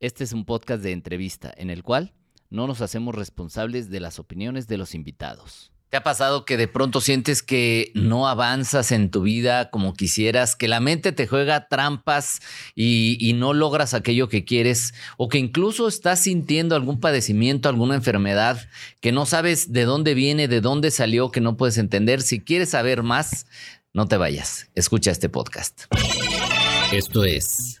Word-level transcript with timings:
Este 0.00 0.22
es 0.22 0.32
un 0.32 0.44
podcast 0.44 0.80
de 0.84 0.92
entrevista 0.92 1.52
en 1.56 1.70
el 1.70 1.82
cual 1.82 2.12
no 2.50 2.68
nos 2.68 2.82
hacemos 2.82 3.16
responsables 3.16 3.90
de 3.90 3.98
las 3.98 4.20
opiniones 4.20 4.68
de 4.68 4.78
los 4.78 4.94
invitados. 4.94 5.72
¿Te 5.90 5.96
ha 5.96 6.04
pasado 6.04 6.44
que 6.44 6.56
de 6.56 6.68
pronto 6.68 7.00
sientes 7.00 7.42
que 7.42 7.90
no 7.94 8.28
avanzas 8.28 8.92
en 8.92 9.10
tu 9.10 9.22
vida 9.22 9.70
como 9.70 9.94
quisieras, 9.94 10.54
que 10.54 10.68
la 10.68 10.78
mente 10.78 11.10
te 11.10 11.26
juega 11.26 11.66
trampas 11.66 12.40
y, 12.76 13.32
no 13.34 13.54
logras 13.54 13.92
aquello 13.92 14.28
que 14.28 14.44
quieres, 14.44 14.94
o 15.16 15.28
que 15.28 15.38
incluso 15.38 15.88
estás 15.88 16.20
sintiendo 16.20 16.76
algún 16.76 17.00
padecimiento, 17.00 17.68
alguna 17.68 17.96
enfermedad, 17.96 18.68
que 19.00 19.10
no 19.10 19.26
sabes 19.26 19.72
de 19.72 19.84
dónde 19.84 20.14
viene, 20.14 20.46
de 20.46 20.60
dónde 20.60 20.92
salió, 20.92 21.32
que 21.32 21.40
no 21.40 21.56
puedes 21.56 21.78
entender? 21.78 22.22
Si 22.22 22.40
quieres 22.40 22.68
saber 22.68 23.02
más, 23.02 23.46
no 23.92 24.06
te 24.06 24.16
vayas, 24.16 24.70
escucha 24.76 25.10
este 25.10 25.28
podcast. 25.28 25.92
Esto 26.92 27.24
es 27.24 27.80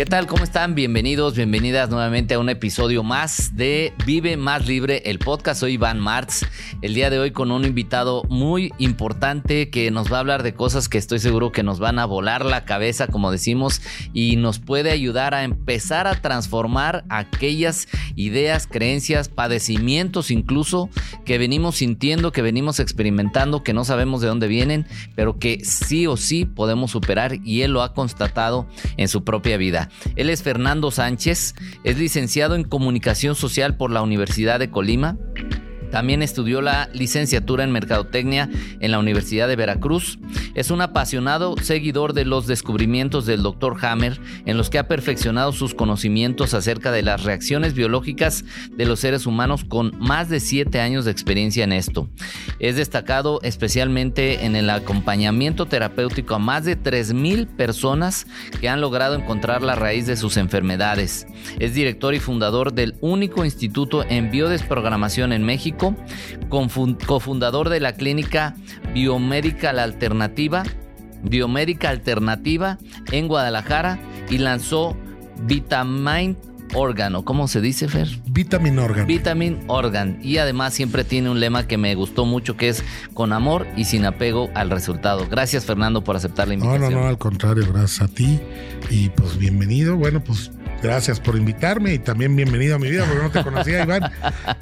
¿Qué 0.00 0.06
tal? 0.06 0.26
¿Cómo 0.26 0.44
están? 0.44 0.74
Bienvenidos, 0.74 1.36
bienvenidas 1.36 1.90
nuevamente 1.90 2.32
a 2.32 2.38
un 2.38 2.48
episodio 2.48 3.02
más 3.02 3.54
de 3.54 3.92
Vive 4.06 4.38
Más 4.38 4.66
Libre, 4.66 5.02
el 5.04 5.18
podcast. 5.18 5.60
Soy 5.60 5.74
Iván 5.74 6.00
Martz. 6.00 6.46
El 6.80 6.94
día 6.94 7.10
de 7.10 7.18
hoy 7.18 7.32
con 7.32 7.50
un 7.50 7.66
invitado 7.66 8.22
muy 8.30 8.72
importante 8.78 9.68
que 9.68 9.90
nos 9.90 10.10
va 10.10 10.16
a 10.16 10.20
hablar 10.20 10.42
de 10.42 10.54
cosas 10.54 10.88
que 10.88 10.96
estoy 10.96 11.18
seguro 11.18 11.52
que 11.52 11.62
nos 11.62 11.80
van 11.80 11.98
a 11.98 12.06
volar 12.06 12.46
la 12.46 12.64
cabeza, 12.64 13.08
como 13.08 13.30
decimos, 13.30 13.82
y 14.14 14.36
nos 14.36 14.58
puede 14.58 14.90
ayudar 14.90 15.34
a 15.34 15.44
empezar 15.44 16.06
a 16.06 16.18
transformar 16.22 17.04
aquellas 17.10 17.86
ideas, 18.16 18.66
creencias, 18.66 19.28
padecimientos 19.28 20.30
incluso 20.30 20.88
que 21.26 21.36
venimos 21.36 21.76
sintiendo, 21.76 22.32
que 22.32 22.40
venimos 22.40 22.80
experimentando, 22.80 23.62
que 23.62 23.74
no 23.74 23.84
sabemos 23.84 24.22
de 24.22 24.28
dónde 24.28 24.48
vienen, 24.48 24.86
pero 25.14 25.38
que 25.38 25.62
sí 25.62 26.06
o 26.06 26.16
sí 26.16 26.46
podemos 26.46 26.90
superar 26.90 27.34
y 27.44 27.60
él 27.60 27.72
lo 27.72 27.82
ha 27.82 27.92
constatado 27.92 28.66
en 28.96 29.06
su 29.06 29.24
propia 29.24 29.58
vida. 29.58 29.89
Él 30.16 30.30
es 30.30 30.42
Fernando 30.42 30.90
Sánchez, 30.90 31.54
es 31.84 31.98
licenciado 31.98 32.54
en 32.54 32.64
Comunicación 32.64 33.34
Social 33.34 33.76
por 33.76 33.90
la 33.90 34.02
Universidad 34.02 34.58
de 34.58 34.70
Colima. 34.70 35.16
También 35.90 36.22
estudió 36.22 36.60
la 36.60 36.88
licenciatura 36.92 37.64
en 37.64 37.72
Mercadotecnia 37.72 38.48
en 38.80 38.90
la 38.90 38.98
Universidad 38.98 39.48
de 39.48 39.56
Veracruz. 39.56 40.18
Es 40.54 40.70
un 40.70 40.80
apasionado 40.80 41.56
seguidor 41.60 42.12
de 42.12 42.24
los 42.24 42.46
descubrimientos 42.46 43.26
del 43.26 43.42
Dr. 43.42 43.76
Hammer, 43.84 44.20
en 44.46 44.56
los 44.56 44.70
que 44.70 44.78
ha 44.78 44.88
perfeccionado 44.88 45.52
sus 45.52 45.74
conocimientos 45.74 46.54
acerca 46.54 46.92
de 46.92 47.02
las 47.02 47.24
reacciones 47.24 47.74
biológicas 47.74 48.44
de 48.70 48.86
los 48.86 49.00
seres 49.00 49.26
humanos 49.26 49.64
con 49.64 49.92
más 49.98 50.28
de 50.28 50.40
siete 50.40 50.80
años 50.80 51.04
de 51.04 51.10
experiencia 51.10 51.64
en 51.64 51.72
esto. 51.72 52.08
Es 52.58 52.76
destacado 52.76 53.40
especialmente 53.42 54.44
en 54.44 54.56
el 54.56 54.70
acompañamiento 54.70 55.66
terapéutico 55.66 56.34
a 56.34 56.38
más 56.38 56.64
de 56.64 56.78
3.000 56.80 57.46
personas 57.46 58.26
que 58.60 58.68
han 58.68 58.80
logrado 58.80 59.14
encontrar 59.14 59.62
la 59.62 59.74
raíz 59.74 60.06
de 60.06 60.16
sus 60.16 60.36
enfermedades. 60.36 61.26
Es 61.58 61.74
director 61.74 62.14
y 62.14 62.20
fundador 62.20 62.72
del 62.72 62.94
único 63.00 63.44
instituto 63.44 64.04
en 64.08 64.30
biodesprogramación 64.30 65.32
en 65.32 65.44
México 65.44 65.79
cofundador 66.48 67.68
de 67.68 67.80
la 67.80 67.94
clínica 67.94 68.54
Biomédica 68.92 69.70
Alternativa, 69.70 70.62
Biomédica 71.22 71.90
Alternativa 71.90 72.78
en 73.12 73.28
Guadalajara 73.28 73.98
y 74.30 74.38
lanzó 74.38 74.96
Vitamin 75.42 76.36
Organ, 76.74 77.22
cómo 77.22 77.48
se 77.48 77.60
dice, 77.60 77.88
Fer? 77.88 78.08
Vitamin 78.26 78.78
Organ. 78.78 79.06
Vitamin 79.06 79.58
Organ. 79.66 80.18
Y 80.22 80.38
además 80.38 80.72
siempre 80.72 81.04
tiene 81.04 81.30
un 81.30 81.40
lema 81.40 81.66
que 81.66 81.78
me 81.78 81.94
gustó 81.94 82.24
mucho 82.24 82.56
que 82.56 82.68
es 82.68 82.84
con 83.12 83.32
amor 83.32 83.66
y 83.76 83.84
sin 83.84 84.04
apego 84.04 84.50
al 84.54 84.70
resultado. 84.70 85.26
Gracias, 85.28 85.64
Fernando, 85.64 86.04
por 86.04 86.16
aceptar 86.16 86.48
la 86.48 86.54
invitación. 86.54 86.92
No, 86.92 86.98
no, 86.98 87.02
no, 87.02 87.08
al 87.08 87.18
contrario, 87.18 87.64
gracias 87.72 88.02
a 88.02 88.08
ti. 88.08 88.40
Y 88.88 89.08
pues 89.10 89.36
bienvenido. 89.36 89.96
Bueno, 89.96 90.22
pues 90.22 90.52
Gracias 90.82 91.20
por 91.20 91.36
invitarme 91.36 91.94
y 91.94 91.98
también 91.98 92.34
bienvenido 92.34 92.76
a 92.76 92.78
mi 92.78 92.90
vida 92.90 93.04
porque 93.06 93.22
no 93.22 93.30
te 93.30 93.42
conocía, 93.42 93.82
Iván. 93.84 94.10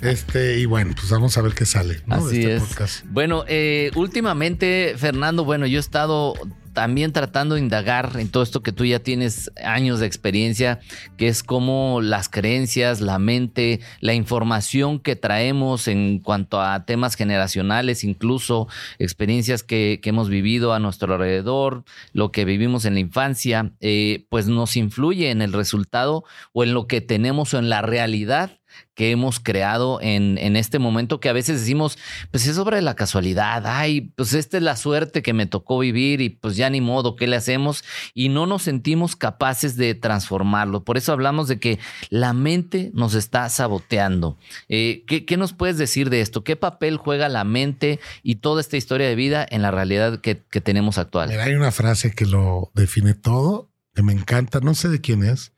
Este, 0.00 0.58
y 0.58 0.66
bueno, 0.66 0.92
pues 0.96 1.10
vamos 1.10 1.38
a 1.38 1.42
ver 1.42 1.54
qué 1.54 1.64
sale. 1.64 2.00
Así 2.08 2.44
este 2.44 2.84
es. 2.84 3.04
Bueno, 3.08 3.44
eh, 3.46 3.90
últimamente, 3.94 4.94
Fernando, 4.96 5.44
bueno, 5.44 5.66
yo 5.66 5.78
he 5.78 5.80
estado 5.80 6.34
también 6.78 7.12
tratando 7.12 7.56
de 7.56 7.60
indagar 7.60 8.12
en 8.20 8.28
todo 8.28 8.44
esto 8.44 8.62
que 8.62 8.70
tú 8.70 8.84
ya 8.84 9.00
tienes 9.00 9.50
años 9.64 9.98
de 9.98 10.06
experiencia, 10.06 10.78
que 11.16 11.26
es 11.26 11.42
como 11.42 12.00
las 12.00 12.28
creencias, 12.28 13.00
la 13.00 13.18
mente, 13.18 13.80
la 13.98 14.14
información 14.14 15.00
que 15.00 15.16
traemos 15.16 15.88
en 15.88 16.20
cuanto 16.20 16.60
a 16.60 16.84
temas 16.84 17.16
generacionales, 17.16 18.04
incluso 18.04 18.68
experiencias 19.00 19.64
que, 19.64 19.98
hemos 20.04 20.28
vivido 20.28 20.72
a 20.72 20.78
nuestro 20.78 21.14
alrededor, 21.14 21.82
lo 22.12 22.30
que 22.30 22.44
vivimos 22.44 22.84
en 22.84 22.94
la 22.94 23.00
infancia, 23.00 23.72
eh, 23.80 24.26
pues 24.30 24.46
nos 24.46 24.76
influye 24.76 25.32
en 25.32 25.42
el 25.42 25.52
resultado 25.52 26.22
o 26.52 26.62
en 26.62 26.74
lo 26.74 26.86
que 26.86 27.00
tenemos 27.00 27.54
o 27.54 27.58
en 27.58 27.68
la 27.70 27.82
realidad 27.82 28.52
que 28.94 29.12
hemos 29.12 29.38
creado 29.38 30.00
en, 30.02 30.38
en, 30.38 30.56
este 30.56 30.80
momento 30.80 31.20
que 31.20 31.28
a 31.28 31.32
veces 31.32 31.60
decimos, 31.60 31.98
pues 32.32 32.48
es 32.48 32.58
obra 32.58 32.76
de 32.76 32.82
la 32.82 32.96
casualidad, 32.96 33.64
ay, 33.64 34.12
pues 34.16 34.34
esta 34.34 34.56
es 34.56 34.62
la 34.64 34.74
suerte 34.76 35.22
que 35.22 35.32
me 35.32 35.46
tocó 35.46 35.78
vivir 35.78 36.20
y 36.20 36.30
pues 36.30 36.56
ya 36.56 36.68
ni 36.68 36.80
modo, 36.80 37.14
¿qué 37.14 37.28
le 37.28 37.36
hacemos? 37.36 37.84
Y 38.12 38.28
no 38.28 38.46
nos 38.46 38.62
sentimos 38.62 39.14
capaces 39.14 39.76
de 39.76 39.94
transformarlo. 39.94 40.82
Por 40.82 40.96
eso 40.96 41.12
hablamos 41.12 41.46
de 41.46 41.60
que 41.60 41.78
la 42.10 42.32
mente 42.32 42.90
nos 42.92 43.14
está 43.14 43.48
saboteando. 43.48 44.36
Eh, 44.68 45.04
¿qué, 45.06 45.36
nos 45.36 45.52
puedes 45.52 45.78
decir 45.78 46.10
de 46.10 46.20
esto? 46.20 46.42
¿Qué 46.42 46.56
papel 46.56 46.96
juega 46.96 47.28
la 47.28 47.44
mente 47.44 48.00
y 48.24 48.36
toda 48.36 48.60
esta 48.60 48.76
historia 48.76 49.06
de 49.06 49.14
vida 49.14 49.46
en 49.48 49.62
la 49.62 49.70
realidad 49.70 50.20
que, 50.20 50.42
que 50.50 50.60
tenemos 50.60 50.98
actual? 50.98 51.30
hay 51.30 51.54
una 51.54 51.70
frase 51.70 52.10
que 52.10 52.26
lo 52.26 52.72
define 52.74 53.14
todo, 53.14 53.70
que 53.94 54.02
me 54.02 54.12
encanta, 54.12 54.58
no 54.58 54.74
sé 54.74 54.88
de 54.88 55.00
quién 55.00 55.22
es, 55.22 55.52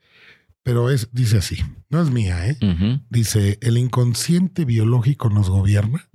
pero 0.63 0.89
es, 0.89 1.09
dice 1.11 1.37
así, 1.37 1.57
no 1.89 2.01
es 2.01 2.09
mía, 2.11 2.47
¿eh? 2.47 2.57
Dice, 3.09 3.57
el 3.61 3.77
inconsciente 3.77 4.65
biológico 4.65 5.29
nos 5.29 5.49
gobierna 5.49 6.07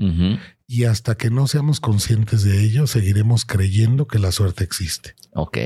y 0.66 0.84
hasta 0.84 1.16
que 1.16 1.30
no 1.30 1.46
seamos 1.46 1.80
conscientes 1.80 2.42
de 2.42 2.62
ello, 2.62 2.86
seguiremos 2.86 3.44
creyendo 3.44 4.06
que 4.06 4.18
la 4.18 4.32
suerte 4.32 4.64
existe. 4.64 5.14
Ok. 5.32 5.58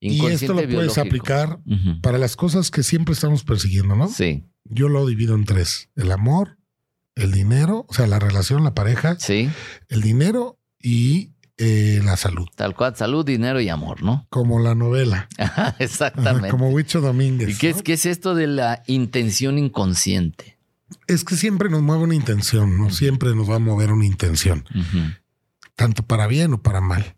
Y 0.00 0.26
esto 0.26 0.54
lo 0.54 0.68
puedes 0.68 0.98
aplicar 0.98 1.60
para 2.02 2.18
las 2.18 2.36
cosas 2.36 2.70
que 2.70 2.82
siempre 2.82 3.14
estamos 3.14 3.44
persiguiendo, 3.44 3.96
¿no? 3.96 4.08
Sí. 4.08 4.44
Yo 4.64 4.88
lo 4.88 5.06
divido 5.06 5.34
en 5.34 5.44
tres. 5.44 5.90
El 5.96 6.12
amor, 6.12 6.58
el 7.14 7.32
dinero, 7.32 7.86
o 7.88 7.94
sea, 7.94 8.06
la 8.06 8.18
relación, 8.18 8.64
la 8.64 8.74
pareja. 8.74 9.16
Sí. 9.18 9.50
El 9.88 10.02
dinero 10.02 10.60
y 10.80 11.32
eh, 11.58 12.00
la 12.04 12.16
salud. 12.16 12.46
Tal 12.54 12.76
cual, 12.76 12.96
salud, 12.96 13.26
dinero 13.26 13.60
y 13.60 13.68
amor, 13.68 14.02
¿no? 14.02 14.26
Como 14.30 14.60
la 14.60 14.74
novela. 14.74 15.28
Exactamente. 15.78 16.50
Como 16.50 16.70
Huicho 16.70 17.00
Domínguez. 17.00 17.50
¿Y 17.50 17.58
qué, 17.58 17.70
es, 17.70 17.82
qué 17.82 17.94
es 17.94 18.06
esto 18.06 18.34
de 18.34 18.46
la 18.46 18.82
intención 18.86 19.58
inconsciente? 19.58 20.58
Es 21.08 21.24
que 21.24 21.36
siempre 21.36 21.68
nos 21.68 21.82
mueve 21.82 22.04
una 22.04 22.14
intención, 22.14 22.78
¿no? 22.78 22.90
Siempre 22.90 23.34
nos 23.34 23.50
va 23.50 23.56
a 23.56 23.60
mover 23.60 23.92
una 23.92 24.06
intención. 24.06 24.64
Tanto 25.74 26.02
para 26.04 26.26
bien 26.26 26.54
o 26.54 26.62
para 26.62 26.80
mal. 26.80 27.16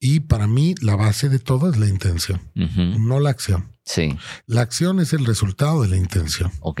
Y 0.00 0.20
para 0.20 0.46
mí 0.46 0.74
la 0.80 0.96
base 0.96 1.28
de 1.28 1.38
todo 1.38 1.70
es 1.70 1.78
la 1.78 1.86
intención, 1.86 2.40
no 2.54 3.20
la 3.20 3.30
acción. 3.30 3.76
Sí. 3.84 4.16
La 4.46 4.62
acción 4.62 4.98
es 4.98 5.12
el 5.12 5.26
resultado 5.26 5.82
de 5.82 5.88
la 5.88 5.96
intención. 5.96 6.50
Ok. 6.60 6.80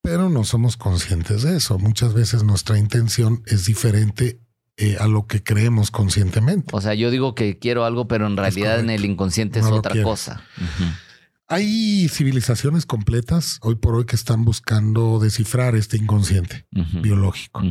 Pero 0.00 0.28
no 0.30 0.44
somos 0.44 0.76
conscientes 0.76 1.42
de 1.42 1.56
eso. 1.56 1.78
Muchas 1.78 2.14
veces 2.14 2.44
nuestra 2.44 2.78
intención 2.78 3.42
es 3.46 3.64
diferente 3.64 4.40
eh, 4.80 4.96
a 5.00 5.08
lo 5.08 5.26
que 5.26 5.42
creemos 5.42 5.90
conscientemente. 5.90 6.70
O 6.72 6.80
sea, 6.80 6.94
yo 6.94 7.10
digo 7.10 7.34
que 7.34 7.58
quiero 7.58 7.84
algo, 7.84 8.06
pero 8.06 8.28
en 8.28 8.36
realidad 8.36 8.78
en 8.78 8.90
el 8.90 9.04
inconsciente 9.04 9.58
es 9.58 9.66
otra 9.66 10.00
cosa. 10.02 10.42
Hay 11.48 12.08
civilizaciones 12.08 12.86
completas 12.86 13.58
hoy 13.62 13.74
por 13.74 13.96
hoy 13.96 14.04
que 14.04 14.14
están 14.14 14.44
buscando 14.44 15.18
descifrar 15.18 15.74
este 15.74 15.96
inconsciente 15.96 16.66
biológico. 17.02 17.62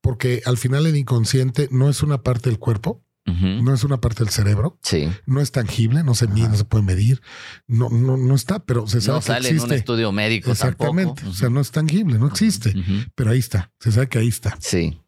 Porque 0.00 0.42
al 0.44 0.58
final 0.58 0.84
el 0.84 0.96
inconsciente 0.96 1.68
no 1.70 1.88
es 1.88 2.02
una 2.02 2.22
parte 2.22 2.50
del 2.50 2.58
cuerpo, 2.58 3.02
no 3.24 3.72
es 3.72 3.82
una 3.84 4.02
parte 4.02 4.22
del 4.22 4.30
cerebro. 4.30 4.78
Sí. 4.82 5.08
No 5.24 5.40
es 5.40 5.50
tangible, 5.50 6.04
no 6.04 6.14
se 6.14 6.28
mide, 6.28 6.48
no 6.48 6.56
se 6.56 6.64
puede 6.64 6.84
medir. 6.84 7.22
No, 7.66 7.88
no, 7.88 8.18
no 8.18 8.34
está, 8.34 8.58
pero 8.66 8.86
se 8.86 9.00
sabe 9.00 9.16
no 9.16 9.22
sale 9.22 9.48
en 9.48 9.60
un 9.60 9.72
estudio 9.72 10.12
médico. 10.12 10.50
Exactamente. 10.50 11.26
O 11.26 11.32
sea, 11.32 11.48
no 11.48 11.62
es 11.62 11.70
tangible, 11.70 12.18
no 12.18 12.26
existe. 12.26 12.74
Pero 13.14 13.30
ahí 13.30 13.38
está. 13.38 13.72
Se 13.78 13.92
sabe 13.92 14.08
que 14.08 14.18
ahí 14.18 14.28
está. 14.28 14.58
Sí. 14.60 15.00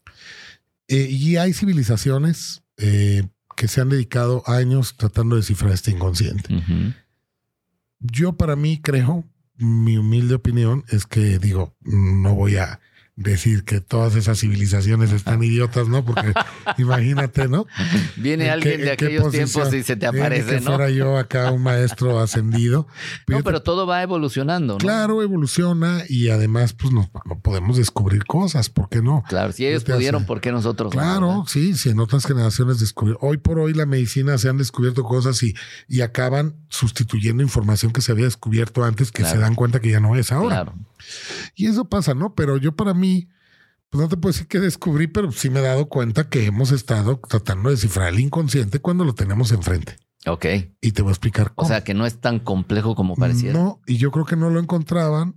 Eh, 0.88 1.08
y 1.10 1.36
hay 1.36 1.52
civilizaciones 1.52 2.62
eh, 2.76 3.24
que 3.56 3.68
se 3.68 3.80
han 3.80 3.88
dedicado 3.88 4.42
años 4.46 4.96
tratando 4.96 5.34
de 5.34 5.40
descifrar 5.40 5.72
este 5.72 5.90
inconsciente. 5.90 6.48
Yo 7.98 8.36
para 8.36 8.56
mí 8.56 8.80
creo, 8.80 9.24
mi 9.56 9.96
humilde 9.96 10.34
opinión 10.34 10.84
es 10.88 11.06
que 11.06 11.38
digo, 11.38 11.74
no 11.80 12.34
voy 12.34 12.56
a 12.56 12.80
decir 13.16 13.64
que 13.64 13.80
todas 13.80 14.14
esas 14.14 14.38
civilizaciones 14.38 15.10
están 15.10 15.42
idiotas, 15.42 15.88
¿no? 15.88 16.04
Porque 16.04 16.32
imagínate, 16.78 17.48
¿no? 17.48 17.66
Viene 18.16 18.50
alguien 18.50 18.82
de 18.82 18.92
aquellos 18.92 19.32
tiempos 19.32 19.72
y 19.72 19.82
se 19.82 19.96
te 19.96 20.06
aparece, 20.06 20.56
que 20.56 20.60
fuera 20.60 20.90
yo 20.90 21.16
acá 21.16 21.50
un 21.50 21.62
maestro 21.62 22.20
ascendido. 22.20 22.86
no, 23.26 23.42
pero 23.42 23.62
todo 23.62 23.86
va 23.86 24.02
evolucionando, 24.02 24.74
¿no? 24.74 24.78
Claro, 24.78 25.22
evoluciona 25.22 26.02
y 26.08 26.28
además, 26.28 26.74
pues 26.74 26.92
no, 26.92 27.10
podemos 27.42 27.78
descubrir 27.78 28.26
cosas, 28.26 28.68
¿por 28.68 28.90
qué 28.90 29.00
no? 29.00 29.24
Claro, 29.28 29.52
si 29.52 29.66
ellos 29.66 29.84
pudieron, 29.84 30.26
¿por 30.26 30.40
qué 30.42 30.52
nosotros 30.52 30.92
Claro, 30.92 31.44
sí, 31.46 31.74
si 31.74 31.88
en 31.88 32.00
otras 32.00 32.26
generaciones 32.26 32.80
descubrieron. 32.80 33.18
Hoy 33.22 33.38
por 33.38 33.58
hoy 33.58 33.72
la 33.72 33.86
medicina 33.86 34.36
se 34.36 34.50
han 34.50 34.58
descubierto 34.58 35.04
cosas 35.04 35.42
y, 35.42 35.54
y 35.88 36.02
acaban 36.02 36.54
sustituyendo 36.68 37.42
información 37.42 37.92
que 37.92 38.02
se 38.02 38.12
había 38.12 38.26
descubierto 38.26 38.84
antes 38.84 39.10
que 39.10 39.24
se 39.24 39.38
dan 39.38 39.54
cuenta 39.54 39.80
que 39.80 39.90
ya 39.90 40.00
no 40.00 40.16
es 40.16 40.32
ahora. 40.32 40.64
Claro. 40.64 40.74
Y 41.54 41.66
eso 41.66 41.84
pasa, 41.86 42.14
¿no? 42.14 42.34
Pero 42.34 42.56
yo 42.56 42.72
para 42.72 42.94
mí, 42.94 43.05
pues 43.88 44.02
no 44.02 44.08
te 44.08 44.16
puedo 44.16 44.32
decir 44.32 44.48
que 44.48 44.60
descubrí, 44.60 45.06
pero 45.06 45.32
sí 45.32 45.50
me 45.50 45.60
he 45.60 45.62
dado 45.62 45.88
cuenta 45.88 46.28
que 46.28 46.46
hemos 46.46 46.72
estado 46.72 47.20
tratando 47.28 47.68
de 47.68 47.76
descifrar 47.76 48.12
el 48.12 48.20
inconsciente 48.20 48.80
cuando 48.80 49.04
lo 49.04 49.14
tenemos 49.14 49.52
enfrente. 49.52 49.96
Ok. 50.26 50.46
Y 50.80 50.92
te 50.92 51.02
voy 51.02 51.10
a 51.10 51.12
explicar 51.12 51.52
cómo. 51.54 51.66
O 51.66 51.68
sea, 51.68 51.84
que 51.84 51.94
no 51.94 52.04
es 52.04 52.20
tan 52.20 52.40
complejo 52.40 52.94
como 52.94 53.14
parecía. 53.14 53.52
No, 53.52 53.80
y 53.86 53.96
yo 53.96 54.10
creo 54.10 54.24
que 54.24 54.36
no 54.36 54.50
lo 54.50 54.58
encontraban 54.58 55.36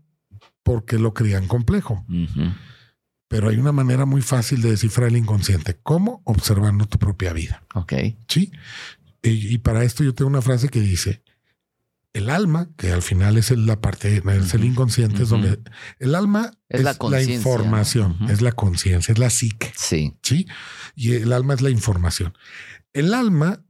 porque 0.63 0.97
lo 0.97 1.13
creían 1.13 1.47
complejo. 1.47 2.05
Pero 3.27 3.49
hay 3.49 3.57
una 3.57 3.71
manera 3.71 4.05
muy 4.05 4.21
fácil 4.23 4.61
de 4.61 4.71
descifrar 4.71 5.09
el 5.09 5.17
inconsciente. 5.17 5.79
¿Cómo? 5.83 6.21
Observando 6.25 6.85
tu 6.87 6.97
propia 6.97 7.33
vida. 7.33 7.63
Ok. 7.75 7.93
Sí. 8.27 8.51
Y, 9.21 9.53
y 9.53 9.57
para 9.59 9.83
esto 9.83 10.03
yo 10.03 10.15
tengo 10.15 10.29
una 10.29 10.41
frase 10.41 10.69
que 10.69 10.79
dice, 10.79 11.21
el 12.19 12.29
alma, 12.29 12.69
que 12.77 12.91
al 12.91 13.01
final 13.01 13.37
es 13.37 13.51
la 13.51 13.81
parte, 13.81 14.21
es 14.23 14.53
el 14.53 14.63
inconsciente, 14.63 15.23
es 15.23 15.29
donde 15.29 15.59
el 15.99 16.15
alma 16.15 16.51
es, 16.69 16.83
la, 16.83 16.93
información, 17.23 18.17
es 18.29 18.41
la 18.41 18.51
conciencia, 18.51 19.11
es 19.11 19.19
la 19.19 19.29
psique. 19.29 19.71
Sí. 19.75 20.15
Sí. 20.21 20.47
Y 20.95 21.13
el 21.13 21.33
alma 21.33 21.55
es 21.55 21.61
la 21.61 21.69
información. 21.69 22.37
El 22.93 23.13
alma 23.13 23.63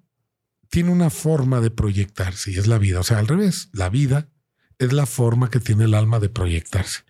tiene 0.69 0.91
una 0.91 1.09
forma 1.09 1.61
de 1.61 1.71
proyectarse 1.71 2.51
y 2.51 2.57
es 2.57 2.67
la 2.67 2.77
vida. 2.77 2.99
O 2.99 3.03
sea, 3.03 3.19
al 3.19 3.27
revés, 3.27 3.69
la 3.73 3.89
vida 3.89 4.29
es 4.77 4.93
la 4.93 5.05
forma 5.05 5.49
que 5.49 5.59
tiene 5.59 5.85
el 5.85 5.93
alma 5.93 6.19
de 6.19 6.29
proyectarse. 6.29 7.03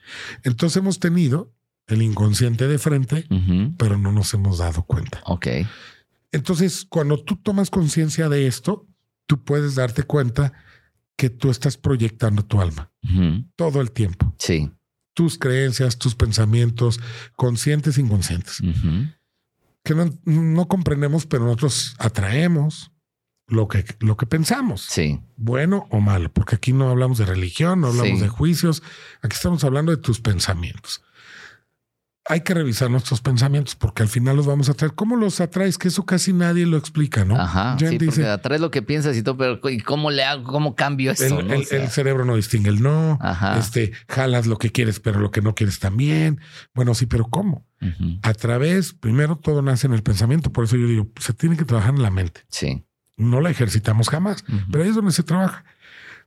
Entonces 0.44 0.78
hemos 0.78 1.00
tenido 1.00 1.54
el 1.88 2.02
inconsciente 2.02 2.68
de 2.68 2.78
frente, 2.78 3.26
pero 3.78 3.98
no 3.98 4.12
nos 4.12 4.34
hemos 4.34 4.60
dado 4.60 4.84
cuenta. 4.84 5.22
Ok. 5.26 5.48
Entonces, 6.32 6.86
cuando 6.88 7.24
tú 7.24 7.38
tomas 7.38 7.70
conciencia 7.70 8.30
de 8.30 8.48
esto, 8.48 8.88
tú 9.26 9.44
puedes 9.44 9.76
darte 9.76 10.04
cuenta 10.04 10.54
que 11.20 11.30
tú 11.30 11.50
estás 11.50 11.76
proyectando 11.76 12.46
tu 12.46 12.62
alma 12.62 12.94
todo 13.58 13.82
el 13.82 13.92
tiempo. 13.92 14.34
Sí. 14.40 14.72
Tus 15.14 15.38
creencias, 15.38 15.98
tus 15.98 16.16
pensamientos, 16.16 17.02
conscientes 17.36 17.98
e 17.98 18.02
inconscientes. 18.02 18.62
Que 19.84 19.96
no, 20.24 20.68
comprendemos, 20.70 21.26
pero 21.26 21.44
nosotros 21.44 21.94
atraemos 22.00 22.94
lo 23.48 23.68
que, 23.68 23.84
lo 24.00 24.16
que 24.16 24.28
pensamos. 24.28 24.86
Sí. 24.90 25.20
Bueno 25.36 25.88
o 25.92 26.00
malo, 26.00 26.32
porque 26.32 26.56
aquí 26.56 26.72
no 26.72 26.90
hablamos 26.90 27.18
de 27.18 27.26
religión, 27.26 27.82
no 27.82 27.88
hablamos 27.88 28.22
de 28.22 28.30
juicios, 28.30 28.82
aquí 29.22 29.36
estamos 29.36 29.66
hablando 29.66 29.92
de 29.92 30.02
tus 30.02 30.22
pensamientos 30.22 31.04
hay 32.30 32.42
que 32.42 32.54
revisar 32.54 32.92
nuestros 32.92 33.22
pensamientos 33.22 33.76
porque 33.76 34.04
al 34.04 34.08
final 34.08 34.36
los 34.36 34.46
vamos 34.46 34.70
a 34.70 34.76
traer. 34.76 34.94
¿Cómo 34.94 35.16
los 35.16 35.42
atraes? 35.42 35.80
Que 35.80 35.88
eso 35.88 36.06
casi 36.06 36.32
nadie 36.32 36.68
lo 36.68 36.78
explica, 36.78 37.26
¿no? 37.26 37.36
Ajá. 37.36 37.76
sí, 37.80 37.98
porque 37.98 38.24
atraes 38.28 38.62
lo 38.62 38.70
que 38.70 38.84
piensas 38.84 39.18
y 39.18 39.24
todo, 39.24 39.36
pero 39.36 39.60
¿y 39.68 39.80
cómo 39.80 40.12
le 40.12 40.24
hago? 40.24 40.44
¿Cómo 40.44 40.76
cambio 40.76 41.12
eso? 41.12 41.40
El, 41.40 41.66
cerebro 41.90 42.26
no 42.26 42.36
distingue 42.36 42.70
el 42.70 42.84
no. 42.84 43.18
Ajá. 43.20 43.58
Este, 43.58 43.94
jalas 44.08 44.46
lo 44.46 44.60
que 44.60 44.72
quieres, 44.72 45.00
pero 45.00 45.20
lo 45.20 45.32
que 45.32 45.42
no 45.42 45.56
quieres 45.56 45.80
también. 45.80 46.40
Bueno, 46.76 46.94
sí, 46.94 47.08
pero 47.08 47.26
¿cómo? 47.26 47.66
A 48.22 48.34
través, 48.36 48.94
primero 48.94 49.36
todo 49.36 49.64
nace 49.64 49.88
en 49.88 49.94
el 49.94 50.04
pensamiento. 50.04 50.52
Por 50.52 50.66
eso 50.66 50.78
yo 50.78 50.86
digo, 50.86 51.08
se 51.20 51.34
tiene 51.34 51.58
que 51.58 51.66
trabajar 51.66 51.96
en 51.96 52.04
la 52.04 52.12
mente. 52.12 52.42
Sí. 52.50 52.86
No 53.18 53.42
la 53.42 53.50
ejercitamos 53.50 54.08
jamás, 54.08 54.46
pero 54.72 54.84
ahí 54.84 54.92
es 54.92 54.96
donde 54.96 55.14
se 55.14 55.24
trabaja. 55.24 55.66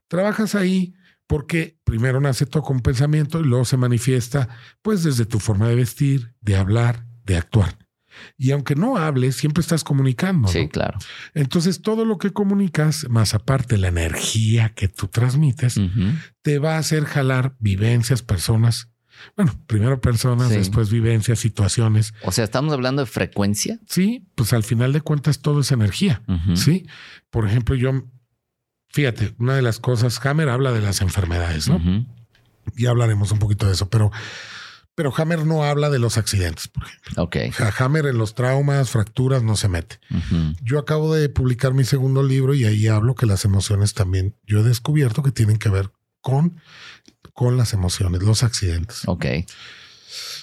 Trabajas 0.09 0.53
ahí 0.53 0.95
porque 1.27 1.77
primero 1.83 2.19
nace 2.19 2.45
todo 2.45 2.63
con 2.63 2.81
pensamiento 2.81 3.39
y 3.39 3.43
luego 3.43 3.65
se 3.65 3.77
manifiesta 3.77 4.49
pues 4.81 5.03
desde 5.03 5.25
tu 5.25 5.39
forma 5.39 5.67
de 5.67 5.75
vestir, 5.75 6.35
de 6.41 6.55
hablar, 6.55 7.05
de 7.25 7.37
actuar. 7.37 7.77
Y 8.37 8.51
aunque 8.51 8.75
no 8.75 8.97
hables, 8.97 9.35
siempre 9.35 9.61
estás 9.61 9.83
comunicando. 9.83 10.47
Sí, 10.47 10.67
claro. 10.69 10.99
Entonces, 11.33 11.81
todo 11.81 12.05
lo 12.05 12.17
que 12.17 12.31
comunicas, 12.31 13.07
más 13.09 13.33
aparte 13.33 13.77
la 13.77 13.87
energía 13.87 14.69
que 14.69 14.87
tú 14.87 15.07
transmites, 15.07 15.79
te 16.41 16.59
va 16.59 16.75
a 16.75 16.79
hacer 16.79 17.05
jalar 17.05 17.55
vivencias, 17.59 18.21
personas. 18.21 18.89
Bueno, 19.35 19.59
primero 19.67 20.01
personas, 20.01 20.49
después 20.49 20.89
vivencias, 20.91 21.39
situaciones. 21.39 22.13
O 22.23 22.31
sea, 22.31 22.43
estamos 22.43 22.73
hablando 22.73 23.01
de 23.01 23.05
frecuencia. 23.05 23.79
Sí, 23.87 24.27
pues 24.35 24.53
al 24.53 24.63
final 24.63 24.91
de 24.93 25.01
cuentas 25.01 25.39
todo 25.39 25.61
es 25.61 25.71
energía. 25.71 26.23
Sí. 26.55 26.87
Por 27.29 27.47
ejemplo, 27.47 27.75
yo 27.75 28.05
Fíjate, 28.93 29.33
una 29.39 29.55
de 29.55 29.63
las 29.63 29.79
cosas, 29.79 30.23
Hammer 30.23 30.49
habla 30.49 30.71
de 30.71 30.79
las 30.79 31.01
enfermedades, 31.01 31.67
¿no? 31.67 31.81
Y 32.75 32.85
hablaremos 32.85 33.31
un 33.31 33.39
poquito 33.39 33.65
de 33.65 33.73
eso, 33.73 33.89
pero, 33.89 34.11
pero 34.93 35.11
Hammer 35.17 35.47
no 35.47 35.63
habla 35.63 35.89
de 35.89 35.97
los 35.97 36.19
accidentes, 36.19 36.67
por 36.67 36.83
ejemplo. 36.85 37.23
Ok. 37.23 37.37
Hammer 37.79 38.05
en 38.05 38.19
los 38.19 38.35
traumas, 38.35 38.91
fracturas 38.91 39.41
no 39.41 39.55
se 39.55 39.67
mete. 39.67 39.99
Yo 40.61 40.77
acabo 40.77 41.15
de 41.15 41.27
publicar 41.27 41.73
mi 41.73 41.85
segundo 41.85 42.21
libro 42.21 42.53
y 42.53 42.65
ahí 42.65 42.87
hablo 42.87 43.15
que 43.15 43.25
las 43.25 43.45
emociones 43.45 43.95
también, 43.95 44.35
yo 44.45 44.59
he 44.59 44.63
descubierto 44.63 45.23
que 45.23 45.31
tienen 45.31 45.57
que 45.57 45.69
ver 45.69 45.89
con, 46.21 46.61
con 47.33 47.57
las 47.57 47.73
emociones, 47.73 48.21
los 48.21 48.43
accidentes. 48.43 49.01
Ok. 49.07 49.25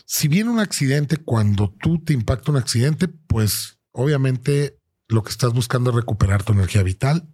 Si 0.06 0.26
viene 0.26 0.50
un 0.50 0.58
accidente, 0.58 1.18
cuando 1.18 1.72
tú 1.80 2.02
te 2.02 2.14
impacta 2.14 2.50
un 2.50 2.56
accidente, 2.56 3.06
pues 3.06 3.78
obviamente 3.92 4.76
lo 5.06 5.22
que 5.22 5.30
estás 5.30 5.52
buscando 5.52 5.90
es 5.90 5.96
recuperar 5.96 6.42
tu 6.42 6.52
energía 6.52 6.82
vital 6.82 7.28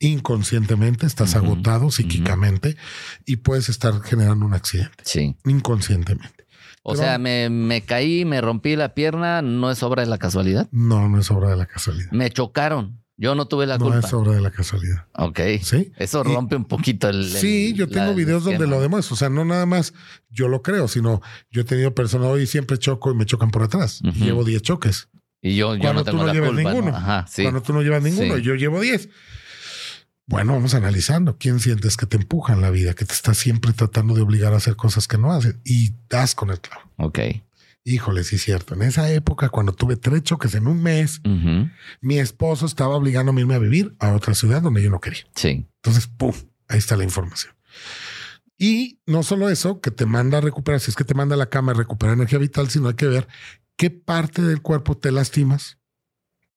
inconscientemente, 0.00 1.06
estás 1.06 1.34
agotado 1.34 1.90
psíquicamente 1.90 2.76
y 3.26 3.36
puedes 3.36 3.68
estar 3.68 4.00
generando 4.02 4.46
un 4.46 4.54
accidente. 4.54 5.02
Sí. 5.04 5.36
Inconscientemente. 5.44 6.46
O 6.82 6.96
sea, 6.96 7.18
me, 7.18 7.82
caí, 7.86 8.24
me 8.24 8.40
rompí 8.40 8.76
la 8.76 8.94
pierna, 8.94 9.42
¿no 9.42 9.70
es 9.70 9.82
obra 9.82 10.02
de 10.02 10.08
la 10.08 10.18
casualidad? 10.18 10.68
No, 10.70 11.08
no 11.08 11.20
es 11.20 11.30
obra 11.30 11.50
de 11.50 11.56
la 11.56 11.66
casualidad. 11.66 12.10
Me 12.12 12.30
chocaron. 12.30 13.02
Yo 13.20 13.34
no 13.34 13.48
tuve 13.48 13.66
la 13.66 13.78
culpa. 13.78 13.96
No 13.96 14.06
es 14.06 14.12
obra 14.12 14.32
de 14.32 14.40
la 14.40 14.52
casualidad. 14.52 15.06
Ok. 15.14 15.40
Sí. 15.60 15.92
Eso 15.96 16.22
rompe 16.22 16.54
un 16.54 16.64
poquito 16.64 17.08
el. 17.08 17.28
Sí, 17.28 17.74
yo 17.74 17.88
tengo 17.88 18.14
videos 18.14 18.44
donde 18.44 18.68
lo 18.68 18.80
demuestro. 18.80 19.14
O 19.14 19.16
sea, 19.16 19.28
no 19.28 19.44
nada 19.44 19.66
más 19.66 19.92
yo 20.30 20.46
lo 20.46 20.62
creo, 20.62 20.86
sino 20.86 21.20
yo 21.50 21.62
he 21.62 21.64
tenido 21.64 21.92
personas 21.96 22.28
hoy 22.28 22.46
siempre 22.46 22.78
choco 22.78 23.10
y 23.10 23.16
me 23.16 23.26
chocan 23.26 23.50
por 23.50 23.64
atrás. 23.64 24.00
Llevo 24.14 24.44
10 24.44 24.62
choques. 24.62 25.08
Y 25.42 25.56
yo, 25.56 25.74
yo 25.74 25.92
no 25.92 26.04
tengo 26.04 26.20
tú 26.20 26.26
no 26.26 26.32
llevas 26.32 26.52
ninguno. 26.52 26.96
Ajá, 26.96 27.26
sí. 27.28 27.42
Cuando 27.42 27.60
tú 27.60 27.72
no 27.72 27.82
llevas 27.82 28.04
ninguno, 28.04 28.38
yo 28.38 28.54
llevo 28.54 28.80
10. 28.80 29.08
Bueno, 30.28 30.52
vamos 30.52 30.74
analizando 30.74 31.38
quién 31.38 31.58
sientes 31.58 31.96
que 31.96 32.04
te 32.04 32.18
empuja 32.18 32.52
en 32.52 32.60
la 32.60 32.70
vida, 32.70 32.92
que 32.92 33.06
te 33.06 33.14
está 33.14 33.32
siempre 33.32 33.72
tratando 33.72 34.14
de 34.14 34.20
obligar 34.20 34.52
a 34.52 34.58
hacer 34.58 34.76
cosas 34.76 35.08
que 35.08 35.16
no 35.16 35.32
haces 35.32 35.56
y 35.64 35.94
das 36.10 36.34
con 36.34 36.50
el 36.50 36.60
clavo. 36.60 36.82
Ok. 36.96 37.18
Híjole, 37.82 38.22
sí 38.24 38.36
es 38.36 38.42
cierto. 38.42 38.74
En 38.74 38.82
esa 38.82 39.10
época, 39.10 39.48
cuando 39.48 39.72
tuve 39.72 39.96
tres 39.96 40.22
choques 40.24 40.54
en 40.54 40.66
un 40.66 40.82
mes, 40.82 41.22
mi 42.02 42.18
esposo 42.18 42.66
estaba 42.66 42.94
obligando 42.94 43.32
a 43.32 43.40
irme 43.40 43.54
a 43.54 43.58
vivir 43.58 43.96
a 44.00 44.12
otra 44.12 44.34
ciudad 44.34 44.60
donde 44.60 44.82
yo 44.82 44.90
no 44.90 45.00
quería. 45.00 45.24
Sí. 45.34 45.66
Entonces, 45.76 46.06
pum, 46.06 46.34
ahí 46.68 46.76
está 46.76 46.98
la 46.98 47.04
información. 47.04 47.54
Y 48.58 48.98
no 49.06 49.22
solo 49.22 49.48
eso, 49.48 49.80
que 49.80 49.90
te 49.90 50.04
manda 50.04 50.38
a 50.38 50.40
recuperar, 50.42 50.80
si 50.80 50.90
es 50.90 50.96
que 50.96 51.04
te 51.04 51.14
manda 51.14 51.36
a 51.36 51.38
la 51.38 51.48
cama 51.48 51.72
a 51.72 51.74
recuperar 51.74 52.14
energía 52.14 52.38
vital, 52.38 52.68
sino 52.68 52.88
hay 52.88 52.94
que 52.94 53.06
ver 53.06 53.28
qué 53.76 53.88
parte 53.88 54.42
del 54.42 54.60
cuerpo 54.60 54.94
te 54.94 55.10
lastimas 55.10 55.77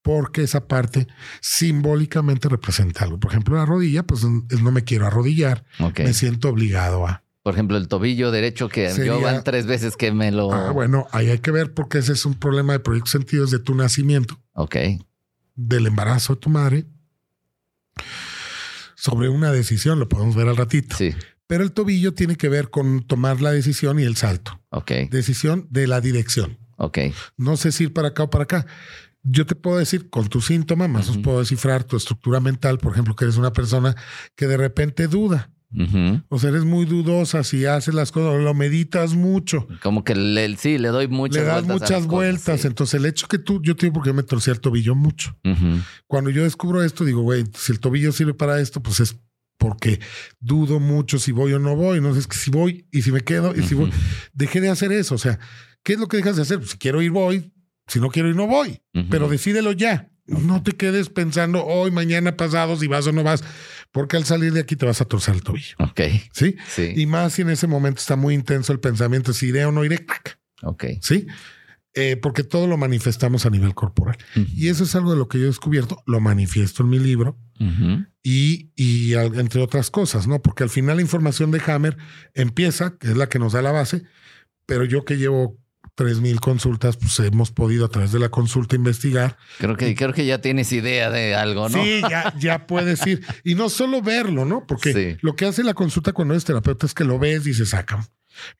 porque 0.01 0.43
esa 0.43 0.67
parte 0.67 1.07
simbólicamente 1.41 2.49
representa 2.49 3.03
algo. 3.03 3.19
Por 3.19 3.31
ejemplo, 3.31 3.55
la 3.55 3.65
rodilla, 3.65 4.03
pues 4.03 4.23
no 4.23 4.71
me 4.71 4.83
quiero 4.83 5.05
arrodillar, 5.07 5.63
me 5.97 6.13
siento 6.13 6.49
obligado 6.49 7.07
a. 7.07 7.23
Por 7.43 7.55
ejemplo, 7.55 7.77
el 7.77 7.87
tobillo 7.87 8.29
derecho 8.29 8.69
que 8.69 8.93
yo 9.03 9.19
van 9.19 9.43
tres 9.43 9.65
veces 9.65 9.97
que 9.97 10.11
me 10.11 10.31
lo. 10.31 10.53
Ah, 10.53 10.71
bueno, 10.71 11.07
ahí 11.11 11.29
hay 11.29 11.39
que 11.39 11.49
ver 11.49 11.73
porque 11.73 11.97
ese 11.97 12.13
es 12.13 12.25
un 12.25 12.35
problema 12.35 12.73
de 12.73 12.79
proyecto 12.79 13.09
sentidos 13.09 13.49
de 13.49 13.57
tu 13.57 13.73
nacimiento. 13.73 14.39
Ok. 14.53 14.75
Del 15.55 15.87
embarazo 15.87 16.35
de 16.35 16.39
tu 16.39 16.49
madre. 16.49 16.85
Sobre 18.95 19.29
una 19.29 19.51
decisión, 19.51 19.99
lo 19.99 20.07
podemos 20.07 20.35
ver 20.35 20.47
al 20.47 20.57
ratito. 20.57 20.95
Sí. 20.95 21.15
Pero 21.47 21.63
el 21.63 21.71
tobillo 21.71 22.13
tiene 22.13 22.35
que 22.35 22.47
ver 22.47 22.69
con 22.69 23.01
tomar 23.01 23.41
la 23.41 23.51
decisión 23.51 23.99
y 23.99 24.03
el 24.03 24.15
salto. 24.15 24.61
Ok. 24.69 24.91
Decisión 25.09 25.67
de 25.71 25.87
la 25.87 25.99
dirección. 25.99 26.59
Ok. 26.77 26.99
No 27.37 27.57
sé 27.57 27.71
si 27.71 27.85
ir 27.85 27.93
para 27.93 28.09
acá 28.09 28.23
o 28.23 28.29
para 28.29 28.43
acá 28.43 28.67
yo 29.23 29.45
te 29.45 29.55
puedo 29.55 29.77
decir 29.77 30.09
con 30.09 30.27
tu 30.27 30.41
síntoma, 30.41 30.87
más 30.87 31.09
os 31.09 31.17
puedo 31.17 31.39
descifrar 31.39 31.83
tu 31.83 31.97
estructura 31.97 32.39
mental, 32.39 32.77
por 32.79 32.93
ejemplo, 32.93 33.15
que 33.15 33.25
eres 33.25 33.37
una 33.37 33.53
persona 33.53 33.95
que 34.35 34.47
de 34.47 34.57
repente 34.57 35.07
duda. 35.07 35.51
O 36.27 36.37
sea, 36.37 36.49
eres 36.49 36.65
muy 36.65 36.85
dudosa 36.85 37.43
si 37.43 37.65
haces 37.65 37.93
las 37.93 38.11
cosas, 38.11 38.41
lo 38.41 38.53
meditas 38.53 39.13
mucho. 39.13 39.67
Como 39.81 40.03
que 40.03 40.15
le, 40.15 40.57
sí, 40.57 40.77
le 40.77 40.89
doy 40.89 41.07
muchas 41.07 41.45
vueltas. 41.45 41.63
Le 41.63 41.67
das 41.67 41.81
muchas 41.81 42.07
vueltas. 42.07 42.65
Entonces, 42.65 42.99
el 42.99 43.05
hecho 43.05 43.27
que 43.27 43.37
tú, 43.37 43.61
yo 43.63 43.75
te 43.75 43.85
digo 43.85 43.93
porque 43.93 44.11
me 44.11 44.23
torcí 44.23 44.51
el 44.51 44.59
tobillo 44.59 44.95
mucho. 44.95 45.37
Cuando 46.07 46.29
yo 46.29 46.43
descubro 46.43 46.83
esto, 46.83 47.05
digo, 47.05 47.21
güey, 47.21 47.45
si 47.55 47.71
el 47.71 47.79
tobillo 47.79 48.11
sirve 48.11 48.33
para 48.33 48.59
esto, 48.59 48.83
pues 48.83 48.99
es 48.99 49.15
porque 49.57 49.99
dudo 50.39 50.79
mucho 50.79 51.19
si 51.19 51.31
voy 51.31 51.53
o 51.53 51.59
no 51.59 51.75
voy. 51.75 52.01
No 52.01 52.13
sé, 52.13 52.19
es 52.19 52.27
que 52.27 52.37
si 52.37 52.51
voy 52.51 52.87
y 52.91 53.03
si 53.03 53.11
me 53.11 53.21
quedo 53.21 53.55
y 53.55 53.61
si 53.63 53.75
voy, 53.75 53.91
dejé 54.33 54.59
de 54.59 54.69
hacer 54.69 54.91
eso. 54.91 55.15
O 55.15 55.19
sea, 55.19 55.39
¿qué 55.83 55.93
es 55.93 55.99
lo 55.99 56.07
que 56.07 56.17
dejas 56.17 56.35
de 56.35 56.41
hacer? 56.41 56.57
Pues, 56.57 56.71
si 56.71 56.77
quiero 56.77 57.01
ir, 57.01 57.11
voy. 57.11 57.53
Si 57.91 57.99
no 57.99 58.09
quiero 58.09 58.29
ir, 58.29 58.37
no 58.37 58.47
voy. 58.47 58.81
Pero 59.09 59.27
decídelo 59.27 59.73
ya. 59.73 60.09
No 60.25 60.63
te 60.63 60.71
quedes 60.71 61.09
pensando 61.09 61.65
hoy, 61.65 61.91
mañana, 61.91 62.37
pasado, 62.37 62.77
si 62.77 62.87
vas 62.87 63.05
o 63.05 63.11
no 63.11 63.21
vas, 63.21 63.43
porque 63.91 64.15
al 64.15 64.23
salir 64.23 64.53
de 64.53 64.61
aquí 64.61 64.77
te 64.77 64.85
vas 64.85 65.01
a 65.01 65.05
torcer 65.05 65.35
el 65.35 65.43
tobillo. 65.43 65.75
Ok. 65.79 65.99
¿Sí? 66.31 66.55
Sí. 66.69 66.93
Y 66.95 67.05
más 67.05 67.33
si 67.33 67.41
en 67.41 67.49
ese 67.49 67.67
momento 67.67 67.99
está 67.99 68.15
muy 68.15 68.33
intenso 68.33 68.71
el 68.71 68.79
pensamiento, 68.79 69.33
si 69.33 69.47
iré 69.47 69.65
o 69.65 69.73
no 69.73 69.83
iré. 69.83 70.05
Ok. 70.63 70.85
¿Sí? 71.01 71.27
Eh, 71.93 72.15
porque 72.15 72.45
todo 72.45 72.65
lo 72.65 72.77
manifestamos 72.77 73.45
a 73.45 73.49
nivel 73.49 73.73
corporal. 73.73 74.17
Y 74.55 74.69
eso 74.69 74.85
es 74.85 74.95
algo 74.95 75.11
de 75.11 75.17
lo 75.17 75.27
que 75.27 75.37
yo 75.39 75.43
he 75.43 75.47
descubierto, 75.47 76.01
lo 76.05 76.21
manifiesto 76.21 76.83
en 76.83 76.89
mi 76.89 76.99
libro 76.99 77.37
y, 78.23 78.71
y, 78.77 79.15
entre 79.15 79.61
otras 79.61 79.91
cosas, 79.91 80.27
¿no? 80.27 80.41
Porque 80.41 80.63
al 80.63 80.69
final 80.69 80.95
la 80.95 81.01
información 81.01 81.51
de 81.51 81.61
Hammer 81.67 81.97
empieza, 82.33 82.97
que 82.97 83.07
es 83.07 83.17
la 83.17 83.27
que 83.27 83.39
nos 83.39 83.51
da 83.51 83.61
la 83.61 83.73
base, 83.73 84.03
pero 84.65 84.85
yo 84.85 85.03
que 85.03 85.17
llevo 85.17 85.60
tres 86.01 86.19
mil 86.19 86.39
consultas, 86.39 86.97
pues 86.97 87.19
hemos 87.19 87.51
podido 87.51 87.85
a 87.85 87.89
través 87.89 88.11
de 88.11 88.17
la 88.17 88.29
consulta 88.29 88.75
investigar. 88.75 89.37
Creo 89.59 89.77
que, 89.77 89.93
creo 89.95 90.13
que 90.13 90.25
ya 90.25 90.41
tienes 90.41 90.71
idea 90.71 91.11
de 91.11 91.35
algo, 91.35 91.69
¿no? 91.69 91.83
Sí, 91.83 92.01
ya, 92.09 92.33
ya 92.39 92.65
puedes 92.65 93.05
ir. 93.05 93.23
Y 93.43 93.53
no 93.53 93.69
solo 93.69 94.01
verlo, 94.01 94.43
¿no? 94.43 94.65
Porque 94.65 95.19
lo 95.21 95.35
que 95.35 95.45
hace 95.45 95.63
la 95.63 95.75
consulta 95.75 96.11
cuando 96.11 96.33
eres 96.33 96.43
terapeuta 96.43 96.87
es 96.87 96.95
que 96.95 97.03
lo 97.03 97.19
ves 97.19 97.45
y 97.45 97.53
se 97.53 97.67
sacan. 97.67 98.03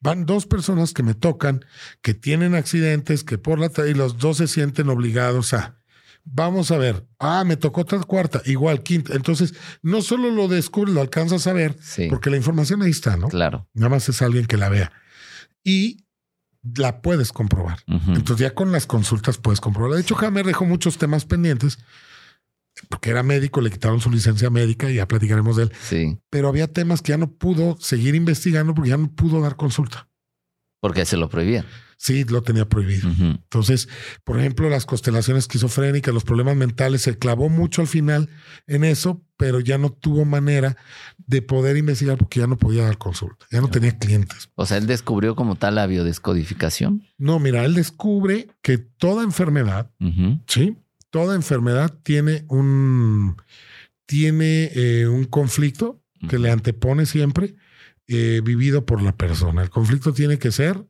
Van 0.02 0.28
dos 0.28 0.46
personas 0.46 0.94
que 0.94 1.02
me 1.02 1.16
tocan, 1.16 1.66
que 2.04 2.14
tienen 2.14 2.54
accidentes, 2.54 3.24
que 3.24 3.40
por 3.40 3.58
la 3.58 3.72
y 3.88 3.96
los 3.96 4.20
dos 4.20 4.38
se 4.38 4.48
sienten 4.48 4.90
obligados 4.90 5.56
a. 5.56 5.80
Vamos 6.24 6.70
a 6.70 6.78
ver. 6.78 7.08
Ah, 7.18 7.44
me 7.44 7.58
tocó 7.58 7.82
otra 7.82 7.98
cuarta, 8.02 8.44
igual 8.46 8.84
quinta. 8.84 9.16
Entonces, 9.16 9.56
no 9.82 10.04
solo 10.04 10.30
lo 10.30 10.48
descubres, 10.48 10.94
lo 10.94 11.02
alcanzas 11.02 11.48
a 11.48 11.54
ver, 11.54 11.76
porque 12.08 12.30
la 12.30 12.38
información 12.38 12.84
ahí 12.84 12.92
está, 12.92 13.18
¿no? 13.18 13.30
Claro. 13.30 13.68
Nada 13.74 13.90
más 13.90 14.08
es 14.10 14.22
alguien 14.22 14.46
que 14.46 14.58
la 14.58 14.70
vea. 14.70 14.92
Y 15.64 16.06
la 16.63 17.01
puedes 17.01 17.32
comprobar. 17.32 17.80
Entonces, 17.88 18.38
ya 18.38 18.53
con 18.53 18.72
las 18.72 18.86
consultas 18.86 19.38
puedes 19.38 19.60
comprobar. 19.60 19.96
De 19.96 20.01
hecho, 20.01 20.15
Jaime 20.15 20.44
dejó 20.44 20.65
muchos 20.65 20.98
temas 20.98 21.25
pendientes 21.25 21.80
porque 22.89 23.10
era 23.10 23.24
médico, 23.24 23.62
le 23.62 23.70
quitaron 23.70 24.00
su 24.00 24.10
licencia 24.10 24.50
médica 24.50 24.89
y 24.89 24.96
ya 24.96 25.08
platicaremos 25.08 25.58
de 25.58 25.63
él. 25.63 25.72
Sí. 25.82 26.18
Pero 26.30 26.48
había 26.48 26.72
temas 26.72 27.01
que 27.01 27.10
ya 27.10 27.18
no 27.18 27.32
pudo 27.32 27.77
seguir 27.80 28.15
investigando 28.15 28.74
porque 28.74 28.89
ya 28.89 28.98
no 28.98 29.12
pudo 29.12 29.41
dar 29.41 29.56
consulta. 29.56 30.08
Porque 30.80 31.06
se 31.06 31.18
lo 31.18 31.30
prohibían. 31.30 31.65
Sí, 32.01 32.24
lo 32.24 32.41
tenía 32.41 32.67
prohibido. 32.67 33.08
Entonces, 33.10 33.88
por 34.24 34.39
ejemplo, 34.39 34.67
las 34.72 34.88
constelaciones 34.88 35.43
esquizofrénicas, 35.43 36.12
los 36.12 36.24
problemas 36.24 36.55
mentales, 36.55 37.03
se 37.03 37.20
clavó 37.20 37.48
mucho 37.48 37.84
al 37.84 37.88
final 37.88 38.27
en 38.65 38.84
eso, 38.84 39.24
pero 39.38 39.60
ya 39.60 39.77
no 39.77 39.91
tuvo 39.91 40.25
manera 40.25 40.75
de 41.27 41.43
poder 41.43 41.77
investigar 41.77 42.17
porque 42.17 42.39
ya 42.39 42.48
no 42.48 42.58
podía 42.58 42.86
dar 42.86 42.98
consulta, 42.98 43.46
ya 43.51 43.62
no 43.62 43.70
tenía 43.70 44.00
clientes. 44.00 44.50
O 44.55 44.65
sea, 44.65 44.77
él 44.77 44.88
descubrió 44.88 45.36
como 45.36 45.58
tal 45.58 45.75
la 45.75 45.86
biodescodificación. 45.86 47.03
No, 47.20 47.38
mira, 47.38 47.63
él 47.65 47.75
descubre 47.75 48.48
que 48.63 48.79
toda 48.79 49.24
enfermedad, 49.24 49.91
sí, 50.48 50.77
toda 51.12 51.36
enfermedad 51.36 51.93
tiene 52.01 52.46
un, 52.48 53.38
tiene 54.08 54.72
eh, 54.74 55.05
un 55.05 55.25
conflicto 55.25 56.01
que 56.27 56.39
le 56.39 56.50
antepone 56.50 57.05
siempre, 57.05 57.53
eh, 58.08 58.41
vivido 58.43 58.88
por 58.88 59.03
la 59.03 59.15
persona. 59.15 59.62
El 59.62 59.70
conflicto 59.70 60.13
tiene 60.13 60.39
que 60.39 60.51
ser 60.51 60.84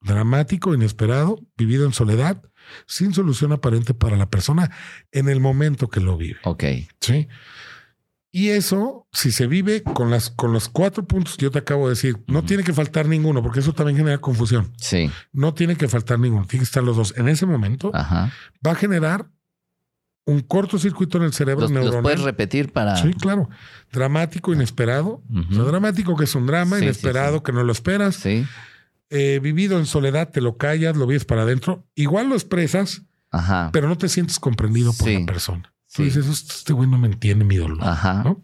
dramático, 0.00 0.74
inesperado, 0.74 1.40
vivido 1.56 1.86
en 1.86 1.92
soledad, 1.92 2.42
sin 2.86 3.14
solución 3.14 3.52
aparente 3.52 3.94
para 3.94 4.16
la 4.16 4.28
persona 4.28 4.70
en 5.12 5.28
el 5.28 5.40
momento 5.40 5.88
que 5.88 6.00
lo 6.00 6.16
vive. 6.16 6.38
Ok. 6.44 6.64
Sí. 7.00 7.28
Y 8.30 8.50
eso, 8.50 9.08
si 9.10 9.32
se 9.32 9.46
vive 9.46 9.82
con, 9.82 10.10
las, 10.10 10.30
con 10.30 10.52
los 10.52 10.68
cuatro 10.68 11.06
puntos 11.06 11.36
que 11.36 11.44
yo 11.44 11.50
te 11.50 11.58
acabo 11.58 11.88
de 11.88 11.94
decir, 11.94 12.18
no 12.26 12.44
tiene 12.44 12.62
que 12.62 12.74
faltar 12.74 13.06
ninguno, 13.06 13.42
porque 13.42 13.60
eso 13.60 13.72
también 13.72 13.96
genera 13.96 14.18
confusión. 14.18 14.70
Sí. 14.76 15.10
No 15.32 15.54
tiene 15.54 15.76
que 15.76 15.88
faltar 15.88 16.18
ninguno, 16.18 16.46
tiene 16.46 16.60
que 16.60 16.68
estar 16.68 16.82
los 16.82 16.96
dos. 16.96 17.14
En 17.16 17.28
ese 17.28 17.46
momento 17.46 17.90
va 17.92 18.30
a 18.70 18.74
generar 18.74 19.30
un 20.26 20.40
cortocircuito 20.42 21.16
en 21.16 21.24
el 21.24 21.32
cerebro 21.32 21.62
los, 21.62 21.70
neuronal. 21.70 22.02
puedes 22.02 22.20
repetir 22.20 22.70
para. 22.70 22.96
Sí, 22.96 23.14
claro. 23.14 23.48
Dramático, 23.90 24.52
inesperado. 24.52 25.22
dramático 25.28 26.14
que 26.16 26.24
es 26.24 26.34
un 26.34 26.46
drama, 26.46 26.78
inesperado 26.78 27.42
que 27.42 27.52
no 27.52 27.64
lo 27.64 27.72
esperas. 27.72 28.16
Sí. 28.16 28.46
Eh, 29.10 29.40
vivido 29.42 29.78
en 29.78 29.86
soledad, 29.86 30.30
te 30.30 30.40
lo 30.40 30.56
callas, 30.56 30.96
lo 30.96 31.06
vives 31.06 31.24
para 31.24 31.42
adentro. 31.42 31.86
Igual 31.94 32.28
lo 32.28 32.34
expresas, 32.34 33.02
Ajá. 33.30 33.70
pero 33.72 33.88
no 33.88 33.96
te 33.96 34.08
sientes 34.08 34.38
comprendido 34.38 34.92
por 34.92 35.08
la 35.08 35.24
persona. 35.26 35.72
Tú 35.94 36.02
dices, 36.02 36.26
este 36.26 36.72
güey 36.74 36.88
no 36.88 36.98
me 36.98 37.08
entiende 37.08 37.44
mi 37.44 37.56
dolor. 37.56 37.78
Ajá. 37.82 38.36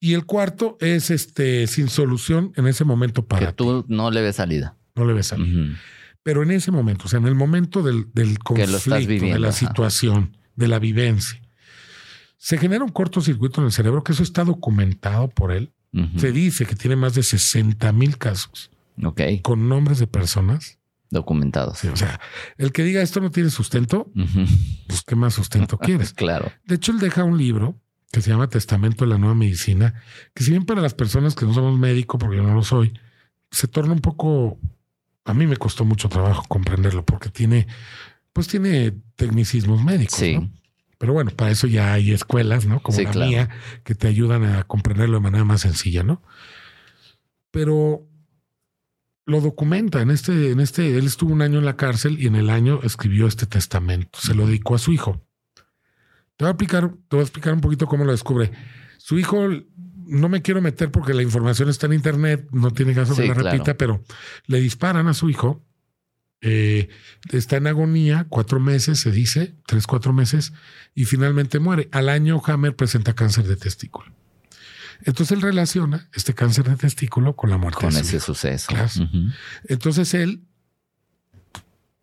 Y 0.00 0.14
el 0.14 0.24
cuarto 0.24 0.76
es 0.80 1.10
este 1.10 1.66
sin 1.66 1.88
solución 1.88 2.52
en 2.56 2.66
ese 2.66 2.84
momento 2.84 3.26
para 3.26 3.48
que 3.48 3.52
tú 3.52 3.84
no 3.88 4.10
le 4.10 4.22
ves 4.22 4.36
salida. 4.36 4.76
No 4.94 5.04
le 5.04 5.12
ves 5.12 5.26
salida. 5.26 5.76
Pero 6.22 6.42
en 6.42 6.50
ese 6.50 6.70
momento, 6.70 7.04
o 7.06 7.08
sea, 7.08 7.18
en 7.18 7.26
el 7.26 7.34
momento 7.34 7.82
del, 7.82 8.06
del 8.12 8.38
conflicto, 8.38 8.90
de 8.90 9.38
la 9.38 9.52
situación, 9.52 10.36
de 10.56 10.68
la 10.68 10.78
vivencia. 10.78 11.40
Se 12.36 12.58
genera 12.58 12.84
un 12.84 12.90
cortocircuito 12.90 13.60
en 13.60 13.66
el 13.66 13.72
cerebro, 13.72 14.04
que 14.04 14.12
eso 14.12 14.22
está 14.22 14.44
documentado 14.44 15.28
por 15.28 15.52
él. 15.52 15.72
Se 16.16 16.32
dice 16.32 16.66
que 16.66 16.76
tiene 16.76 16.96
más 16.96 17.14
de 17.14 17.22
60 17.22 17.90
mil 17.92 18.18
casos. 18.18 18.70
Con 19.42 19.68
nombres 19.68 19.98
de 19.98 20.06
personas. 20.06 20.78
Documentados. 21.10 21.82
o 21.84 21.96
sea, 21.96 22.20
el 22.58 22.70
que 22.70 22.84
diga 22.84 23.00
esto 23.00 23.20
no 23.20 23.30
tiene 23.30 23.48
sustento, 23.48 24.12
pues 24.86 25.02
qué 25.06 25.16
más 25.16 25.32
sustento 25.32 25.78
quieres. 25.80 26.12
claro. 26.12 26.52
De 26.66 26.74
hecho, 26.74 26.92
él 26.92 26.98
deja 26.98 27.24
un 27.24 27.38
libro 27.38 27.80
que 28.12 28.20
se 28.20 28.30
llama 28.30 28.48
Testamento 28.48 29.04
de 29.04 29.10
la 29.12 29.18
Nueva 29.18 29.34
Medicina, 29.34 29.94
que 30.34 30.44
si 30.44 30.50
bien 30.50 30.66
para 30.66 30.82
las 30.82 30.92
personas 30.92 31.34
que 31.34 31.46
no 31.46 31.54
somos 31.54 31.78
médicos, 31.78 32.20
porque 32.20 32.36
yo 32.36 32.42
no 32.42 32.54
lo 32.54 32.62
soy, 32.62 32.92
se 33.50 33.68
torna 33.68 33.92
un 33.94 34.00
poco, 34.00 34.58
a 35.24 35.32
mí 35.32 35.46
me 35.46 35.56
costó 35.56 35.86
mucho 35.86 36.10
trabajo 36.10 36.44
comprenderlo, 36.46 37.06
porque 37.06 37.30
tiene 37.30 37.66
pues 38.38 38.46
tiene 38.46 38.92
tecnicismos 39.16 39.82
médicos. 39.82 40.16
Sí. 40.16 40.38
Pero 40.96 41.12
bueno, 41.12 41.32
para 41.32 41.50
eso 41.50 41.66
ya 41.66 41.92
hay 41.92 42.12
escuelas, 42.12 42.66
¿no? 42.66 42.80
Como 42.80 42.96
la 43.00 43.26
mía, 43.26 43.48
que 43.82 43.96
te 43.96 44.06
ayudan 44.06 44.44
a 44.44 44.62
comprenderlo 44.62 45.16
de 45.16 45.22
manera 45.22 45.44
más 45.44 45.62
sencilla, 45.62 46.04
¿no? 46.04 46.22
Pero 47.50 48.06
lo 49.28 49.40
documenta 49.40 50.00
en 50.00 50.10
este, 50.10 50.50
en 50.50 50.58
este, 50.58 50.96
él 50.96 51.06
estuvo 51.06 51.32
un 51.32 51.42
año 51.42 51.58
en 51.58 51.64
la 51.64 51.76
cárcel 51.76 52.18
y 52.18 52.26
en 52.26 52.34
el 52.34 52.50
año 52.50 52.80
escribió 52.82 53.26
este 53.26 53.46
testamento. 53.46 54.18
Se 54.20 54.34
lo 54.34 54.46
dedicó 54.46 54.74
a 54.74 54.78
su 54.78 54.92
hijo. 54.92 55.24
Te 56.36 56.44
voy 56.44 56.48
a 56.48 56.50
explicar, 56.50 56.88
te 56.88 57.16
voy 57.16 57.20
a 57.20 57.22
explicar 57.22 57.52
un 57.52 57.60
poquito 57.60 57.86
cómo 57.86 58.04
lo 58.04 58.12
descubre. 58.12 58.50
Su 58.96 59.18
hijo, 59.18 59.48
no 60.06 60.28
me 60.28 60.42
quiero 60.42 60.62
meter 60.62 60.90
porque 60.90 61.14
la 61.14 61.22
información 61.22 61.68
está 61.68 61.86
en 61.86 61.92
internet, 61.92 62.48
no 62.52 62.70
tiene 62.72 62.94
caso 62.94 63.14
que 63.14 63.28
la 63.28 63.34
repita, 63.34 63.76
pero 63.76 64.02
le 64.46 64.60
disparan 64.60 65.08
a 65.08 65.14
su 65.14 65.28
hijo 65.28 65.62
eh, 66.40 66.88
está 67.32 67.56
en 67.56 67.66
agonía 67.66 68.26
cuatro 68.28 68.60
meses, 68.60 69.00
se 69.00 69.10
dice, 69.10 69.56
tres, 69.66 69.86
cuatro 69.86 70.12
meses, 70.12 70.52
y 70.94 71.04
finalmente 71.04 71.58
muere. 71.58 71.88
Al 71.92 72.08
año 72.08 72.40
Hammer 72.46 72.76
presenta 72.76 73.14
cáncer 73.14 73.46
de 73.46 73.56
testículo. 73.56 74.12
Entonces 75.04 75.36
él 75.36 75.42
relaciona 75.42 76.08
este 76.14 76.34
cáncer 76.34 76.68
de 76.68 76.76
testículo 76.76 77.36
con 77.36 77.50
la 77.50 77.56
muerte. 77.56 77.80
Con 77.80 77.96
ese 77.96 78.20
suceso. 78.20 78.74
Entonces 79.64 80.12
él, 80.14 80.42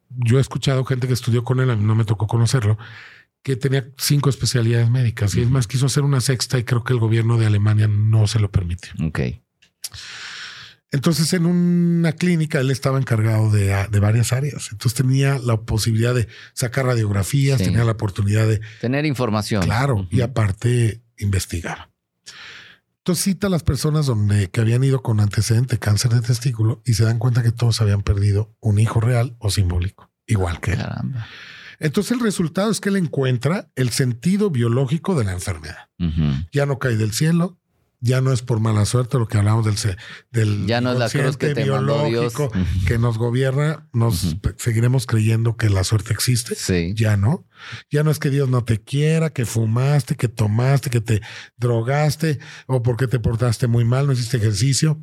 yo 0.10 0.38
he 0.38 0.42
escuchado 0.42 0.86
gente 0.86 1.08
que 1.08 1.14
estudió 1.14 1.44
con 1.44 1.60
él, 1.60 1.70
a 1.70 1.76
mí 1.76 1.84
no 1.84 1.96
me 1.96 2.06
tocó 2.06 2.28
conocerlo, 2.28 2.78
que 3.44 3.56
tenía 3.56 3.88
cinco 3.98 4.30
especialidades 4.30 4.90
médicas 4.90 5.36
y 5.36 5.42
es 5.42 5.50
más 5.50 5.68
quiso 5.68 5.86
hacer 5.86 6.04
una 6.04 6.22
sexta 6.22 6.58
y 6.58 6.64
creo 6.64 6.84
que 6.84 6.94
el 6.94 7.00
gobierno 7.00 7.38
de 7.38 7.46
Alemania 7.46 7.88
no 7.88 8.28
se 8.28 8.40
lo 8.40 8.50
permitió. 8.50 8.94
Ok. 9.06 9.20
Entonces, 10.92 11.34
en 11.34 11.46
una 11.46 12.14
clínica, 12.14 12.60
él 12.62 12.72
estaba 12.72 12.98
encargado 12.98 13.52
de, 13.52 14.00
varias 14.00 14.32
áreas. 14.32 14.70
Entonces, 14.72 14.94
tenía 14.94 15.40
la 15.40 15.58
posibilidad 15.58 16.16
de 16.16 16.30
sacar 16.54 16.86
radiografías, 16.86 17.58
tenía 17.58 17.84
la 17.84 17.92
oportunidad 17.92 18.48
de 18.48 18.62
tener 18.80 19.06
información. 19.06 19.64
Claro, 19.64 20.08
y 20.10 20.22
aparte 20.22 21.02
investigar. 21.18 21.90
Entonces, 23.06 23.24
cita 23.24 23.46
a 23.46 23.50
las 23.52 23.62
personas 23.62 24.08
donde 24.08 24.50
que 24.50 24.62
habían 24.62 24.84
ido 24.84 25.04
con 25.04 25.20
antecedente 25.20 25.78
cáncer 25.78 26.12
de 26.12 26.22
testículo 26.22 26.82
y 26.86 26.96
se 26.96 27.04
dan 27.04 27.20
cuenta 27.20 27.44
que 27.44 27.52
todos 27.52 27.80
habían 27.80 28.02
perdido 28.02 28.56
un 28.62 28.80
hijo 28.80 29.00
real 29.00 29.36
o 29.38 29.52
simbólico, 29.52 30.10
igual 30.26 30.60
que 30.60 30.72
él. 30.72 30.80
Entonces, 31.78 32.14
el 32.14 32.20
resultado 32.20 32.72
es 32.72 32.82
que 32.82 32.90
él 32.90 32.96
encuentra 32.96 33.70
el 33.76 33.92
sentido 33.92 34.50
biológico 34.50 35.14
de 35.14 35.24
la 35.24 35.34
enfermedad. 35.34 35.88
Ya 36.52 36.66
no 36.66 36.80
cae 36.80 36.96
del 36.96 37.14
cielo, 37.14 37.60
ya 38.06 38.22
no 38.22 38.32
es 38.32 38.44
por 38.44 38.60
mala 38.60 38.86
suerte 38.86 39.18
lo 39.18 39.28
que 39.28 39.40
hablamos 39.40 39.66
del, 39.66 39.98
del 40.30 40.68
ya 40.68 40.80
no 40.80 40.94
es 40.94 41.00
la 41.00 41.10
cruz 41.10 41.38
que 41.38 41.56
te 41.56 41.64
biológico 41.64 42.52
que 42.86 43.00
nos 43.00 43.18
gobierna, 43.18 43.90
nos 43.94 44.38
seguiremos 44.58 45.08
creyendo 45.08 45.58
que 45.58 45.72
la 45.72 45.84
suerte 45.84 46.14
existe. 46.14 46.54
Sí. 46.54 46.94
Ya 46.96 47.18
no. 47.18 47.48
Ya 47.90 48.04
no 48.04 48.12
es 48.12 48.20
que 48.20 48.30
Dios 48.30 48.48
no 48.48 48.64
te 48.64 48.80
quiera, 48.80 49.32
que 49.32 49.46
fumaste, 49.46 50.16
que 50.16 50.28
tomaste, 50.28 50.92
que 50.92 51.02
te 51.02 51.22
drogaste 51.58 52.38
o 52.68 52.84
porque 52.84 53.08
te 53.08 53.20
portaste 53.20 53.66
muy 53.66 53.86
mal, 53.86 54.06
no 54.06 54.14
hiciste 54.14 54.38
ejercicio. 54.38 55.02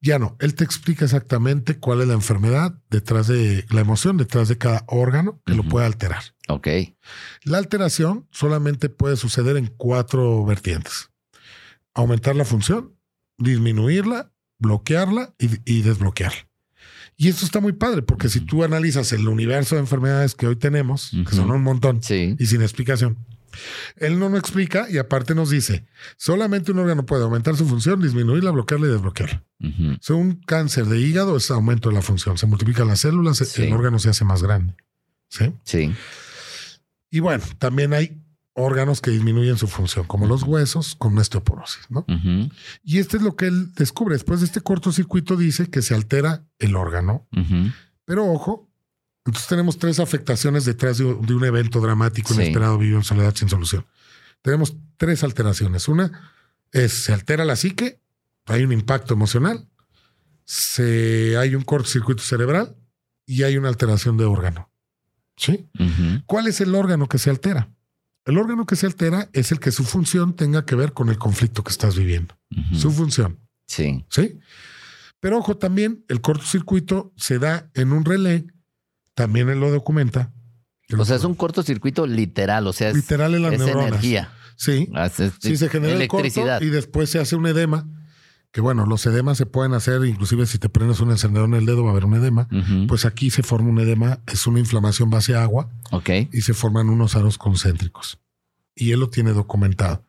Ya 0.00 0.18
no. 0.18 0.36
Él 0.40 0.56
te 0.56 0.64
explica 0.64 1.04
exactamente 1.04 1.78
cuál 1.78 2.00
es 2.00 2.08
la 2.08 2.14
enfermedad 2.14 2.74
detrás 2.90 3.28
de 3.28 3.64
la 3.70 3.80
emoción, 3.80 4.16
detrás 4.16 4.48
de 4.48 4.58
cada 4.58 4.82
órgano 4.88 5.40
que 5.46 5.54
lo 5.54 5.62
puede 5.62 5.86
alterar. 5.86 6.24
Ok. 6.48 6.66
La 7.44 7.58
alteración 7.58 8.26
solamente 8.32 8.88
puede 8.88 9.16
suceder 9.16 9.56
en 9.56 9.68
cuatro 9.68 10.44
vertientes 10.44 11.09
aumentar 11.94 12.36
la 12.36 12.44
función, 12.44 12.96
disminuirla, 13.38 14.32
bloquearla 14.58 15.34
y, 15.38 15.82
desbloquearla. 15.82 16.48
Y 17.16 17.28
esto 17.28 17.44
está 17.44 17.60
muy 17.60 17.72
padre, 17.72 18.02
porque 18.02 18.28
si 18.28 18.40
tú 18.40 18.64
analizas 18.64 19.12
el 19.12 19.28
universo 19.28 19.74
de 19.74 19.82
enfermedades 19.82 20.34
que 20.34 20.46
hoy 20.46 20.56
tenemos, 20.56 21.10
que 21.28 21.34
son 21.34 21.50
un 21.50 21.62
montón, 21.62 22.00
y 22.08 22.46
sin 22.46 22.62
explicación, 22.62 23.18
él 23.96 24.18
no 24.18 24.28
nos 24.28 24.40
explica 24.40 24.86
y 24.88 24.98
aparte 24.98 25.34
nos 25.34 25.50
dice, 25.50 25.84
solamente 26.16 26.72
un 26.72 26.78
órgano 26.78 27.04
puede 27.04 27.24
aumentar 27.24 27.56
su 27.56 27.66
función, 27.66 28.00
disminuirla, 28.00 28.50
bloquearla 28.50 28.86
y 28.86 28.90
desbloquearla. 28.90 29.44
Uh 29.60 30.14
un 30.14 30.34
cáncer 30.46 30.86
de 30.86 30.98
hígado 30.98 31.36
es 31.36 31.50
aumento 31.50 31.88
de 31.88 31.96
la 31.96 32.02
función, 32.02 32.38
se 32.38 32.46
multiplican 32.46 32.86
las 32.86 33.00
células, 33.00 33.58
el 33.58 33.72
órgano 33.72 33.98
se 33.98 34.10
hace 34.10 34.24
más 34.24 34.42
grande. 34.42 34.74
¿Sí? 35.28 35.52
Sí. 35.64 35.94
Y 37.10 37.20
bueno, 37.20 37.44
también 37.58 37.92
hay 37.92 38.19
órganos 38.60 39.00
que 39.00 39.10
disminuyen 39.10 39.56
su 39.56 39.66
función, 39.66 40.06
como 40.06 40.26
los 40.26 40.42
huesos 40.42 40.94
con 40.94 41.16
osteoporosis, 41.18 41.90
¿no? 41.90 42.04
Y 42.82 42.98
este 42.98 43.16
es 43.16 43.22
lo 43.22 43.36
que 43.36 43.46
él 43.46 43.72
descubre. 43.74 44.14
Después 44.14 44.40
de 44.40 44.46
este 44.46 44.60
cortocircuito 44.60 45.36
dice 45.36 45.70
que 45.70 45.82
se 45.82 45.94
altera 45.94 46.44
el 46.58 46.76
órgano. 46.76 47.26
Pero 48.04 48.26
ojo, 48.26 48.70
entonces 49.24 49.48
tenemos 49.48 49.78
tres 49.78 50.00
afectaciones 50.00 50.64
detrás 50.64 50.98
de 50.98 51.04
un, 51.04 51.44
evento 51.44 51.80
dramático, 51.80 52.34
inesperado, 52.34 52.78
vivido 52.78 52.98
en 52.98 53.04
soledad 53.04 53.34
sin 53.34 53.48
solución. 53.48 53.86
Tenemos 54.42 54.76
tres 54.96 55.22
alteraciones. 55.22 55.88
Una 55.88 56.32
es 56.72 56.92
se 56.92 57.12
altera 57.12 57.44
la 57.44 57.56
psique, 57.56 58.00
hay 58.46 58.64
un 58.64 58.72
impacto 58.72 59.14
emocional, 59.14 59.68
se, 60.44 61.36
hay 61.36 61.54
un 61.54 61.62
cortocircuito 61.62 62.22
cerebral 62.22 62.76
y 63.26 63.42
hay 63.44 63.56
una 63.56 63.68
alteración 63.68 64.16
de 64.16 64.24
órgano. 64.24 64.70
¿Sí? 65.36 65.70
¿Cuál 66.26 66.48
es 66.48 66.60
el 66.60 66.74
órgano 66.74 67.08
que 67.08 67.18
se 67.18 67.30
altera? 67.30 67.70
El 68.30 68.38
órgano 68.38 68.64
que 68.64 68.76
se 68.76 68.86
altera 68.86 69.28
es 69.32 69.52
el 69.52 69.60
que 69.60 69.70
su 69.70 69.84
función 69.84 70.34
tenga 70.34 70.64
que 70.64 70.74
ver 70.74 70.92
con 70.92 71.08
el 71.08 71.18
conflicto 71.18 71.62
que 71.62 71.70
estás 71.70 71.96
viviendo. 71.96 72.36
Su 72.72 72.90
función. 72.90 73.38
Sí. 73.66 74.04
Sí. 74.08 74.38
Pero 75.20 75.38
ojo, 75.38 75.56
también 75.56 76.04
el 76.08 76.20
cortocircuito 76.20 77.12
se 77.16 77.38
da 77.38 77.70
en 77.74 77.92
un 77.92 78.04
relé 78.04 78.46
también 79.20 79.50
él 79.50 79.60
lo 79.60 79.70
documenta. 79.70 80.32
O 80.96 81.04
sea, 81.04 81.16
es 81.16 81.24
un 81.24 81.34
cortocircuito 81.34 82.06
literal, 82.06 82.66
o 82.66 82.72
sea, 82.72 82.88
es, 82.88 82.96
literal 82.96 83.34
en 83.34 83.42
las 83.42 83.52
es 83.52 83.60
energía. 83.60 84.32
Sí, 84.56 84.88
ah, 84.94 85.10
sí, 85.10 85.56
se 85.56 85.68
genera 85.68 85.94
electricidad. 85.94 86.60
y 86.62 86.70
después 86.70 87.10
se 87.10 87.18
hace 87.18 87.36
un 87.36 87.46
edema. 87.46 87.86
Que 88.52 88.60
bueno, 88.60 88.84
los 88.84 89.06
edemas 89.06 89.38
se 89.38 89.46
pueden 89.46 89.74
hacer, 89.74 90.04
inclusive 90.04 90.44
si 90.46 90.58
te 90.58 90.68
prendes 90.68 91.00
un 91.00 91.10
encendedor 91.10 91.48
en 91.48 91.54
el 91.54 91.66
dedo 91.66 91.84
va 91.84 91.90
a 91.90 91.92
haber 91.92 92.04
un 92.04 92.14
edema. 92.14 92.48
Pues 92.88 93.04
aquí 93.04 93.30
se 93.30 93.42
forma 93.42 93.70
un 93.70 93.78
edema, 93.78 94.20
es 94.26 94.46
una 94.46 94.58
inflamación 94.58 95.08
base 95.08 95.36
a 95.36 95.42
agua. 95.42 95.70
Ok. 95.92 96.10
Y 96.32 96.40
se 96.40 96.54
forman 96.54 96.88
unos 96.88 97.14
aros 97.14 97.38
concéntricos. 97.38 98.18
Y 98.74 98.92
él 98.92 99.00
lo 99.00 99.08
tiene 99.08 99.32
documentado. 99.32 100.04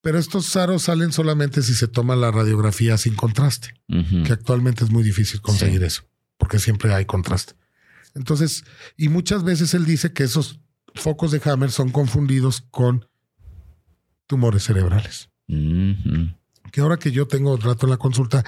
Pero 0.00 0.18
estos 0.18 0.54
aros 0.56 0.82
salen 0.82 1.12
solamente 1.12 1.62
si 1.62 1.74
se 1.74 1.88
toma 1.88 2.16
la 2.16 2.30
radiografía 2.30 2.96
sin 2.96 3.14
contraste, 3.14 3.74
que 3.88 4.32
actualmente 4.32 4.84
es 4.84 4.90
muy 4.90 5.02
difícil 5.02 5.40
conseguir 5.40 5.82
eso, 5.82 6.04
porque 6.38 6.58
siempre 6.58 6.94
hay 6.94 7.04
contraste. 7.04 7.54
Entonces, 8.14 8.64
y 8.96 9.08
muchas 9.08 9.42
veces 9.44 9.74
él 9.74 9.84
dice 9.84 10.12
que 10.12 10.22
esos 10.24 10.60
focos 10.94 11.30
de 11.30 11.40
Hammer 11.44 11.70
son 11.70 11.90
confundidos 11.90 12.62
con 12.70 13.08
tumores 14.26 14.64
cerebrales. 14.64 15.28
Que 16.70 16.80
ahora 16.80 16.96
que 16.96 17.10
yo 17.10 17.26
tengo 17.26 17.56
rato 17.56 17.86
en 17.86 17.90
la 17.90 17.96
consulta, 17.96 18.44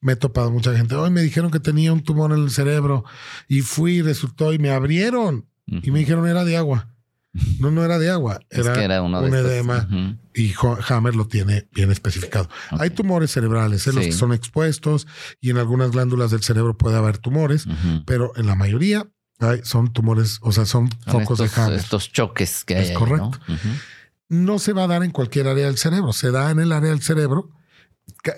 me 0.00 0.12
he 0.12 0.16
topado 0.16 0.50
mucha 0.50 0.74
gente. 0.76 0.94
Hoy 0.94 1.10
me 1.10 1.22
dijeron 1.22 1.50
que 1.50 1.60
tenía 1.60 1.92
un 1.92 2.02
tumor 2.02 2.32
en 2.32 2.42
el 2.42 2.50
cerebro 2.50 3.04
y 3.48 3.60
fui, 3.60 4.02
resultó 4.02 4.52
y 4.52 4.58
me 4.58 4.70
abrieron 4.70 5.46
y 5.66 5.90
me 5.90 6.00
dijeron 6.00 6.26
era 6.26 6.44
de 6.44 6.56
agua. 6.56 6.88
No, 7.60 7.70
no 7.70 7.82
era 7.82 7.98
de 7.98 8.10
agua, 8.10 8.40
era, 8.50 9.00
un 9.00 9.34
edema 9.34 9.88
y 10.34 10.52
Hammer 10.88 11.14
lo 11.14 11.26
tiene 11.26 11.66
bien 11.72 11.90
especificado. 11.90 12.48
Hay 12.72 12.90
tumores 12.90 13.30
cerebrales, 13.30 13.86
en 13.86 13.92
¿eh? 13.92 13.96
los 13.96 14.04
que 14.04 14.12
son 14.12 14.34
expuestos 14.34 15.06
y 15.40 15.48
en 15.48 15.56
algunas 15.56 15.92
glándulas 15.92 16.30
del 16.30 16.42
cerebro 16.42 16.76
puede 16.76 16.98
haber 16.98 17.16
tumores, 17.16 17.66
pero 18.04 18.32
en 18.36 18.46
la 18.46 18.54
mayoría 18.54 19.06
son 19.62 19.92
tumores, 19.92 20.38
o 20.42 20.52
sea, 20.52 20.66
son, 20.66 20.90
focos 21.06 21.38
de 21.38 21.50
Hammer. 21.56 21.78
Estos 21.78 22.12
choques 22.12 22.64
que 22.64 22.76
hay. 22.76 22.90
Es 22.90 22.96
correcto. 22.96 23.38
¿no? 24.28 24.58
se 24.58 24.72
va 24.72 24.84
a 24.84 24.86
dar 24.86 25.02
en 25.02 25.10
cualquier 25.10 25.48
área 25.48 25.66
del 25.66 25.78
cerebro, 25.78 26.12
se 26.12 26.30
da 26.30 26.50
en 26.50 26.60
el 26.60 26.70
área 26.70 26.90
del 26.90 27.02
cerebro. 27.02 27.50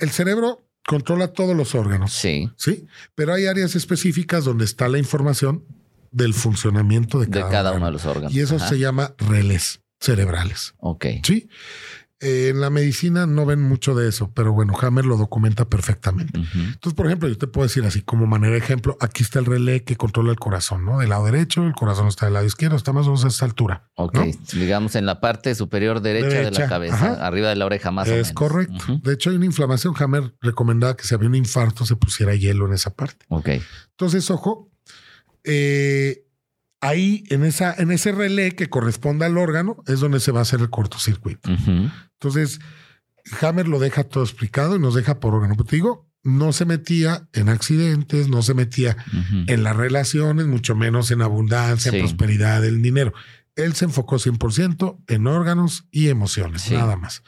El 0.00 0.10
cerebro 0.10 0.66
controla 0.86 1.28
todos 1.28 1.56
los 1.56 1.74
órganos. 1.74 2.12
Sí. 2.12 2.50
Sí. 2.56 2.86
Pero 3.14 3.34
hay 3.34 3.46
áreas 3.46 3.74
específicas 3.74 4.44
donde 4.44 4.64
está 4.64 4.88
la 4.88 4.98
información 4.98 5.64
del 6.10 6.34
funcionamiento 6.34 7.18
de 7.18 7.28
cada, 7.28 7.46
de 7.46 7.50
cada 7.50 7.72
uno 7.72 7.86
de 7.86 7.92
los 7.92 8.04
órganos. 8.04 8.34
Y 8.34 8.40
eso 8.40 8.58
se 8.58 8.78
llama 8.78 9.14
relés 9.18 9.80
cerebrales. 10.00 10.74
Ok. 10.78 11.06
Sí. 11.24 11.48
Eh, 12.24 12.48
en 12.48 12.60
la 12.60 12.70
medicina 12.70 13.26
no 13.26 13.44
ven 13.44 13.60
mucho 13.60 13.94
de 13.94 14.08
eso, 14.08 14.30
pero 14.32 14.54
bueno, 14.54 14.72
Hammer 14.80 15.04
lo 15.04 15.18
documenta 15.18 15.68
perfectamente. 15.68 16.38
Entonces, 16.38 16.94
por 16.94 17.04
ejemplo, 17.04 17.28
yo 17.28 17.36
te 17.36 17.46
puedo 17.46 17.66
decir 17.66 17.84
así, 17.84 18.00
como 18.00 18.26
manera 18.26 18.52
de 18.52 18.58
ejemplo, 18.58 18.96
aquí 19.00 19.22
está 19.22 19.40
el 19.40 19.44
relé 19.44 19.84
que 19.84 19.96
controla 19.96 20.30
el 20.30 20.38
corazón, 20.38 20.86
¿no? 20.86 21.00
Del 21.00 21.10
lado 21.10 21.26
derecho, 21.26 21.66
el 21.66 21.74
corazón 21.74 22.08
está 22.08 22.24
del 22.24 22.34
lado 22.34 22.46
izquierdo, 22.46 22.76
está 22.76 22.94
más 22.94 23.06
o 23.06 23.10
menos 23.10 23.26
a 23.26 23.28
esta 23.28 23.44
altura. 23.44 23.90
Ok, 23.96 24.18
digamos 24.54 24.94
en 24.96 25.04
la 25.04 25.20
parte 25.20 25.54
superior 25.54 26.00
derecha, 26.00 26.28
de 26.28 26.50
la 26.50 26.66
cabeza, 26.66 27.26
arriba 27.26 27.50
de 27.50 27.56
la 27.56 27.66
oreja 27.66 27.90
más 27.90 28.06
es 28.06 28.12
o 28.12 28.14
menos. 28.14 28.28
Es 28.28 28.34
correcto. 28.34 29.00
De 29.02 29.12
hecho, 29.12 29.28
hay 29.28 29.36
una 29.36 29.46
inflamación. 29.46 29.94
Hammer 29.98 30.34
recomendaba 30.40 30.96
que 30.96 31.04
si 31.04 31.14
había 31.14 31.28
un 31.28 31.34
infarto 31.34 31.84
se 31.84 31.94
pusiera 31.96 32.34
hielo 32.34 32.66
en 32.66 32.72
esa 32.72 32.94
parte. 32.94 33.26
Ok. 33.28 33.50
Entonces, 33.90 34.30
ojo, 34.30 34.70
eh, 35.44 36.23
ahí 36.84 37.24
en, 37.30 37.44
esa, 37.44 37.74
en 37.76 37.90
ese 37.90 38.12
relé 38.12 38.52
que 38.52 38.68
corresponde 38.68 39.24
al 39.24 39.38
órgano 39.38 39.82
es 39.86 40.00
donde 40.00 40.20
se 40.20 40.32
va 40.32 40.40
a 40.40 40.42
hacer 40.42 40.60
el 40.60 40.70
cortocircuito. 40.70 41.50
Entonces, 41.50 42.60
Hammer 43.40 43.68
lo 43.68 43.78
deja 43.78 44.04
todo 44.04 44.22
explicado 44.22 44.76
y 44.76 44.78
nos 44.78 44.94
deja 44.94 45.18
por 45.18 45.34
órgano. 45.34 45.54
Pero 45.54 45.64
te 45.64 45.76
digo, 45.76 46.10
no 46.22 46.52
se 46.52 46.66
metía 46.66 47.28
en 47.32 47.48
accidentes, 47.48 48.28
no 48.28 48.42
se 48.42 48.54
metía 48.54 48.96
en 49.46 49.62
las 49.62 49.76
relaciones, 49.76 50.46
mucho 50.46 50.76
menos 50.76 51.10
en 51.10 51.22
abundancia, 51.22 51.90
en 51.90 52.00
prosperidad, 52.00 52.64
en 52.64 52.82
dinero. 52.82 53.14
Él 53.56 53.74
se 53.74 53.86
enfocó 53.86 54.16
100% 54.16 55.04
en 55.06 55.26
órganos 55.26 55.86
y 55.90 56.08
emociones, 56.08 56.70
nada 56.70 56.96
más. 56.96 57.22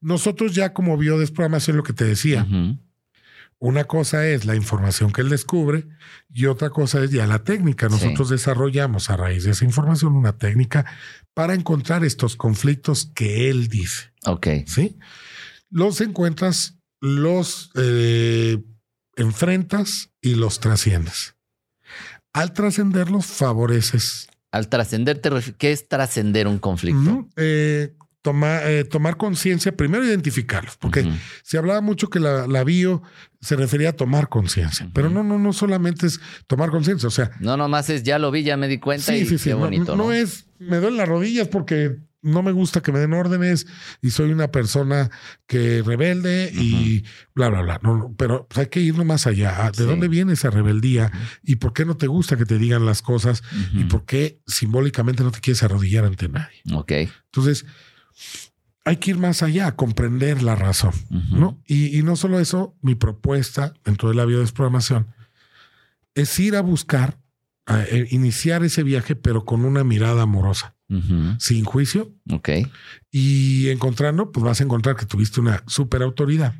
Nosotros 0.00 0.54
ya 0.54 0.72
como 0.72 0.96
biodesprogramación, 0.96 1.76
lo 1.76 1.82
que 1.82 1.92
te 1.92 2.04
decía, 2.04 2.46
una 3.62 3.84
cosa 3.84 4.26
es 4.26 4.44
la 4.44 4.56
información 4.56 5.12
que 5.12 5.20
él 5.20 5.28
descubre 5.28 5.86
y 6.28 6.46
otra 6.46 6.70
cosa 6.70 7.04
es 7.04 7.12
ya 7.12 7.28
la 7.28 7.44
técnica. 7.44 7.88
Nosotros 7.88 8.28
desarrollamos 8.28 9.08
a 9.08 9.16
raíz 9.16 9.44
de 9.44 9.52
esa 9.52 9.64
información 9.64 10.16
una 10.16 10.36
técnica 10.36 10.84
para 11.32 11.54
encontrar 11.54 12.04
estos 12.04 12.34
conflictos 12.34 13.12
que 13.14 13.50
él 13.50 13.68
dice. 13.68 14.12
Ok. 14.26 14.48
Sí. 14.66 14.98
Los 15.70 16.00
encuentras, 16.00 16.80
los 17.00 17.70
eh, 17.76 18.58
enfrentas 19.14 20.10
y 20.20 20.34
los 20.34 20.58
trasciendes. 20.58 21.36
Al 22.32 22.54
trascenderlos, 22.54 23.26
favoreces. 23.26 24.26
Al 24.50 24.66
trascender, 24.70 25.20
¿qué 25.56 25.70
es 25.70 25.86
trascender 25.86 26.48
un 26.48 26.58
conflicto? 26.58 27.28
Eh, 27.36 27.94
tomar 28.22 29.16
conciencia, 29.16 29.76
primero 29.76 30.04
identificarlos, 30.04 30.76
porque 30.76 31.04
se 31.42 31.58
hablaba 31.58 31.80
mucho 31.80 32.08
que 32.08 32.20
la, 32.20 32.64
bio 32.64 33.02
se 33.40 33.56
refería 33.56 33.90
a 33.90 33.92
tomar 33.92 34.28
conciencia, 34.28 34.88
pero 34.94 35.10
no, 35.10 35.24
no, 35.24 35.38
no 35.38 35.52
solamente 35.52 36.06
es 36.06 36.20
tomar 36.46 36.70
conciencia, 36.70 37.08
o 37.08 37.10
sea. 37.10 37.32
No, 37.40 37.56
nomás 37.56 37.90
es 37.90 38.04
ya 38.04 38.18
lo 38.18 38.30
vi, 38.30 38.44
ya 38.44 38.56
me 38.56 38.68
di 38.68 38.78
cuenta 38.78 39.16
y 39.16 39.26
qué 39.26 39.54
bonito. 39.54 39.96
No, 39.96 40.12
es, 40.12 40.46
me 40.58 40.76
duelen 40.78 40.96
las 40.98 41.08
rodillas 41.08 41.48
porque 41.48 41.98
no 42.22 42.42
me 42.42 42.52
gusta 42.52 42.80
que 42.80 42.92
me 42.92 43.00
den 43.00 43.12
órdenes 43.12 43.66
y 44.00 44.10
soy 44.10 44.30
una 44.30 44.52
persona 44.52 45.10
que 45.46 45.82
rebelde 45.82 46.52
y 46.54 47.04
bla, 47.34 47.48
bla, 47.48 47.62
bla. 47.62 47.80
No, 47.82 48.14
pero 48.16 48.46
pues, 48.46 48.58
hay 48.58 48.66
que 48.66 48.80
irnos 48.80 49.04
más 49.04 49.26
allá. 49.26 49.70
¿De 49.76 49.84
dónde 49.84 50.06
viene 50.06 50.34
esa 50.34 50.50
rebeldía? 50.50 51.10
¿Y 51.42 51.56
por 51.56 51.72
qué 51.72 51.84
no 51.84 51.96
te 51.96 52.06
gusta 52.06 52.36
que 52.36 52.46
te 52.46 52.58
digan 52.58 52.86
las 52.86 53.02
cosas? 53.02 53.42
¿Y 53.72 53.84
por 53.84 54.04
qué 54.04 54.40
simbólicamente 54.46 55.24
no 55.24 55.32
te 55.32 55.40
quieres 55.40 55.64
arrodillar 55.64 56.04
ante 56.04 56.28
nadie? 56.28 56.62
Ok. 56.72 56.92
Entonces, 57.24 57.66
hay 58.84 58.96
que 58.96 59.12
ir 59.12 59.18
más 59.18 59.42
allá, 59.42 59.68
a 59.68 59.76
comprender 59.76 60.42
la 60.42 60.56
razón, 60.56 60.92
¿no? 61.30 61.60
Y, 61.66 62.02
no 62.02 62.16
solo 62.16 62.40
eso, 62.40 62.76
mi 62.82 62.94
propuesta 62.94 63.74
dentro 63.84 64.08
de 64.08 64.16
la 64.16 64.24
biodesprogramación 64.24 65.06
es 66.14 66.38
ir 66.38 66.56
a 66.56 66.62
buscar, 66.62 67.18
a, 67.66 67.82
eh, 67.84 68.08
iniciar 68.10 68.64
ese 68.64 68.82
viaje, 68.82 69.14
pero 69.14 69.44
con 69.44 69.64
una 69.64 69.84
mirada 69.84 70.22
amorosa, 70.22 70.74
sin 71.38 71.64
juicio. 71.64 72.12
Ok. 72.30 72.50
Y 73.10 73.70
encontrando, 73.70 74.30
pues 74.30 74.44
vas 74.44 74.60
a 74.60 74.64
encontrar 74.64 74.94
que 74.96 75.06
tuviste 75.06 75.40
una 75.40 75.62
super 75.66 76.02
autoridad 76.02 76.54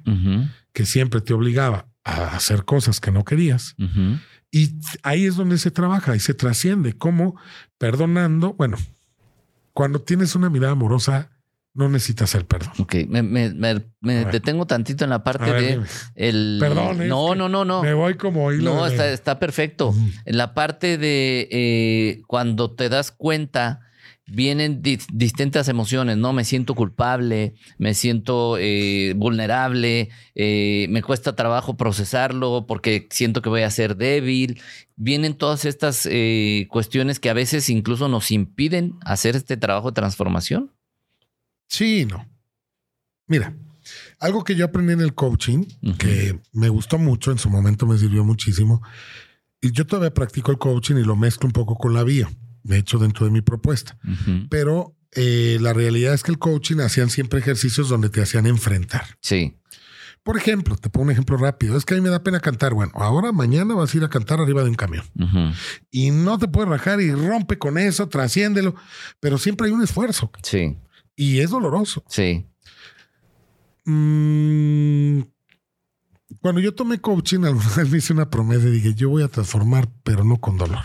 que 0.72 0.86
siempre 0.86 1.20
te 1.20 1.34
obligaba 1.34 1.88
a 2.04 2.34
hacer 2.36 2.64
cosas 2.64 2.98
que 3.00 3.10
no 3.10 3.24
querías. 3.24 3.74
Y 4.50 4.78
ahí 5.02 5.26
es 5.26 5.36
donde 5.36 5.58
se 5.58 5.70
trabaja 5.70 6.14
y 6.14 6.20
se 6.20 6.34
trasciende, 6.34 6.92
como 6.92 7.36
perdonando, 7.78 8.54
bueno, 8.54 8.76
cuando 9.72 10.00
tienes 10.00 10.34
una 10.34 10.50
mirada 10.50 10.72
amorosa, 10.72 11.30
no 11.74 11.88
necesitas 11.88 12.34
el 12.34 12.44
perdón. 12.44 12.72
Ok, 12.78 12.96
me, 13.08 13.48
detengo 14.26 14.66
tantito 14.66 15.04
en 15.04 15.10
la 15.10 15.24
parte 15.24 15.50
de 15.52 15.80
el. 16.14 16.58
Perdón. 16.60 17.08
No, 17.08 17.34
no, 17.34 17.48
no, 17.48 17.64
no. 17.64 17.82
Me 17.82 17.94
voy 17.94 18.14
como 18.14 18.52
hilo. 18.52 18.74
No, 18.74 18.86
está, 18.86 19.10
está 19.10 19.38
perfecto. 19.38 19.94
En 20.26 20.36
la 20.36 20.52
parte 20.52 20.98
de 20.98 21.48
eh, 21.50 22.22
cuando 22.26 22.72
te 22.72 22.90
das 22.90 23.10
cuenta 23.10 23.80
vienen 24.26 24.82
distintas 24.82 25.68
emociones, 25.68 26.16
¿no? 26.16 26.32
Me 26.32 26.44
siento 26.44 26.74
culpable, 26.74 27.54
me 27.78 27.94
siento 27.94 28.56
eh, 28.58 29.14
vulnerable, 29.16 30.10
eh, 30.34 30.86
me 30.90 31.02
cuesta 31.02 31.34
trabajo 31.34 31.76
procesarlo 31.76 32.66
porque 32.66 33.08
siento 33.10 33.40
que 33.40 33.48
voy 33.48 33.62
a 33.62 33.70
ser 33.70 33.96
débil. 33.96 34.60
Vienen 34.96 35.34
todas 35.34 35.64
estas 35.64 36.06
cuestiones 36.68 37.18
que 37.18 37.30
a 37.30 37.34
veces 37.34 37.70
incluso 37.70 38.08
nos 38.08 38.30
impiden 38.30 38.98
hacer 39.06 39.36
este 39.36 39.56
trabajo 39.56 39.90
de 39.90 39.94
transformación. 39.94 40.70
Sí, 41.72 42.04
no. 42.04 42.28
Mira, 43.26 43.56
algo 44.20 44.44
que 44.44 44.54
yo 44.54 44.66
aprendí 44.66 44.92
en 44.92 45.00
el 45.00 45.14
coaching, 45.14 45.64
que 45.98 46.38
me 46.52 46.68
gustó 46.68 46.98
mucho, 46.98 47.32
en 47.32 47.38
su 47.38 47.48
momento 47.48 47.86
me 47.86 47.96
sirvió 47.96 48.24
muchísimo, 48.24 48.82
y 49.58 49.72
yo 49.72 49.86
todavía 49.86 50.12
practico 50.12 50.50
el 50.50 50.58
coaching 50.58 50.96
y 50.96 51.04
lo 51.04 51.16
mezclo 51.16 51.46
un 51.46 51.52
poco 51.52 51.76
con 51.76 51.94
la 51.94 52.04
vía 52.04 52.28
de 52.62 52.76
hecho 52.76 52.98
dentro 52.98 53.24
de 53.24 53.32
mi 53.32 53.40
propuesta. 53.40 53.96
Pero 54.50 54.94
eh, 55.12 55.56
la 55.62 55.72
realidad 55.72 56.12
es 56.12 56.22
que 56.22 56.30
el 56.30 56.38
coaching 56.38 56.78
hacían 56.80 57.08
siempre 57.08 57.40
ejercicios 57.40 57.88
donde 57.88 58.10
te 58.10 58.20
hacían 58.20 58.46
enfrentar. 58.46 59.04
Sí. 59.20 59.56
Por 60.22 60.36
ejemplo, 60.36 60.76
te 60.76 60.88
pongo 60.90 61.06
un 61.06 61.10
ejemplo 61.10 61.36
rápido. 61.36 61.76
Es 61.76 61.84
que 61.84 61.94
a 61.94 61.96
mí 61.96 62.02
me 62.02 62.10
da 62.10 62.22
pena 62.22 62.38
cantar. 62.38 62.74
Bueno, 62.74 62.92
ahora 62.94 63.32
mañana 63.32 63.74
vas 63.74 63.92
a 63.92 63.96
ir 63.96 64.04
a 64.04 64.08
cantar 64.10 64.40
arriba 64.40 64.62
de 64.62 64.68
un 64.68 64.76
camión. 64.76 65.04
Y 65.90 66.10
no 66.12 66.38
te 66.38 66.46
puedes 66.46 66.68
rajar 66.68 67.00
y 67.00 67.10
rompe 67.10 67.58
con 67.58 67.78
eso, 67.78 68.08
trasciéndelo. 68.08 68.76
Pero 69.18 69.38
siempre 69.38 69.66
hay 69.66 69.72
un 69.72 69.82
esfuerzo. 69.82 70.30
Sí. 70.42 70.76
Y 71.16 71.40
es 71.40 71.50
doloroso. 71.50 72.04
Sí. 72.08 72.46
Mm, 73.84 75.20
cuando 76.40 76.60
yo 76.60 76.74
tomé 76.74 77.00
coaching, 77.00 77.44
alguna 77.44 77.74
vez 77.76 77.90
me 77.90 77.98
hice 77.98 78.12
una 78.12 78.30
promesa 78.30 78.66
y 78.68 78.72
dije, 78.72 78.94
yo 78.94 79.10
voy 79.10 79.22
a 79.22 79.28
transformar, 79.28 79.88
pero 80.02 80.24
no 80.24 80.40
con 80.40 80.58
dolor. 80.58 80.84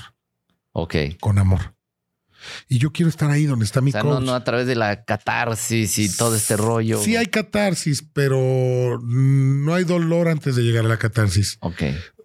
Ok. 0.73 0.95
Con 1.19 1.39
amor. 1.39 1.75
Y 2.69 2.77
yo 2.77 2.91
quiero 2.91 3.09
estar 3.09 3.31
ahí 3.31 3.45
donde 3.45 3.65
está 3.65 3.81
mi 3.81 3.89
o 3.89 3.93
sea, 3.93 4.03
No, 4.03 4.19
no 4.19 4.33
a 4.33 4.43
través 4.43 4.67
de 4.67 4.75
la 4.75 5.03
catarsis 5.03 5.97
y 5.97 6.15
todo 6.15 6.35
este 6.35 6.55
rollo. 6.55 7.01
Sí 7.01 7.15
hay 7.15 7.25
catarsis, 7.25 8.03
pero 8.13 8.99
no 9.01 9.73
hay 9.73 9.83
dolor 9.83 10.27
antes 10.27 10.55
de 10.55 10.63
llegar 10.63 10.85
a 10.85 10.89
la 10.89 10.97
catarsis. 10.97 11.57
Ok 11.61 11.83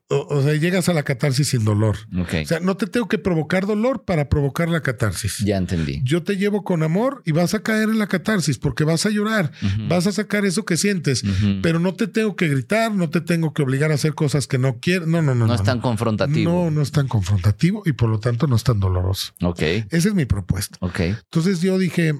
o, 0.09 0.43
sea, 0.43 0.55
llegas 0.55 0.88
a 0.88 0.93
la 0.93 1.03
catarsis 1.03 1.49
sin 1.49 1.65
dolor. 1.65 1.97
O 2.15 2.47
sea, 2.47 2.61
no 2.61 2.77
te 2.77 2.87
tengo 2.87 3.09
que 3.09 3.19
provocar 3.19 3.67
dolor 3.67 4.05
para 4.05 4.29
provocar 4.29 4.69
la 4.69 4.83
catarsis. 4.83 5.38
Ya 5.38 5.57
entendí. 5.57 6.03
Yo 6.05 6.23
te 6.23 6.37
llevo 6.37 6.65
con 6.65 6.83
amor 6.83 7.23
y 7.25 7.33
vas 7.33 7.55
a 7.55 7.62
caer 7.62 7.88
en 7.88 7.99
la 7.99 8.07
catarsis 8.07 8.59
porque 8.59 8.85
vas 8.85 9.07
a 9.07 9.11
llorar, 9.11 9.53
vas 9.88 10.07
a 10.07 10.12
sacar 10.12 10.45
eso 10.45 10.65
que 10.65 10.77
sientes, 10.77 11.23
pero 11.62 11.79
no 11.79 11.95
te 11.95 12.07
tengo 12.07 12.37
que 12.37 12.49
gritar, 12.49 12.93
no 12.95 13.11
te 13.11 13.21
tengo 13.21 13.55
que 13.55 13.62
obligar 13.62 13.91
a 13.91 13.95
hacer 13.95 14.15
cosas 14.15 14.47
que 14.47 14.59
no 14.59 14.79
quiero. 14.81 15.07
No, 15.07 15.23
no, 15.23 15.35
no. 15.35 15.47
No, 15.47 15.55
es 15.55 15.62
tan 15.62 15.81
confrontativo. 15.81 16.53
No, 16.53 16.71
no 16.71 16.83
es 16.83 16.93
tan 16.93 17.09
confrontativo 17.09 17.83
y 17.87 17.93
por 17.93 18.11
lo 18.11 18.21
tanto 18.21 18.47
no 18.47 18.57
es 18.57 18.65
tan 18.65 18.81
doloroso. 18.81 19.33
Ok. 19.43 19.62
Esa 19.62 20.09
es 20.09 20.15
mi 20.15 20.27
propuesta. 20.27 20.77
Ok. 20.81 21.01
Entonces 21.01 21.61
yo 21.61 21.79
dije, 21.79 22.15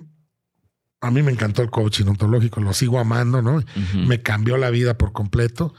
a 1.03 1.11
mí 1.11 1.23
me 1.23 1.33
encantó 1.33 1.63
el 1.63 1.71
coaching 1.71 2.07
ontológico, 2.07 2.61
lo 2.61 2.73
sigo 2.73 2.99
amando, 2.99 3.43
¿no? 3.43 3.63
Me 4.07 4.23
cambió 4.23 4.57
la 4.57 4.71
vida 4.71 4.97
por 4.97 5.13
completo. 5.13 5.75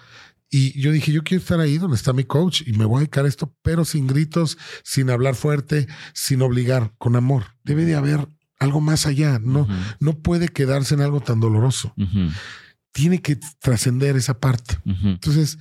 Y 0.55 0.79
yo 0.79 0.91
dije, 0.91 1.11
yo 1.11 1.23
quiero 1.23 1.41
estar 1.41 1.59
ahí 1.59 1.79
donde 1.79 1.95
está 1.95 2.13
mi 2.13 2.25
coach 2.25 2.61
y 2.67 2.73
me 2.73 2.85
voy 2.85 2.97
a 2.97 2.99
dedicar 2.99 3.25
a 3.25 3.27
esto, 3.27 3.55
pero 3.63 3.85
sin 3.85 4.05
gritos, 4.05 4.59
sin 4.83 5.09
hablar 5.09 5.33
fuerte, 5.33 5.87
sin 6.13 6.43
obligar, 6.43 6.93
con 6.99 7.15
amor. 7.15 7.45
Debe 7.63 7.85
de 7.85 7.95
haber 7.95 8.27
algo 8.59 8.79
más 8.79 9.07
allá. 9.07 9.39
No, 9.39 9.67
no 9.99 10.19
puede 10.19 10.49
quedarse 10.49 10.93
en 10.93 11.01
algo 11.01 11.21
tan 11.21 11.39
doloroso. 11.39 11.95
Tiene 12.91 13.19
que 13.19 13.39
trascender 13.61 14.15
esa 14.15 14.39
parte. 14.39 14.77
Entonces, 14.85 15.57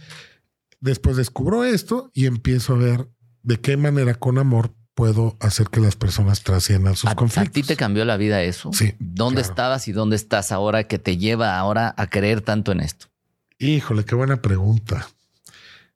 después 0.81 1.17
descubro 1.17 1.65
esto 1.65 2.11
y 2.13 2.27
empiezo 2.27 2.75
a 2.75 2.77
ver 2.77 3.09
de 3.43 3.59
qué 3.61 3.79
manera 3.79 4.13
con 4.13 4.37
amor 4.37 4.75
puedo 4.95 5.39
hacer 5.41 5.69
que 5.69 5.81
las 5.81 5.97
personas 5.97 6.43
trasciendan 6.43 6.97
sus 6.97 7.15
conflictos. 7.15 7.49
¿A 7.49 7.51
ti 7.51 7.63
te 7.63 7.77
cambió 7.77 8.05
la 8.05 8.19
vida 8.19 8.43
eso? 8.43 8.71
Sí. 8.75 8.93
¿Dónde 8.99 9.41
estabas 9.41 9.89
y 9.89 9.93
dónde 9.93 10.17
estás 10.17 10.53
ahora 10.53 10.85
que 10.85 10.99
te 10.99 11.17
lleva 11.17 11.57
ahora 11.57 11.95
a 11.97 12.09
creer 12.09 12.43
tanto 12.43 12.73
en 12.73 12.81
esto? 12.81 13.07
Híjole, 13.63 14.05
qué 14.05 14.17
buena 14.17 14.43
pregunta. 14.43 15.09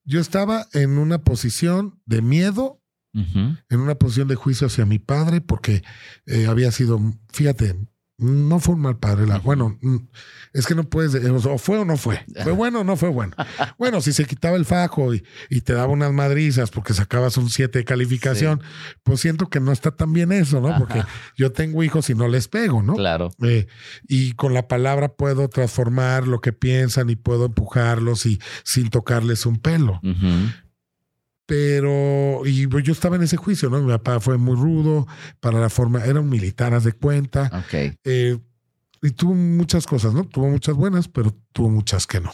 Yo 0.04 0.20
estaba 0.20 0.68
en 0.72 0.98
una 0.98 1.24
posición 1.24 2.00
de 2.06 2.22
miedo, 2.22 2.80
en 3.12 3.80
una 3.80 3.94
posición 3.96 4.28
de 4.28 4.36
juicio 4.36 4.68
hacia 4.68 4.86
mi 4.86 5.00
padre, 5.00 5.40
porque 5.40 5.82
eh, 6.26 6.46
había 6.46 6.70
sido, 6.70 7.00
fíjate, 7.32 7.74
no 8.18 8.60
fue 8.60 8.74
un 8.74 8.80
mal 8.80 8.98
padre. 8.98 9.26
La, 9.26 9.38
bueno, 9.38 9.76
mm, 9.80 9.96
es 10.54 10.66
que 10.66 10.74
no 10.74 10.84
puedes, 10.84 11.14
o 11.14 11.58
fue 11.58 11.78
o 11.78 11.84
no 11.84 11.96
fue. 11.96 12.24
¿Fue 12.42 12.52
bueno 12.52 12.80
o 12.80 12.84
no 12.84 12.96
fue 12.96 13.10
bueno? 13.10 13.34
Bueno, 13.78 14.00
si 14.00 14.12
se 14.12 14.24
quitaba 14.24 14.56
el 14.56 14.64
fajo 14.64 15.14
y, 15.14 15.22
te 15.64 15.72
daba 15.72 15.92
unas 15.92 16.12
madrizas 16.12 16.70
porque 16.70 16.94
sacabas 16.94 17.36
un 17.36 17.50
7 17.50 17.78
de 17.78 17.84
calificación, 17.84 18.62
pues 19.02 19.20
siento 19.20 19.48
que 19.48 19.60
no 19.60 19.72
está 19.72 19.90
tan 19.90 20.12
bien 20.12 20.32
eso, 20.32 20.60
¿no? 20.60 20.76
Porque 20.78 21.02
yo 21.36 21.52
tengo 21.52 21.82
hijos 21.82 22.08
y 22.08 22.14
no 22.14 22.28
les 22.28 22.48
pego, 22.48 22.82
¿no? 22.82 22.94
Claro. 22.94 23.30
Eh, 23.42 23.66
y 24.06 24.32
con 24.32 24.54
la 24.54 24.68
palabra 24.68 25.08
puedo 25.08 25.48
transformar 25.48 26.28
lo 26.28 26.40
que 26.40 26.52
piensan 26.52 27.10
y 27.10 27.16
puedo 27.16 27.46
empujarlos 27.46 28.26
y 28.26 28.40
sin 28.64 28.90
tocarles 28.90 29.44
un 29.44 29.58
pelo 29.58 30.00
pero 31.46 32.42
y 32.44 32.66
pues, 32.66 32.84
yo 32.84 32.92
estaba 32.92 33.16
en 33.16 33.22
ese 33.22 33.36
juicio, 33.36 33.70
¿no? 33.70 33.80
Mi 33.80 33.92
papá 33.92 34.20
fue 34.20 34.36
muy 34.36 34.56
rudo 34.56 35.06
para 35.40 35.60
la 35.60 35.70
forma, 35.70 36.04
era 36.04 36.20
un 36.20 36.28
militar, 36.28 36.74
haz 36.74 36.84
de 36.84 36.92
cuenta. 36.92 37.50
Ok. 37.52 37.96
Eh, 38.04 38.38
y 39.02 39.10
tuvo 39.10 39.34
muchas 39.34 39.86
cosas, 39.86 40.12
¿no? 40.12 40.24
Tuvo 40.24 40.48
muchas 40.48 40.74
buenas, 40.74 41.08
pero 41.08 41.32
tuvo 41.52 41.70
muchas 41.70 42.06
que 42.06 42.20
no. 42.20 42.32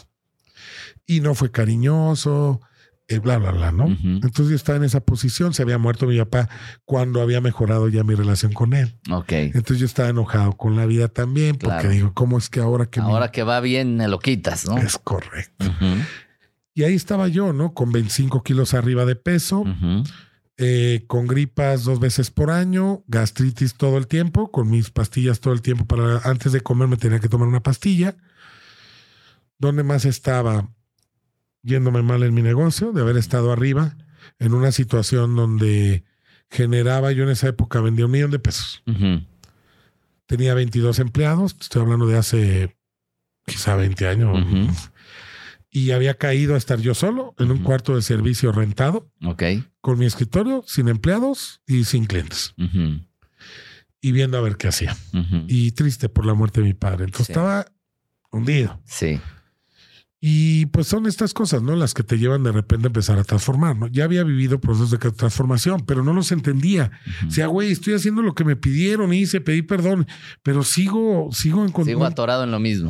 Y 1.05 1.19
no 1.19 1.35
fue 1.35 1.51
cariñoso, 1.51 2.61
eh, 3.07 3.19
bla, 3.19 3.37
bla, 3.37 3.51
bla, 3.51 3.71
¿no? 3.71 3.85
Entonces 3.85 4.49
yo 4.49 4.55
estaba 4.55 4.77
en 4.77 4.85
esa 4.85 5.01
posición, 5.01 5.53
se 5.53 5.61
había 5.61 5.77
muerto 5.77 6.07
mi 6.07 6.17
papá 6.17 6.49
cuando 6.85 7.21
había 7.21 7.41
mejorado 7.41 7.89
ya 7.89 8.03
mi 8.03 8.15
relación 8.15 8.53
con 8.53 8.73
él. 8.73 8.97
Ok. 9.11 9.31
Entonces 9.31 9.79
yo 9.79 9.85
estaba 9.85 10.09
enojado 10.09 10.53
con 10.53 10.75
la 10.75 10.85
vida 10.85 11.09
también, 11.09 11.57
porque 11.57 11.89
digo, 11.89 12.13
¿cómo 12.13 12.37
es 12.37 12.49
que 12.49 12.61
ahora 12.61 12.85
que... 12.87 13.01
Ahora 13.01 13.29
que 13.29 13.43
va 13.43 13.59
bien, 13.59 13.97
me 13.97 14.07
lo 14.07 14.19
quitas, 14.19 14.65
¿no? 14.65 14.77
Es 14.77 14.97
correcto. 14.97 15.65
Y 16.73 16.83
ahí 16.83 16.95
estaba 16.95 17.27
yo, 17.27 17.53
¿no? 17.53 17.73
Con 17.73 17.91
25 17.91 18.41
kilos 18.43 18.73
arriba 18.73 19.05
de 19.05 19.15
peso, 19.15 19.63
eh, 20.57 21.03
con 21.07 21.27
gripas 21.27 21.83
dos 21.83 21.99
veces 21.99 22.31
por 22.31 22.49
año, 22.49 23.03
gastritis 23.07 23.75
todo 23.75 23.97
el 23.97 24.07
tiempo, 24.07 24.51
con 24.51 24.69
mis 24.69 24.89
pastillas 24.89 25.39
todo 25.39 25.53
el 25.53 25.61
tiempo. 25.61 25.85
Para 25.85 26.19
antes 26.19 26.51
de 26.51 26.61
comer 26.61 26.87
me 26.87 26.97
tenía 26.97 27.19
que 27.19 27.29
tomar 27.29 27.47
una 27.47 27.61
pastilla. 27.61 28.15
¿Dónde 29.59 29.83
más 29.83 30.05
estaba? 30.05 30.69
Yéndome 31.61 32.01
mal 32.01 32.23
en 32.23 32.33
mi 32.33 32.41
negocio, 32.41 32.91
de 32.91 33.01
haber 33.01 33.17
estado 33.17 33.51
arriba, 33.51 33.95
en 34.39 34.53
una 34.53 34.71
situación 34.71 35.35
donde 35.35 36.03
generaba, 36.49 37.11
yo 37.11 37.23
en 37.23 37.29
esa 37.29 37.47
época 37.47 37.81
vendía 37.81 38.05
un 38.05 38.11
millón 38.11 38.31
de 38.31 38.39
pesos. 38.39 38.83
Tenía 40.25 40.53
22 40.53 40.99
empleados, 40.99 41.55
estoy 41.59 41.83
hablando 41.83 42.07
de 42.07 42.17
hace 42.17 42.75
quizá 43.45 43.75
20 43.75 44.07
años 44.07 44.89
y 45.73 45.89
había 45.89 46.13
caído 46.13 46.53
a 46.53 46.57
estar 46.57 46.79
yo 46.79 46.93
solo 46.93 47.33
en 47.39 47.49
un 47.49 47.63
cuarto 47.63 47.95
de 47.95 48.03
servicio 48.03 48.51
rentado. 48.51 49.09
Ok. 49.25 49.43
Con 49.81 49.97
mi 49.97 50.05
escritorio, 50.05 50.63
sin 50.67 50.87
empleados 50.87 51.61
y 51.65 51.83
sin 51.85 52.05
clientes. 52.05 52.53
Y 53.99 54.11
viendo 54.11 54.37
a 54.37 54.41
ver 54.41 54.55
qué 54.55 54.67
hacía. 54.67 54.95
Y 55.47 55.71
triste 55.71 56.09
por 56.09 56.27
la 56.27 56.35
muerte 56.35 56.61
de 56.61 56.67
mi 56.67 56.73
padre. 56.75 57.05
Entonces 57.05 57.29
estaba 57.29 57.65
hundido. 58.31 58.79
Sí. 58.85 59.19
Y 60.25 60.67
pues 60.67 60.87
son 60.87 61.05
estas 61.05 61.33
cosas, 61.33 61.63
¿no? 61.63 61.75
Las 61.75 61.93
que 61.93 62.01
te 62.01 62.17
llevan 62.17 62.43
de 62.43 62.53
repente 62.53 62.85
a 62.85 62.87
empezar 62.87 63.19
a 63.19 63.25
transformar, 63.25 63.75
¿no? 63.75 63.87
Ya 63.87 64.05
había 64.05 64.23
vivido 64.23 64.61
procesos 64.61 64.91
de 64.91 64.97
transformación, 64.97 65.83
pero 65.85 66.01
no 66.01 66.13
los 66.13 66.31
entendía. 66.31 66.91
O 67.27 67.29
sea, 67.29 67.47
güey, 67.47 67.73
estoy 67.73 67.93
haciendo 67.95 68.21
lo 68.21 68.33
que 68.33 68.45
me 68.45 68.55
pidieron, 68.55 69.13
hice, 69.13 69.41
pedí 69.41 69.63
perdón, 69.63 70.07
pero 70.41 70.63
sigo, 70.63 71.27
sigo 71.33 71.65
en 71.65 71.73
Sigo 71.83 72.05
atorado 72.05 72.45
en 72.45 72.51
lo 72.51 72.59
mismo. 72.61 72.89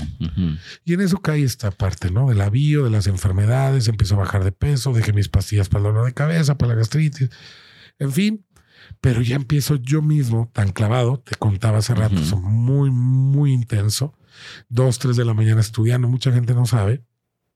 Y 0.85 0.93
en 0.93 1.01
eso 1.01 1.23
cae 1.23 1.41
esta 1.41 1.71
parte, 1.71 2.11
¿no? 2.11 2.29
Del 2.29 2.39
avío, 2.39 2.83
de 2.83 2.91
las 2.91 3.07
enfermedades, 3.07 3.87
empiezo 3.87 4.13
a 4.13 4.19
bajar 4.19 4.43
de 4.43 4.51
peso, 4.51 4.93
dejé 4.93 5.11
mis 5.11 5.27
pastillas 5.27 5.69
para 5.69 5.87
el 5.87 5.91
dolor 5.91 6.05
de 6.05 6.13
cabeza, 6.13 6.59
para 6.59 6.73
la 6.73 6.81
gastritis, 6.81 7.31
en 7.97 8.11
fin. 8.11 8.45
Pero 9.01 9.23
ya 9.23 9.37
empiezo 9.37 9.77
yo 9.77 10.03
mismo, 10.03 10.51
tan 10.53 10.71
clavado, 10.71 11.17
te 11.25 11.35
contaba 11.35 11.79
hace 11.79 11.95
rato, 11.95 12.15
muy, 12.37 12.91
muy 12.91 13.53
intenso. 13.53 14.13
Dos, 14.69 14.99
tres 14.99 15.15
de 15.15 15.25
la 15.25 15.33
mañana 15.33 15.61
estudiando, 15.61 16.07
mucha 16.07 16.31
gente 16.31 16.53
no 16.53 16.67
sabe 16.67 17.03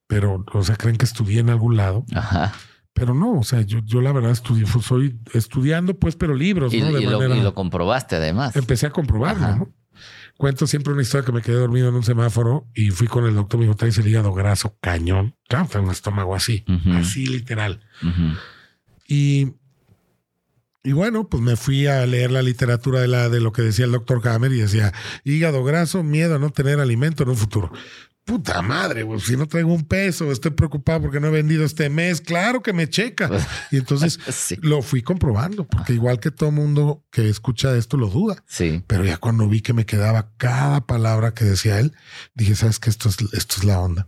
pero, 0.07 0.45
o 0.53 0.63
sea, 0.63 0.75
creen 0.75 0.97
que 0.97 1.05
estudié 1.05 1.41
en 1.41 1.49
algún 1.49 1.77
lado. 1.77 2.05
Ajá. 2.15 2.53
Pero 2.93 3.13
no, 3.13 3.37
o 3.39 3.43
sea, 3.43 3.61
yo, 3.61 3.79
yo 3.83 4.01
la 4.01 4.11
verdad 4.11 4.31
estudié, 4.31 4.65
soy 4.65 5.19
estudiando, 5.33 5.99
pues, 5.99 6.15
pero 6.15 6.33
libros, 6.33 6.73
y, 6.73 6.81
¿no? 6.81 6.97
y, 6.97 7.05
lo, 7.05 7.53
comprobaste 7.53 8.15
además. 8.15 8.55
Empecé 8.55 8.87
a 8.87 8.89
comprobarlo, 8.89 9.55
¿no? 9.55 9.73
Cuento 10.37 10.65
siempre 10.67 10.93
una 10.93 11.01
historia 11.01 11.25
que 11.25 11.31
me 11.31 11.41
quedé 11.41 11.57
dormido 11.57 11.89
en 11.89 11.95
un 11.95 12.03
semáforo 12.03 12.67
y 12.73 12.91
fui 12.91 13.07
con 13.07 13.25
el 13.25 13.35
doctor, 13.35 13.59
me 13.59 13.65
dijo, 13.65 13.75
traes 13.75 13.97
el 13.97 14.07
hígado 14.07 14.33
graso, 14.33 14.77
cañón. 14.81 15.35
Claro, 15.47 15.67
un 15.81 15.91
estómago 15.91 16.35
así, 16.35 16.63
así 16.95 17.25
literal. 17.25 17.81
Y 19.07 19.53
y 20.87 20.93
bueno, 20.93 21.27
pues 21.27 21.43
me 21.43 21.57
fui 21.57 21.85
a 21.85 22.05
leer 22.05 22.31
la 22.31 22.41
literatura 22.41 23.01
de, 23.01 23.09
la, 23.09 23.27
de 23.27 23.41
lo 23.41 23.51
que 23.51 23.61
decía 23.61 23.83
el 23.83 23.91
doctor 23.91 24.25
Hammer 24.25 24.53
y 24.53 24.59
decía, 24.61 24.93
hígado 25.25 25.61
graso, 25.65 26.01
miedo 26.01 26.35
a 26.35 26.39
no 26.39 26.49
tener 26.49 26.79
alimento 26.79 27.23
en 27.23 27.29
un 27.29 27.35
futuro 27.35 27.73
puta 28.27 28.61
madre, 28.61 29.03
güey, 29.03 29.21
si 29.21 29.37
no 29.37 29.47
traigo 29.47 29.73
un 29.73 29.85
peso, 29.85 30.31
estoy 30.33 30.51
preocupado 30.51 31.03
porque 31.03 31.21
no 31.21 31.27
he 31.27 31.31
vendido 31.31 31.63
este 31.63 31.89
mes, 31.89 32.19
claro 32.19 32.61
que 32.61 32.73
me 32.73 32.89
checa. 32.89 33.29
Y 33.71 33.77
entonces 33.77 34.19
lo 34.61 34.81
fui 34.81 35.01
comprobando, 35.01 35.65
porque 35.65 35.93
igual 35.93 36.19
que 36.19 36.29
todo 36.29 36.51
mundo 36.51 37.05
que 37.09 37.29
escucha 37.29 37.75
esto 37.75 37.95
lo 37.95 38.09
duda. 38.09 38.43
Sí. 38.45 38.83
Pero 38.85 39.05
ya 39.05 39.17
cuando 39.17 39.47
vi 39.47 39.61
que 39.61 39.71
me 39.71 39.85
quedaba 39.85 40.33
cada 40.37 40.85
palabra 40.85 41.33
que 41.33 41.45
decía 41.45 41.79
él, 41.79 41.93
dije, 42.35 42.55
sabes 42.55 42.79
que 42.79 42.89
esto 42.89 43.07
es, 43.07 43.15
esto 43.31 43.55
es 43.59 43.63
la 43.63 43.79
onda. 43.79 44.07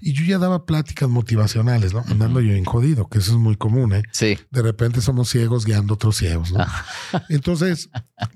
Y 0.00 0.12
yo 0.12 0.24
ya 0.24 0.38
daba 0.38 0.64
pláticas 0.64 1.08
motivacionales, 1.08 1.92
¿no? 1.92 2.04
Andando 2.06 2.40
yo 2.40 2.54
en 2.54 2.64
jodido, 2.64 3.08
que 3.08 3.18
eso 3.18 3.32
es 3.32 3.38
muy 3.38 3.56
común, 3.56 3.94
¿eh? 3.94 4.02
Sí. 4.12 4.38
De 4.50 4.62
repente 4.62 5.00
somos 5.00 5.28
ciegos 5.28 5.66
guiando 5.66 5.94
a 5.94 5.96
otros 5.96 6.16
ciegos, 6.16 6.52
¿no? 6.52 6.64
Entonces, 7.28 7.90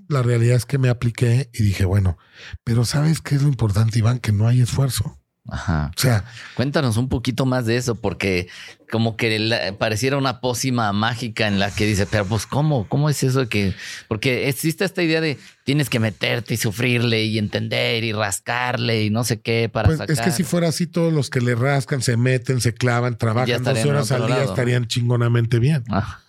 la 0.08 0.22
realidad 0.22 0.56
es 0.56 0.66
que 0.66 0.78
me 0.78 0.88
apliqué 0.88 1.50
y 1.54 1.62
dije, 1.62 1.84
bueno, 1.84 2.18
pero 2.64 2.84
¿sabes 2.84 3.20
qué 3.20 3.36
es 3.36 3.42
lo 3.42 3.48
importante, 3.48 3.98
Iván? 4.00 4.18
Que 4.18 4.32
no 4.32 4.48
hay 4.48 4.60
esfuerzo. 4.60 5.03
Ajá. 5.46 5.90
O 5.94 6.00
sea, 6.00 6.24
cuéntanos 6.54 6.96
un 6.96 7.10
poquito 7.10 7.44
más 7.44 7.66
de 7.66 7.76
eso, 7.76 7.96
porque 7.96 8.48
como 8.90 9.16
que 9.16 9.74
pareciera 9.78 10.16
una 10.16 10.40
pócima 10.40 10.90
mágica 10.92 11.46
en 11.46 11.58
la 11.58 11.70
que 11.70 11.84
dice, 11.84 12.06
pero 12.06 12.24
pues, 12.24 12.46
¿cómo? 12.46 12.88
¿Cómo 12.88 13.10
es 13.10 13.22
eso 13.22 13.46
que? 13.48 13.74
Porque 14.08 14.48
existe 14.48 14.86
esta 14.86 15.02
idea 15.02 15.20
de 15.20 15.38
tienes 15.64 15.90
que 15.90 16.00
meterte 16.00 16.54
y 16.54 16.56
sufrirle 16.56 17.24
y 17.24 17.38
entender 17.38 18.04
y 18.04 18.12
rascarle 18.12 19.04
y 19.04 19.10
no 19.10 19.24
sé 19.24 19.40
qué 19.40 19.68
para 19.68 19.88
pues 19.88 20.00
Es 20.08 20.20
que 20.20 20.30
si 20.30 20.44
fuera 20.44 20.68
así, 20.68 20.86
todos 20.86 21.12
los 21.12 21.28
que 21.28 21.40
le 21.42 21.54
rascan, 21.54 22.00
se 22.00 22.16
meten, 22.16 22.62
se 22.62 22.72
clavan, 22.72 23.18
trabajan 23.18 23.62
dos 23.62 23.84
horas 23.84 24.12
al 24.12 24.26
día, 24.26 24.44
estarían 24.44 24.86
chingonamente 24.86 25.58
bien. 25.58 25.84
Ah. 25.90 26.20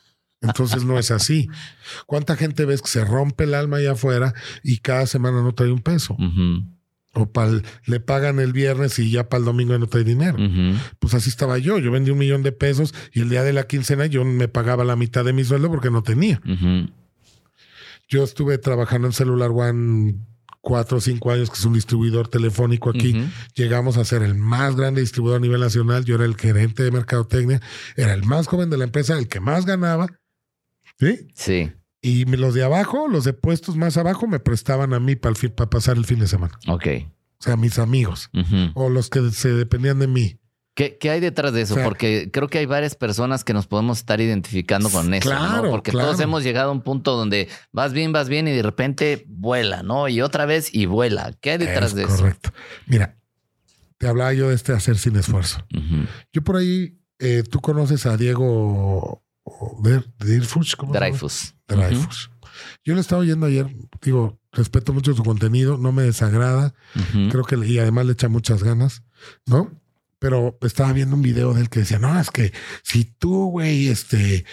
Entonces 0.42 0.84
no 0.84 1.00
es 1.00 1.10
así. 1.12 1.48
¿Cuánta 2.06 2.36
gente 2.36 2.66
ves 2.66 2.82
que 2.82 2.90
se 2.90 3.06
rompe 3.06 3.46
el 3.46 3.54
alma 3.54 3.78
allá 3.78 3.94
afuera 3.94 4.34
y 4.62 4.80
cada 4.80 5.08
semana 5.08 5.42
no 5.42 5.54
trae 5.54 5.72
un 5.72 5.82
peso? 5.82 6.18
O 7.16 7.32
le 7.86 8.00
pagan 8.00 8.40
el 8.40 8.52
viernes 8.52 9.00
y 9.00 9.10
ya 9.10 9.30
para 9.30 9.40
el 9.40 9.46
domingo 9.46 9.78
no 9.78 9.88
trae 9.88 10.04
dinero. 10.04 10.38
Pues 11.00 11.14
así 11.14 11.30
estaba 11.30 11.58
yo. 11.58 11.80
Yo 11.80 11.92
vendí 11.92 12.12
un 12.12 12.18
millón 12.18 12.44
de 12.44 12.52
pesos 12.52 12.94
y 13.14 13.22
el 13.22 13.30
día 13.30 13.44
de 13.44 13.54
la 13.54 13.68
quincena 13.68 14.06
yo 14.06 14.26
me 14.26 14.48
pagaba 14.48 14.84
la 14.84 14.96
mitad 14.96 15.24
de 15.24 15.34
mi 15.34 15.44
sueldo 15.44 15.70
porque 15.70 15.90
no 15.90 16.04
tenía. 16.04 16.42
Yo 18.08 18.24
estuve 18.24 18.58
trabajando 18.58 19.08
en 19.08 19.14
Celular 19.14 19.52
One 19.52 20.16
cuatro 20.62 20.98
o 20.98 21.02
cinco 21.02 21.32
años, 21.32 21.50
que 21.50 21.58
es 21.58 21.66
un 21.66 21.74
distribuidor 21.74 22.28
telefónico 22.28 22.90
aquí. 22.90 23.16
Llegamos 23.54 23.98
a 23.98 24.04
ser 24.04 24.24
el 24.24 24.36
más 24.36 24.76
grande 24.76 25.00
distribuidor 25.00 25.38
a 25.38 25.42
nivel 25.42 25.62
nacional. 25.62 26.04
Yo 26.04 26.16
era 26.16 26.26
el 26.26 26.36
gerente 26.36 26.84
de 26.84 26.92
mercadotecnia, 26.92 27.62
era 27.96 28.14
el 28.14 28.24
más 28.24 28.48
joven 28.48 28.70
de 28.70 28.78
la 28.78 28.84
empresa, 28.84 29.18
el 29.18 29.28
que 29.28 29.40
más 29.40 29.66
ganaba. 29.66 30.08
¿Sí? 31.00 31.28
Sí. 31.36 31.72
Y 32.06 32.26
los 32.26 32.54
de 32.54 32.64
abajo, 32.64 33.08
los 33.08 33.24
de 33.24 33.34
puestos 33.34 33.78
más 33.78 33.98
abajo, 33.98 34.28
me 34.28 34.40
prestaban 34.40 34.94
a 34.94 35.00
mí 35.00 35.16
para, 35.16 35.34
para 35.56 35.72
pasar 35.72 35.98
el 35.98 36.06
fin 36.06 36.20
de 36.20 36.28
semana. 36.28 36.54
Ok. 36.68 36.86
O 37.40 37.44
sea, 37.44 37.58
mis 37.58 37.80
amigos 37.80 38.30
o 38.76 38.90
los 38.90 39.10
que 39.10 39.32
se 39.32 39.50
dependían 39.50 39.98
de 39.98 40.06
mí. 40.06 40.40
¿Qué, 40.76 41.00
hay 41.10 41.20
detrás 41.20 41.52
de 41.54 41.62
eso? 41.62 41.76
Porque 41.84 42.30
creo 42.32 42.48
que 42.48 42.60
hay 42.60 42.68
varias 42.68 42.94
personas 42.94 43.44
que 43.44 43.54
nos 43.54 43.66
podemos 43.66 43.98
estar 43.98 44.22
identificando 44.22 44.92
con 44.92 45.16
eso, 45.16 45.28
claro, 45.28 45.72
Porque 45.72 45.92
todos 45.92 46.20
hemos 46.20 46.44
llegado 46.44 46.70
a 46.70 46.74
un 46.74 46.84
punto 46.84 47.16
donde 47.18 47.50
vas 47.72 47.92
bien, 47.92 48.12
vas 48.12 48.30
bien 48.30 48.48
y 48.48 48.52
de 48.52 48.62
repente 48.62 49.26
vuela, 49.28 49.82
¿no? 49.82 50.08
Y 50.08 50.22
otra 50.22 50.46
vez 50.46 50.72
y 50.72 50.86
vuela. 50.86 51.34
¿Qué 51.42 51.52
hay 51.52 51.58
detrás 51.58 51.96
de 51.96 52.04
eso? 52.04 52.18
Correcto. 52.18 52.52
Mira, 52.86 53.18
te 53.98 54.08
hablaba 54.08 54.32
yo 54.34 54.50
de 54.50 54.56
este 54.56 54.74
hacer 54.74 55.00
sin 55.00 55.16
esfuerzo. 55.16 55.66
Yo 56.32 56.44
por 56.44 56.58
ahí, 56.58 57.00
eh, 57.18 57.42
tú 57.50 57.62
conoces 57.62 58.06
a 58.06 58.16
Diego 58.16 59.24
Dreyfus. 59.82 61.55
¿Cómo 61.68 61.84
Dreyfus. 61.84 62.06
Dreyfus. 62.06 62.32
Yo 62.84 62.94
lo 62.94 63.02
estaba 63.02 63.22
oyendo 63.22 63.46
ayer, 63.46 63.76
digo, 64.02 64.40
respeto 64.52 64.94
mucho 64.94 65.14
su 65.14 65.24
contenido, 65.24 65.78
no 65.78 65.92
me 65.92 66.04
desagrada, 66.04 66.74
creo 67.30 67.44
que 67.44 67.58
y 67.66 67.80
además 67.80 68.06
le 68.06 68.14
echa 68.14 68.30
muchas 68.30 68.64
ganas, 68.64 69.04
¿no? 69.46 69.72
Pero 70.20 70.58
estaba 70.62 70.94
viendo 70.94 71.16
un 71.16 71.22
video 71.22 71.54
de 71.54 71.62
él 71.62 71.70
que 71.70 71.80
decía, 71.80 72.00
no, 72.00 72.18
es 72.20 72.32
que 72.32 72.54
si 72.84 73.04
tú, 73.04 73.52
güey, 73.52 73.90
este, 73.90 74.46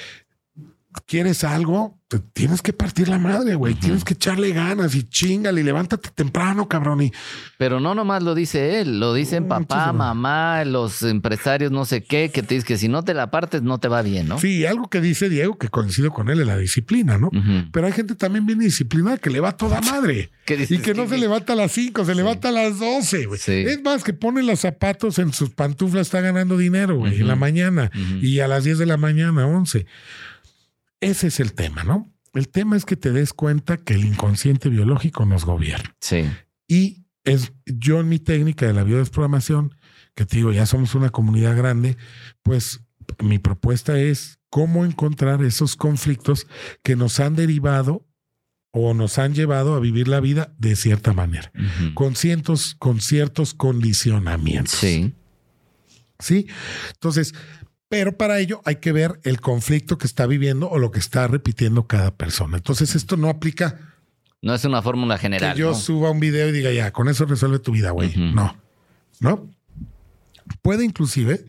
quieres 1.12 1.44
algo, 1.44 2.00
tienes 2.32 2.62
que 2.62 2.72
partir 2.72 3.06
la 3.06 3.18
madre, 3.18 3.54
güey. 3.54 3.74
Tienes 3.74 4.02
que 4.02 4.14
echarle 4.14 4.50
ganas 4.52 4.94
y 4.94 5.02
chingale 5.02 5.60
y 5.60 5.64
levántate 5.64 6.08
temprano, 6.08 6.66
cabrón. 6.68 7.02
Y... 7.02 7.12
Pero 7.58 7.80
no 7.80 7.94
nomás 7.94 8.22
lo 8.22 8.34
dice 8.34 8.80
él, 8.80 8.98
lo 8.98 9.12
dicen 9.12 9.46
papá, 9.46 9.92
mamá, 9.92 10.64
los 10.64 11.02
empresarios, 11.02 11.70
no 11.70 11.84
sé 11.84 12.02
qué, 12.02 12.30
que 12.30 12.42
te 12.42 12.54
dice 12.54 12.66
que 12.66 12.78
si 12.78 12.88
no 12.88 13.04
te 13.04 13.12
la 13.12 13.30
partes 13.30 13.60
no 13.60 13.76
te 13.76 13.88
va 13.88 14.00
bien, 14.00 14.26
¿no? 14.26 14.38
Sí, 14.38 14.64
algo 14.64 14.88
que 14.88 15.02
dice 15.02 15.28
Diego 15.28 15.58
que 15.58 15.68
coincido 15.68 16.12
con 16.12 16.30
él 16.30 16.40
es 16.40 16.46
la 16.46 16.56
disciplina, 16.56 17.18
¿no? 17.18 17.30
Pero 17.72 17.88
hay 17.88 17.92
gente 17.92 18.14
también 18.14 18.46
bien 18.46 18.60
disciplinada 18.60 19.18
que 19.18 19.28
le 19.28 19.40
va 19.40 19.54
toda 19.54 19.82
madre. 19.82 20.30
y 20.48 20.78
que 20.78 20.94
no 20.94 21.06
se 21.06 21.18
levanta 21.18 21.52
a 21.52 21.56
las 21.56 21.72
5, 21.72 22.06
se 22.06 22.14
levanta 22.14 22.48
a 22.48 22.52
las 22.52 22.78
12, 22.78 23.26
güey. 23.26 23.40
Es 23.46 23.82
más, 23.82 24.02
que 24.02 24.14
pone 24.14 24.42
los 24.42 24.60
zapatos 24.60 25.18
en 25.18 25.34
sus 25.34 25.50
pantuflas, 25.50 26.06
está 26.06 26.22
ganando 26.22 26.56
dinero, 26.56 26.96
güey, 26.96 27.20
en 27.20 27.28
la 27.28 27.36
mañana 27.36 27.90
y 28.22 28.40
a 28.40 28.48
las 28.48 28.64
10 28.64 28.78
de 28.78 28.86
la 28.86 28.96
mañana, 28.96 29.46
11. 29.46 29.84
Ese 31.02 31.26
es 31.26 31.40
el 31.40 31.52
tema, 31.52 31.82
¿no? 31.84 32.10
El 32.32 32.48
tema 32.48 32.76
es 32.76 32.86
que 32.86 32.96
te 32.96 33.10
des 33.12 33.34
cuenta 33.34 33.76
que 33.76 33.94
el 33.94 34.04
inconsciente 34.04 34.68
biológico 34.68 35.26
nos 35.26 35.44
gobierna. 35.44 35.94
Sí. 36.00 36.24
Y 36.66 37.04
es 37.24 37.52
yo 37.66 38.00
en 38.00 38.08
mi 38.08 38.18
técnica 38.18 38.66
de 38.66 38.72
la 38.72 38.84
biodesprogramación, 38.84 39.74
que 40.14 40.24
te 40.24 40.36
digo, 40.36 40.52
ya 40.52 40.64
somos 40.64 40.94
una 40.94 41.10
comunidad 41.10 41.56
grande, 41.56 41.96
pues 42.42 42.80
mi 43.22 43.38
propuesta 43.38 43.98
es 43.98 44.38
cómo 44.48 44.84
encontrar 44.84 45.42
esos 45.42 45.76
conflictos 45.76 46.46
que 46.82 46.94
nos 46.94 47.18
han 47.20 47.34
derivado 47.34 48.06
o 48.70 48.94
nos 48.94 49.18
han 49.18 49.34
llevado 49.34 49.74
a 49.74 49.80
vivir 49.80 50.08
la 50.08 50.20
vida 50.20 50.54
de 50.58 50.76
cierta 50.76 51.12
manera, 51.12 51.52
con, 51.94 52.16
cientos, 52.16 52.76
con 52.78 53.00
ciertos 53.00 53.54
condicionamientos. 53.54 54.78
Sí. 54.78 55.14
Sí. 56.18 56.46
Entonces, 56.92 57.34
pero 57.92 58.16
para 58.16 58.40
ello 58.40 58.62
hay 58.64 58.76
que 58.76 58.90
ver 58.90 59.20
el 59.22 59.42
conflicto 59.42 59.98
que 59.98 60.06
está 60.06 60.26
viviendo 60.26 60.66
o 60.70 60.78
lo 60.78 60.90
que 60.90 60.98
está 60.98 61.26
repitiendo 61.26 61.86
cada 61.86 62.16
persona. 62.16 62.56
Entonces 62.56 62.94
esto 62.94 63.18
no 63.18 63.28
aplica. 63.28 63.92
No 64.40 64.54
es 64.54 64.64
una 64.64 64.80
fórmula 64.80 65.18
general. 65.18 65.52
Que 65.52 65.60
yo 65.60 65.74
suba 65.74 66.10
un 66.10 66.18
video 66.18 66.48
y 66.48 66.52
diga, 66.52 66.72
ya, 66.72 66.90
con 66.90 67.10
eso 67.10 67.26
resuelve 67.26 67.58
tu 67.58 67.70
vida, 67.70 67.90
güey. 67.90 68.16
No, 68.16 68.56
no. 69.20 69.50
Puede 70.62 70.86
inclusive 70.86 71.44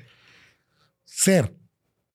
ser 1.06 1.56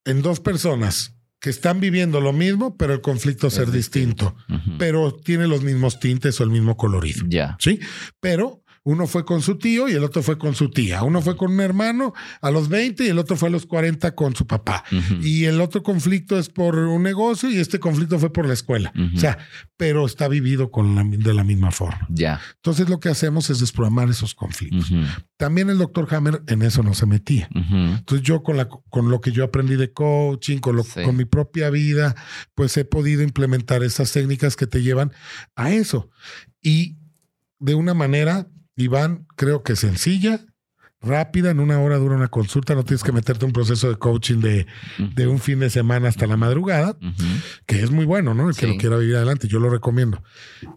en 0.04 0.20
dos 0.20 0.40
personas 0.40 1.14
que 1.40 1.48
están 1.48 1.80
viviendo 1.80 2.20
lo 2.20 2.34
mismo, 2.34 2.76
pero 2.76 2.92
el 2.92 3.00
conflicto 3.00 3.48
ser 3.48 3.70
distinto, 3.70 4.36
pero 4.78 5.10
tiene 5.10 5.48
los 5.48 5.62
mismos 5.62 6.00
tintes 6.00 6.38
o 6.38 6.44
el 6.44 6.50
mismo 6.50 6.76
colorido. 6.76 7.24
Ya. 7.28 7.56
Sí, 7.60 7.80
pero 8.20 8.62
uno 8.88 9.06
fue 9.06 9.26
con 9.26 9.42
su 9.42 9.58
tío 9.58 9.86
y 9.86 9.92
el 9.92 10.02
otro 10.02 10.22
fue 10.22 10.38
con 10.38 10.54
su 10.54 10.70
tía. 10.70 11.02
Uno 11.02 11.20
fue 11.20 11.36
con 11.36 11.52
un 11.52 11.60
hermano 11.60 12.14
a 12.40 12.50
los 12.50 12.70
20 12.70 13.04
y 13.04 13.08
el 13.08 13.18
otro 13.18 13.36
fue 13.36 13.50
a 13.50 13.52
los 13.52 13.66
40 13.66 14.14
con 14.14 14.34
su 14.34 14.46
papá. 14.46 14.82
Y 15.20 15.44
el 15.44 15.60
otro 15.60 15.82
conflicto 15.82 16.38
es 16.38 16.48
por 16.48 16.74
un 16.74 17.02
negocio 17.02 17.50
y 17.50 17.58
este 17.58 17.80
conflicto 17.80 18.18
fue 18.18 18.32
por 18.32 18.46
la 18.46 18.54
escuela. 18.54 18.90
O 19.14 19.18
sea, 19.18 19.36
pero 19.76 20.06
está 20.06 20.26
vivido 20.26 20.70
con 20.70 20.94
la, 20.94 21.04
de 21.04 21.34
la 21.34 21.44
misma 21.44 21.70
forma. 21.70 22.06
Ya. 22.08 22.40
Entonces 22.56 22.88
lo 22.88 22.98
que 22.98 23.10
hacemos 23.10 23.50
es 23.50 23.60
desprogramar 23.60 24.08
esos 24.08 24.34
conflictos. 24.34 24.90
También 25.36 25.68
el 25.68 25.76
doctor 25.76 26.08
Hammer 26.14 26.42
en 26.46 26.62
eso 26.62 26.82
no 26.82 26.94
se 26.94 27.04
metía. 27.04 27.50
Entonces 27.52 28.26
yo 28.26 28.42
con, 28.42 28.56
la, 28.56 28.70
con 28.70 29.10
lo 29.10 29.20
que 29.20 29.32
yo 29.32 29.44
aprendí 29.44 29.76
de 29.76 29.92
coaching, 29.92 30.60
con, 30.60 30.76
lo, 30.76 30.84
con 30.84 31.14
mi 31.14 31.26
propia 31.26 31.68
vida, 31.68 32.14
pues 32.54 32.74
he 32.78 32.86
podido 32.86 33.22
implementar 33.22 33.82
esas 33.82 34.10
técnicas 34.12 34.56
que 34.56 34.66
te 34.66 34.80
llevan 34.80 35.12
a 35.56 35.72
eso. 35.72 36.08
Y 36.62 36.96
de 37.58 37.74
una 37.74 37.92
manera 37.92 38.48
Iván, 38.78 39.26
creo 39.36 39.62
que 39.62 39.76
sencilla, 39.76 40.46
rápida, 41.00 41.50
en 41.50 41.60
una 41.60 41.80
hora 41.80 41.98
dura 41.98 42.16
una 42.16 42.28
consulta, 42.28 42.74
no 42.74 42.84
tienes 42.84 43.02
que 43.02 43.12
meterte 43.12 43.44
un 43.44 43.52
proceso 43.52 43.88
de 43.88 43.96
coaching 43.96 44.38
de, 44.38 45.26
un 45.26 45.38
fin 45.40 45.58
de 45.58 45.68
semana 45.68 46.08
hasta 46.08 46.26
la 46.26 46.36
madrugada, 46.36 46.96
que 47.66 47.82
es 47.82 47.90
muy 47.90 48.04
bueno, 48.04 48.34
¿no? 48.34 48.48
El 48.48 48.56
que 48.56 48.66
lo 48.66 48.76
quiera 48.76 48.96
vivir 48.96 49.16
adelante, 49.16 49.48
yo 49.48 49.58
lo 49.58 49.68
recomiendo. 49.68 50.22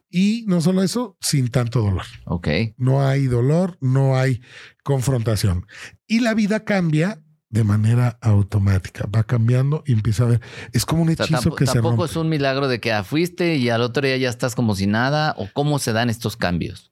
Y 0.10 0.44
no 0.48 0.62
solo 0.62 0.84
eso, 0.84 1.16
sin 1.22 1.50
tanto 1.50 1.82
dolor. 1.82 2.06
Ok. 2.26 2.48
No 2.78 3.06
hay 3.06 3.28
dolor, 3.28 3.78
no 3.82 4.18
hay 4.18 4.42
confrontación. 4.84 5.68
Y 6.08 6.20
la 6.22 6.34
vida 6.34 6.64
cambia 6.64 7.22
de 7.50 7.64
manera 7.64 8.18
automática. 8.22 9.08
Va 9.14 9.24
cambiando 9.24 9.84
y 9.86 9.94
empieza 9.94 10.24
a 10.24 10.28
ver. 10.28 10.42
Es 10.72 10.86
como 10.86 11.04
un 11.04 11.10
hechizo 11.10 11.54
que 11.54 11.66
se 11.66 11.74
rompe. 11.74 11.90
Tampoco 11.90 12.06
es 12.06 12.16
un 12.16 12.30
milagro 12.30 12.68
de 12.68 12.80
que 12.80 12.92
fuiste 13.04 13.58
y 13.58 13.70
al 13.70 13.82
otro 13.82 14.08
día 14.08 14.18
ya 14.18 14.30
estás 14.30 14.56
como 14.56 14.74
si 14.74 14.88
nada. 14.88 15.36
¿O 15.38 15.48
cómo 15.54 15.78
se 15.78 15.92
dan 15.94 16.10
estos 16.10 16.38
cambios? 16.38 16.90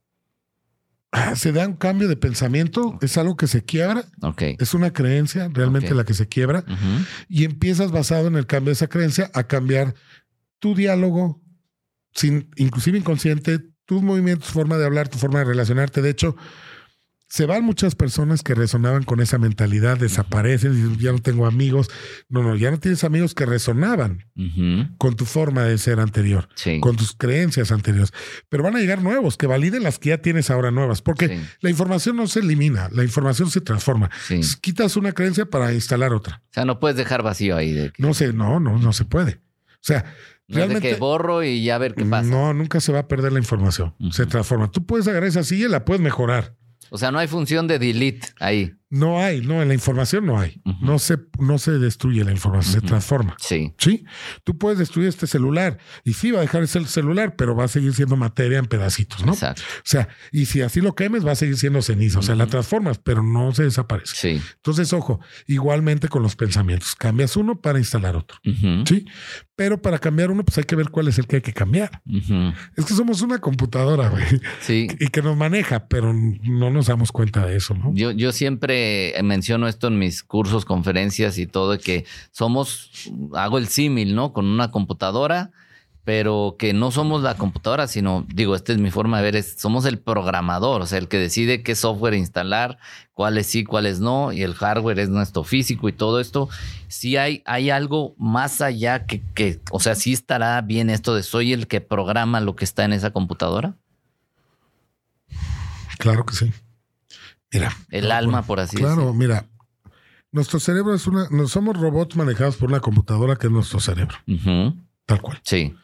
Ah, 1.12 1.36
se 1.36 1.52
da 1.52 1.68
un 1.68 1.74
cambio 1.74 2.08
de 2.08 2.16
pensamiento, 2.16 3.00
es 3.02 3.18
algo 3.18 3.36
que 3.36 3.48
se 3.48 3.64
quiebra, 3.64 4.06
es 4.60 4.74
una 4.76 4.94
creencia 4.94 5.50
realmente 5.52 5.96
la 5.96 6.04
que 6.04 6.14
se 6.14 6.28
quiebra. 6.28 6.64
Y 7.28 7.46
empiezas 7.46 7.92
basado 7.92 8.28
en 8.28 8.36
el 8.36 8.46
cambio 8.46 8.70
de 8.70 8.74
esa 8.74 8.88
creencia 8.88 9.32
a 9.34 9.44
cambiar 9.44 9.96
tu 10.60 10.76
diálogo, 10.76 11.42
sin, 12.14 12.50
inclusive 12.58 12.98
inconsciente, 13.00 13.60
tus 13.86 14.04
movimientos, 14.04 14.50
tu 14.50 14.54
forma 14.54 14.78
de 14.78 14.86
hablar, 14.86 15.08
tu 15.08 15.18
forma 15.18 15.40
de 15.40 15.46
relacionarte. 15.46 16.04
De 16.04 16.12
hecho, 16.12 16.36
se 17.30 17.46
van 17.46 17.64
muchas 17.64 17.94
personas 17.94 18.42
que 18.42 18.56
resonaban 18.56 19.04
con 19.04 19.20
esa 19.20 19.38
mentalidad, 19.38 19.98
desaparecen 19.98 20.96
y 21.00 21.04
ya 21.04 21.12
no 21.12 21.20
tengo 21.20 21.46
amigos. 21.46 21.88
No, 22.28 22.42
no, 22.42 22.56
ya 22.56 22.72
no 22.72 22.80
tienes 22.80 23.04
amigos 23.04 23.36
que 23.36 23.46
resonaban 23.46 24.26
con 24.98 25.16
tu 25.16 25.26
forma 25.26 25.64
de 25.64 25.78
ser 25.78 26.00
anterior, 26.00 26.50
con 26.82 26.96
tus 26.96 27.14
creencias 27.14 27.72
anteriores. 27.72 28.12
Pero 28.50 28.64
van 28.64 28.76
a 28.76 28.80
llegar 28.80 29.04
nuevos 29.04 29.38
que 29.38 29.46
validen 29.46 29.84
las 29.84 30.00
que 30.00 30.10
ya 30.10 30.18
tienes 30.18 30.50
ahora 30.50 30.72
nuevas, 30.72 31.04
porque 31.04 31.40
la 31.62 31.70
información 31.70 32.16
no 32.16 32.26
se 32.28 32.40
elimina, 32.40 32.90
la 32.92 33.04
información 33.04 33.52
se 33.52 33.62
transforma. 33.62 34.10
Quitas 34.62 34.98
una 34.98 35.12
creencia 35.12 35.46
para 35.46 35.72
instalar 35.72 36.14
otra. 36.14 36.42
O 36.50 36.54
sea, 36.54 36.66
no 36.66 36.80
puedes 36.80 36.98
dejar 36.98 37.22
vacío 37.22 37.56
ahí. 37.56 37.72
De 37.72 37.94
No 38.00 38.16
sé, 38.16 38.34
no, 38.34 38.60
no, 38.60 38.80
no 38.80 38.92
se 38.92 39.06
puede. 39.06 39.42
O 39.74 39.82
sea, 39.82 40.04
Realmente, 40.48 40.90
que 40.90 40.96
borro 40.96 41.44
y 41.44 41.64
ya 41.64 41.78
ver 41.78 41.94
qué 41.94 42.06
pasa. 42.06 42.28
No, 42.28 42.56
nunca 42.56 42.80
se 42.80 42.92
va 42.92 43.00
a 43.00 43.08
perder 43.08 43.34
la 43.34 43.40
información. 43.40 43.94
Se 44.12 44.26
transforma. 44.26 44.72
Tú 44.72 44.84
puedes 44.84 45.08
agarrar 45.08 45.30
esa 45.30 45.44
silla 45.44 45.68
y 45.68 45.70
la 45.70 45.86
puedes 45.86 46.02
mejorar. 46.02 46.56
O 46.90 46.98
sea, 46.98 47.12
no 47.12 47.20
hay 47.20 47.28
función 47.28 47.68
de 47.68 47.80
delete 47.80 48.30
ahí. 48.40 48.79
No 48.92 49.22
hay, 49.22 49.42
no, 49.42 49.62
en 49.62 49.68
la 49.68 49.76
información 49.76 50.26
no 50.26 50.40
hay. 50.40 50.62
no, 50.82 50.98
se, 50.98 51.18
no 51.38 51.60
se 51.60 51.74
destruye 51.74 52.24
la 52.24 52.32
información, 52.32 52.82
se 52.82 52.82
transforma. 52.82 53.36
Sí. 53.40 53.74
Sí. 53.78 54.04
Tú 54.44 54.58
puedes 54.58 54.80
destruir 54.80 55.08
este 55.08 55.28
celular 55.28 55.78
y 56.04 56.14
sí 56.14 56.32
va 56.32 56.40
a 56.40 56.42
dejar 56.42 56.62
el 56.62 56.68
celular, 56.68 57.36
pero 57.36 57.56
va 57.56 57.66
a 57.66 57.68
seguir 57.68 57.94
siendo 57.94 58.16
materia 58.16 58.58
en 58.58 58.66
pedacitos, 58.66 59.24
¿no? 59.24 59.34
Exacto. 59.34 59.62
O 59.78 59.82
sea, 59.84 60.10
y 60.32 60.46
si 60.48 60.62
así 60.62 60.82
lo 60.82 60.96
quemes, 60.96 61.26
va 61.26 61.34
a 61.34 61.36
seguir 61.36 61.58
siendo 61.58 61.84
ceniza. 61.84 62.20
O 62.20 62.24
sea, 62.24 62.34
la 62.34 62.48
transformas, 62.48 62.98
pero 62.98 63.22
no 63.22 63.54
se 63.54 63.64
desaparece. 63.64 64.16
Sí. 64.16 64.42
Entonces, 64.56 64.92
ojo, 64.92 65.20
igualmente 65.46 66.08
con 66.08 66.24
los 66.24 66.36
pensamientos. 66.36 66.96
Cambias 66.96 67.36
uno 67.36 67.62
para 67.62 67.78
instalar 67.78 68.16
otro. 68.16 68.40
Sí. 68.86 69.06
Pero 69.56 69.82
para 69.82 70.00
cambiar 70.00 70.32
uno, 70.32 70.44
pues 70.44 70.58
hay 70.58 70.64
que 70.64 70.76
ver 70.76 70.90
cuál 70.90 71.10
es 71.10 71.20
el 71.20 71.28
que 71.28 71.36
hay 71.36 71.42
que 71.42 71.54
cambiar. 71.54 72.02
Es 72.76 72.86
que 72.86 72.94
somos 72.94 73.22
una 73.22 73.40
computadora, 73.40 74.10
güey. 74.10 74.24
Sí. 74.62 74.88
Y 75.00 75.08
que 75.08 75.22
nos 75.22 75.38
maneja, 75.38 75.88
pero 75.88 76.14
no 76.14 76.70
nos 76.70 76.88
damos 76.88 77.12
cuenta 77.12 77.46
de 77.46 77.58
eso, 77.58 77.74
¿no? 77.76 77.92
Yo, 77.94 78.12
yo 78.12 78.32
siempre 78.32 78.79
menciono 79.24 79.68
esto 79.68 79.88
en 79.88 80.00
mis 80.00 80.24
cursos, 80.24 80.66
conferencias 80.66 81.38
y 81.38 81.48
todo, 81.48 81.78
que 81.78 82.06
somos, 82.32 82.92
hago 83.34 83.58
el 83.58 83.68
símil, 83.68 84.16
¿no? 84.16 84.34
Con 84.34 84.46
una 84.46 84.72
computadora, 84.72 85.52
pero 86.10 86.56
que 86.58 86.74
no 86.74 86.90
somos 86.90 87.22
la 87.22 87.36
computadora, 87.36 87.88
sino, 87.88 88.26
digo, 88.34 88.56
esta 88.56 88.72
es 88.72 88.80
mi 88.80 88.90
forma 88.90 89.22
de 89.22 89.32
ver, 89.32 89.44
somos 89.44 89.86
el 89.86 90.00
programador, 90.00 90.82
o 90.82 90.88
sea, 90.88 90.98
el 90.98 91.08
que 91.08 91.18
decide 91.18 91.62
qué 91.62 91.76
software 91.76 92.16
instalar, 92.16 92.80
cuáles 93.14 93.46
sí, 93.46 93.64
cuáles 93.64 94.00
no, 94.00 94.32
y 94.32 94.42
el 94.42 94.56
hardware 94.56 95.00
es 95.00 95.10
nuestro 95.10 95.44
físico 95.44 95.88
y 95.88 95.94
todo 95.94 96.20
esto. 96.20 96.50
Si 96.88 97.18
hay, 97.18 97.44
hay 97.46 97.70
algo 97.70 98.16
más 98.18 98.62
allá 98.62 99.06
que, 99.06 99.22
que, 99.36 99.60
o 99.72 99.80
sea, 99.80 99.94
sí 99.94 100.14
estará 100.14 100.60
bien 100.62 100.90
esto 100.90 101.14
de 101.14 101.22
soy 101.22 101.54
el 101.54 101.68
que 101.68 101.80
programa 101.80 102.42
lo 102.42 102.56
que 102.56 102.66
está 102.66 102.86
en 102.86 102.94
esa 102.94 103.12
computadora. 103.12 103.76
Claro 106.00 106.26
que 106.26 106.34
sí. 106.34 106.52
Mira. 107.52 107.76
El 107.90 108.12
alma, 108.12 108.44
por 108.44 108.60
así 108.60 108.76
decirlo. 108.76 108.96
Claro, 108.96 109.14
mira. 109.14 109.46
Nuestro 110.32 110.60
cerebro 110.60 110.94
es 110.94 111.08
una. 111.08 111.28
No 111.32 111.48
somos 111.48 111.78
robots 111.78 112.16
manejados 112.16 112.58
por 112.58 112.70
una 112.70 112.80
computadora 112.80 113.36
que 113.36 113.48
es 113.48 113.54
nuestro 113.54 113.80
cerebro. 113.80 114.16
Tal 115.06 115.22
cual. 115.22 115.40
Sí. 115.44 115.76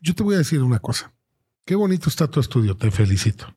Yo 0.00 0.14
te 0.14 0.22
voy 0.22 0.34
a 0.34 0.38
decir 0.38 0.62
una 0.62 0.78
cosa. 0.78 1.12
Qué 1.66 1.74
bonito 1.74 2.08
está 2.08 2.26
tu 2.28 2.40
estudio, 2.40 2.76
te 2.76 2.90
felicito. 2.90 3.54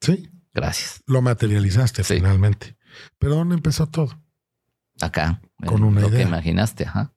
¿Sí? 0.00 0.28
Gracias. 0.52 1.02
Lo 1.06 1.22
materializaste 1.22 2.04
finalmente. 2.04 2.76
Pero 3.18 3.36
¿dónde 3.36 3.54
empezó 3.54 3.86
todo? 3.86 4.20
Acá. 5.00 5.40
Con 5.64 5.82
una 5.82 6.02
lo 6.02 6.08
idea. 6.08 6.18
que 6.18 6.28
imaginaste, 6.28 6.84
ajá. 6.84 7.14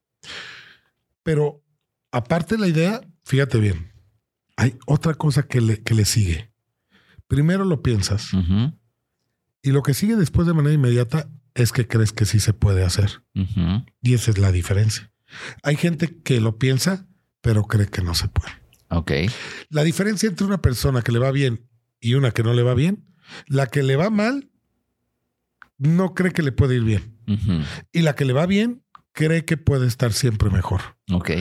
Pero 1.24 1.62
aparte 2.12 2.56
de 2.56 2.62
la 2.62 2.68
idea, 2.68 3.02
fíjate 3.24 3.60
bien, 3.60 3.92
hay 4.56 4.78
otra 4.86 5.14
cosa 5.16 5.44
que 5.44 5.60
le, 5.60 5.84
que 5.84 5.94
le 5.94 6.06
sigue. 6.06 6.52
Primero 7.28 7.66
lo 7.66 7.82
piensas. 7.82 8.30
Y 9.66 9.72
lo 9.72 9.82
que 9.82 9.96
sigue 9.96 10.16
después 10.16 10.46
de 10.46 10.54
manera 10.54 10.76
inmediata 10.76 11.28
es 11.56 11.72
que 11.72 11.88
crees 11.88 12.14
que 12.14 12.26
sí 12.26 12.40
se 12.40 12.54
puede 12.54 12.84
hacer. 12.84 13.24
Y 14.00 14.14
esa 14.14 14.30
es 14.30 14.38
la 14.38 14.52
diferencia. 14.52 15.12
Hay 15.64 15.76
gente 15.76 16.22
que 16.22 16.40
lo 16.40 16.60
piensa, 16.60 17.08
pero 17.42 17.64
cree 17.64 17.88
que 17.88 18.04
no 18.04 18.14
se 18.14 18.28
puede. 18.28 18.52
Ok. 18.90 19.12
La 19.70 19.84
diferencia 19.84 20.30
entre 20.30 20.46
una 20.46 20.62
persona 20.62 21.02
que 21.02 21.12
le 21.12 21.18
va 21.18 21.32
bien 21.32 21.68
y 22.00 22.14
una 22.14 22.30
que 22.30 22.44
no 22.44 22.54
le 22.54 22.62
va 22.62 22.76
bien, 22.76 23.08
la 23.48 23.66
que 23.66 23.82
le 23.82 23.96
va 23.96 24.12
mal 24.12 24.52
no 25.80 26.14
cree 26.14 26.32
que 26.32 26.44
le 26.44 26.52
puede 26.52 26.76
ir 26.76 26.84
bien. 26.84 27.18
Y 27.92 28.04
la 28.04 28.14
que 28.14 28.26
le 28.26 28.34
va 28.34 28.46
bien 28.46 28.84
cree 29.14 29.46
que 29.46 29.58
puede 29.58 29.88
estar 29.88 30.14
siempre 30.14 30.52
mejor. 30.52 30.82
Ok. 31.12 31.32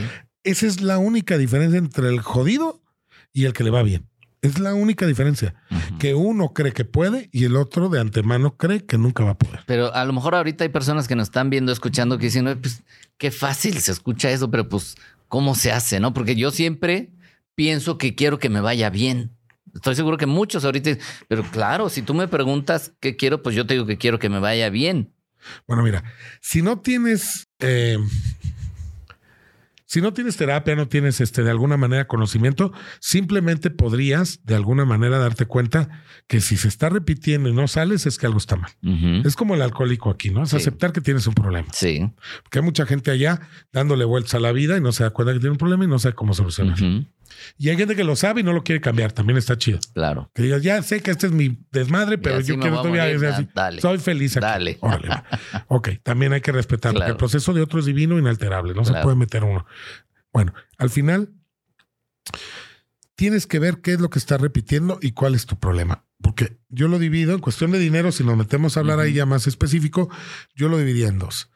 Esa 0.45 0.67
es 0.67 0.81
la 0.81 0.97
única 0.97 1.37
diferencia 1.37 1.79
entre 1.79 2.09
el 2.09 2.23
jodido 2.23 2.83
y 3.35 3.45
el 3.45 3.53
que 3.53 3.65
le 3.65 3.71
va 3.71 3.83
bien. 3.83 4.09
Es 4.45 4.59
la 4.59 4.75
única 4.75 5.07
diferencia. 5.07 5.55
Que 5.99 6.15
uno 6.15 6.53
cree 6.53 6.73
que 6.73 6.85
puede 6.85 7.31
y 7.33 7.45
el 7.45 7.57
otro 7.57 7.89
de 7.89 7.99
antemano 7.99 8.59
cree 8.59 8.85
que 8.85 8.99
nunca 8.99 9.25
va 9.25 9.31
a 9.31 9.39
poder. 9.39 9.61
Pero 9.65 9.95
a 9.95 10.05
lo 10.05 10.13
mejor 10.13 10.35
ahorita 10.35 10.65
hay 10.65 10.69
personas 10.69 11.09
que 11.09 11.17
nos 11.17 11.29
están 11.29 11.49
viendo, 11.49 11.73
escuchando, 11.73 12.19
que 12.19 12.27
dicen, 12.27 12.61
pues 12.61 12.83
qué 13.17 13.31
fácil 13.31 13.79
se 13.79 13.91
escucha 13.91 14.31
eso, 14.31 14.51
pero 14.51 14.69
pues, 14.69 14.97
¿cómo 15.29 15.55
se 15.55 15.73
hace? 15.73 15.99
¿No? 15.99 16.13
Porque 16.13 16.37
yo 16.37 16.51
siempre 16.51 17.09
pienso 17.55 17.97
que 17.97 18.15
quiero 18.15 18.39
que 18.39 18.51
me 18.51 18.61
vaya 18.61 18.91
bien. 18.91 19.31
Estoy 19.75 19.95
seguro 19.95 20.19
que 20.19 20.27
muchos 20.27 20.67
ahorita, 20.67 20.91
pero 21.27 21.43
claro, 21.45 21.89
si 21.89 22.03
tú 22.03 22.13
me 22.13 22.29
preguntas 22.29 22.93
qué 23.01 23.17
quiero, 23.17 23.43
pues 23.43 23.57
yo 23.57 23.67
te 23.67 23.73
digo 23.73 23.87
que 23.87 23.97
quiero 23.97 24.19
que 24.19 24.29
me 24.29 24.41
vaya 24.41 24.69
bien. 24.69 25.11
Bueno, 25.67 25.83
mira, 25.83 26.05
si 26.43 26.61
no 26.61 26.81
tienes 26.81 27.49
eh, 27.61 27.97
si 29.95 30.01
no 30.01 30.13
tienes 30.13 30.37
terapia, 30.37 30.75
no 30.75 30.89
tienes 30.89 31.21
este, 31.21 31.45
de 31.45 31.51
alguna 31.51 31.77
manera 31.77 32.09
conocimiento, 32.09 32.73
simplemente 32.99 33.71
podrías 33.71 34.41
de 34.43 34.57
alguna 34.57 34.85
manera 34.85 35.19
darte 35.19 35.47
cuenta 35.47 36.03
que 36.27 36.41
si 36.41 36.57
se 36.57 36.67
está 36.67 36.89
repitiendo 36.89 37.49
y 37.49 37.53
no 37.53 37.69
sales, 37.69 38.05
es 38.05 38.19
que 38.19 38.27
algo 38.27 38.39
está 38.39 38.57
mal. 38.57 38.73
Es 39.25 39.37
como 39.37 39.55
el 39.55 39.63
alcohólico 39.63 40.11
aquí, 40.11 40.31
¿no? 40.31 40.43
Es 40.43 40.53
aceptar 40.53 40.93
que 40.93 41.01
tienes 41.01 41.29
un 41.29 41.35
problema. 41.35 41.69
Sí. 41.73 42.11
Porque 42.43 42.59
hay 42.59 42.65
mucha 42.65 42.87
gente 42.87 43.13
allá 43.13 43.43
dándole 43.73 44.05
vueltas 44.05 44.35
a 44.35 44.41
la 44.41 44.51
vida 44.51 44.77
y 44.77 44.81
no 44.81 44.91
se 44.91 45.05
da 45.05 45.11
cuenta 45.11 45.33
que 45.33 45.39
tiene 45.39 45.53
un 45.53 45.59
problema 45.59 45.85
y 45.85 45.87
no 45.87 46.01
sabe 46.01 46.17
cómo 46.17 46.35
solucionarlo. 46.35 47.05
Y 47.59 47.69
hay 47.69 47.77
gente 47.77 47.97
que 47.97 48.05
lo 48.05 48.17
sabe 48.17 48.41
y 48.41 48.45
no 48.45 48.53
lo 48.53 48.63
quiere 48.63 48.81
cambiar. 48.81 49.13
También 49.13 49.37
está 49.37 49.57
chido. 49.57 49.79
Claro. 49.95 50.31
Que 50.35 50.43
digas, 50.43 50.63
ya 50.63 50.83
sé 50.83 51.01
que 51.01 51.11
este 51.11 51.27
es 51.27 51.33
mi 51.33 51.59
desmadre, 51.71 52.19
pero 52.19 52.41
yo 52.41 52.59
quiero 52.59 52.83
todavía 52.83 53.05
así. 53.31 53.49
Dale. 53.55 53.81
Soy 53.81 53.99
feliz 53.99 54.37
aquí. 54.37 54.45
Dale. 54.45 54.79
Órale. 54.81 55.09
ok, 55.69 55.89
también 56.03 56.33
hay 56.33 56.41
que 56.41 56.53
respetarlo. 56.53 57.05
El 57.05 57.17
proceso 57.17 57.53
de 57.53 57.63
otro 57.63 57.81
es 57.81 57.87
divino, 57.87 58.19
inalterable. 58.19 58.75
No 58.75 58.85
se 58.85 58.95
puede 58.95 59.17
meter 59.17 59.45
uno. 59.45 59.67
Bueno, 60.33 60.53
al 60.79 60.91
final 60.91 61.33
tienes 63.15 63.47
que 63.47 63.59
ver 63.59 63.81
qué 63.81 63.93
es 63.93 64.01
lo 64.01 64.11
que 64.11 64.19
está 64.19 64.37
repitiendo 64.37 64.99
y 65.01 65.13
cuál 65.13 65.35
es 65.35 65.47
tu 65.47 65.59
problema. 65.59 66.05
Porque 66.21 66.59
yo 66.69 66.89
lo 66.89 66.99
divido 66.99 67.35
en 67.35 67.41
cuestión 67.41 67.71
de 67.71 67.79
dinero, 67.79 68.11
si 68.11 68.25
nos 68.25 68.37
metemos 68.37 68.77
a 68.77 68.81
hablar 68.81 68.99
ahí 68.99 69.13
ya 69.13 69.27
más 69.27 69.47
específico, 69.47 70.09
yo 70.55 70.69
lo 70.69 70.79
dividí 70.79 71.05
en 71.05 71.19
dos 71.19 71.51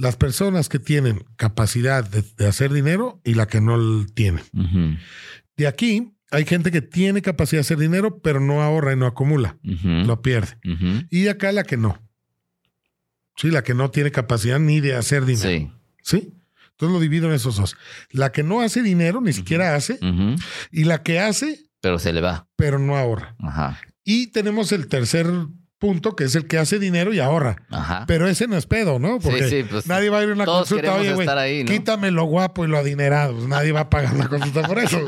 las 0.00 0.16
personas 0.16 0.70
que 0.70 0.78
tienen 0.78 1.24
capacidad 1.36 2.08
de, 2.08 2.46
hacer 2.46 2.72
dinero 2.72 3.20
y 3.22 3.34
la 3.34 3.46
que 3.46 3.60
no 3.60 4.06
tiene. 4.14 4.42
De 5.56 5.66
aquí 5.66 6.14
hay 6.30 6.46
gente 6.46 6.70
que 6.70 6.80
tiene 6.80 7.20
capacidad 7.20 7.58
de 7.58 7.66
hacer 7.66 7.78
dinero, 7.78 8.20
pero 8.20 8.40
no 8.40 8.62
ahorra 8.62 8.94
y 8.94 8.96
no 8.96 9.06
acumula, 9.06 9.58
lo 9.62 10.22
pierde. 10.22 10.58
Y 11.10 11.22
de 11.22 11.30
acá 11.30 11.52
la 11.52 11.64
que 11.64 11.76
no. 11.76 12.00
Sí, 13.36 13.50
la 13.50 13.62
que 13.62 13.74
no 13.74 13.90
tiene 13.90 14.10
capacidad 14.10 14.58
ni 14.58 14.80
de 14.80 14.94
hacer 14.94 15.26
dinero. 15.26 15.70
Sí. 16.02 16.32
Entonces 16.70 16.94
lo 16.94 17.00
divido 17.00 17.28
en 17.28 17.34
esos 17.34 17.56
dos. 17.56 17.76
La 18.10 18.32
que 18.32 18.42
no 18.42 18.62
hace 18.62 18.82
dinero, 18.82 19.20
ni 19.20 19.34
siquiera 19.34 19.74
hace, 19.74 19.98
y 20.72 20.84
la 20.84 21.02
que 21.02 21.20
hace. 21.20 21.60
Pero 21.82 21.98
se 21.98 22.14
le 22.14 22.22
va. 22.22 22.48
Pero 22.56 22.78
no 22.78 22.96
ahorra. 22.96 23.36
Y 24.02 24.28
tenemos 24.28 24.72
el 24.72 24.88
tercer 24.88 25.26
punto, 25.80 26.14
que 26.14 26.24
es 26.24 26.34
el 26.34 26.46
que 26.46 26.58
hace 26.58 26.78
dinero 26.78 27.12
y 27.12 27.20
ahorra. 27.20 27.56
Ajá. 27.70 28.04
Pero 28.06 28.28
ese 28.28 28.46
no 28.46 28.56
es 28.56 28.66
pedo, 28.66 28.98
¿no? 28.98 29.18
Porque 29.18 29.66
pues, 29.68 29.86
nadie 29.86 30.10
va 30.10 30.18
a 30.18 30.22
ir 30.22 30.30
a 30.30 30.32
una 30.34 30.44
consulta, 30.44 30.94
oye, 30.94 31.14
güey, 31.14 31.64
quítame 31.64 32.10
lo 32.10 32.24
guapo 32.24 32.64
y 32.64 32.68
lo 32.68 32.78
adinerado. 32.78 33.34
Pues, 33.34 33.48
nadie 33.48 33.72
va 33.72 33.80
a 33.80 33.90
pagar 33.90 34.14
una 34.14 34.28
consulta 34.28 34.62
por 34.62 34.78
eso, 34.78 35.00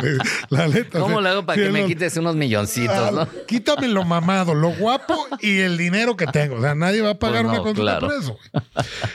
La 0.49 0.67
letra. 0.67 1.01
¿Cómo 1.01 1.21
lo 1.21 1.29
hago 1.29 1.47
para 1.47 1.63
que 1.63 1.71
me 1.71 1.85
quites 1.85 2.17
unos 2.17 2.35
milloncitos, 2.37 2.97
ah, 2.97 3.11
no? 3.13 3.47
Quítame 3.47 3.87
lo 3.89 4.05
mamado, 4.05 4.55
lo 4.55 4.71
guapo 4.75 5.15
y 5.41 5.59
el 5.59 5.77
dinero 5.77 6.17
que 6.17 6.27
tengo. 6.27 6.57
O 6.57 6.61
sea, 6.63 6.75
nadie 6.75 7.03
va 7.03 7.11
a 7.11 7.19
pagar 7.19 7.45
pues 7.45 7.55
una 7.55 7.63
consulta 7.63 8.01
por 8.01 8.15
eso. 8.15 8.39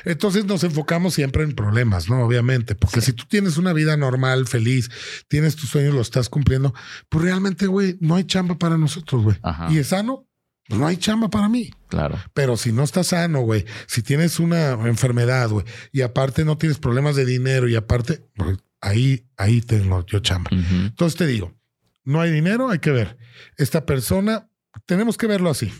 Entonces 0.06 0.46
nos 0.46 0.64
enfocamos 0.64 1.16
siempre 1.16 1.44
en 1.44 1.56
problemas, 1.56 2.08
¿no? 2.08 2.24
Obviamente, 2.24 2.76
porque 2.76 3.02
si 3.02 3.14
tú 3.14 3.26
tienes 3.28 3.58
una 3.58 3.74
vida 3.74 3.98
normal, 3.98 4.48
feliz, 4.48 4.92
tienes 5.28 5.56
tus 5.56 5.72
sueños, 5.72 5.96
lo 5.96 6.02
estás 6.02 6.30
cumpliendo, 6.30 6.76
pues 7.10 7.26
realmente, 7.26 7.66
güey, 7.66 7.98
no 8.00 8.16
hay 8.16 8.26
chamba 8.26 8.60
para 8.60 8.78
nosotros, 8.78 9.24
güey. 9.24 9.38
Y 9.72 9.80
es 9.80 9.88
sano, 9.88 10.28
no 10.70 10.88
hay 10.88 10.98
chamba 10.98 11.30
para 11.30 11.50
mí. 11.50 11.72
Claro. 11.88 12.20
Pero 12.34 12.58
si 12.58 12.72
no 12.72 12.84
estás 12.84 13.08
sano, 13.08 13.42
güey, 13.42 13.66
si 13.88 14.02
tienes 14.02 14.40
una 14.40 14.72
enfermedad, 14.72 15.50
güey, 15.50 15.66
y 15.92 16.02
aparte 16.02 16.44
no 16.46 16.58
tienes 16.58 16.80
problemas 16.80 17.16
de 17.16 17.26
dinero 17.26 17.68
y 17.68 17.76
aparte, 17.76 18.26
pues, 18.36 18.58
ahí, 18.82 19.26
ahí 19.38 19.62
tengo 19.62 20.06
yo 20.06 20.20
chamba. 20.20 20.50
Entonces 20.52 21.18
te 21.18 21.26
digo, 21.26 21.56
no 22.04 22.22
hay 22.22 22.32
dinero, 22.32 22.70
hay 22.70 22.80
que 22.80 22.92
ver. 22.92 23.18
Esta 23.58 23.86
persona, 23.86 24.50
tenemos 24.86 25.18
que 25.18 25.28
verlo 25.28 25.50
así. 25.50 25.72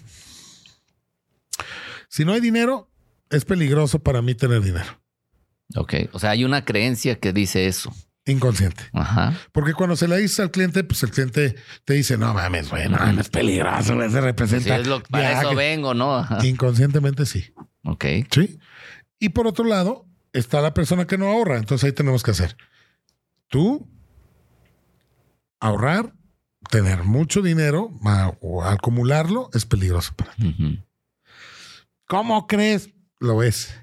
Si 2.10 2.26
no 2.26 2.34
hay 2.34 2.42
dinero, 2.42 2.90
es 3.30 3.46
peligroso 3.46 4.00
para 4.00 4.22
mí 4.22 4.36
tener 4.36 4.62
dinero. 4.62 5.02
Ok, 5.76 5.94
o 6.14 6.20
sea, 6.20 6.32
hay 6.32 6.46
una 6.46 6.64
creencia 6.64 7.20
que 7.20 7.34
dice 7.34 7.68
eso. 7.68 7.94
Inconsciente. 8.28 8.84
Ajá. 8.94 9.34
Porque 9.52 9.74
cuando 9.74 9.96
se 9.96 10.08
la 10.08 10.18
dices 10.18 10.40
al 10.42 10.52
cliente, 10.52 10.84
pues 10.84 11.02
el 11.04 11.12
cliente 11.12 11.56
te 11.86 11.94
dice, 11.94 12.18
no 12.18 12.34
mames, 12.34 12.70
bueno, 12.70 12.98
no 12.98 13.22
es 13.22 13.30
peligroso, 13.30 13.98
se 14.10 14.22
representa. 14.22 14.76
Sí, 14.76 14.82
es 14.82 14.88
lo, 14.88 15.02
para 15.04 15.42
eso 15.42 15.56
vengo, 15.56 15.94
¿no? 15.94 16.28
Inconscientemente 16.44 17.26
sí. 17.26 17.46
Ok. 17.84 18.06
Sí. 18.30 18.60
Y 19.20 19.30
por 19.30 19.48
otro 19.48 19.66
lado, 19.66 20.06
está 20.34 20.62
la 20.62 20.74
persona 20.74 21.08
que 21.08 21.18
no 21.18 21.28
ahorra. 21.28 21.58
Entonces 21.58 21.86
ahí 21.86 21.94
tenemos 21.94 22.24
que 22.24 22.32
hacer. 22.32 22.58
Tú, 23.48 23.90
ahorrar, 25.60 26.14
tener 26.70 27.04
mucho 27.04 27.42
dinero 27.42 27.92
o 28.42 28.64
acumularlo 28.64 29.50
es 29.54 29.66
peligroso 29.66 30.14
para 30.16 30.34
ti. 30.36 30.84
¿Cómo 32.08 32.46
crees? 32.48 32.90
Lo 33.20 33.42
es. 33.42 33.74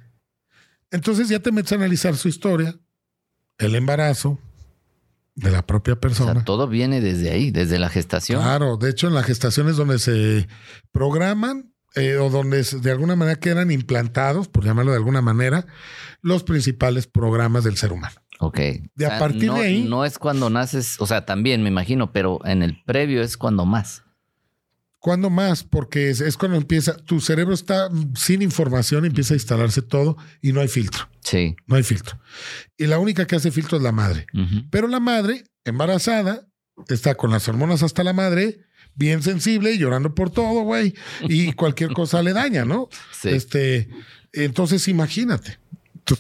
Entonces 0.91 1.29
ya 1.29 1.41
te 1.41 1.51
metes 1.51 1.73
a 1.73 1.77
analizar 1.77 2.17
su 2.17 2.29
historia, 2.29 2.79
el 3.59 3.75
embarazo 3.75 4.39
de 5.35 5.51
la 5.51 5.67
propia 5.67 5.97
persona. 5.97 6.31
O 6.31 6.35
sea, 6.35 6.45
todo 6.45 6.69
viene 6.69 7.01
desde 7.01 7.31
ahí, 7.31 7.51
desde 7.51 7.79
la 7.79 7.89
gestación. 7.89 8.43
Claro, 8.43 8.77
de 8.77 8.91
hecho 8.91 9.09
en 9.09 9.15
la 9.15 9.23
gestación 9.23 9.69
es 9.69 9.77
donde 9.77 9.99
se 9.99 10.49
programan 10.93 11.75
eh, 11.97 12.17
o 12.17 12.31
donde 12.31 12.63
de 12.63 12.91
alguna 12.91 13.17
manera 13.17 13.39
quedan 13.39 13.71
implantados, 13.71 14.49
por 14.49 14.65
llamarlo 14.65 14.93
de 14.93 14.99
alguna 14.99 15.23
manera, 15.23 15.67
los 16.23 16.43
principales 16.45 17.07
programas 17.07 17.65
del 17.65 17.77
ser 17.77 17.93
humano. 17.93 18.17
Ok. 18.41 18.59
De 18.95 19.07
a 19.07 19.19
partir 19.19 19.53
de 19.53 19.61
ahí. 19.61 19.85
No 19.85 20.05
es 20.05 20.19
cuando 20.19 20.51
naces, 20.51 20.97
o 21.01 21.07
sea, 21.07 21.25
también 21.25 21.63
me 21.63 21.69
imagino, 21.69 22.13
pero 22.13 22.45
en 22.45 22.63
el 22.63 22.83
previo 22.85 23.23
es 23.23 23.37
cuando 23.37 23.65
más. 23.65 24.04
¿Cuándo 25.05 25.29
más? 25.29 25.65
Porque 25.65 26.09
es, 26.09 26.39
cuando 26.39 26.57
empieza, 26.57 26.97
tu 26.97 27.21
cerebro 27.21 27.53
está 27.53 27.91
sin 28.17 28.41
información, 28.41 29.05
empieza 29.05 29.35
a 29.35 29.37
instalarse 29.37 29.83
todo 29.83 30.17
y 30.41 30.53
no 30.53 30.63
hay 30.63 30.69
filtro. 30.69 31.11
Sí. 31.21 31.57
No 31.67 31.77
hay 31.77 31.83
filtro. 31.83 32.19
Y 32.79 32.87
la 32.87 32.99
única 32.99 33.27
que 33.27 33.37
hace 33.37 33.51
filtro 33.51 33.77
es 33.77 33.83
la 33.83 33.93
madre. 33.93 34.25
Pero 34.71 34.89
la 34.89 35.01
madre, 35.01 35.45
embarazada, 35.67 36.49
está 36.89 37.17
con 37.17 37.31
las 37.31 37.47
hormonas 37.49 37.83
hasta 37.83 38.03
la 38.03 38.15
madre, 38.15 38.61
bien 38.95 39.23
sensible, 39.23 39.77
llorando 39.77 40.15
por 40.15 40.31
todo, 40.31 40.63
güey. 40.63 40.95
Y 41.29 41.53
cualquier 41.55 41.93
cosa 41.93 42.23
le 42.23 42.33
daña, 42.33 42.65
¿no? 42.65 42.89
Sí. 43.13 43.29
Este, 43.29 43.91
entonces 44.33 44.89
imagínate. 44.89 45.59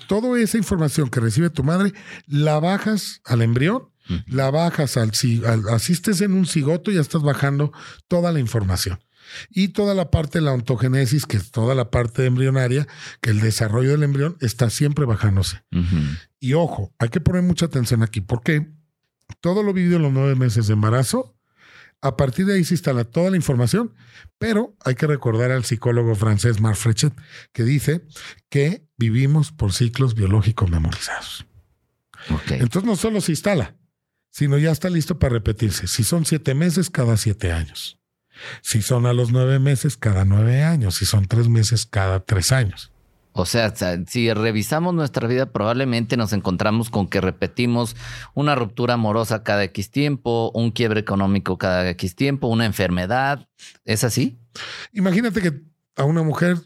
toda 0.08 0.38
esa 0.38 0.58
información 0.58 1.08
que 1.08 1.20
recibe 1.20 1.48
tu 1.48 1.64
madre, 1.64 1.94
la 2.26 2.60
bajas 2.60 3.22
al 3.24 3.40
embrión 3.40 3.93
la 4.26 4.50
bajas 4.50 4.96
al, 4.96 5.12
asistes 5.70 6.20
en 6.20 6.32
un 6.32 6.46
cigoto 6.46 6.90
y 6.90 6.94
ya 6.94 7.00
estás 7.00 7.22
bajando 7.22 7.72
toda 8.08 8.32
la 8.32 8.40
información. 8.40 8.98
Y 9.50 9.68
toda 9.68 9.94
la 9.94 10.10
parte 10.10 10.38
de 10.38 10.44
la 10.44 10.52
ontogenesis, 10.52 11.24
que 11.26 11.38
es 11.38 11.50
toda 11.50 11.74
la 11.74 11.90
parte 11.90 12.26
embrionaria, 12.26 12.86
que 13.20 13.30
el 13.30 13.40
desarrollo 13.40 13.92
del 13.92 14.02
embrión 14.02 14.36
está 14.40 14.68
siempre 14.68 15.06
bajándose. 15.06 15.62
Y 16.40 16.52
ojo, 16.52 16.92
hay 16.98 17.08
que 17.08 17.20
poner 17.20 17.42
mucha 17.42 17.66
atención 17.66 18.02
aquí, 18.02 18.20
porque 18.20 18.70
todo 19.40 19.62
lo 19.62 19.72
vivido 19.72 19.96
en 19.96 20.02
los 20.02 20.12
nueve 20.12 20.34
meses 20.34 20.66
de 20.66 20.74
embarazo, 20.74 21.34
a 22.02 22.18
partir 22.18 22.44
de 22.44 22.54
ahí 22.54 22.64
se 22.64 22.74
instala 22.74 23.04
toda 23.04 23.30
la 23.30 23.36
información, 23.36 23.94
pero 24.36 24.76
hay 24.84 24.94
que 24.94 25.06
recordar 25.06 25.50
al 25.50 25.64
psicólogo 25.64 26.14
francés 26.14 26.60
Marc 26.60 26.76
Frechet, 26.76 27.14
que 27.52 27.64
dice 27.64 28.04
que 28.50 28.86
vivimos 28.98 29.52
por 29.52 29.72
ciclos 29.72 30.14
biológicos 30.14 30.70
memorizados. 30.70 31.46
Entonces 32.50 32.84
no 32.84 32.96
solo 32.96 33.22
se 33.22 33.32
instala, 33.32 33.76
sino 34.34 34.58
ya 34.58 34.72
está 34.72 34.90
listo 34.90 35.20
para 35.20 35.34
repetirse. 35.34 35.86
Si 35.86 36.02
son 36.02 36.24
siete 36.24 36.54
meses, 36.54 36.90
cada 36.90 37.16
siete 37.16 37.52
años. 37.52 38.00
Si 38.62 38.82
son 38.82 39.06
a 39.06 39.12
los 39.12 39.30
nueve 39.30 39.60
meses, 39.60 39.96
cada 39.96 40.24
nueve 40.24 40.64
años. 40.64 40.96
Si 40.96 41.04
son 41.04 41.26
tres 41.26 41.48
meses, 41.48 41.86
cada 41.86 42.18
tres 42.18 42.50
años. 42.50 42.90
O 43.30 43.46
sea, 43.46 43.72
si 44.08 44.34
revisamos 44.34 44.92
nuestra 44.92 45.28
vida, 45.28 45.46
probablemente 45.46 46.16
nos 46.16 46.32
encontramos 46.32 46.90
con 46.90 47.06
que 47.06 47.20
repetimos 47.20 47.94
una 48.34 48.56
ruptura 48.56 48.94
amorosa 48.94 49.44
cada 49.44 49.62
X 49.62 49.92
tiempo, 49.92 50.50
un 50.52 50.72
quiebre 50.72 50.98
económico 50.98 51.56
cada 51.56 51.88
X 51.90 52.16
tiempo, 52.16 52.48
una 52.48 52.66
enfermedad. 52.66 53.46
¿Es 53.84 54.02
así? 54.02 54.36
Imagínate 54.92 55.42
que 55.42 55.62
a 55.94 56.02
una 56.02 56.24
mujer 56.24 56.58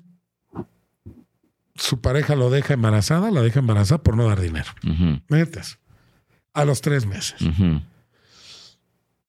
su 1.74 2.00
pareja 2.00 2.34
lo 2.34 2.48
deja 2.48 2.72
embarazada, 2.72 3.30
la 3.30 3.42
deja 3.42 3.58
embarazada 3.58 4.02
por 4.02 4.16
no 4.16 4.26
dar 4.26 4.40
dinero. 4.40 4.70
Metes 5.28 5.78
a 6.58 6.64
los 6.64 6.80
tres 6.80 7.06
meses. 7.06 7.36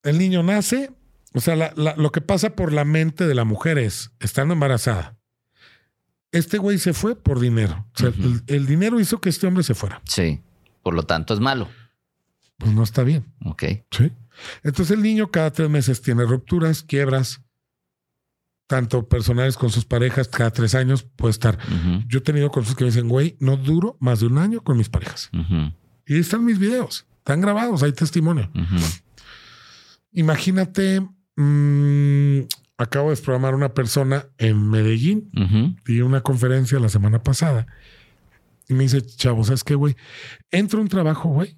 El 0.03 0.17
niño 0.17 0.41
nace, 0.43 0.91
o 1.33 1.39
sea, 1.39 1.73
lo 1.75 2.11
que 2.11 2.21
pasa 2.21 2.55
por 2.55 2.73
la 2.73 2.85
mente 2.85 3.27
de 3.27 3.35
la 3.35 3.43
mujer 3.43 3.77
es, 3.77 4.11
estando 4.19 4.53
embarazada, 4.53 5.17
este 6.31 6.57
güey 6.57 6.77
se 6.77 6.93
fue 6.93 7.15
por 7.15 7.39
dinero. 7.39 7.85
O 7.95 7.99
sea, 7.99 8.11
el, 8.47 8.65
dinero 8.65 8.99
hizo 8.99 9.19
que 9.19 9.29
este 9.29 9.47
hombre 9.47 9.63
se 9.63 9.75
fuera. 9.75 10.01
Sí. 10.05 10.41
Por 10.83 10.93
lo 10.93 11.03
tanto, 11.03 11.33
es 11.33 11.39
malo. 11.39 11.67
Pues 12.57 12.71
no 12.73 12.83
está 12.83 13.03
bien. 13.03 13.25
Ok. 13.45 13.63
Sí. 13.91 14.11
Entonces 14.63 14.95
el 14.95 15.03
niño 15.03 15.31
cada 15.31 15.51
tres 15.51 15.69
meses 15.69 16.01
tiene 16.01 16.23
rupturas, 16.23 16.83
quiebras, 16.83 17.41
tanto 18.67 19.07
personales 19.07 19.57
con 19.57 19.69
sus 19.71 19.85
parejas, 19.85 20.27
cada 20.27 20.51
tres 20.51 20.75
años 20.75 21.03
puede 21.03 21.31
estar. 21.31 21.57
Yo 22.07 22.19
he 22.19 22.21
tenido 22.21 22.51
cosas 22.51 22.75
que 22.75 22.83
me 22.83 22.91
dicen, 22.91 23.09
güey, 23.09 23.35
no 23.39 23.57
duro 23.57 23.97
más 23.99 24.19
de 24.19 24.27
un 24.27 24.37
año 24.37 24.61
con 24.61 24.77
mis 24.77 24.89
parejas. 24.89 25.29
Y 26.05 26.19
están 26.19 26.45
mis 26.45 26.59
videos. 26.59 27.05
Están 27.29 27.41
grabados, 27.41 27.83
hay 27.83 27.91
testimonio. 27.91 28.49
Imagínate, 30.13 30.99
mm, 31.35 32.39
acabo 32.75 33.11
de 33.11 33.17
programar 33.17 33.53
una 33.53 33.75
persona 33.75 34.25
en 34.39 34.67
Medellín 34.67 35.29
y 35.85 36.01
una 36.01 36.21
conferencia 36.21 36.79
la 36.79 36.89
semana 36.89 37.21
pasada. 37.21 37.67
Y 38.67 38.73
me 38.73 38.81
dice, 38.81 39.05
chavo, 39.05 39.43
¿sabes 39.43 39.63
qué, 39.63 39.75
güey? 39.75 39.95
Entro 40.49 40.79
a 40.79 40.81
un 40.81 40.87
trabajo, 40.87 41.29
güey, 41.29 41.55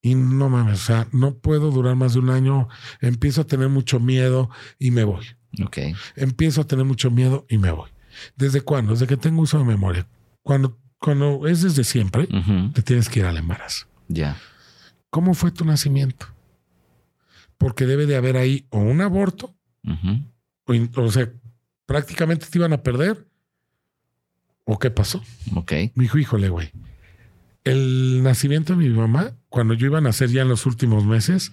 y 0.00 0.14
no 0.14 0.48
mames, 0.48 0.80
o 0.80 0.84
sea, 0.86 1.06
no 1.12 1.34
puedo 1.34 1.70
durar 1.70 1.96
más 1.96 2.14
de 2.14 2.20
un 2.20 2.30
año. 2.30 2.68
Empiezo 3.02 3.42
a 3.42 3.46
tener 3.46 3.68
mucho 3.68 4.00
miedo 4.00 4.48
y 4.78 4.90
me 4.90 5.04
voy. 5.04 5.26
Ok. 5.62 5.80
Empiezo 6.16 6.62
a 6.62 6.66
tener 6.66 6.86
mucho 6.86 7.10
miedo 7.10 7.44
y 7.50 7.58
me 7.58 7.70
voy. 7.70 7.90
¿Desde 8.36 8.62
cuándo? 8.62 8.92
Desde 8.92 9.06
que 9.06 9.18
tengo 9.18 9.42
uso 9.42 9.58
de 9.58 9.64
memoria. 9.64 10.08
Cuando, 10.40 10.78
cuando 10.98 11.46
es 11.46 11.60
desde 11.60 11.84
siempre, 11.84 12.26
te 12.72 12.80
tienes 12.80 13.10
que 13.10 13.18
ir 13.18 13.26
al 13.26 13.36
embarazo. 13.36 13.86
Ya. 14.08 14.38
¿Cómo 15.10 15.34
fue 15.34 15.50
tu 15.50 15.64
nacimiento? 15.64 16.26
Porque 17.58 17.86
debe 17.86 18.06
de 18.06 18.16
haber 18.16 18.36
ahí 18.36 18.66
o 18.70 18.78
un 18.78 19.00
aborto, 19.00 19.54
o, 20.96 21.10
sea, 21.10 21.30
prácticamente 21.84 22.46
te 22.46 22.58
iban 22.58 22.72
a 22.72 22.82
perder, 22.82 23.26
o 24.64 24.78
qué 24.78 24.90
pasó. 24.90 25.22
Ok. 25.54 25.72
Me 25.94 26.04
dijo, 26.04 26.18
híjole, 26.18 26.48
güey. 26.48 26.70
El 27.64 28.22
nacimiento 28.22 28.74
de 28.74 28.78
mi 28.78 28.88
mamá, 28.88 29.36
cuando 29.48 29.74
yo 29.74 29.86
iba 29.86 29.98
a 29.98 30.02
nacer 30.02 30.30
ya 30.30 30.42
en 30.42 30.48
los 30.48 30.64
últimos 30.64 31.04
meses, 31.04 31.52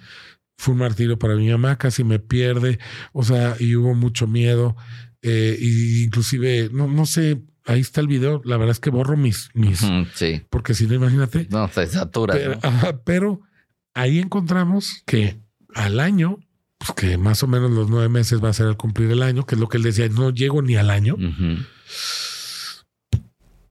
fue 0.56 0.74
un 0.74 0.80
martirio 0.80 1.20
para 1.20 1.36
mi 1.36 1.50
mamá, 1.50 1.78
casi 1.78 2.04
me 2.04 2.20
pierde, 2.20 2.80
o 3.12 3.24
sea, 3.24 3.56
y 3.60 3.76
hubo 3.76 3.94
mucho 3.94 4.28
miedo, 4.28 4.78
eh, 5.22 5.58
y 5.60 6.04
inclusive, 6.04 6.70
no, 6.72 6.88
no 6.88 7.06
sé, 7.06 7.42
ahí 7.66 7.82
está 7.82 8.02
el 8.02 8.08
video. 8.08 8.42
La 8.46 8.58
verdad 8.58 8.72
es 8.72 8.80
que 8.80 8.90
borro 8.90 9.18
mis, 9.18 9.50
mis, 9.54 9.86
sí. 10.14 10.42
porque 10.50 10.74
si 10.74 10.88
no, 10.88 10.96
imagínate. 10.96 11.48
No, 11.50 11.68
se 11.68 11.86
satura. 11.88 12.36
Pero, 13.04 13.42
ahí 13.98 14.20
encontramos 14.20 15.02
que 15.06 15.40
al 15.74 16.00
año, 16.00 16.38
pues 16.78 16.92
que 16.92 17.18
más 17.18 17.42
o 17.44 17.48
menos 17.48 17.72
los 17.72 17.90
nueve 17.90 18.10
meses 18.10 18.44
va 18.44 18.50
a 18.50 18.54
ser 18.54 18.68
al 18.68 18.78
cumplir 18.78 19.12
el 19.12 19.24
año, 19.24 19.46
que 19.46 19.56
es 19.56 19.62
lo 19.62 19.68
que 19.68 19.78
él 19.78 19.84
decía, 19.84 20.08
no 20.08 20.30
llego 20.30 20.62
ni 20.62 20.76
al 20.76 20.90
año. 20.90 21.18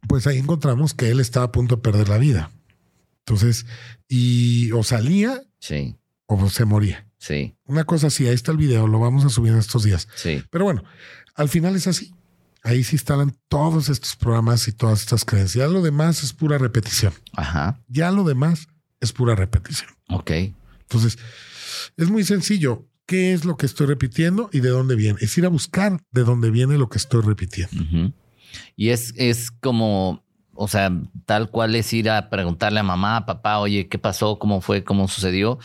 Pues 0.08 0.26
ahí 0.26 0.38
encontramos 0.38 0.94
que 0.94 1.10
él 1.10 1.20
estaba 1.20 1.46
a 1.46 1.52
punto 1.52 1.76
de 1.76 1.82
perder 1.82 2.08
la 2.08 2.18
vida. 2.18 2.50
Entonces, 3.20 3.66
y 4.08 4.72
o 4.72 4.82
salía 4.82 5.42
sí. 5.60 5.96
o 6.26 6.48
se 6.50 6.64
moría. 6.64 7.06
Sí. 7.18 7.56
Una 7.64 7.84
cosa 7.84 8.08
así, 8.08 8.26
ahí 8.26 8.34
está 8.34 8.52
el 8.52 8.58
video, 8.58 8.86
lo 8.86 8.98
vamos 8.98 9.24
a 9.24 9.30
subir 9.30 9.52
en 9.52 9.58
estos 9.58 9.84
días. 9.84 10.08
Sí. 10.16 10.42
Pero 10.50 10.64
bueno, 10.64 10.84
al 11.34 11.48
final 11.48 11.76
es 11.76 11.86
así. 11.86 12.12
Ahí 12.62 12.82
se 12.82 12.96
instalan 12.96 13.36
todos 13.48 13.88
estos 13.88 14.16
programas 14.16 14.66
y 14.66 14.72
todas 14.72 15.00
estas 15.00 15.24
creencias. 15.24 15.66
Ya 15.66 15.72
lo 15.72 15.82
demás 15.82 16.24
es 16.24 16.32
pura 16.32 16.58
repetición. 16.58 17.12
Ajá. 17.32 17.80
Ya 17.86 18.10
lo 18.10 18.24
demás 18.24 18.66
es 19.06 19.12
pura 19.12 19.34
repetición. 19.34 19.90
Ok. 20.10 20.30
Entonces, 20.82 21.18
es 21.96 22.10
muy 22.10 22.24
sencillo. 22.24 22.86
¿Qué 23.06 23.32
es 23.32 23.44
lo 23.44 23.56
que 23.56 23.66
estoy 23.66 23.86
repitiendo 23.86 24.50
y 24.52 24.60
de 24.60 24.68
dónde 24.68 24.96
viene? 24.96 25.18
Es 25.20 25.38
ir 25.38 25.46
a 25.46 25.48
buscar 25.48 26.00
de 26.10 26.24
dónde 26.24 26.50
viene 26.50 26.76
lo 26.76 26.88
que 26.88 26.98
estoy 26.98 27.22
repitiendo. 27.22 28.12
Y 28.74 28.88
es, 28.88 29.14
es 29.16 29.52
como, 29.52 30.24
o 30.54 30.66
sea, 30.66 30.90
tal 31.24 31.50
cual 31.50 31.76
es 31.76 31.92
ir 31.92 32.10
a 32.10 32.30
preguntarle 32.30 32.80
a 32.80 32.82
mamá, 32.82 33.18
a 33.18 33.26
papá, 33.26 33.58
oye, 33.58 33.88
¿qué 33.88 33.98
pasó? 33.98 34.40
¿Cómo 34.40 34.60
fue? 34.60 34.82
¿Cómo 34.82 35.06
sucedió? 35.06 35.58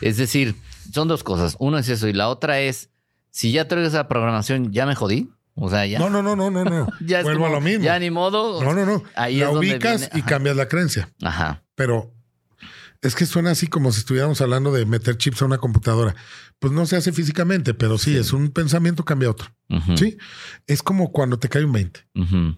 Es 0.00 0.16
decir, 0.16 0.56
son 0.92 1.06
dos 1.06 1.22
cosas. 1.22 1.54
Uno 1.60 1.78
es 1.78 1.88
eso 1.88 2.08
y 2.08 2.12
la 2.12 2.28
otra 2.28 2.60
es, 2.60 2.90
si 3.30 3.52
ya 3.52 3.68
traigo 3.68 3.86
esa 3.86 4.08
programación, 4.08 4.72
ya 4.72 4.84
me 4.84 4.96
jodí. 4.96 5.30
O 5.54 5.68
sea, 5.68 5.86
ya. 5.86 5.98
No, 5.98 6.10
no, 6.10 6.22
no, 6.22 6.34
no, 6.34 6.50
no, 6.50 6.64
no. 6.64 6.88
ya 7.06 7.22
Vuelvo 7.22 7.46
a 7.46 7.50
lo 7.50 7.60
mismo. 7.60 7.84
Ya 7.84 7.98
ni 7.98 8.10
modo. 8.10 8.62
No, 8.62 8.72
no, 8.72 8.86
no. 8.86 9.02
Ahí 9.14 9.38
la 9.38 9.50
ubicas 9.50 10.10
y 10.14 10.22
cambias 10.22 10.56
la 10.56 10.66
creencia. 10.66 11.10
Ajá. 11.22 11.62
Pero 11.74 12.12
es 13.02 13.14
que 13.14 13.26
suena 13.26 13.50
así 13.50 13.66
como 13.66 13.92
si 13.92 14.00
estuviéramos 14.00 14.40
hablando 14.40 14.72
de 14.72 14.84
meter 14.84 15.16
chips 15.16 15.42
a 15.42 15.46
una 15.46 15.58
computadora. 15.58 16.14
Pues 16.58 16.72
no 16.72 16.84
se 16.84 16.96
hace 16.96 17.12
físicamente, 17.12 17.72
pero 17.72 17.96
sí, 17.96 18.16
es 18.16 18.32
un 18.32 18.50
pensamiento 18.50 19.04
cambia 19.04 19.30
otro. 19.30 19.48
Sí. 19.96 20.18
Es 20.66 20.82
como 20.82 21.10
cuando 21.10 21.38
te 21.38 21.48
cae 21.48 21.64
un 21.64 21.72
20. 21.72 22.00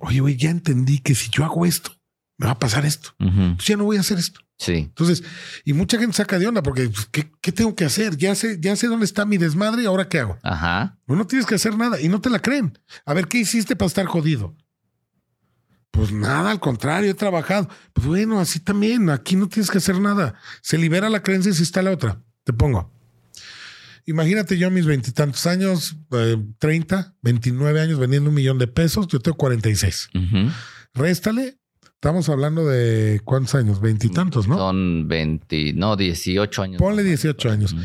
Oye, 0.00 0.20
güey, 0.20 0.36
ya 0.36 0.50
entendí 0.50 0.98
que 0.98 1.14
si 1.14 1.30
yo 1.30 1.44
hago 1.44 1.64
esto, 1.64 1.92
me 2.38 2.46
va 2.46 2.52
a 2.52 2.58
pasar 2.58 2.84
esto. 2.84 3.14
Entonces 3.18 3.66
ya 3.66 3.76
no 3.76 3.84
voy 3.84 3.98
a 3.98 4.00
hacer 4.00 4.18
esto. 4.18 4.40
Sí. 4.58 4.74
Entonces, 4.74 5.22
y 5.64 5.72
mucha 5.72 5.98
gente 5.98 6.16
saca 6.16 6.38
de 6.38 6.46
onda 6.46 6.62
porque 6.62 6.88
pues, 6.88 7.06
¿qué, 7.06 7.52
tengo 7.52 7.74
que 7.74 7.84
hacer? 7.84 8.16
Ya 8.16 8.34
sé, 8.34 8.58
ya 8.60 8.74
sé 8.76 8.86
dónde 8.88 9.04
está 9.04 9.24
mi 9.24 9.36
desmadre 9.36 9.82
y 9.82 9.86
ahora 9.86 10.08
qué 10.08 10.20
hago. 10.20 10.38
Ajá. 10.42 10.98
Pues 11.06 11.18
no 11.18 11.26
tienes 11.26 11.46
que 11.46 11.54
hacer 11.54 11.76
nada 11.76 12.00
y 12.00 12.08
no 12.08 12.20
te 12.20 12.30
la 12.30 12.40
creen. 12.40 12.78
A 13.04 13.14
ver, 13.14 13.28
¿qué 13.28 13.38
hiciste 13.38 13.76
para 13.76 13.88
estar 13.88 14.06
jodido? 14.06 14.56
Pues 15.92 16.10
nada, 16.10 16.50
al 16.50 16.58
contrario, 16.58 17.10
he 17.10 17.14
trabajado. 17.14 17.68
Pues 17.92 18.06
bueno, 18.06 18.40
así 18.40 18.58
también. 18.60 19.10
Aquí 19.10 19.36
no 19.36 19.48
tienes 19.48 19.70
que 19.70 19.78
hacer 19.78 20.00
nada. 20.00 20.34
Se 20.62 20.78
libera 20.78 21.08
la 21.10 21.22
creencia 21.22 21.50
y 21.50 21.54
se 21.54 21.62
está 21.62 21.82
la 21.82 21.92
otra. 21.92 22.20
Te 22.44 22.52
pongo. 22.52 22.90
Imagínate 24.06 24.58
yo 24.58 24.68
mis 24.70 24.86
veintitantos 24.86 25.46
años, 25.46 25.96
30, 26.58 27.14
29 27.22 27.80
años 27.80 27.98
vendiendo 28.00 28.30
un 28.30 28.34
millón 28.34 28.58
de 28.58 28.66
pesos. 28.66 29.06
Yo 29.06 29.20
tengo 29.20 29.36
46. 29.36 30.08
Réstale. 30.94 31.58
Estamos 31.94 32.28
hablando 32.28 32.66
de 32.66 33.20
cuántos 33.22 33.54
años, 33.54 33.80
veintitantos, 33.80 34.48
¿no? 34.48 34.58
Son 34.58 35.06
20, 35.06 35.74
no, 35.74 35.94
18 35.94 36.62
años. 36.62 36.78
Ponle 36.78 37.04
18 37.04 37.48
años. 37.48 37.76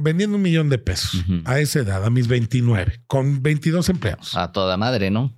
Vendiendo 0.00 0.36
un 0.36 0.42
millón 0.42 0.68
de 0.68 0.78
pesos 0.78 1.24
a 1.44 1.58
esa 1.58 1.80
edad, 1.80 2.04
a 2.04 2.10
mis 2.10 2.28
29, 2.28 3.02
con 3.08 3.42
22 3.42 3.88
empleados. 3.88 4.36
A 4.36 4.52
toda 4.52 4.76
madre, 4.76 5.10
¿no? 5.10 5.36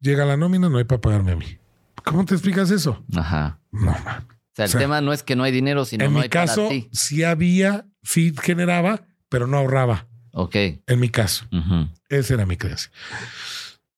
Llega 0.00 0.24
la 0.24 0.36
nómina, 0.36 0.68
no 0.68 0.78
hay 0.78 0.84
para 0.84 1.00
pagarme 1.00 1.32
a 1.32 1.36
mí. 1.36 1.58
¿Cómo 2.04 2.24
te 2.24 2.34
explicas 2.34 2.70
eso? 2.70 3.04
Ajá. 3.14 3.60
No, 3.70 3.92
man. 4.04 4.26
O 4.28 4.54
sea, 4.54 4.66
el 4.66 4.72
tema 4.72 5.00
no 5.00 5.12
es 5.12 5.22
que 5.22 5.34
no 5.36 5.44
hay 5.44 5.52
dinero, 5.52 5.84
sino 5.84 6.04
en 6.04 6.12
no 6.12 6.20
mi 6.20 6.28
caso, 6.28 6.68
sí 6.90 7.24
había, 7.24 7.86
sí 8.02 8.34
generaba, 8.38 9.06
pero 9.28 9.46
no 9.46 9.56
ahorraba. 9.56 10.08
Ok. 10.32 10.56
En 10.86 11.00
mi 11.00 11.08
caso. 11.08 11.46
Esa 12.08 12.34
era 12.34 12.44
mi 12.44 12.56
creencia. 12.56 12.90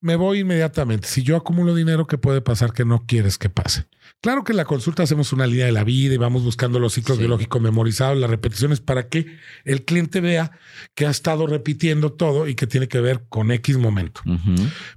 Me 0.00 0.16
voy 0.16 0.40
inmediatamente. 0.40 1.08
Si 1.08 1.22
yo 1.22 1.36
acumulo 1.36 1.74
dinero, 1.74 2.06
¿qué 2.06 2.18
puede 2.18 2.40
pasar 2.40 2.72
que 2.72 2.84
no 2.84 3.04
quieres 3.06 3.38
que 3.38 3.48
pase? 3.48 3.86
Claro 4.24 4.42
que 4.42 4.52
en 4.52 4.56
la 4.56 4.64
consulta 4.64 5.02
hacemos 5.02 5.34
una 5.34 5.46
línea 5.46 5.66
de 5.66 5.72
la 5.72 5.84
vida 5.84 6.14
y 6.14 6.16
vamos 6.16 6.44
buscando 6.44 6.78
los 6.78 6.94
ciclos 6.94 7.18
biológicos 7.18 7.60
memorizados, 7.60 8.16
las 8.16 8.30
repeticiones, 8.30 8.80
para 8.80 9.10
que 9.10 9.36
el 9.66 9.84
cliente 9.84 10.22
vea 10.22 10.50
que 10.94 11.04
ha 11.04 11.10
estado 11.10 11.46
repitiendo 11.46 12.10
todo 12.10 12.48
y 12.48 12.54
que 12.54 12.66
tiene 12.66 12.88
que 12.88 13.02
ver 13.02 13.26
con 13.28 13.50
X 13.50 13.76
momento. 13.76 14.22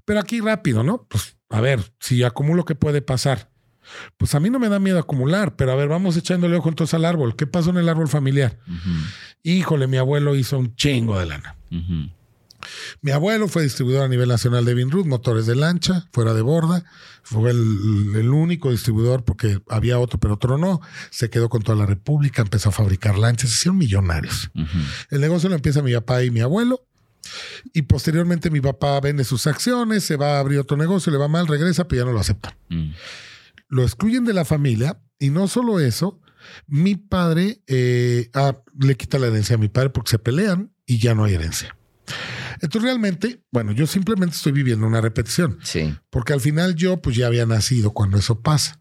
Pero 0.06 0.22
aquí 0.22 0.40
rápido, 0.40 0.82
¿no? 0.82 1.06
Pues 1.10 1.36
a 1.50 1.60
ver, 1.60 1.82
si 2.00 2.24
acumulo, 2.24 2.64
¿qué 2.64 2.76
puede 2.76 3.02
pasar? 3.02 3.52
Pues 4.16 4.34
a 4.34 4.40
mí 4.40 4.50
no 4.50 4.60
me 4.60 4.70
da 4.70 4.80
miedo 4.80 4.98
acumular, 4.98 5.58
pero 5.58 5.74
a 5.74 5.76
ver, 5.76 5.90
vamos 5.90 6.16
echándole 6.16 6.56
ojo 6.56 6.70
entonces 6.70 6.94
al 6.94 7.04
árbol. 7.04 7.36
¿Qué 7.36 7.46
pasó 7.46 7.72
en 7.72 7.80
el 7.80 7.90
árbol 7.90 8.08
familiar? 8.08 8.58
Híjole, 9.44 9.88
mi 9.88 9.98
abuelo 9.98 10.36
hizo 10.36 10.58
un 10.58 10.74
chingo 10.78 11.20
de 11.20 11.26
lana. 11.26 11.58
Mi 13.02 13.12
abuelo 13.12 13.48
fue 13.48 13.64
distribuidor 13.64 14.06
a 14.06 14.08
nivel 14.08 14.30
nacional 14.30 14.66
de 14.66 14.74
Vinrud, 14.74 15.06
motores 15.06 15.46
de 15.46 15.56
lancha, 15.56 16.08
fuera 16.12 16.34
de 16.34 16.42
borda. 16.42 16.84
Fue 17.24 17.52
el, 17.52 18.30
único 18.30 18.72
distribuidor 18.72 19.24
porque 19.24 19.60
había 19.70 20.00
otro, 20.00 20.20
pero 20.20 20.36
otro 20.36 20.58
no. 20.58 20.82
Se 21.12 21.30
quedó 21.30 21.50
con 21.50 21.62
toda 21.62 21.78
la 21.78 21.86
República, 21.86 22.42
empezó 22.42 22.70
a 22.70 22.72
fabricar 22.72 23.18
lanchas, 23.18 23.50
se 23.50 23.56
hicieron 23.56 23.78
millonarios. 23.78 24.52
El 25.10 25.22
negocio 25.22 25.50
lo 25.50 25.56
empieza 25.56 25.82
mi 25.82 25.94
papá 25.94 26.24
y 26.24 26.32
mi 26.32 26.42
abuelo. 26.42 26.86
Y 27.74 27.82
posteriormente 27.84 28.50
mi 28.50 28.62
papá 28.62 29.00
vende 29.02 29.26
sus 29.26 29.48
acciones, 29.48 30.04
se 30.04 30.16
va 30.16 30.38
a 30.38 30.40
abrir 30.40 30.60
otro 30.60 30.78
negocio, 30.78 31.12
le 31.12 31.18
va 31.18 31.28
mal, 31.28 31.48
regresa, 31.48 31.88
pero 31.88 32.02
ya 32.02 32.06
no 32.06 32.14
lo 32.14 32.22
aceptan 32.22 32.54
lo 33.70 33.84
excluyen 33.84 34.26
de 34.26 34.34
la 34.34 34.46
familia 34.46 35.00
y 35.20 35.30
no 35.30 35.48
solo 35.48 35.80
eso, 35.80 36.22
mi 36.68 36.96
padre 36.96 37.62
eh, 37.68 38.30
ah, 38.34 38.58
le 38.80 38.96
quita 38.96 39.20
la 39.20 39.28
herencia 39.28 39.56
a 39.56 39.60
mi 39.60 39.68
padre 39.68 39.90
porque 39.90 40.12
se 40.12 40.20
pelean 40.20 40.72
y 40.86 41.00
ya 41.00 41.16
no 41.16 41.26
hay 41.26 41.36
herencia. 41.36 41.76
Entonces 42.62 42.84
realmente, 42.84 43.44
bueno, 43.52 43.72
yo 43.72 43.88
simplemente 43.88 44.36
estoy 44.36 44.52
viviendo 44.52 44.86
una 44.86 45.02
repetición. 45.02 45.60
Sí. 45.64 45.96
Porque 46.10 46.34
al 46.34 46.42
final 46.42 46.76
yo 46.76 47.02
pues 47.02 47.16
ya 47.16 47.28
había 47.28 47.46
nacido 47.46 47.92
cuando 47.92 48.18
eso 48.18 48.42
pasa. 48.42 48.80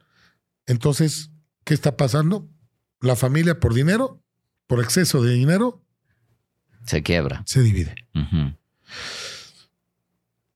Entonces, 0.66 1.30
¿qué 1.64 1.74
está 1.74 1.96
pasando? 1.96 2.48
La 3.00 3.16
familia 3.16 3.60
por 3.60 3.74
dinero, 3.74 4.22
por 4.66 4.82
exceso 4.82 5.22
de 5.22 5.34
dinero, 5.34 5.82
se 6.86 7.02
quiebra. 7.02 7.42
Se 7.46 7.62
divide. 7.62 7.94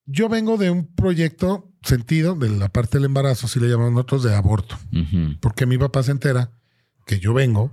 Yo 0.06 0.28
vengo 0.28 0.56
de 0.56 0.70
un 0.70 0.86
proyecto 0.94 1.70
sentido 1.82 2.34
de 2.34 2.48
la 2.50 2.68
parte 2.68 2.98
del 2.98 3.06
embarazo, 3.06 3.48
si 3.48 3.60
le 3.60 3.68
llamamos 3.68 3.92
nosotros, 3.92 4.22
de 4.22 4.34
aborto. 4.34 4.78
Porque 5.40 5.66
mi 5.66 5.76
papá 5.76 6.02
se 6.02 6.12
entera 6.12 6.52
que 7.04 7.18
yo 7.18 7.34
vengo, 7.34 7.72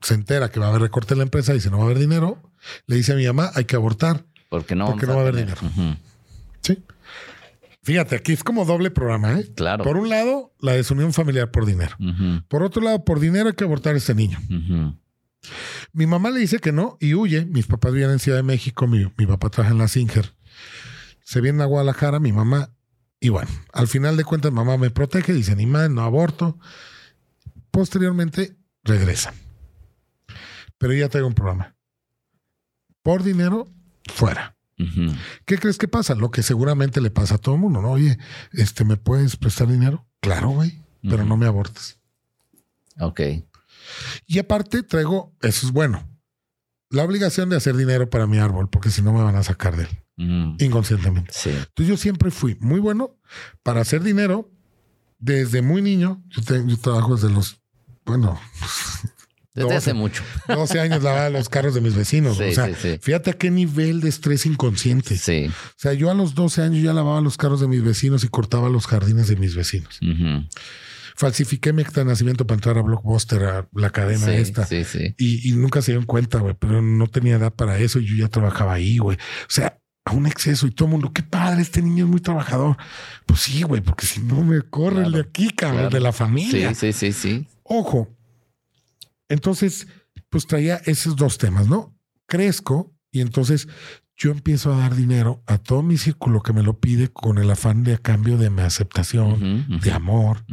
se 0.00 0.14
entera 0.14 0.50
que 0.50 0.60
va 0.60 0.66
a 0.66 0.68
haber 0.70 0.82
recorte 0.82 1.14
en 1.14 1.18
la 1.18 1.24
empresa, 1.24 1.52
y 1.52 1.56
dice 1.56 1.70
no 1.70 1.78
va 1.78 1.84
a 1.84 1.86
haber 1.86 1.98
dinero, 1.98 2.40
le 2.86 2.96
dice 2.96 3.12
a 3.12 3.16
mi 3.16 3.26
mamá 3.26 3.50
hay 3.54 3.64
que 3.64 3.76
abortar. 3.76 4.24
Porque 4.58 4.74
no, 4.74 4.86
porque 4.86 5.06
no 5.06 5.14
va 5.14 5.20
a 5.20 5.22
haber 5.22 5.36
dinero. 5.36 5.60
Sí. 6.60 6.82
Fíjate, 7.82 8.16
aquí 8.16 8.32
es 8.32 8.42
como 8.42 8.64
doble 8.64 8.90
programa, 8.90 9.38
¿eh? 9.38 9.50
Claro. 9.54 9.84
Por 9.84 9.98
un 9.98 10.08
lado, 10.08 10.54
la 10.60 10.72
desunión 10.72 11.12
familiar 11.12 11.50
por 11.50 11.66
dinero. 11.66 11.96
Por 12.48 12.62
otro 12.62 12.82
lado, 12.82 13.04
por 13.04 13.20
dinero 13.20 13.48
hay 13.48 13.54
que 13.54 13.64
abortar 13.64 13.94
a 13.94 13.98
este 13.98 14.14
niño. 14.14 14.38
Mi 15.92 16.06
mamá 16.06 16.30
le 16.30 16.40
dice 16.40 16.58
que 16.58 16.72
no 16.72 16.96
y 17.00 17.14
huye. 17.14 17.44
Mis 17.44 17.66
papás 17.66 17.92
viven 17.92 18.10
en 18.10 18.18
Ciudad 18.18 18.38
de 18.38 18.42
México, 18.42 18.86
mi, 18.86 19.12
mi 19.18 19.26
papá 19.26 19.50
trabaja 19.50 19.72
en 19.72 19.78
la 19.78 19.88
Singer. 19.88 20.34
Se 21.22 21.40
viene 21.40 21.62
a 21.62 21.66
Guadalajara, 21.66 22.20
mi 22.20 22.32
mamá 22.32 22.70
y 23.24 23.30
bueno, 23.30 23.48
al 23.72 23.88
final 23.88 24.18
de 24.18 24.24
cuentas, 24.24 24.52
mamá 24.52 24.76
me 24.76 24.90
protege, 24.90 25.32
dice, 25.32 25.56
ni 25.56 25.64
más, 25.64 25.88
no 25.88 26.02
aborto. 26.02 26.58
Posteriormente, 27.70 28.58
regresa. 28.82 29.32
Pero 30.76 30.92
ya 30.92 31.08
tengo 31.08 31.28
un 31.28 31.32
problema. 31.32 31.74
Por 33.02 33.22
dinero, 33.22 33.66
fuera. 34.12 34.56
¿Qué 35.46 35.56
crees 35.58 35.78
que 35.78 35.86
pasa? 35.86 36.14
Lo 36.14 36.30
que 36.30 36.42
seguramente 36.42 37.00
le 37.00 37.10
pasa 37.10 37.36
a 37.36 37.38
todo 37.38 37.54
el 37.54 37.60
mundo, 37.60 37.80
¿no? 37.80 37.92
Oye, 37.92 38.18
este, 38.52 38.84
¿me 38.84 38.96
puedes 38.96 39.36
prestar 39.36 39.68
dinero? 39.68 40.04
Claro, 40.20 40.50
güey, 40.50 40.82
pero 41.02 41.24
no 41.24 41.36
me 41.36 41.46
abortes. 41.46 41.98
Ok. 42.98 43.20
Y 44.26 44.38
aparte 44.38 44.82
traigo, 44.82 45.32
eso 45.42 45.66
es 45.66 45.72
bueno, 45.72 46.08
la 46.90 47.04
obligación 47.04 47.48
de 47.50 47.56
hacer 47.56 47.76
dinero 47.76 48.10
para 48.10 48.26
mi 48.26 48.38
árbol, 48.38 48.68
porque 48.68 48.90
si 48.90 49.00
no 49.02 49.12
me 49.12 49.22
van 49.22 49.36
a 49.36 49.42
sacar 49.42 49.76
de 49.76 49.84
él. 49.84 50.04
Mm. 50.16 50.56
inconscientemente. 50.60 51.32
Entonces 51.44 51.88
yo 51.88 51.96
siempre 51.96 52.30
fui 52.30 52.56
muy 52.60 52.78
bueno 52.78 53.16
para 53.64 53.80
hacer 53.80 54.02
dinero 54.02 54.50
desde 55.18 55.60
muy 55.60 55.82
niño. 55.82 56.22
Yo, 56.28 56.42
trabajo 56.78 57.16
desde 57.16 57.30
los, 57.30 57.60
bueno, 58.04 58.38
desde 59.54 59.76
hace 59.76 59.94
mucho. 59.94 60.22
12 60.48 60.80
años 60.80 61.02
lavaba 61.02 61.30
los 61.30 61.48
carros 61.48 61.74
de 61.74 61.80
mis 61.80 61.94
vecinos. 61.94 62.38
o 62.40 62.52
sea, 62.52 62.68
fíjate 63.00 63.30
a 63.30 63.32
qué 63.34 63.50
nivel 63.50 64.00
de 64.00 64.08
estrés 64.08 64.46
inconsciente. 64.46 65.16
Sí. 65.16 65.46
O 65.48 65.74
sea, 65.76 65.92
yo 65.92 66.10
a 66.10 66.14
los 66.14 66.34
12 66.34 66.62
años 66.62 66.82
ya 66.82 66.92
lavaba 66.92 67.20
los 67.20 67.36
carros 67.36 67.60
de 67.60 67.68
mis 67.68 67.82
vecinos 67.82 68.24
y 68.24 68.28
cortaba 68.28 68.68
los 68.68 68.86
jardines 68.86 69.28
de 69.28 69.36
mis 69.36 69.54
vecinos. 69.54 70.00
Falsifiqué 71.16 71.72
mi 71.72 71.82
acta 71.82 72.00
de 72.00 72.06
nacimiento 72.06 72.44
para 72.44 72.56
entrar 72.56 72.76
a 72.76 72.82
Blockbuster, 72.82 73.44
a 73.44 73.68
la 73.72 73.90
cadena 73.90 74.34
esta. 74.34 74.66
Y, 75.16 75.48
y, 75.48 75.52
nunca 75.52 75.80
se 75.80 75.92
dieron 75.92 76.06
cuenta, 76.06 76.38
güey, 76.38 76.56
pero 76.58 76.82
no 76.82 77.06
tenía 77.06 77.36
edad 77.36 77.52
para 77.54 77.78
eso 77.78 78.00
y 78.00 78.06
yo 78.06 78.16
ya 78.16 78.28
trabajaba 78.28 78.74
ahí, 78.74 78.98
güey. 78.98 79.16
O 79.16 79.50
sea, 79.50 79.78
a 80.04 80.12
un 80.12 80.26
exceso 80.26 80.66
y 80.66 80.72
todo 80.72 80.86
el 80.86 80.92
mundo, 80.92 81.12
qué 81.14 81.22
padre, 81.22 81.62
este 81.62 81.80
niño 81.82 82.04
es 82.06 82.10
muy 82.10 82.20
trabajador. 82.20 82.76
Pues 83.26 83.40
sí, 83.40 83.62
güey, 83.62 83.80
porque 83.80 84.06
si 84.06 84.20
no 84.20 84.42
me 84.42 84.60
corre 84.62 85.04
el 85.04 85.12
de 85.12 85.20
aquí, 85.20 85.50
cabrón, 85.50 85.90
de 85.90 86.00
la 86.00 86.12
familia. 86.12 86.74
Sí, 86.74 86.92
sí, 86.92 87.12
sí, 87.12 87.12
sí. 87.12 87.46
Ojo. 87.62 88.08
Entonces, 89.28 89.86
pues 90.28 90.46
traía 90.46 90.76
esos 90.84 91.16
dos 91.16 91.38
temas, 91.38 91.68
¿no? 91.68 91.96
Crezco 92.26 92.94
y 93.10 93.20
entonces 93.20 93.68
yo 94.16 94.30
empiezo 94.30 94.72
a 94.72 94.78
dar 94.78 94.94
dinero 94.94 95.42
a 95.46 95.58
todo 95.58 95.82
mi 95.82 95.98
círculo 95.98 96.42
que 96.42 96.52
me 96.52 96.62
lo 96.62 96.78
pide 96.78 97.08
con 97.08 97.38
el 97.38 97.50
afán 97.50 97.82
de 97.82 97.94
a 97.94 97.98
cambio 97.98 98.38
de 98.38 98.48
mi 98.48 98.62
aceptación, 98.62 99.80
de 99.80 99.92
amor, 99.92 100.44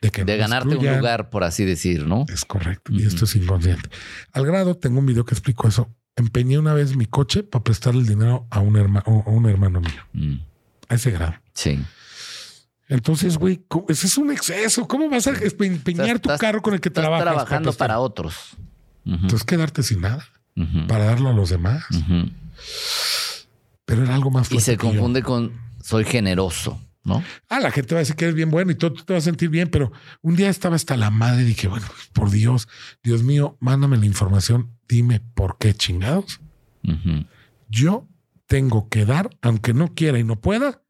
de 0.00 0.10
que 0.10 0.24
de 0.24 0.36
ganarte 0.36 0.76
un 0.76 0.86
lugar, 0.86 1.28
por 1.28 1.42
así 1.42 1.64
decir, 1.64 2.06
¿no? 2.06 2.24
Es 2.28 2.44
correcto. 2.44 2.92
Y 2.92 3.04
esto 3.04 3.24
es 3.24 3.34
inconsciente. 3.34 3.88
Al 4.32 4.46
grado, 4.46 4.76
tengo 4.76 5.00
un 5.00 5.06
video 5.06 5.24
que 5.24 5.34
explico 5.34 5.66
eso 5.66 5.92
empeñé 6.16 6.58
una 6.58 6.74
vez 6.74 6.96
mi 6.96 7.06
coche 7.06 7.42
para 7.42 7.64
prestarle 7.64 8.00
el 8.00 8.06
dinero 8.06 8.46
a 8.50 8.60
un, 8.60 8.76
hermano, 8.76 9.24
a 9.26 9.30
un 9.30 9.48
hermano 9.48 9.80
mío. 9.80 10.02
Mm. 10.12 10.36
A 10.88 10.94
ese 10.94 11.10
grado. 11.10 11.34
Sí. 11.54 11.80
Entonces, 12.88 13.38
güey, 13.38 13.64
ese 13.88 14.06
es 14.06 14.18
un 14.18 14.30
exceso. 14.30 14.86
¿Cómo 14.86 15.08
vas 15.08 15.26
a 15.26 15.30
empeñar 15.30 16.18
tu 16.18 16.30
carro 16.38 16.60
con 16.62 16.74
el 16.74 16.80
que 16.80 16.90
trabajas? 16.90 17.24
trabajando 17.24 17.72
para, 17.72 17.98
otros. 17.98 18.56
Entonces, 19.04 19.44
quedarte 19.44 19.82
sin 19.82 20.00
nada 20.00 20.26
para 20.88 21.06
darlo 21.06 21.30
a 21.30 21.32
los 21.32 21.50
demás. 21.50 21.84
Pero 23.84 24.04
era 24.04 24.14
algo 24.14 24.30
más 24.30 24.48
fuerte. 24.48 24.62
Y 24.62 24.74
se 24.74 24.78
confunde 24.78 25.22
con 25.22 25.52
soy 25.82 26.04
generoso. 26.04 26.80
¿no? 27.04 27.22
Ah, 27.50 27.60
la 27.60 27.70
gente 27.70 27.94
va 27.94 27.98
a 27.98 28.00
decir 28.00 28.16
que 28.16 28.24
eres 28.24 28.34
bien 28.34 28.50
bueno 28.50 28.72
y 28.72 28.74
todo 28.74 28.94
te 28.94 29.12
vas 29.12 29.22
a 29.22 29.26
sentir 29.26 29.50
bien, 29.50 29.68
pero 29.68 29.92
un 30.22 30.36
día 30.36 30.48
estaba 30.48 30.74
hasta 30.74 30.96
la 30.96 31.10
madre 31.10 31.42
y 31.42 31.44
dije, 31.44 31.68
bueno, 31.68 31.86
por 32.14 32.30
Dios, 32.30 32.66
Dios 33.02 33.22
mío, 33.22 33.58
mándame 33.60 33.98
la 33.98 34.06
información, 34.06 34.70
dime 34.88 35.20
por 35.20 35.58
qué 35.58 35.74
chingados. 35.74 36.40
Yo 37.68 38.08
tengo 38.46 38.88
que 38.88 39.04
dar, 39.04 39.30
aunque 39.42 39.74
no 39.74 39.94
quiera 39.94 40.18
y 40.18 40.24
no 40.24 40.40
pueda. 40.40 40.80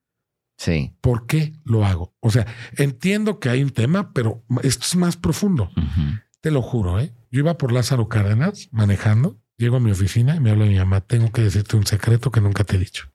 Sí. 0.57 0.95
¿Por 1.01 1.27
qué 1.27 1.53
lo 1.65 1.85
hago? 1.85 2.15
O 2.21 2.31
sea, 2.31 2.47
entiendo 2.77 3.41
que 3.41 3.49
hay 3.49 3.63
un 3.63 3.71
tema, 3.71 4.13
pero 4.13 4.45
esto 4.63 4.85
es 4.85 4.97
más 4.97 5.17
profundo. 5.17 5.71
Te 6.41 6.51
lo 6.51 6.63
juro, 6.63 7.01
¿eh? 7.01 7.13
Yo 7.31 7.41
iba 7.41 7.59
por 7.59 7.73
Lázaro 7.73 8.09
Cárdenas 8.09 8.69
manejando, 8.71 9.41
llego 9.57 9.77
a 9.77 9.81
mi 9.81 9.91
oficina 9.91 10.37
y 10.37 10.41
me 10.41 10.51
habla 10.51 10.67
mi 10.67 10.77
mamá, 10.77 11.01
tengo 11.01 11.33
que 11.33 11.43
decirte 11.43 11.77
un 11.77 11.87
secreto 11.87 12.31
que 12.31 12.41
nunca 12.41 12.65
te 12.65 12.77
he 12.77 12.79
dicho. 12.79 13.11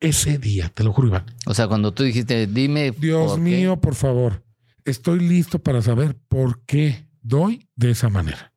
ese 0.00 0.38
día, 0.38 0.68
te 0.68 0.82
lo 0.82 0.92
juro, 0.92 1.08
Iván. 1.08 1.26
O 1.46 1.54
sea, 1.54 1.68
cuando 1.68 1.92
tú 1.92 2.02
dijiste, 2.02 2.46
dime. 2.48 2.90
Dios 2.90 3.38
mío, 3.38 3.80
por 3.80 3.94
favor, 3.94 4.42
estoy 4.84 5.20
listo 5.20 5.60
para 5.60 5.80
saber 5.82 6.16
por 6.28 6.64
qué 6.64 7.06
doy 7.20 7.68
de 7.76 7.90
esa 7.92 8.08
manera. 8.08 8.52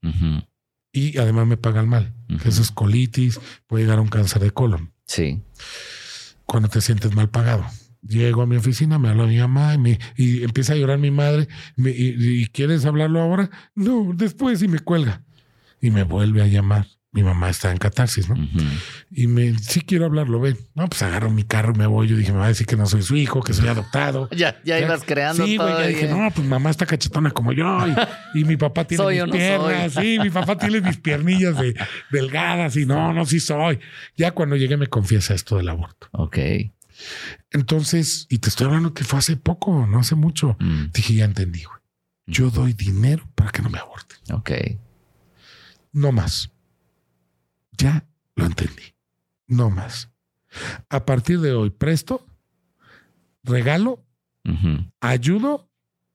Y 0.91 1.17
además 1.17 1.45
me 1.45 1.57
pagan 1.57 1.87
mal. 1.89 2.13
Eso 2.45 2.61
es 2.61 2.71
colitis, 2.71 3.39
puede 3.67 3.83
llegar 3.83 3.99
a 3.99 4.01
un 4.01 4.07
cáncer 4.07 4.41
de 4.41 4.51
colon. 4.51 4.93
Sí. 5.05 5.43
Cuando 6.45 6.69
te 6.69 6.81
sientes 6.81 7.15
mal 7.15 7.29
pagado. 7.29 7.65
Llego 8.01 8.43
a 8.43 8.45
mi 8.45 8.55
oficina, 8.55 8.99
me 8.99 9.09
habla 9.09 9.25
mi 9.25 9.37
mamá 9.37 9.73
y, 9.73 9.77
me, 9.79 9.99
y 10.15 10.43
empieza 10.43 10.73
a 10.73 10.75
llorar 10.75 10.99
mi 10.99 11.11
madre. 11.11 11.47
y, 11.77 12.45
¿Quieres 12.47 12.85
hablarlo 12.85 13.19
ahora? 13.19 13.49
No, 13.73 14.11
después 14.13 14.61
y 14.61 14.67
me 14.67 14.79
cuelga. 14.79 15.23
Y 15.81 15.89
me 15.89 16.03
vuelve 16.03 16.41
a 16.41 16.47
llamar 16.47 16.87
mi 17.15 17.23
mamá 17.23 17.49
está 17.49 17.71
en 17.71 17.77
catarsis, 17.77 18.27
¿no? 18.27 18.35
Y 19.09 19.27
me, 19.27 19.57
sí 19.59 19.79
quiero 19.79 20.03
hablarlo, 20.03 20.41
ven. 20.41 20.57
No, 20.73 20.85
pues 20.89 21.01
agarro 21.01 21.29
mi 21.29 21.43
carro 21.43 21.71
y 21.73 21.77
me 21.77 21.87
voy. 21.87 22.09
Yo 22.09 22.17
dije, 22.17 22.33
me 22.33 22.39
va 22.39 22.45
a 22.45 22.49
decir 22.49 22.67
que 22.67 22.75
no 22.75 22.85
soy 22.87 23.03
su 23.03 23.15
hijo, 23.15 23.41
que 23.41 23.53
soy 23.53 23.69
adoptado. 23.69 24.27
ya, 24.35 24.59
ya, 24.65 24.81
ibas 24.81 25.03
creando 25.05 25.45
sí, 25.45 25.55
todo. 25.55 25.81
Sí, 25.81 25.87
dije, 25.93 26.09
no, 26.09 26.29
pues 26.31 26.45
mamá 26.45 26.69
está 26.69 26.85
cachetona 26.85 27.31
como 27.31 27.53
yo. 27.53 27.65
Y, 28.33 28.43
mi 28.43 28.57
papá 28.57 28.83
tiene 28.83 29.23
mis 29.23 29.31
piernas. 29.31 29.93
Sí, 29.93 30.17
mi 30.21 30.29
papá 30.29 30.57
tiene 30.57 30.81
mis 30.81 30.97
piernillas 30.97 31.57
de, 31.57 31.73
delgadas. 32.11 32.75
Y 32.75 32.85
no, 32.85 33.13
no, 33.13 33.25
sí 33.25 33.39
soy. 33.39 33.79
Ya 34.17 34.31
cuando 34.31 34.57
llegué 34.57 34.75
me 34.75 34.87
confiesa 34.87 35.33
esto 35.33 35.55
del 35.55 35.69
aborto. 35.69 36.09
Ok. 36.11 36.37
Entonces, 37.51 38.27
y 38.29 38.39
te 38.39 38.49
estoy 38.49 38.67
hablando 38.67 38.93
que 38.93 39.05
fue 39.05 39.19
hace 39.19 39.37
poco, 39.37 39.87
no 39.87 39.99
hace 39.99 40.15
mucho. 40.15 40.57
Mm. 40.59 40.87
Dije, 40.93 41.13
ya 41.13 41.23
entendí, 41.23 41.63
güey. 41.63 41.79
Yo 42.27 42.49
doy 42.49 42.73
dinero 42.73 43.25
para 43.35 43.51
que 43.51 43.61
no 43.61 43.69
me 43.69 43.79
aborten. 43.79 44.17
Ok. 44.35 44.51
No 45.93 46.11
más. 46.11 46.51
Ya 47.77 48.07
lo 48.35 48.45
entendí. 48.45 48.95
No 49.47 49.69
más. 49.69 50.09
A 50.89 51.05
partir 51.05 51.39
de 51.39 51.53
hoy, 51.53 51.69
presto, 51.69 52.25
regalo, 53.43 54.05
ayudo, 55.01 55.69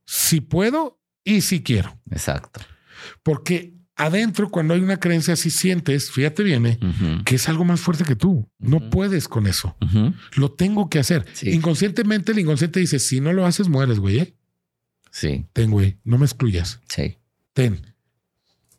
si 0.06 0.40
puedo 0.40 1.00
y 1.24 1.42
si 1.42 1.62
quiero. 1.62 1.98
Exacto. 2.10 2.60
Porque 3.22 3.74
adentro, 3.96 4.50
cuando 4.50 4.74
hay 4.74 4.80
una 4.80 4.98
creencia 4.98 5.34
así, 5.34 5.50
sientes, 5.50 6.10
fíjate 6.10 6.42
bien, 6.42 6.66
¿eh? 6.66 6.78
que 7.24 7.34
es 7.36 7.48
algo 7.48 7.64
más 7.64 7.80
fuerte 7.80 8.04
que 8.04 8.16
tú. 8.16 8.50
No 8.58 8.90
puedes 8.90 9.28
con 9.28 9.46
eso. 9.46 9.76
Lo 10.34 10.52
tengo 10.52 10.88
que 10.88 10.98
hacer. 10.98 11.26
Inconscientemente, 11.42 12.32
el 12.32 12.38
inconsciente 12.38 12.80
dice: 12.80 12.98
si 12.98 13.20
no 13.20 13.32
lo 13.32 13.46
haces, 13.46 13.68
mueres, 13.68 13.98
güey. 13.98 14.20
¿eh? 14.20 14.36
Sí. 15.10 15.46
Ten, 15.52 15.70
güey, 15.70 15.98
no 16.04 16.18
me 16.18 16.24
excluyas. 16.24 16.80
Sí. 16.88 17.18
Ten. 17.52 17.94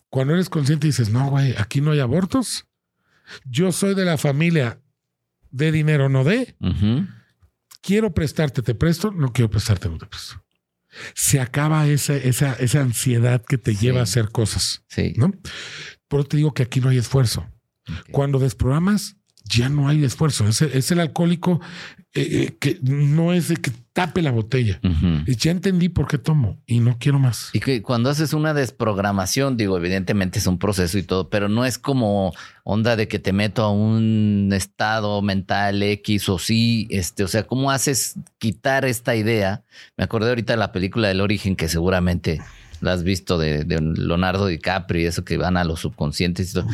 Cuando 0.10 0.34
eres 0.34 0.50
consciente, 0.50 0.88
dices: 0.88 1.10
no, 1.10 1.30
güey, 1.30 1.54
aquí 1.58 1.82
no 1.82 1.92
hay 1.92 2.00
abortos 2.00 2.66
yo 3.46 3.72
soy 3.72 3.96
de 3.96 4.06
la 4.06 4.18
familia 4.18 4.82
de 5.50 5.72
dinero, 5.72 6.10
no 6.10 6.24
de. 6.24 6.56
Quiero 7.82 8.14
prestarte, 8.14 8.62
te 8.62 8.76
presto, 8.76 9.12
no 9.12 9.34
quiero 9.34 9.50
prestarte, 9.50 9.90
no 9.90 9.98
te 9.98 10.06
presto. 10.06 10.44
Se 11.14 11.40
acaba 11.40 11.88
esa, 11.88 12.16
esa, 12.16 12.54
esa 12.54 12.82
ansiedad 12.82 13.44
que 13.44 13.58
te 13.58 13.76
lleva 13.76 14.02
a 14.02 14.04
hacer 14.04 14.30
cosas. 14.30 14.84
Sí. 14.90 15.14
¿no? 15.16 15.32
Por 16.08 16.22
eso 16.22 16.30
te 16.30 16.38
digo 16.38 16.54
que 16.54 16.64
aquí 16.64 16.82
no 16.82 16.90
hay 16.90 16.98
esfuerzo. 16.98 17.48
Cuando 18.12 18.40
desprogramas, 18.40 19.18
ya 19.44 19.70
no 19.70 19.88
hay 19.88 20.04
esfuerzo. 20.04 20.48
Es 20.48 20.92
el, 20.92 21.00
alcohólico 21.00 21.62
eh, 22.14 22.22
eh, 22.32 22.58
que 22.60 22.80
no 22.82 23.34
es 23.34 23.48
de 23.48 23.58
que 23.58 23.72
tape 23.94 24.22
la 24.22 24.32
botella. 24.32 24.80
Y 25.26 25.36
ya 25.36 25.52
entendí 25.52 25.90
por 25.90 26.08
qué 26.08 26.18
tomo 26.18 26.60
y 26.66 26.80
no 26.80 26.98
quiero 27.00 27.20
más. 27.20 27.50
Y 27.54 27.60
que 27.60 27.82
cuando 27.82 28.10
haces 28.10 28.34
una 28.34 28.54
desprogramación, 28.54 29.58
digo, 29.58 29.78
evidentemente 29.78 30.40
es 30.40 30.48
un 30.48 30.58
proceso 30.58 30.98
y 30.98 31.04
todo, 31.04 31.30
pero 31.30 31.50
no 31.50 31.66
es 31.66 31.78
como 31.78 32.34
onda 32.64 32.96
de 32.96 33.08
que 33.08 33.20
te 33.20 33.34
meto 33.34 33.64
a 33.64 33.72
un 33.72 34.50
estado 34.54 35.22
mental 35.22 35.84
X 35.84 36.30
o 36.30 36.40
sí, 36.40 36.88
este, 36.90 37.24
o 37.24 37.28
sea, 37.28 37.44
¿cómo 37.44 37.72
haces 37.72 38.16
quitar 38.38 38.86
esta 38.86 39.16
idea? 39.16 39.64
Me 39.98 40.04
acordé 40.04 40.30
ahorita 40.30 40.54
de 40.54 40.58
la 40.58 40.72
película 40.72 41.08
del 41.10 41.22
origen 41.22 41.56
que 41.56 41.68
seguramente 41.68 42.40
la 42.80 42.94
has 42.94 43.04
visto 43.04 43.38
de, 43.38 43.66
Leonardo 43.66 44.48
DiCaprio 44.48 45.02
y 45.02 45.06
eso 45.06 45.24
que 45.24 45.38
van 45.38 45.58
a 45.58 45.64
los 45.64 45.82
subconscientes 45.82 46.52
y 46.52 46.54
todo. 46.54 46.68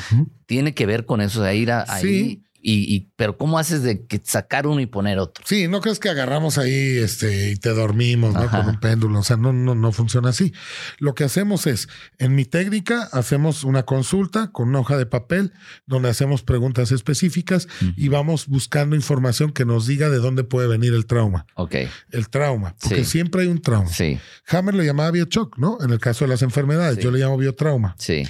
Tiene 0.45 0.73
que 0.73 0.85
ver 0.85 1.05
con 1.05 1.19
eso 1.21 1.41
de 1.41 1.55
ir 1.55 1.71
a, 1.71 1.85
ahí 1.87 2.41
y, 2.61 3.07
pero 3.15 3.37
¿cómo 3.37 3.59
haces 3.59 3.83
de 3.83 4.05
que 4.05 4.19
sacar 4.23 4.67
uno 4.67 4.81
y 4.81 4.87
poner 4.87 5.19
otro? 5.19 5.43
Sí, 5.47 5.67
no 5.67 5.79
crees 5.79 5.99
que 5.99 6.09
agarramos 6.09 6.57
ahí 6.57 6.97
este, 6.97 7.51
y 7.51 7.55
te 7.55 7.69
dormimos 7.69 8.33
¿no? 8.33 8.49
con 8.49 8.67
un 8.67 8.79
péndulo. 8.79 9.19
O 9.19 9.23
sea, 9.23 9.37
no, 9.37 9.53
no, 9.53 9.75
no 9.75 9.91
funciona 9.91 10.29
así. 10.29 10.53
Lo 10.97 11.15
que 11.15 11.23
hacemos 11.23 11.67
es, 11.67 11.87
en 12.17 12.35
mi 12.35 12.45
técnica, 12.45 13.07
hacemos 13.13 13.63
una 13.63 13.83
consulta 13.83 14.51
con 14.51 14.69
una 14.69 14.79
hoja 14.79 14.97
de 14.97 15.05
papel 15.05 15.53
donde 15.85 16.09
hacemos 16.09 16.43
preguntas 16.43 16.91
específicas 16.91 17.67
y 17.95 18.09
vamos 18.09 18.47
buscando 18.47 18.95
información 18.95 19.51
que 19.51 19.63
nos 19.63 19.87
diga 19.87 20.09
de 20.09 20.17
dónde 20.17 20.43
puede 20.43 20.67
venir 20.67 20.93
el 20.93 21.05
trauma. 21.05 21.45
Ok. 21.55 21.75
El 22.11 22.29
trauma, 22.29 22.75
porque 22.81 23.05
siempre 23.05 23.43
hay 23.43 23.47
un 23.47 23.61
trauma. 23.61 23.89
Sí. 23.89 24.19
Hammer 24.49 24.75
lo 24.75 24.83
llamaba 24.83 25.11
biochoc, 25.11 25.57
¿no? 25.57 25.77
En 25.81 25.91
el 25.91 25.99
caso 25.99 26.25
de 26.25 26.29
las 26.29 26.41
enfermedades, 26.41 26.97
yo 26.97 27.11
le 27.11 27.19
llamo 27.19 27.37
biotrauma. 27.37 27.95
Sí. 27.97 28.23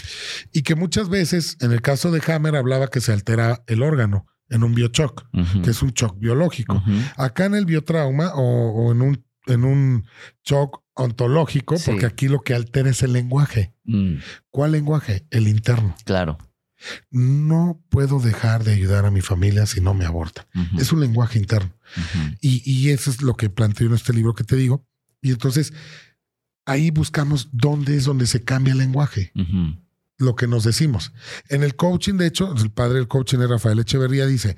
Y 0.51 0.61
que 0.61 0.75
muchas 0.75 1.09
veces, 1.09 1.57
en 1.61 1.71
el 1.71 1.81
caso 1.81 2.11
de 2.11 2.21
Hammer, 2.31 2.55
hablaba 2.55 2.87
que 2.87 3.01
se 3.01 3.13
altera 3.13 3.63
el 3.67 3.81
órgano 3.81 4.26
en 4.49 4.63
un 4.63 4.73
biochoc, 4.73 5.29
que 5.63 5.69
es 5.69 5.81
un 5.81 5.91
shock 5.91 6.17
biológico. 6.19 6.81
Acá 7.15 7.45
en 7.45 7.55
el 7.55 7.65
biotrauma 7.65 8.31
o, 8.35 8.91
en 8.91 9.01
un 9.01 9.27
en 9.47 9.63
un 9.63 10.05
shock 10.43 10.83
ontológico, 10.93 11.75
porque 11.85 12.05
aquí 12.05 12.27
lo 12.27 12.41
que 12.41 12.53
altera 12.53 12.89
es 12.89 13.01
el 13.01 13.13
lenguaje. 13.13 13.73
Mm. 13.85 14.15
¿Cuál 14.49 14.73
lenguaje? 14.73 15.25
El 15.29 15.47
interno. 15.47 15.95
Claro. 16.03 16.37
No 17.09 17.81
puedo 17.89 18.19
dejar 18.19 18.65
de 18.65 18.73
ayudar 18.73 19.05
a 19.05 19.11
mi 19.11 19.21
familia 19.21 19.65
si 19.65 19.79
no 19.79 19.93
me 19.93 20.05
aborta. 20.05 20.47
Es 20.77 20.91
un 20.91 20.99
lenguaje 20.99 21.39
interno. 21.39 21.73
y, 22.41 22.61
y, 22.69 22.89
eso 22.89 23.09
es 23.09 23.21
lo 23.21 23.35
que 23.35 23.49
planteo 23.49 23.87
en 23.87 23.93
este 23.93 24.13
libro 24.13 24.33
que 24.33 24.43
te 24.43 24.55
digo. 24.55 24.85
Y 25.21 25.31
entonces 25.31 25.73
ahí 26.65 26.91
buscamos 26.91 27.49
dónde 27.51 27.95
es 27.95 28.03
donde 28.03 28.27
se 28.27 28.43
cambia 28.43 28.73
el 28.73 28.79
lenguaje 28.79 29.31
lo 30.17 30.35
que 30.35 30.47
nos 30.47 30.63
decimos. 30.63 31.13
En 31.49 31.63
el 31.63 31.75
coaching, 31.75 32.15
de 32.15 32.27
hecho, 32.27 32.53
el 32.55 32.71
padre 32.71 32.95
del 32.95 33.07
coaching 33.07 33.39
es 33.39 33.49
Rafael 33.49 33.79
Echeverría, 33.79 34.25
dice 34.25 34.55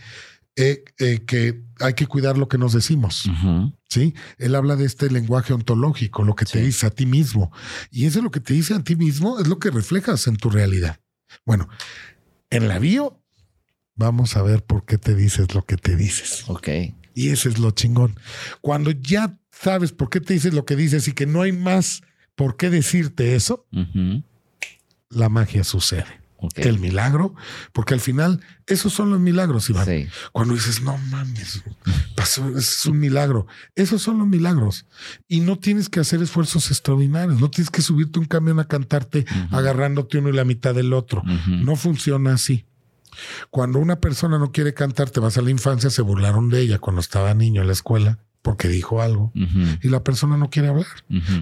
eh, 0.55 0.83
eh, 0.97 1.21
que 1.25 1.63
hay 1.79 1.93
que 1.93 2.05
cuidar 2.05 2.37
lo 2.37 2.49
que 2.49 2.57
nos 2.57 2.73
decimos. 2.73 3.29
Sí, 3.87 4.13
él 4.37 4.55
habla 4.55 4.75
de 4.75 4.85
este 4.85 5.09
lenguaje 5.09 5.53
ontológico, 5.53 6.23
lo 6.23 6.35
que 6.35 6.43
te 6.43 6.59
dice 6.59 6.85
a 6.85 6.89
ti 6.89 7.05
mismo. 7.05 7.49
Y 7.91 8.05
eso 8.05 8.21
lo 8.21 8.29
que 8.29 8.41
te 8.41 8.53
dice 8.53 8.73
a 8.73 8.83
ti 8.83 8.97
mismo 8.97 9.39
es 9.39 9.47
lo 9.47 9.57
que 9.57 9.71
reflejas 9.71 10.27
en 10.27 10.35
tu 10.35 10.49
realidad. 10.49 10.99
Bueno, 11.45 11.69
en 12.49 12.67
la 12.67 12.77
bio, 12.77 13.21
vamos 13.95 14.35
a 14.35 14.41
ver 14.41 14.61
por 14.63 14.85
qué 14.85 14.97
te 14.97 15.15
dices 15.15 15.55
lo 15.55 15.63
que 15.65 15.77
te 15.77 15.95
dices. 15.95 16.43
Ok. 16.47 16.67
Y 17.13 17.29
ese 17.29 17.47
es 17.47 17.57
lo 17.57 17.71
chingón. 17.71 18.19
Cuando 18.59 18.91
ya 18.91 19.39
sabes 19.51 19.93
por 19.93 20.09
qué 20.09 20.19
te 20.19 20.33
dices 20.33 20.53
lo 20.53 20.65
que 20.65 20.75
dices 20.75 21.07
y 21.07 21.13
que 21.13 21.25
no 21.25 21.41
hay 21.41 21.53
más 21.53 22.01
por 22.35 22.57
qué 22.57 22.69
decirte 22.69 23.35
eso, 23.35 23.65
la 25.09 25.29
magia 25.29 25.63
sucede. 25.63 26.19
El 26.55 26.79
milagro, 26.79 27.35
porque 27.73 27.93
al 27.93 27.99
final 27.99 28.39
esos 28.65 28.93
son 28.93 29.09
los 29.09 29.19
milagros, 29.19 29.69
Iván. 29.69 30.07
Cuando 30.31 30.53
dices, 30.53 30.81
no 30.81 30.97
mames, 30.97 31.61
pasó, 32.15 32.57
es 32.57 32.85
un 32.85 32.97
milagro. 32.97 33.45
Esos 33.75 34.01
son 34.01 34.19
los 34.19 34.27
milagros. 34.27 34.85
Y 35.27 35.41
no 35.41 35.59
tienes 35.59 35.89
que 35.89 35.99
hacer 35.99 36.21
esfuerzos 36.21 36.71
extraordinarios. 36.71 37.41
No 37.41 37.49
tienes 37.49 37.69
que 37.69 37.81
subirte 37.81 38.19
un 38.19 38.25
camión 38.25 38.57
a 38.61 38.69
cantarte 38.69 39.25
agarrándote 39.51 40.19
uno 40.19 40.29
y 40.29 40.33
la 40.33 40.45
mitad 40.45 40.73
del 40.73 40.93
otro. 40.93 41.23
No 41.47 41.75
funciona 41.75 42.33
así. 42.33 42.65
Cuando 43.49 43.79
una 43.79 43.99
persona 43.99 44.39
no 44.39 44.53
quiere 44.53 44.73
cantar, 44.73 45.09
te 45.09 45.19
vas 45.19 45.37
a 45.37 45.41
la 45.41 45.49
infancia, 45.49 45.89
se 45.89 46.01
burlaron 46.01 46.49
de 46.49 46.61
ella 46.61 46.79
cuando 46.79 47.01
estaba 47.01 47.33
niño 47.33 47.61
en 47.61 47.67
la 47.67 47.73
escuela 47.73 48.19
porque 48.49 48.67
dijo 48.67 48.99
algo 48.99 49.31
y 49.35 49.89
la 49.89 50.03
persona 50.03 50.35
no 50.35 50.49
quiere 50.49 50.69
hablar 50.69 50.87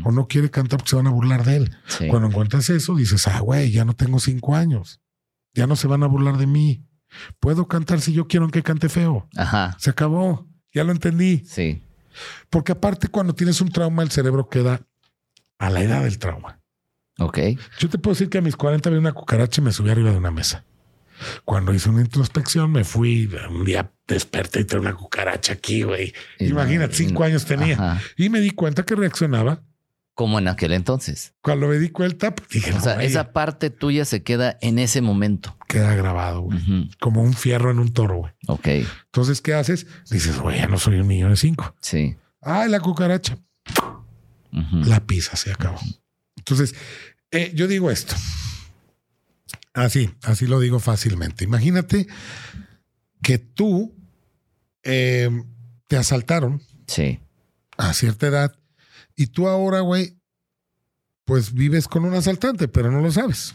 o 0.04 0.12
no 0.12 0.28
quiere 0.28 0.52
cantar 0.52 0.80
porque 0.80 0.90
se 0.90 0.96
van 0.98 1.08
a 1.08 1.10
burlar 1.10 1.46
de 1.46 1.56
él. 1.56 1.78
Cuando 2.10 2.28
encuentras 2.28 2.70
eso, 2.70 2.98
dices, 2.98 3.30
ah, 3.30 3.40
güey, 3.40 3.72
ya 3.72 3.86
no 3.86 3.94
tengo 3.94 4.20
cinco 4.20 4.58
años, 4.58 5.00
ya 5.54 5.68
no 5.68 5.78
se 5.78 5.88
van 5.88 6.04
a 6.04 6.08
burlar 6.08 6.36
de 6.36 6.48
mí. 6.48 6.84
Puedo 7.40 7.70
cantar 7.70 8.02
si 8.02 8.12
yo 8.12 8.28
quiero 8.28 8.44
aunque 8.44 8.62
cante 8.62 8.90
feo. 8.90 9.30
Ajá. 9.38 9.78
Se 9.80 9.90
acabó, 9.90 10.50
ya 10.74 10.84
lo 10.84 10.92
entendí. 10.92 11.46
Sí. 11.46 11.82
Porque 12.50 12.74
aparte 12.74 13.08
cuando 13.08 13.34
tienes 13.34 13.62
un 13.62 13.70
trauma, 13.70 14.04
el 14.04 14.12
cerebro 14.12 14.50
queda 14.50 14.82
a 15.60 15.70
la 15.70 15.82
edad 15.84 16.04
del 16.04 16.20
trauma. 16.20 16.60
Ok. 17.20 17.40
Yo 17.80 17.88
te 17.88 17.98
puedo 18.00 18.16
decir 18.16 18.28
que 18.28 18.40
a 18.40 18.42
mis 18.42 18.58
40 18.58 18.90
vi 18.90 18.98
una 18.98 19.14
cucaracha 19.14 19.62
y 19.62 19.64
me 19.64 19.72
subí 19.72 19.92
arriba 19.92 20.12
de 20.12 20.18
una 20.18 20.32
mesa. 20.32 20.66
Cuando 21.46 21.74
hice 21.74 21.90
una 21.90 22.02
introspección, 22.02 22.72
me 22.72 22.84
fui 22.84 23.30
un 23.50 23.66
día 23.66 23.92
desperté 24.08 24.62
y 24.62 24.64
tenía 24.66 24.90
una 24.90 24.96
cucaracha 24.96 25.54
aquí, 25.54 25.84
güey. 25.84 26.14
Imagínate, 26.40 26.96
cinco 26.96 27.24
años 27.24 27.46
tenía. 27.46 28.02
Y 28.16 28.30
me 28.30 28.40
di 28.40 28.52
cuenta 28.52 28.84
que 28.84 28.96
reaccionaba. 28.96 29.64
Como 30.14 30.40
en 30.40 30.48
aquel 30.48 30.74
entonces. 30.74 31.36
Cuando 31.42 31.68
me 31.68 31.78
di 31.78 31.90
cuenta, 31.90 32.34
pues, 32.34 32.50
dije, 32.50 32.74
o 32.74 32.82
sea, 32.82 33.04
esa 33.04 33.34
parte 33.34 33.70
tuya 33.70 34.04
se 34.04 34.24
queda 34.24 34.58
en 34.62 34.80
ese 34.80 35.00
momento. 35.00 35.56
Queda 35.68 35.94
grabado, 35.94 36.42
güey. 36.42 36.90
Como 37.00 37.22
un 37.22 37.34
fierro 37.34 37.70
en 37.70 37.78
un 37.78 37.94
toro, 37.94 38.16
güey. 38.16 38.34
Ok. 38.48 38.68
Entonces, 39.06 39.42
¿qué 39.42 39.54
haces? 39.54 39.86
Dices, 40.10 40.40
güey, 40.40 40.58
ya 40.58 40.68
no 40.68 40.80
soy 40.80 40.96
un 40.96 41.08
niño 41.08 41.30
de 41.30 41.36
cinco. 41.36 41.76
Sí. 41.82 42.16
Ay, 42.42 42.68
la 42.68 42.80
cucaracha. 42.80 43.38
La 44.86 45.06
pisa, 45.06 45.36
se 45.36 45.52
acabó. 45.52 45.80
Entonces, 46.36 46.74
eh, 47.30 47.52
yo 47.54 47.68
digo 47.68 47.92
esto. 47.92 48.16
Así, 49.78 50.10
así 50.24 50.48
lo 50.48 50.60
digo 50.60 50.80
fácilmente. 50.80 51.44
Imagínate 51.44 52.08
que 53.22 53.38
tú 53.38 53.96
eh, 54.82 55.30
te 55.88 55.98
asaltaron. 55.98 56.64
Sí. 56.88 57.20
A 57.78 57.94
cierta 57.94 58.26
edad. 58.26 58.56
Y 59.16 59.28
tú 59.28 59.48
ahora, 59.48 59.82
güey, 59.82 60.18
pues 61.26 61.54
vives 61.54 61.88
con 61.88 62.06
un 62.06 62.16
asaltante, 62.16 62.68
pero 62.68 62.92
no 62.92 63.02
lo 63.02 63.12
sabes. 63.12 63.54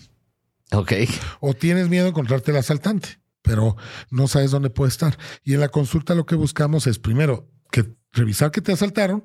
Ok. 0.71 0.93
O 1.41 1.55
tienes 1.55 1.89
miedo 1.89 2.05
de 2.05 2.11
encontrarte 2.11 2.53
el 2.53 2.59
asaltante, 2.59 3.19
pero 3.43 3.77
no 4.11 4.29
sabes 4.29 4.53
dónde 4.53 4.71
puede 4.71 4.91
estar. 4.91 5.19
Y 5.43 5.55
en 5.55 5.61
la 5.61 5.71
consulta 5.71 6.15
lo 6.15 6.25
que 6.25 6.37
buscamos 6.37 6.87
es 6.87 7.01
primero 7.01 7.52
que 7.73 7.97
revisar 8.13 8.53
que 8.53 8.61
te 8.61 8.71
asaltaron 8.71 9.25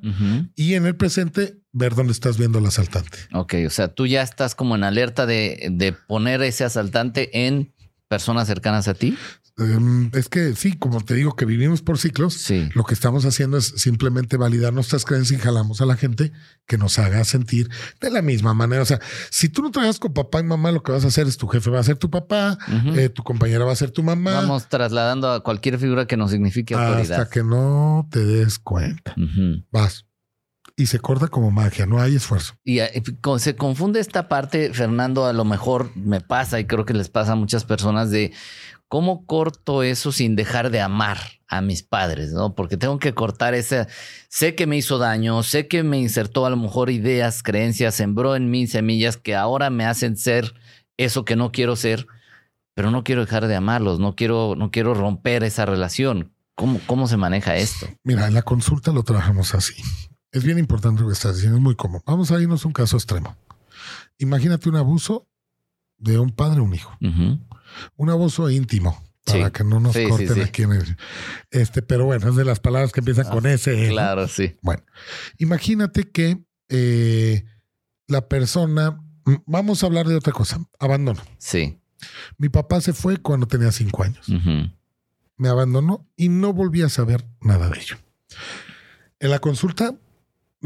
y 0.56 0.74
en 0.74 0.86
el 0.88 0.96
presente 0.96 1.60
ver 1.72 1.94
dónde 1.94 2.14
estás 2.14 2.38
viendo 2.38 2.58
al 2.58 2.66
asaltante. 2.66 3.20
Ok, 3.34 3.56
o 3.68 3.70
sea, 3.70 3.90
tú 3.90 4.08
ya 4.08 4.24
estás 4.24 4.56
como 4.56 4.76
en 4.76 4.84
alerta 4.84 5.28
de, 5.28 5.68
de 5.72 5.94
poner 5.94 6.42
ese 6.42 6.64
asaltante 6.64 7.46
en 7.46 7.76
personas 8.08 8.48
cercanas 8.48 8.88
a 8.88 8.96
ti. 8.96 9.16
Em, 9.60 10.12
es 10.14 10.30
que 10.30 10.54
sí, 10.56 10.74
como 10.78 11.02
te 11.02 11.16
digo 11.16 11.36
que 11.36 11.46
vivimos 11.46 11.82
por 11.82 11.98
ciclos, 11.98 12.36
Sí. 12.36 12.70
lo 12.76 12.84
que 12.84 12.94
estamos 12.94 13.26
haciendo 13.26 13.58
es 13.58 13.74
simplemente 13.78 14.38
validar 14.38 14.72
nuestras 14.72 15.04
creencias 15.04 15.40
y 15.40 15.44
jalamos 15.44 15.82
a 15.82 15.88
la 15.88 15.96
gente 15.96 16.32
que 16.68 16.78
nos 16.78 17.00
haga 17.00 17.24
sentir 17.24 17.68
de 18.00 18.12
la 18.12 18.22
misma 18.22 18.54
manera. 18.54 18.84
O 18.84 18.86
sea, 18.86 19.00
si 19.32 19.50
tú 19.50 19.64
no 19.64 19.72
trabajas 19.72 19.98
con 20.00 20.14
papá 20.14 20.42
y 20.42 20.44
mamá, 20.44 20.72
lo 20.72 20.84
que 20.84 20.92
vas 20.92 21.04
a 21.06 21.08
hacer 21.08 21.26
es 21.26 21.38
tu 21.38 21.48
jefe 21.48 21.72
va 21.72 21.80
a 21.80 21.84
ser 21.84 21.98
tu 21.98 22.12
papá, 22.12 22.60
eh, 22.96 23.10
tu 23.10 23.24
compañera 23.24 23.66
va 23.66 23.72
a 23.72 23.76
ser 23.76 23.90
tu 23.90 24.04
mamá, 24.04 24.34
Vamos 24.34 24.70
trasladando 24.70 25.32
a 25.32 25.42
cualquier 25.44 25.80
figura 25.80 26.06
que 26.06 26.18
nos 26.18 26.30
signifique 26.30 26.76
autoridad. 26.76 27.22
hasta 27.22 27.30
que 27.34 27.44
no 27.44 28.08
te 28.12 28.24
des 28.24 28.60
cuenta. 28.60 29.16
Vas. 29.72 30.06
Y 30.80 30.86
se 30.86 31.00
corta 31.00 31.30
como 31.30 31.50
magia, 31.50 31.88
no 31.88 32.00
hay 32.00 32.16
esfuerzo. 32.16 32.54
Y 32.64 32.78
eh, 32.78 33.02
se 33.40 33.56
confunde 33.56 34.00
esta 34.00 34.28
parte, 34.30 34.72
Fernando, 34.72 35.26
a 35.26 35.34
lo 35.34 35.44
mejor 35.44 35.90
me 35.96 36.22
pasa 36.22 36.60
y 36.60 36.66
creo 36.66 36.86
que 36.86 36.94
les 36.94 37.10
pasa 37.10 37.32
a 37.32 37.36
muchas 37.36 37.64
personas 37.66 38.12
de 38.12 38.32
cómo 38.88 39.26
corto 39.26 39.84
eso 39.84 40.12
sin 40.12 40.36
dejar 40.36 40.70
de 40.70 40.82
amar 40.82 41.18
a 41.48 41.62
mis 41.62 41.84
padres, 41.84 42.32
¿no? 42.32 42.56
Porque 42.56 42.78
tengo 42.78 43.00
que 43.00 43.14
cortar 43.14 43.54
ese, 43.54 43.88
sé 44.30 44.56
que 44.56 44.68
me 44.68 44.78
hizo 44.78 44.98
daño, 44.98 45.44
sé 45.44 45.68
que 45.68 45.84
me 45.84 46.00
insertó 46.00 46.46
a 46.46 46.50
lo 46.50 46.58
mejor 46.58 46.90
ideas, 46.90 47.42
creencias, 47.44 47.96
sembró 47.96 48.36
en 48.36 48.50
mí 48.50 48.68
semillas 48.68 49.18
que 49.18 49.36
ahora 49.36 49.70
me 49.70 49.86
hacen 49.86 50.18
ser 50.18 50.54
eso 50.98 51.26
que 51.26 51.36
no 51.36 51.52
quiero 51.52 51.76
ser, 51.76 52.08
pero 52.74 52.92
no 52.92 53.04
quiero 53.04 53.22
dejar 53.22 53.48
de 53.48 53.56
amarlos, 53.56 54.00
no 54.00 54.16
quiero, 54.16 54.56
no 54.58 54.72
quiero 54.72 54.94
romper 54.94 55.44
esa 55.44 55.66
relación. 55.66 56.34
¿Cómo, 56.56 56.80
cómo 56.88 57.08
se 57.08 57.18
maneja 57.18 57.56
esto? 57.56 57.88
Mira, 58.04 58.28
en 58.28 58.34
la 58.34 58.42
consulta 58.42 58.92
lo 58.92 59.04
trabajamos 59.04 59.54
así. 59.54 59.76
Es 60.32 60.44
bien 60.44 60.58
importante 60.58 61.02
lo 61.02 61.08
que 61.08 61.14
estás 61.14 61.36
diciendo, 61.36 61.58
es 61.58 61.64
muy 61.64 61.76
común. 61.76 62.02
Vamos 62.06 62.32
a 62.32 62.42
irnos 62.42 62.66
a 62.66 62.68
un 62.68 62.74
caso 62.74 62.98
extremo. 62.98 63.38
Imagínate 64.18 64.68
un 64.68 64.76
abuso 64.76 65.28
de 65.98 66.20
un 66.20 66.32
padre 66.32 66.60
a 66.60 66.64
un 66.64 66.74
hijo. 66.74 66.98
Un 67.96 68.10
abuso 68.10 68.50
íntimo, 68.50 69.02
para 69.26 69.46
Sí. 69.48 69.52
que 69.52 69.64
no 69.64 69.80
nos 69.80 69.94
Sí, 69.94 70.08
corten 70.08 70.34
sí. 70.36 70.42
aquí 70.42 70.62
en 70.64 70.72
el... 70.74 70.98
Este, 71.52 71.82
pero 71.82 72.06
bueno, 72.06 72.30
es 72.30 72.36
de 72.36 72.46
las 72.46 72.60
palabras 72.60 72.92
que 72.92 73.02
empiezan 73.02 73.30
con 73.30 73.46
ese. 73.46 73.76
¿no? 73.88 73.92
Claro, 73.94 74.28
sí. 74.28 74.56
Bueno, 74.62 74.84
imagínate 75.38 76.10
que 76.10 76.44
eh, 76.70 77.44
la 78.08 78.28
persona... 78.28 79.00
Vamos 79.46 79.84
a 79.84 79.88
hablar 79.88 80.08
de 80.08 80.16
otra 80.16 80.32
cosa. 80.32 80.60
Abandono. 80.80 81.22
Sí. 81.38 81.80
Mi 82.38 82.48
papá 82.48 82.80
se 82.80 82.94
fue 82.94 83.18
cuando 83.18 83.46
tenía 83.48 83.72
cinco 83.74 84.04
años. 84.04 84.26
Me 85.36 85.50
abandonó 85.50 86.08
y 86.16 86.30
no 86.30 86.54
volví 86.54 86.82
a 86.82 86.90
saber 86.90 87.26
nada 87.42 87.70
de 87.70 87.78
ello. 87.80 87.98
En 89.20 89.30
la 89.32 89.40
consulta 89.40 89.96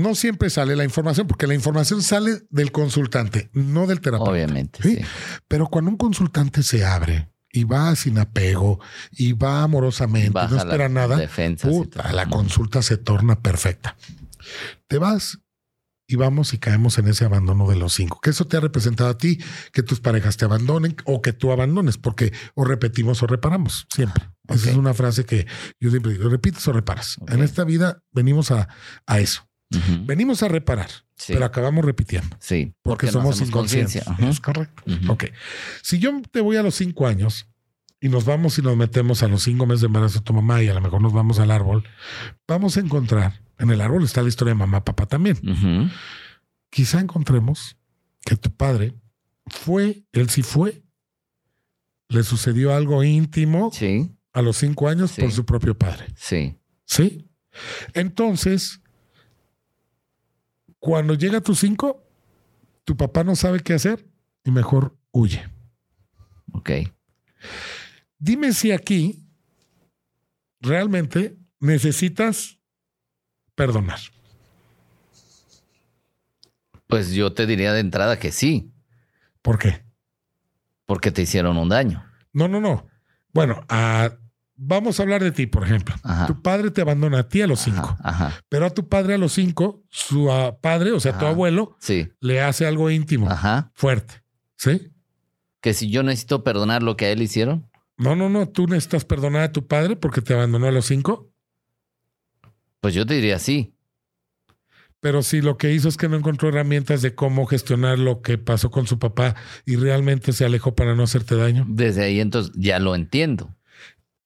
no 0.02 0.16
siempre 0.16 0.49
sale 0.49 0.76
la 0.76 0.84
información, 0.84 1.28
porque 1.28 1.47
la 1.47 1.54
información 1.54 2.02
sale 2.02 2.41
del 2.49 2.72
consultante, 2.72 3.49
no 3.54 3.88
del 3.88 4.02
terapeuta. 4.02 4.32
Obviamente, 4.32 4.80
¿sí? 4.82 4.97
sí. 4.97 5.06
Pero 5.47 5.68
cuando 5.68 5.91
un 5.91 5.97
consultante 5.97 6.64
se 6.64 6.86
abre 6.86 7.30
y 7.52 7.64
va 7.64 7.95
sin 7.95 8.18
apego 8.18 8.80
y 9.12 9.34
va 9.34 9.64
amorosamente, 9.64 10.30
Baja 10.30 10.56
no 10.56 10.58
espera 10.58 10.89
nada, 10.89 11.20
puta, 11.62 12.12
la 12.12 12.28
consulta 12.28 12.82
se 12.82 12.97
torna 12.97 13.41
perfecta. 13.41 13.97
Te 14.88 14.97
vas 14.97 15.39
y 16.12 16.18
vamos 16.18 16.54
y 16.54 16.58
caemos 16.58 16.97
en 16.97 17.08
ese 17.08 17.24
abandono 17.24 17.70
de 17.70 17.78
los 17.78 17.93
cinco. 17.93 18.20
Que 18.22 18.32
eso 18.32 18.45
te 18.45 18.58
ha 18.58 18.60
representado 18.60 19.10
a 19.10 19.18
ti, 19.18 19.39
que 19.72 19.82
tus 19.82 20.02
parejas 20.02 20.36
te 20.36 20.43
abandonen 20.43 20.95
o 21.06 21.22
que 21.22 21.32
tú 21.32 21.52
abandones, 21.52 21.97
porque 21.97 22.34
o 22.54 22.66
repetimos 22.66 23.24
o 23.24 23.28
reparamos, 23.28 23.88
siempre. 23.93 24.30
Esa 24.49 24.72
es 24.72 24.76
una 24.76 24.93
frase 24.93 25.26
que 25.26 25.47
yo 25.80 25.89
siempre 25.89 26.12
digo, 26.12 26.28
repites 26.28 26.68
o 26.68 26.74
reparas. 26.74 27.18
En 27.28 27.41
esta 27.41 27.64
vida 27.64 28.04
venimos 28.12 28.52
a, 28.52 28.68
a 29.06 29.20
eso. 29.20 29.47
Venimos 30.05 30.43
a 30.43 30.47
reparar, 30.47 30.89
Sí. 31.15 31.34
pero 31.34 31.45
acabamos 31.45 31.86
repitiendo. 31.86 32.36
Sí, 32.39 32.74
Porque, 32.82 33.07
somos 33.07 33.39
inconscientes. 33.41 34.03
Es 34.19 34.39
correcto. 34.39 34.84
Ok. 35.07 35.26
Si 35.82 35.99
yo 35.99 36.22
te 36.32 36.41
voy 36.41 36.57
a 36.57 36.63
los 36.63 36.76
cinco 36.76 37.07
años 37.07 37.47
y 37.99 38.09
nos 38.09 38.26
vamos 38.26 38.57
y 38.57 38.61
nos 38.61 38.76
metemos 38.76 39.24
a 39.24 39.28
los 39.28 39.43
cinco 39.43 39.65
meses 39.65 39.82
de 39.82 39.88
embarazo 39.88 40.19
de 40.19 40.26
tu 40.26 40.34
mamá 40.34 40.61
y 40.63 40.67
a 40.67 40.74
lo 40.74 40.82
mejor 40.82 41.01
nos 41.01 41.13
vamos 41.13 41.39
al 41.39 41.51
árbol, 41.51 41.84
vamos 42.47 42.76
a 42.78 42.80
encontrar, 42.82 43.41
en 43.59 43.69
el 43.69 43.80
árbol 43.82 44.03
está 44.03 44.22
la 44.22 44.30
historia 44.30 44.53
de 44.53 44.59
mamá, 44.59 44.84
papá 44.84 45.05
también. 45.05 45.38
Quizá 46.69 46.99
encontremos 46.99 47.78
que 48.26 48.36
tu 48.36 48.51
padre 48.51 48.95
fue, 49.47 50.03
él 50.13 50.30
sí 50.30 50.41
fue, 50.41 50.82
le 52.09 52.24
sucedió 52.24 52.74
algo 52.76 53.03
íntimo 53.03 53.72
Sí, 53.74 54.11
a 54.34 54.41
los 54.41 54.57
cinco 54.57 54.89
años 54.89 55.11
Sí. 55.11 55.22
por 55.22 55.32
su 55.32 55.45
propio 55.45 55.78
padre. 55.78 56.07
sí. 56.15 56.57
¿Sí? 56.86 57.28
Entonces, 57.93 58.80
cuando 60.82 61.13
llega 61.13 61.38
a 61.38 61.41
tus 61.41 61.59
cinco, 61.59 62.03
tu 62.84 62.97
papá 62.97 63.23
no 63.23 63.36
sabe 63.36 63.59
qué 63.59 63.73
hacer 63.75 64.05
y 64.43 64.49
mejor 64.49 64.97
huye. 65.11 65.47
Ok. 66.53 66.71
Dime 68.17 68.51
si 68.51 68.71
aquí 68.71 69.23
realmente 70.59 71.38
necesitas 71.59 72.57
perdonar. 73.53 73.99
Pues 76.88 77.11
yo 77.11 77.32
te 77.32 77.45
diría 77.45 77.73
de 77.73 77.79
entrada 77.79 78.17
que 78.19 78.32
sí, 78.32 78.71
¿Por 79.43 79.59
qué? 79.59 79.84
porque 80.86 81.11
te 81.11 81.21
hicieron 81.21 81.57
un 81.57 81.69
daño. 81.69 82.03
No, 82.34 82.47
no, 82.47 82.59
no. 82.59 82.88
Bueno, 83.34 83.63
ah, 83.69 84.17
vamos 84.64 84.99
a 84.99 85.03
hablar 85.03 85.24
de 85.24 85.32
ti, 85.32 85.47
por 85.47 85.64
ejemplo. 85.64 85.95
Ajá. 86.03 86.28
Tu 86.28 86.41
padre 86.41 86.70
te 86.72 86.82
abandona 86.82 87.20
a 87.20 87.30
ti 87.30 87.41
a 87.41 87.47
los 87.47 87.59
cinco, 87.62 87.97
Ajá, 88.03 88.34
pero 88.49 88.66
a 88.66 88.70
tu 88.70 88.88
padre 88.88 89.16
a 89.16 89.18
los 89.18 89.34
cinco, 89.34 89.84
su 89.89 90.32
ah, 90.32 90.57
padre, 90.62 90.91
o 90.91 90.99
sea, 90.99 91.18
tu 91.18 91.26
abuelo, 91.26 91.76
Sí, 91.80 92.09
le 92.20 92.41
hace 92.41 92.66
algo 92.68 92.89
íntimo, 92.91 93.30
ajá. 93.30 93.72
fuerte. 93.74 94.22
¿Sí? 94.57 94.91
Que 95.62 95.74
si 95.74 95.89
yo 95.89 96.03
necesito 96.03 96.43
perdonar 96.43 96.84
lo 96.84 96.95
que 96.95 97.05
a 97.05 97.12
él 97.12 97.22
hicieron, 97.22 97.68
No, 97.97 98.16
no, 98.16 98.30
no. 98.30 98.47
Tú 98.49 98.68
necesitas 98.68 99.05
perdonar 99.05 99.41
a 99.43 99.51
tu 99.51 99.68
padre 99.68 99.95
porque 99.95 100.22
te 100.22 100.34
abandonó 100.34 100.68
a 100.68 100.72
los 100.72 100.86
cinco. 100.86 101.32
pues 102.80 102.93
yo 102.93 103.05
te 103.05 103.14
diría 103.16 103.38
sí. 103.39 103.76
Pero 104.99 105.24
si 105.24 105.41
lo 105.41 105.57
que 105.57 105.72
hizo 105.74 105.88
es 105.89 105.97
que 105.97 106.07
no 106.07 106.16
encontró 106.16 106.49
herramientas 106.49 107.01
de 107.01 107.16
cómo 107.16 107.47
gestionar 107.47 107.97
lo 107.97 108.22
que 108.22 108.38
pasó 108.38 108.70
con 108.70 108.86
su 108.86 108.99
papá 108.99 109.36
y 109.66 109.76
realmente 109.76 110.32
se 110.32 110.45
alejó 110.45 110.76
para 110.76 110.93
no 110.95 111.03
hacerte 111.03 111.36
daño. 111.36 111.66
Desde 111.68 112.03
ahí 112.03 112.20
entonces 112.20 112.53
ya 112.55 112.78
lo 112.80 112.93
entiendo. 112.93 113.55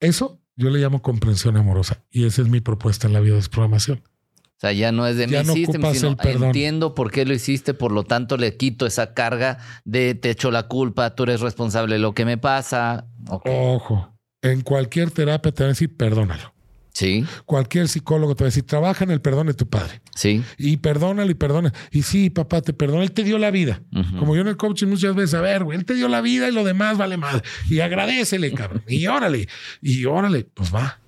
Eso 0.06 0.40
yo 0.56 0.70
le 0.70 0.80
llamo 0.80 1.02
comprensión 1.02 1.58
amorosa 1.58 2.04
y 2.10 2.26
esa 2.26 2.42
es 2.42 2.48
mi 2.48 2.62
propuesta 2.62 3.08
en 3.08 3.14
la 3.14 3.20
biodesprogramación. 3.20 4.04
O 4.46 4.58
sea, 4.58 4.72
ya 4.72 4.94
no 4.94 5.06
es 5.06 5.18
de 5.18 5.28
Ya 5.28 5.42
mi 5.44 5.48
no 5.48 5.54
ocupas 5.54 5.98
sino 5.98 6.10
el 6.10 6.16
perdón. 6.16 6.44
entiendo 6.46 6.96
por 6.96 7.12
qué 7.12 7.26
lo 7.26 7.34
hiciste, 7.34 7.74
por 7.74 7.92
lo 7.92 8.04
tanto 8.06 8.38
le 8.38 8.56
quito 8.56 8.86
esa 8.86 9.14
carga 9.14 9.58
de 9.84 10.16
te 10.16 10.30
echo 10.30 10.50
la 10.50 10.68
culpa, 10.70 11.14
tú 11.14 11.24
eres 11.24 11.42
responsable 11.42 11.96
de 11.96 12.00
lo 12.00 12.14
que 12.14 12.24
me 12.24 12.38
pasa. 12.38 13.06
Ojo, 13.28 14.18
en 14.42 14.62
cualquier 14.62 15.12
terapia 15.12 15.52
te 15.52 15.64
va 15.64 15.68
a 15.68 15.74
decir 15.74 15.96
perdónalo. 15.96 16.55
Sí, 16.96 17.26
Cualquier 17.46 17.90
psicólogo 17.90 18.36
te 18.36 18.46
va 18.46 18.48
a 18.48 18.52
decir 18.52 18.64
trabaja 18.64 19.04
en 19.04 19.12
el 19.12 19.20
perdón 19.20 19.48
de 19.48 19.54
tu 19.54 19.68
padre 19.68 20.00
sí. 20.16 20.42
y 20.58 20.78
perdónalo 20.78 21.30
y 21.30 21.34
perdona. 21.34 21.74
Y 21.92 22.04
sí, 22.04 22.30
papá, 22.30 22.62
te 22.62 22.72
perdona, 22.72 23.04
él 23.04 23.12
te 23.12 23.26
dio 23.26 23.38
la 23.38 23.52
vida. 23.52 23.82
Como 24.18 24.34
yo 24.34 24.44
en 24.44 24.48
el 24.48 24.56
coaching 24.56 24.88
muchas 24.88 25.14
veces, 25.14 25.34
a 25.34 25.42
ver, 25.42 25.66
güey, 25.66 25.78
él 25.78 25.84
te 25.84 25.94
dio 25.94 26.08
la 26.08 26.22
vida 26.22 26.48
y 26.48 26.54
lo 26.54 26.64
demás 26.64 26.98
vale 26.98 27.18
madre. 27.18 27.42
Y 27.70 27.82
agradecele, 27.82 28.54
cabrón. 28.54 28.82
Y 28.88 29.08
órale, 29.08 29.50
y 29.82 30.06
órale, 30.06 30.46
pues 30.54 30.74
va. 30.74 31.02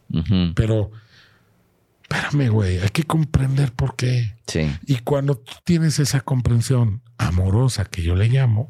Pero, 0.56 0.92
espérame, 2.02 2.50
güey, 2.50 2.80
hay 2.80 2.90
que 2.90 3.04
comprender 3.04 3.72
por 3.72 3.96
qué. 3.96 4.36
Sí. 4.46 4.70
Y 4.88 4.98
cuando 4.98 5.38
tú 5.38 5.54
tienes 5.64 6.00
esa 6.00 6.20
comprensión 6.20 7.02
amorosa 7.18 7.86
que 7.86 8.04
yo 8.04 8.14
le 8.14 8.28
llamo, 8.28 8.70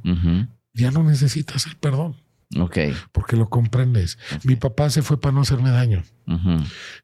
ya 0.76 0.92
no 0.92 1.02
necesitas 1.02 1.66
el 1.66 1.78
perdón, 1.78 2.16
Ok. 2.56 2.78
porque 3.12 3.36
lo 3.36 3.50
comprendes. 3.50 4.18
Mi 4.44 4.56
papá 4.56 4.90
se 4.90 5.02
fue 5.02 5.20
para 5.20 5.34
no 5.34 5.42
hacerme 5.42 5.70
daño. 5.72 6.04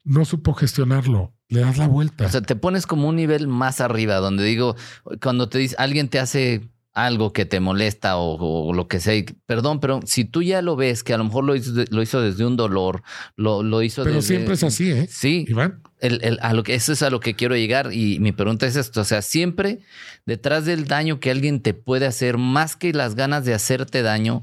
No 0.03 0.25
supo 0.25 0.53
gestionarlo. 0.53 1.33
Le 1.49 1.59
das 1.59 1.77
la 1.77 1.87
vuelta. 1.87 2.25
O 2.25 2.29
sea, 2.29 2.41
te 2.41 2.55
pones 2.55 2.87
como 2.87 3.07
un 3.09 3.15
nivel 3.15 3.47
más 3.47 3.81
arriba, 3.81 4.15
donde 4.15 4.43
digo, 4.43 4.75
cuando 5.21 5.49
te 5.49 5.57
dice, 5.59 5.75
alguien 5.77 6.09
te 6.09 6.19
hace 6.19 6.69
algo 6.93 7.33
que 7.33 7.45
te 7.45 7.59
molesta 7.59 8.17
o, 8.17 8.73
lo 8.73 8.87
que 8.87 8.99
sea. 8.99 9.23
Perdón, 9.45 9.79
pero 9.79 10.01
si 10.05 10.25
tú 10.25 10.43
ya 10.43 10.61
lo 10.61 10.75
ves, 10.75 11.03
que 11.03 11.13
a 11.13 11.17
lo 11.17 11.23
mejor 11.23 11.43
lo 11.43 11.55
hizo, 11.55 11.71
lo 11.89 12.01
hizo 12.01 12.21
desde 12.21 12.45
un 12.45 12.55
dolor, 12.55 13.03
lo, 13.35 13.63
lo 13.63 13.81
hizo 13.81 14.03
pero 14.03 14.21
siempre 14.21 14.53
es 14.53 14.63
así, 14.63 14.91
¿eh? 14.91 15.07
Sí. 15.09 15.45
Iván. 15.47 15.81
El, 15.99 16.37
a 16.41 16.53
lo 16.53 16.63
que, 16.63 16.75
eso 16.75 16.91
es 16.91 17.01
a 17.01 17.09
lo 17.09 17.21
que 17.21 17.33
quiero 17.33 17.55
llegar 17.55 17.93
y 17.93 18.19
mi 18.19 18.33
pregunta 18.33 18.67
es 18.67 18.75
esto, 18.75 18.99
o 18.99 19.05
sea, 19.05 19.21
siempre 19.21 19.79
detrás 20.25 20.65
del 20.65 20.85
daño 20.85 21.21
que 21.21 21.31
alguien 21.31 21.61
te 21.61 21.73
puede 21.73 22.05
hacer, 22.05 22.37
más 22.37 22.75
que 22.75 22.91
las 22.91 23.15
ganas 23.15 23.45
de 23.45 23.53
hacerte 23.53 24.01
daño, 24.01 24.41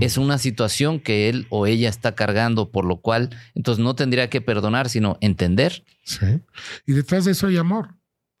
es 0.00 0.16
una 0.16 0.38
situación 0.38 1.00
que 1.00 1.28
él 1.28 1.46
o 1.50 1.66
ella 1.66 1.90
está 1.90 2.14
cargando, 2.14 2.70
por 2.70 2.86
lo 2.86 3.02
cual 3.02 3.28
entonces 3.54 3.84
no 3.84 3.94
tendría 3.94 4.30
que 4.30 4.40
perdonar, 4.40 4.88
sino 4.88 5.18
entender. 5.20 5.84
Sí. 6.02 6.40
Y 6.86 6.92
detrás 6.92 7.26
de 7.26 7.32
eso 7.32 7.46
hay 7.46 7.58
amor 7.58 7.90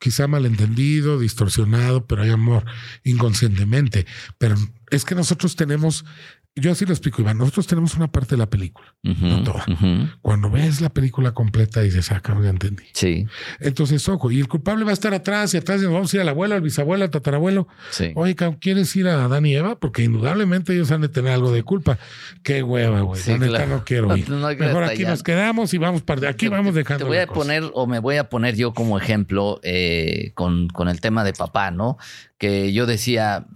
quizá 0.02 0.26
malentendido, 0.26 1.20
distorsionado, 1.20 2.06
pero 2.06 2.22
hay 2.22 2.30
amor 2.30 2.64
inconscientemente. 3.04 4.04
Pero 4.36 4.56
es 4.90 5.04
que 5.04 5.14
nosotros 5.14 5.54
tenemos 5.54 6.04
yo 6.54 6.72
así 6.72 6.84
lo 6.84 6.92
explico, 6.92 7.22
Iván. 7.22 7.38
Nosotros 7.38 7.66
tenemos 7.66 7.94
una 7.94 8.08
parte 8.08 8.34
de 8.34 8.36
la 8.36 8.50
película, 8.50 8.94
no 9.02 9.42
toda. 9.42 9.64
Cuando 10.20 10.50
ves 10.50 10.82
la 10.82 10.90
película 10.90 11.32
completa 11.32 11.80
dices, 11.80 12.12
ah, 12.12 12.20
cabrón, 12.20 12.44
ya 12.44 12.50
entendí. 12.50 12.84
Sí. 12.92 13.26
Entonces, 13.60 14.06
ojo, 14.08 14.30
y 14.30 14.38
el 14.38 14.48
culpable 14.48 14.84
va 14.84 14.90
a 14.90 14.92
estar 14.92 15.14
atrás 15.14 15.54
y 15.54 15.56
atrás 15.56 15.80
y 15.80 15.84
nos 15.84 15.94
vamos 15.94 16.12
a 16.12 16.16
ir 16.16 16.20
al 16.20 16.28
abuelo, 16.28 16.54
al 16.54 16.60
bisabuelo, 16.60 17.04
al 17.04 17.10
tatarabuelo. 17.10 17.68
Sí. 17.90 18.12
Oye, 18.16 18.36
¿quieres 18.60 18.94
ir 18.96 19.08
a 19.08 19.28
Dani 19.28 19.52
y 19.52 19.56
Eva? 19.56 19.78
Porque 19.78 20.02
indudablemente 20.02 20.74
ellos 20.74 20.90
han 20.90 21.00
de 21.00 21.08
tener 21.08 21.32
algo 21.32 21.52
de 21.52 21.62
culpa. 21.62 21.98
Qué 22.42 22.62
hueva, 22.62 23.00
güey. 23.00 23.20
Sí, 23.20 23.32
no 23.38 23.84
quiero 23.84 24.14
ir. 24.16 24.28
Mejor 24.28 24.84
aquí 24.84 25.04
nos 25.04 25.22
quedamos 25.22 25.72
y 25.72 25.78
vamos 25.78 26.02
para 26.02 26.28
aquí 26.28 26.48
vamos 26.48 26.74
dejando. 26.74 27.04
Te 27.04 27.08
voy 27.08 27.18
a 27.18 27.26
poner, 27.26 27.64
o 27.72 27.86
me 27.86 27.98
voy 27.98 28.16
a 28.16 28.28
poner 28.28 28.56
yo 28.56 28.74
como 28.74 28.98
ejemplo 28.98 29.58
eh, 29.62 30.32
con, 30.34 30.68
con 30.68 30.88
el 30.88 31.00
tema 31.00 31.24
de 31.24 31.32
papá, 31.32 31.70
¿no? 31.70 31.96
Que 32.36 32.72
yo 32.72 32.86
decía, 32.86 33.46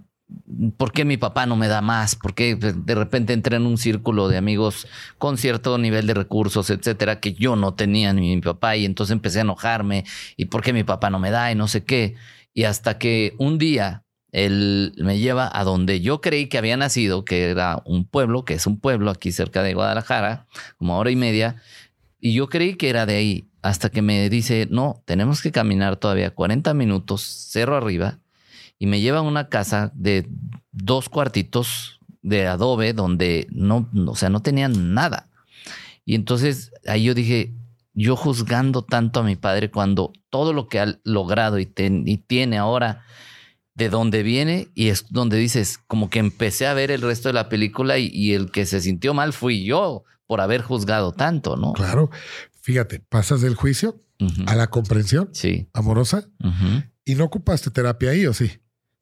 ¿por 0.77 0.91
qué 0.91 1.05
mi 1.05 1.17
papá 1.17 1.45
no 1.45 1.55
me 1.55 1.67
da 1.67 1.81
más? 1.81 2.15
¿Por 2.15 2.33
qué 2.33 2.55
de 2.55 2.95
repente 2.95 3.33
entré 3.33 3.57
en 3.57 3.65
un 3.65 3.77
círculo 3.77 4.27
de 4.27 4.37
amigos 4.37 4.87
con 5.17 5.37
cierto 5.37 5.77
nivel 5.77 6.07
de 6.07 6.13
recursos, 6.13 6.69
etcétera, 6.69 7.19
que 7.19 7.33
yo 7.33 7.55
no 7.55 7.73
tenía 7.73 8.13
ni 8.13 8.35
mi 8.35 8.41
papá? 8.41 8.75
Y 8.75 8.85
entonces 8.85 9.13
empecé 9.13 9.39
a 9.39 9.41
enojarme. 9.43 10.05
¿Y 10.35 10.45
por 10.45 10.61
qué 10.61 10.73
mi 10.73 10.83
papá 10.83 11.09
no 11.09 11.19
me 11.19 11.31
da? 11.31 11.51
Y 11.51 11.55
no 11.55 11.67
sé 11.67 11.83
qué. 11.83 12.15
Y 12.53 12.63
hasta 12.63 12.97
que 12.97 13.35
un 13.37 13.57
día 13.57 14.03
él 14.31 14.93
me 14.97 15.19
lleva 15.19 15.49
a 15.51 15.63
donde 15.63 16.01
yo 16.01 16.21
creí 16.21 16.47
que 16.47 16.57
había 16.57 16.77
nacido, 16.77 17.23
que 17.23 17.49
era 17.49 17.81
un 17.85 18.05
pueblo, 18.05 18.43
que 18.43 18.55
es 18.55 18.67
un 18.67 18.79
pueblo 18.79 19.11
aquí 19.11 19.31
cerca 19.31 19.63
de 19.63 19.73
Guadalajara, 19.73 20.47
como 20.77 20.97
hora 20.97 21.11
y 21.11 21.15
media. 21.15 21.55
Y 22.19 22.33
yo 22.33 22.49
creí 22.49 22.75
que 22.75 22.89
era 22.89 23.05
de 23.05 23.15
ahí, 23.15 23.49
hasta 23.61 23.89
que 23.89 24.01
me 24.01 24.29
dice, 24.29 24.67
no, 24.69 25.01
tenemos 25.05 25.41
que 25.41 25.51
caminar 25.51 25.97
todavía 25.97 26.31
40 26.31 26.73
minutos, 26.73 27.21
cerro 27.21 27.77
arriba 27.77 28.19
y 28.79 28.87
me 28.87 29.01
llevan 29.01 29.25
a 29.25 29.29
una 29.29 29.49
casa 29.49 29.91
de 29.95 30.29
dos 30.71 31.09
cuartitos 31.09 31.99
de 32.21 32.47
adobe 32.47 32.93
donde 32.93 33.47
no, 33.51 33.89
o 34.07 34.15
sea, 34.15 34.29
no 34.29 34.41
tenían 34.41 34.93
nada. 34.93 35.29
Y 36.05 36.15
entonces 36.15 36.71
ahí 36.85 37.03
yo 37.03 37.13
dije, 37.13 37.53
yo 37.93 38.15
juzgando 38.15 38.83
tanto 38.83 39.19
a 39.19 39.23
mi 39.23 39.35
padre 39.35 39.71
cuando 39.71 40.13
todo 40.29 40.53
lo 40.53 40.67
que 40.67 40.79
ha 40.79 40.99
logrado 41.03 41.57
y, 41.57 41.65
tiene 41.65 42.57
ahora, 42.57 43.03
de 43.73 43.89
dónde 43.89 44.23
viene, 44.23 44.69
y 44.75 44.89
es 44.89 45.05
donde 45.09 45.37
dices, 45.37 45.79
como 45.87 46.09
que 46.09 46.19
empecé 46.19 46.67
a 46.67 46.73
ver 46.73 46.91
el 46.91 47.01
resto 47.01 47.29
de 47.29 47.33
la 47.33 47.49
película 47.49 47.97
y, 47.97 48.33
el 48.33 48.51
que 48.51 48.65
se 48.65 48.81
sintió 48.81 49.13
mal 49.13 49.33
fui 49.33 49.65
yo 49.65 50.03
por 50.27 50.41
haber 50.41 50.61
juzgado 50.61 51.11
tanto, 51.11 51.57
¿no? 51.57 51.73
Claro, 51.73 52.11
fíjate, 52.61 52.99
pasas 52.99 53.41
del 53.41 53.55
juicio 53.55 54.01
a 54.45 54.55
la 54.55 54.67
comprensión 54.67 55.29
sí. 55.31 55.69
amorosa 55.73 56.27
y 57.05 57.15
no 57.15 57.25
ocupaste 57.25 57.71
terapia 57.71 58.11
ahí, 58.11 58.25
¿o 58.25 58.33
sí? 58.33 58.51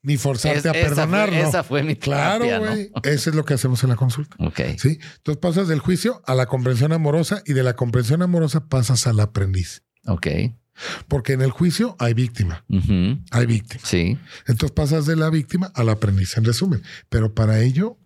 Ni 0.06 0.16
forzarte 0.16 0.68
a 0.68 0.72
perdonar. 0.72 1.34
Esa 1.34 1.64
fue 1.64 1.82
mi 1.82 1.96
Claro, 1.96 2.44
güey. 2.60 2.92
Eso 3.02 3.30
es 3.30 3.36
lo 3.36 3.44
que 3.44 3.54
hacemos 3.54 3.82
en 3.82 3.90
la 3.90 3.96
consulta. 3.96 4.36
Ok. 4.38 4.60
Sí. 4.78 5.00
Entonces 5.16 5.38
pasas 5.38 5.66
del 5.66 5.80
juicio 5.80 6.22
a 6.26 6.36
la 6.36 6.46
comprensión 6.46 6.92
amorosa 6.92 7.42
y 7.44 7.54
de 7.54 7.64
la 7.64 7.74
comprensión 7.74 8.22
amorosa 8.22 8.68
pasas 8.68 9.08
al 9.08 9.18
aprendiz. 9.18 9.82
Ok. 10.06 10.28
Porque 11.08 11.32
en 11.32 11.42
el 11.42 11.50
juicio 11.50 11.96
hay 11.98 12.14
víctima. 12.14 12.64
Hay 13.32 13.46
víctima. 13.46 13.82
Sí. 13.84 14.16
Entonces 14.46 14.70
pasas 14.70 15.06
de 15.06 15.16
la 15.16 15.28
víctima 15.28 15.72
al 15.74 15.88
aprendiz, 15.88 16.36
en 16.36 16.44
resumen. 16.44 16.84
Pero 17.08 17.34
para 17.34 17.60
ello, 17.60 17.98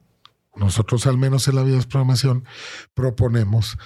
nosotros 0.57 1.07
al 1.07 1.19
menos 1.19 1.49
en 1.49 1.57
la 1.57 1.65
programación 1.83 2.45
proponemos 2.95 3.77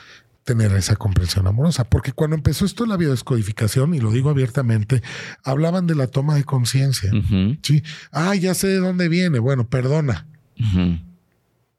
tener 0.44 0.72
esa 0.72 0.96
comprensión 0.96 1.46
amorosa. 1.46 1.84
Porque 1.84 2.12
cuando 2.12 2.36
empezó 2.36 2.64
esto 2.64 2.86
la 2.86 2.96
biodescodificación, 2.96 3.94
y 3.94 4.00
lo 4.00 4.12
digo 4.12 4.30
abiertamente, 4.30 5.02
hablaban 5.42 5.86
de 5.86 5.94
la 5.94 6.06
toma 6.06 6.36
de 6.36 6.44
conciencia. 6.44 7.10
Sí. 7.62 7.82
Ah, 8.12 8.34
ya 8.34 8.54
sé 8.54 8.68
de 8.68 8.78
dónde 8.78 9.08
viene. 9.08 9.38
Bueno, 9.38 9.68
perdona. 9.68 10.28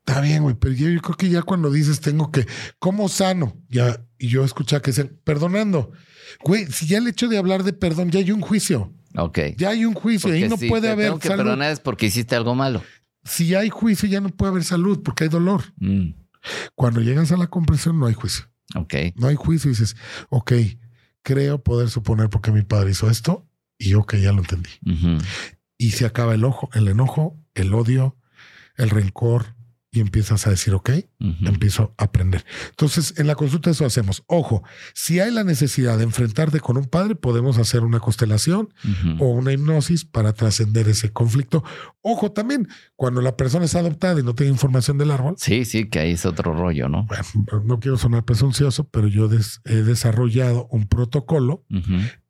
Está 0.05 0.21
bien, 0.21 0.43
güey, 0.43 0.55
pero 0.55 0.73
yo, 0.73 1.01
creo 1.01 1.17
que 1.17 1.29
ya 1.29 1.41
cuando 1.41 1.71
dices 1.71 1.99
tengo 1.99 2.31
que, 2.31 2.45
¿cómo 2.77 3.09
sano? 3.09 3.55
Ya, 3.69 4.05
y 4.19 4.27
yo 4.27 4.43
escuchaba 4.43 4.81
que 4.81 4.91
dicen, 4.91 5.19
perdonando. 5.23 5.91
Güey, 6.43 6.67
si 6.67 6.85
ya 6.85 6.97
el 6.97 7.07
hecho 7.07 7.27
de 7.27 7.37
hablar 7.37 7.63
de 7.63 7.73
perdón, 7.73 8.11
ya 8.11 8.19
hay 8.19 8.31
un 8.31 8.41
juicio. 8.41 8.93
Ok. 9.17 9.39
Ya 9.57 9.69
hay 9.69 9.85
un 9.85 9.93
juicio, 9.93 10.29
y 10.35 10.43
ahí 10.43 10.49
no 10.49 10.57
puede 10.57 10.89
haber 10.89 11.07
tengo 11.07 11.19
que 11.19 11.29
perdonar 11.29 11.71
es 11.71 11.79
porque 11.79 12.07
hiciste 12.07 12.35
algo 12.35 12.53
malo. 12.53 12.83
Si 13.23 13.55
hay 13.55 13.69
juicio, 13.69 14.07
ya 14.07 14.21
no 14.21 14.29
puede 14.29 14.51
haber 14.51 14.63
salud, 14.63 15.01
porque 15.01 15.23
hay 15.23 15.29
dolor. 15.29 15.63
Mm. 15.77 16.11
Cuando 16.75 17.01
llegas 17.01 17.31
a 17.31 17.37
la 17.37 17.47
comprensión, 17.47 17.99
no 17.99 18.05
hay 18.05 18.13
juicio. 18.13 18.45
No 19.15 19.27
hay 19.27 19.35
juicio. 19.35 19.69
dices, 19.69 19.95
ok, 20.29 20.53
creo 21.21 21.63
poder 21.63 21.89
suponer 21.89 22.29
por 22.29 22.41
qué 22.41 22.51
mi 22.51 22.61
padre 22.61 22.91
hizo 22.91 23.09
esto 23.09 23.47
y 23.77 23.93
ok, 23.93 24.15
ya 24.15 24.31
lo 24.31 24.39
entendí. 24.39 24.69
Y 25.77 25.91
se 25.91 26.05
acaba 26.05 26.33
el 26.33 26.43
ojo, 26.45 26.69
el 26.73 26.87
enojo, 26.87 27.37
el 27.53 27.73
odio, 27.73 28.17
el 28.77 28.89
rencor, 28.89 29.54
y 29.95 30.01
empiezas 30.01 30.45
a 30.45 30.49
decir, 30.49 30.73
ok, 30.73 30.89
empiezo 31.45 31.93
a 31.97 32.03
aprender. 32.03 32.45
Entonces, 32.69 33.13
en 33.17 33.27
la 33.27 33.35
consulta 33.35 33.69
eso 33.69 33.85
hacemos. 33.85 34.23
Ojo, 34.27 34.63
si 34.93 35.19
hay 35.19 35.31
la 35.31 35.43
necesidad 35.43 35.97
de 35.97 36.03
enfrentarte 36.03 36.59
con 36.59 36.77
un 36.77 36.85
padre, 36.85 37.15
podemos 37.15 37.57
hacer 37.57 37.81
una 37.81 37.99
constelación 37.99 38.73
o 39.19 39.29
una 39.29 39.53
hipnosis 39.53 40.03
para 40.05 40.33
trascender 40.33 40.89
ese 40.89 41.11
conflicto. 41.11 41.63
Ojo, 42.01 42.31
también 42.31 42.67
cuando 42.95 43.21
la 43.21 43.37
persona 43.37 43.65
es 43.65 43.75
adoptada 43.75 44.19
y 44.19 44.23
no 44.23 44.35
tiene 44.35 44.51
información 44.51 44.97
del 44.97 45.11
árbol. 45.11 45.35
Sí, 45.37 45.65
sí, 45.65 45.89
que 45.89 45.99
ahí 45.99 46.11
es 46.11 46.25
otro 46.25 46.53
rollo, 46.53 46.89
¿no? 46.89 47.07
no 47.63 47.79
quiero 47.79 47.97
sonar 47.97 48.25
presuncioso, 48.25 48.89
pero 48.89 49.07
yo 49.07 49.29
he 49.65 49.75
desarrollado 49.75 50.67
un 50.71 50.87
protocolo, 50.87 51.65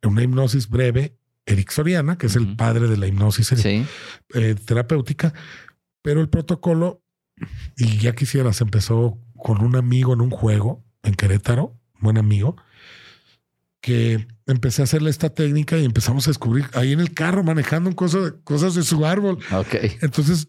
una 0.02 0.22
hipnosis 0.22 0.68
breve 0.68 1.16
ericksoniana, 1.46 2.18
que 2.18 2.26
es 2.26 2.36
el 2.36 2.56
padre 2.56 2.88
de 2.88 2.96
la 2.96 3.06
hipnosis 3.06 3.52
eh, 3.64 4.54
terapéutica, 4.64 5.32
pero 6.02 6.20
el 6.20 6.28
protocolo 6.28 7.02
y 7.76 7.98
ya 7.98 8.14
quisieras, 8.14 8.60
empezó 8.60 9.18
con 9.36 9.62
un 9.62 9.76
amigo 9.76 10.12
en 10.12 10.20
un 10.20 10.30
juego 10.30 10.84
en 11.02 11.14
Querétaro, 11.14 11.78
buen 12.00 12.18
amigo, 12.18 12.56
que 13.80 14.26
empecé 14.46 14.82
a 14.82 14.84
hacerle 14.84 15.10
esta 15.10 15.30
técnica 15.30 15.78
y 15.78 15.84
empezamos 15.84 16.26
a 16.26 16.30
descubrir 16.30 16.66
ahí 16.74 16.92
en 16.92 17.00
el 17.00 17.12
carro 17.12 17.44
manejando 17.44 17.94
cosas, 17.94 18.34
cosas 18.44 18.74
de 18.74 18.82
su 18.82 19.06
árbol. 19.06 19.38
Ok. 19.52 19.74
Entonces, 20.02 20.48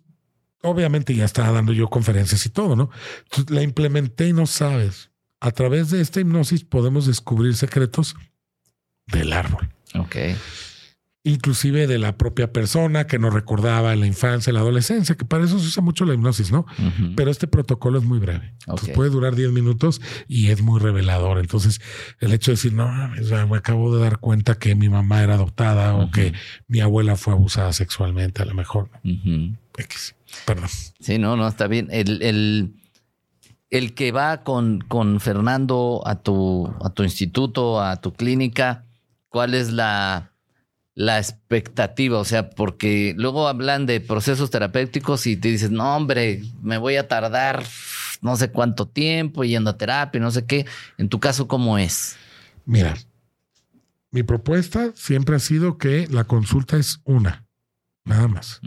obviamente 0.64 1.14
ya 1.14 1.26
estaba 1.26 1.52
dando 1.52 1.74
yo 1.74 1.88
conferencias 1.90 2.46
y 2.46 2.50
todo, 2.50 2.76
¿no? 2.76 2.90
Entonces, 3.24 3.54
la 3.54 3.62
implementé 3.62 4.30
y 4.30 4.34
no 4.34 4.48
sabes. 4.48 5.12
A 5.40 5.52
través 5.52 5.92
de 5.92 6.02
esta 6.02 6.20
hipnosis 6.20 6.64
podemos 6.64 7.06
descubrir 7.06 7.56
secretos 7.56 8.16
del 9.06 9.34
árbol. 9.34 9.70
Ok 9.94 10.16
inclusive 11.28 11.88
de 11.88 11.98
la 11.98 12.18
propia 12.18 12.54
persona 12.54 13.06
que 13.06 13.20
nos 13.20 13.34
recordaba 13.34 13.94
en 13.94 14.00
la 14.00 14.08
infancia, 14.08 14.50
en 14.50 14.56
la 14.56 14.62
adolescencia, 14.62 15.16
que 15.16 15.26
para 15.26 15.44
eso 15.44 15.60
se 15.60 15.68
usa 15.68 15.84
mucho 15.84 16.06
la 16.06 16.14
hipnosis, 16.14 16.52
¿no? 16.52 16.66
Pero 17.16 17.30
este 17.30 17.48
protocolo 17.48 18.00
es 18.00 18.06
muy 18.06 18.20
breve. 18.20 18.54
puede 18.96 19.10
durar 19.10 19.36
10 19.36 19.52
minutos 19.52 20.02
y 20.28 20.48
es 20.48 20.62
muy 20.62 20.80
revelador. 20.80 21.40
Entonces, 21.40 21.82
el 22.20 22.34
hecho 22.34 22.52
de 22.52 22.56
decir, 22.56 22.74
no, 22.74 22.90
me 23.48 23.58
acabo 23.58 23.96
de 23.96 24.02
dar 24.02 24.20
cuenta 24.20 24.56
que 24.56 24.76
mi 24.76 24.90
mamá 24.90 25.22
era 25.22 25.34
adoptada 25.36 25.96
o 25.96 26.12
que 26.12 26.34
mi 26.68 26.80
abuela 26.80 27.18
fue 27.18 27.34
abusada 27.34 27.74
sexualmente, 27.74 28.42
a 28.42 28.46
lo 28.46 28.54
mejor. 28.54 28.90
X. 29.78 30.16
Perdón. 30.46 30.70
Sí, 31.00 31.18
no, 31.18 31.36
no, 31.36 31.48
está 31.48 31.68
bien. 31.68 31.88
El, 31.92 32.22
el, 32.22 32.74
el 33.70 33.94
que 33.94 34.12
va 34.12 34.44
con, 34.44 34.80
con 34.88 35.20
Fernando 35.20 36.02
a 36.06 36.16
tu, 36.16 36.74
a 36.82 36.90
tu 36.90 37.04
instituto, 37.04 37.82
a 37.82 37.98
tu 37.98 38.14
clínica, 38.14 38.86
¿cuál 39.30 39.54
es 39.54 39.72
la 39.72 40.32
la 40.98 41.20
expectativa, 41.20 42.18
o 42.18 42.26
sea, 42.26 42.50
porque 42.50 43.14
luego 43.16 43.48
hablan 43.48 43.86
de 43.86 44.02
procesos 44.02 44.50
terapéuticos 44.50 45.28
y 45.28 45.38
te 45.38 45.50
dices, 45.50 45.70
no, 45.70 45.96
hombre, 45.96 46.42
me 46.64 46.80
voy 46.80 46.96
a 46.96 47.08
tardar 47.08 47.64
no 48.24 48.36
sé 48.36 48.50
cuánto 48.50 48.88
tiempo 48.88 49.44
yendo 49.44 49.70
a 49.70 49.78
terapia, 49.78 50.20
no 50.20 50.32
sé 50.32 50.48
qué. 50.48 50.66
En 50.98 51.08
tu 51.08 51.20
caso, 51.20 51.48
¿cómo 51.48 51.78
es? 51.78 52.18
Mira, 52.66 52.96
mi 54.10 54.24
propuesta 54.24 54.92
siempre 54.96 55.36
ha 55.36 55.40
sido 55.40 55.78
que 55.78 56.08
la 56.10 56.24
consulta 56.24 56.78
es 56.78 57.00
una, 57.04 57.46
nada 58.04 58.28
más. 58.28 58.60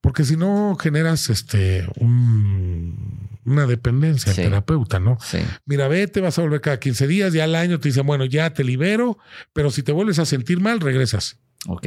Porque 0.00 0.24
si 0.24 0.38
no 0.38 0.76
generas 0.80 1.28
este 1.28 1.86
un 1.96 3.31
una 3.44 3.66
dependencia 3.66 4.32
terapeuta, 4.34 5.00
¿no? 5.00 5.18
Sí. 5.20 5.38
Mira, 5.66 5.88
vete, 5.88 6.20
vas 6.20 6.38
a 6.38 6.42
volver 6.42 6.60
cada 6.60 6.78
15 6.78 7.06
días, 7.06 7.32
ya 7.32 7.44
al 7.44 7.54
año 7.54 7.80
te 7.80 7.88
dicen, 7.88 8.06
bueno, 8.06 8.24
ya 8.24 8.52
te 8.52 8.64
libero, 8.64 9.18
pero 9.52 9.70
si 9.70 9.82
te 9.82 9.92
vuelves 9.92 10.18
a 10.18 10.26
sentir 10.26 10.60
mal, 10.60 10.80
regresas. 10.80 11.38
Ok. 11.66 11.86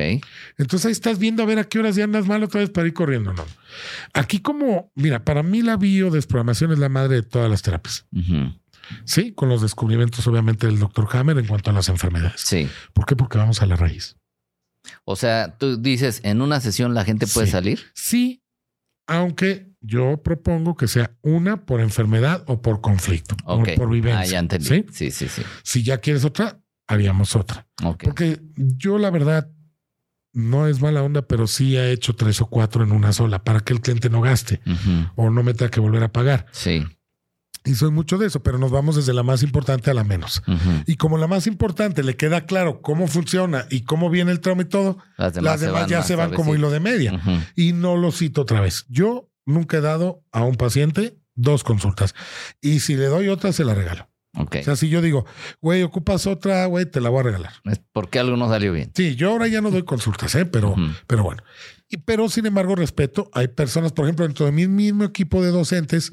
Entonces 0.58 0.86
ahí 0.86 0.92
estás 0.92 1.20
viendo 1.20 1.44
a 1.44 1.46
ver 1.46 1.60
a 1.60 1.66
qué 1.66 1.80
horas 1.80 1.96
ya 1.96 2.06
andas 2.06 2.26
mal 2.28 2.44
otra 2.44 2.62
vez 2.62 2.70
para 2.70 2.88
ir 2.88 2.94
corriendo. 2.94 3.34
No. 3.34 3.46
Aquí 4.14 4.40
como, 4.40 4.92
mira, 4.96 5.24
para 5.24 5.44
mí 5.44 5.62
la 5.62 5.78
biodesprogramación 5.78 6.72
es 6.72 6.80
la 6.80 6.90
madre 6.90 7.16
de 7.16 7.24
todas 7.24 7.50
las 7.50 7.62
terapias. 7.62 8.06
Sí, 9.04 9.34
con 9.34 9.50
los 9.50 9.62
descubrimientos 9.62 10.26
obviamente 10.28 10.68
del 10.68 10.80
doctor 10.80 11.08
Hammer 11.12 11.38
en 11.40 11.48
cuanto 11.48 11.72
a 11.72 11.74
las 11.74 11.90
enfermedades. 11.90 12.40
Sí. 12.42 12.70
¿Por 12.94 13.06
qué? 13.06 13.16
Porque 13.16 13.38
vamos 13.38 13.62
a 13.62 13.66
la 13.66 13.76
raíz. 13.76 14.16
O 15.04 15.16
sea, 15.16 15.58
tú 15.58 15.78
dices, 15.78 16.22
en 16.24 16.42
una 16.42 16.62
sesión 16.62 16.94
la 16.94 17.04
gente 17.04 17.28
puede 17.28 17.48
salir. 17.48 17.80
Sí, 17.94 18.44
aunque 19.08 19.75
yo 19.86 20.22
propongo 20.24 20.76
que 20.76 20.88
sea 20.88 21.16
una 21.22 21.66
por 21.66 21.82
enfermedad 21.82 22.44
o 22.48 22.62
por 22.62 22.82
conflicto, 22.82 23.36
o 23.46 23.64
por 23.76 23.90
vivencia. 23.90 24.22
Ah, 24.22 24.26
ya 24.26 24.40
entendí. 24.40 24.66
¿Sí? 24.66 24.86
sí, 24.92 25.12
sí, 25.12 25.28
sí. 25.28 25.42
Si 25.64 25.84
ya 25.84 26.00
quieres 26.00 26.26
otra, 26.26 26.60
haríamos 26.88 27.36
otra. 27.36 27.68
Porque 28.02 28.40
yo 28.56 28.98
la 28.98 29.10
verdad 29.10 29.50
no 30.34 30.68
es 30.68 30.82
mala 30.82 31.02
onda, 31.02 31.22
pero 31.24 31.48
sí 31.48 31.78
ha 31.78 31.90
hecho 31.90 32.16
tres 32.16 32.42
o 32.42 32.48
cuatro 32.48 32.84
en 32.84 32.92
una 32.92 33.14
sola 33.14 33.44
para 33.44 33.62
que 33.62 33.74
el 33.74 33.82
cliente 33.82 34.10
no 34.10 34.22
gaste 34.22 34.62
o 35.16 35.30
no 35.30 35.44
me 35.44 35.54
tenga 35.54 35.72
que 35.72 35.80
volver 35.80 36.04
a 36.04 36.12
pagar. 36.12 36.46
Sí. 36.52 36.86
Y 37.64 37.74
soy 37.74 37.90
mucho 37.90 38.20
de 38.20 38.28
eso, 38.28 38.44
pero 38.44 38.60
nos 38.60 38.70
vamos 38.70 38.96
desde 38.96 39.14
la 39.14 39.24
más 39.24 39.42
importante 39.42 39.90
a 39.90 39.94
la 39.94 40.04
menos. 40.04 40.44
Y 40.86 40.98
como 40.98 41.18
la 41.18 41.28
más 41.28 41.48
importante 41.48 42.04
le 42.04 42.16
queda 42.16 42.46
claro 42.46 42.82
cómo 42.82 43.08
funciona 43.08 43.66
y 43.72 43.82
cómo 43.82 44.10
viene 44.10 44.32
el 44.32 44.40
trauma 44.40 44.62
y 44.64 44.66
todo, 44.66 44.98
las 45.18 45.62
demás, 45.62 45.88
ya 45.88 46.04
se 46.04 46.16
van 46.16 46.34
como 46.34 46.54
hilo 46.54 46.70
de 46.70 46.80
media. 46.80 47.20
Y 47.56 47.74
no 47.74 47.96
lo 47.98 48.12
cito 48.12 48.42
otra 48.42 48.62
vez. 48.62 48.86
Yo 48.90 49.32
nunca 49.46 49.78
he 49.78 49.82
dado 49.82 50.24
a 50.32 50.44
un 50.44 50.56
paciente 50.56 51.18
dos 51.36 51.64
consultas. 51.64 52.16
Y 52.62 52.80
si 52.80 52.96
le 52.96 53.06
doy 53.06 53.30
otra, 53.30 53.54
se 53.54 53.64
la 53.64 53.76
regalo. 53.76 54.10
Okay. 54.38 54.62
O 54.62 54.64
sea, 54.66 54.76
si 54.76 54.90
yo 54.90 55.02
digo, 55.02 55.26
güey, 55.62 55.82
ocupas 55.84 56.28
otra, 56.28 56.66
güey, 56.66 56.86
te 56.86 57.00
la 57.00 57.10
voy 57.10 57.22
a 57.22 57.24
regalar. 57.24 57.54
Es 57.64 57.82
porque 57.94 58.20
algo 58.20 58.36
no 58.36 58.50
salió 58.50 58.74
bien. 58.74 58.92
Sí, 58.94 59.16
yo 59.16 59.32
ahora 59.32 59.48
ya 59.48 59.62
no 59.62 59.72
doy 59.72 59.84
consultas, 59.84 60.36
¿eh? 60.36 60.46
pero, 60.46 60.76
pero 61.08 61.24
bueno. 61.24 61.42
Y, 61.90 61.98
pero 61.98 62.28
sin 62.28 62.46
embargo, 62.46 62.76
respeto, 62.76 63.30
hay 63.34 63.48
personas, 63.48 63.94
por 63.94 64.06
ejemplo, 64.06 64.26
dentro 64.26 64.46
de 64.46 64.52
mi 64.52 64.68
mismo 64.68 65.06
equipo 65.06 65.42
de 65.42 65.52
docentes, 65.52 66.12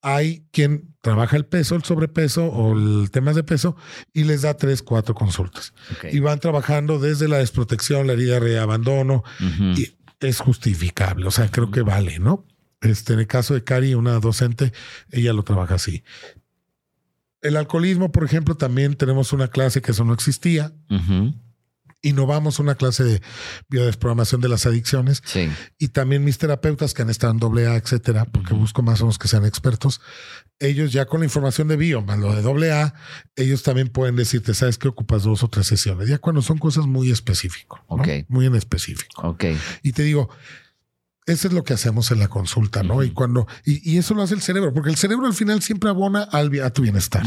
hay 0.00 0.44
quien 0.50 0.96
trabaja 1.00 1.36
el 1.36 1.46
peso, 1.46 1.76
el 1.76 1.84
sobrepeso 1.84 2.46
o 2.46 2.76
el 2.76 3.10
tema 3.12 3.32
de 3.32 3.44
peso 3.44 3.76
y 4.12 4.24
les 4.24 4.42
da 4.42 4.56
tres, 4.56 4.82
cuatro 4.82 5.14
consultas. 5.14 5.72
Y 6.10 6.18
van 6.18 6.40
trabajando 6.40 6.98
desde 6.98 7.28
la 7.28 7.38
desprotección, 7.38 8.08
la 8.08 8.14
herida 8.14 8.40
de 8.40 8.58
abandono 8.58 9.22
y 9.76 9.94
es 10.18 10.40
justificable. 10.40 11.26
O 11.26 11.30
sea, 11.30 11.48
creo 11.48 11.70
que 11.70 11.82
vale, 11.82 12.18
¿no? 12.18 12.44
Este, 12.82 13.14
en 13.14 13.20
el 13.20 13.26
caso 13.26 13.54
de 13.54 13.64
Cari, 13.64 13.94
una 13.94 14.18
docente, 14.20 14.72
ella 15.10 15.32
lo 15.32 15.42
trabaja 15.42 15.76
así. 15.76 16.04
El 17.40 17.56
alcoholismo, 17.56 18.12
por 18.12 18.24
ejemplo, 18.24 18.56
también 18.56 18.94
tenemos 18.94 19.32
una 19.32 19.48
clase 19.48 19.82
que 19.82 19.92
eso 19.92 20.04
no 20.04 20.12
existía 20.12 20.72
innovamos 22.02 22.58
una 22.58 22.74
clase 22.74 23.04
de 23.04 23.22
biodesprogramación 23.68 24.40
de 24.40 24.48
las 24.48 24.66
adicciones. 24.66 25.22
Sí. 25.24 25.48
Y 25.78 25.88
también 25.88 26.24
mis 26.24 26.36
terapeutas 26.36 26.94
que 26.94 27.02
han 27.02 27.10
estado 27.10 27.32
en 27.32 27.38
doble 27.38 27.66
A, 27.68 27.76
etcétera, 27.76 28.26
porque 28.26 28.54
busco 28.54 28.82
más 28.82 29.00
o 29.00 29.04
menos 29.04 29.18
que 29.18 29.28
sean 29.28 29.46
expertos. 29.46 30.00
Ellos 30.58 30.92
ya 30.92 31.06
con 31.06 31.20
la 31.20 31.26
información 31.26 31.68
de 31.68 31.76
bio, 31.76 32.02
más 32.02 32.18
lo 32.18 32.34
de 32.34 32.42
doble 32.42 32.72
A, 32.72 32.94
ellos 33.36 33.62
también 33.62 33.88
pueden 33.88 34.16
decirte, 34.16 34.52
sabes 34.54 34.78
que 34.78 34.88
ocupas 34.88 35.22
dos 35.22 35.42
o 35.42 35.48
tres 35.48 35.66
sesiones. 35.68 36.08
Ya 36.08 36.18
cuando 36.18 36.42
son 36.42 36.58
cosas 36.58 36.86
muy 36.86 37.10
específicas. 37.10 37.80
Muy 38.28 38.46
en 38.46 38.56
específico. 38.56 39.28
Ok. 39.28 39.44
Y 39.82 39.92
te 39.92 40.02
digo, 40.02 40.28
eso 41.26 41.48
es 41.48 41.54
lo 41.54 41.64
que 41.64 41.74
hacemos 41.74 42.10
en 42.10 42.18
la 42.18 42.28
consulta, 42.28 42.82
¿no? 42.82 43.02
Y 43.02 43.10
cuando, 43.10 43.46
y, 43.64 43.98
eso 43.98 44.14
lo 44.14 44.22
hace 44.22 44.34
el 44.34 44.42
cerebro, 44.42 44.72
porque 44.72 44.90
el 44.90 44.96
cerebro 44.96 45.26
al 45.26 45.34
final 45.34 45.62
siempre 45.62 45.90
abona 45.90 46.22
al, 46.22 46.60
a 46.60 46.70
tu 46.70 46.82
bienestar 46.82 47.24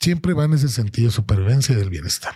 siempre 0.00 0.32
va 0.32 0.46
en 0.46 0.54
ese 0.54 0.68
sentido 0.68 1.08
de 1.08 1.12
supervivencia 1.12 1.76
del 1.76 1.90
bienestar. 1.90 2.34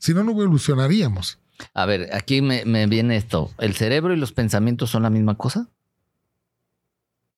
Si 0.00 0.12
no, 0.12 0.24
no 0.24 0.32
evolucionaríamos. 0.32 1.38
A 1.72 1.86
ver, 1.86 2.10
aquí 2.12 2.42
me, 2.42 2.86
viene 2.86 3.16
esto. 3.16 3.50
¿El 3.58 3.74
cerebro 3.74 4.12
y 4.12 4.16
los 4.16 4.32
pensamientos 4.32 4.90
son 4.90 5.04
la 5.04 5.10
misma 5.10 5.36
cosa? 5.36 5.68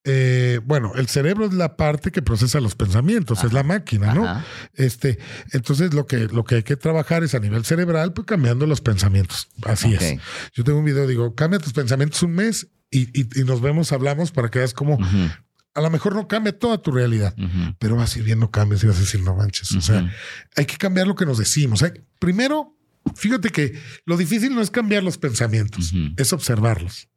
Eh, 0.09 0.61
bueno, 0.64 0.92
el 0.94 1.09
cerebro 1.09 1.46
es 1.46 1.52
la 1.52 1.76
parte 1.76 2.12
que 2.12 2.22
procesa 2.22 2.61
los 2.61 2.76
pensamientos, 2.76 3.42
es 3.42 3.52
la 3.52 3.64
máquina, 3.64 4.14
¿no? 4.14 4.44
Este, 4.74 5.18
entonces 5.50 5.92
lo 5.94 6.07
que, 6.07 6.28
lo 6.28 6.44
que 6.44 6.57
hay 6.57 6.62
que 6.62 6.76
trabajar 6.76 7.24
es 7.24 7.34
a 7.34 7.40
nivel 7.40 7.64
cerebral, 7.64 8.12
pues 8.12 8.24
cambiando 8.24 8.66
los 8.66 8.80
pensamientos. 8.80 9.48
Así 9.64 9.94
es. 9.94 10.20
Yo 10.54 10.62
tengo 10.62 10.78
un 10.78 10.84
video, 10.84 11.09
digo, 11.09 11.34
cambia 11.34 11.59
tus 11.59 11.72
pensamientos 11.72 12.22
un 12.22 12.34
mes 12.34 12.68
y, 12.88 13.09
nos 13.44 13.61
vemos, 13.61 13.90
hablamos 13.90 14.30
para 14.30 14.48
que 14.48 14.61
veas 14.61 14.72
cómo 14.72 14.96
a 15.74 15.80
lo 15.80 15.90
mejor 15.90 16.14
no 16.14 16.28
cambia 16.28 16.57
toda 16.57 16.78
tu 16.78 16.92
realidad, 16.92 17.34
pero 17.80 17.96
vas 17.96 18.14
a 18.14 18.20
ir 18.20 18.24
viendo 18.24 18.52
cambios 18.52 18.84
y 18.84 18.86
vas 18.86 18.96
a 18.96 19.00
decir, 19.00 19.20
no 19.22 19.34
manches. 19.34 19.72
O 19.72 19.80
sea, 19.80 20.09
hay 20.54 20.66
que 20.66 20.76
cambiar 20.76 21.09
lo 21.09 21.16
que 21.16 21.26
nos 21.26 21.38
decimos. 21.38 21.84
primero, 22.20 22.78
fíjate 23.16 23.50
que 23.50 23.76
lo 24.04 24.16
difícil 24.16 24.54
no 24.54 24.62
es 24.62 24.70
cambiar 24.70 25.02
los 25.02 25.18
pensamientos, 25.18 25.92
es 26.16 26.32
observarlos. 26.32 27.09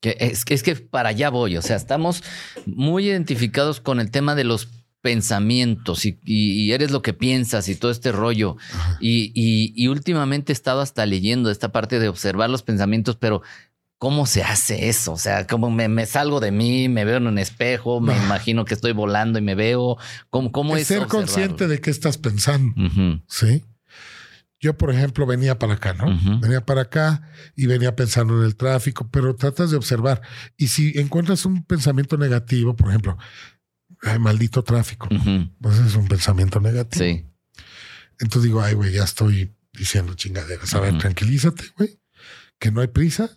Que 0.00 0.16
es, 0.20 0.44
es, 0.48 0.62
que 0.62 0.76
para 0.76 1.10
allá 1.10 1.30
voy. 1.30 1.56
O 1.56 1.62
sea, 1.62 1.76
estamos 1.76 2.22
muy 2.66 3.08
identificados 3.08 3.80
con 3.80 4.00
el 4.00 4.10
tema 4.10 4.34
de 4.34 4.44
los 4.44 4.68
pensamientos 5.06 6.04
y, 6.04 6.72
eres 6.72 6.90
lo 6.90 7.00
que 7.00 7.12
piensas 7.12 7.68
y 7.68 7.76
todo 7.76 7.92
este 7.92 8.10
rollo. 8.10 8.56
Y, 9.00 9.30
y, 9.34 9.86
últimamente 9.86 10.50
he 10.50 10.54
estado 10.54 10.80
hasta 10.80 11.06
leyendo 11.06 11.50
esta 11.50 11.70
parte 11.70 12.00
de 12.00 12.08
observar 12.08 12.50
los 12.50 12.62
pensamientos, 12.62 13.16
pero 13.16 13.42
¿Cómo 13.98 14.26
se 14.26 14.42
hace 14.42 14.90
eso? 14.90 15.14
O 15.14 15.16
sea, 15.16 15.46
como 15.46 15.70
me, 15.70 16.04
salgo 16.04 16.38
de 16.38 16.50
mí, 16.50 16.86
me 16.90 17.06
veo 17.06 17.16
en 17.16 17.28
un 17.28 17.38
espejo, 17.38 17.98
me 18.02 18.14
imagino 18.14 18.66
que 18.66 18.74
estoy 18.74 18.92
volando 18.92 19.38
y 19.38 19.42
me 19.42 19.54
veo. 19.54 19.96
¿Cómo, 20.28 20.52
cómo 20.52 20.76
es? 20.76 20.86
Ser 20.86 21.06
consciente 21.06 21.66
de 21.66 21.80
qué 21.80 21.88
estás 21.88 22.18
pensando. 22.18 22.74
Sí. 23.26 23.64
Yo, 24.66 24.76
por 24.76 24.92
ejemplo, 24.92 25.26
venía 25.26 25.58
para 25.58 25.74
acá, 25.74 25.94
¿no? 25.94 26.06
Venía 26.40 26.64
para 26.64 26.82
acá 26.82 27.30
y 27.54 27.66
venía 27.66 27.96
pensando 27.96 28.38
en 28.38 28.44
el 28.44 28.56
tráfico, 28.56 29.08
pero 29.10 29.34
tratas 29.36 29.70
de 29.70 29.76
observar. 29.76 30.22
Y 30.56 30.68
si 30.68 30.98
encuentras 30.98 31.46
un 31.46 31.64
pensamiento 31.64 32.16
negativo, 32.16 32.74
por 32.76 32.88
ejemplo, 32.88 33.16
ay, 34.02 34.18
maldito 34.18 34.64
tráfico, 34.64 35.08
pues 35.60 35.78
es 35.78 35.94
un 35.94 36.08
pensamiento 36.08 36.60
negativo. 36.60 37.04
Sí. 37.04 37.24
Entonces 38.18 38.42
digo, 38.42 38.60
ay, 38.60 38.74
güey, 38.74 38.92
ya 38.92 39.04
estoy 39.04 39.54
diciendo 39.72 40.14
chingaderas. 40.14 40.74
A 40.74 40.80
ver, 40.80 40.98
tranquilízate, 40.98 41.64
güey, 41.76 42.00
que 42.58 42.70
no 42.70 42.80
hay 42.80 42.88
prisa 42.88 43.30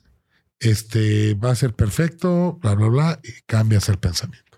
este 0.59 1.33
va 1.35 1.51
a 1.51 1.55
ser 1.55 1.73
perfecto, 1.73 2.59
bla, 2.61 2.75
bla, 2.75 2.87
bla, 2.87 3.19
y 3.23 3.31
cambias 3.45 3.89
el 3.89 3.97
pensamiento. 3.97 4.48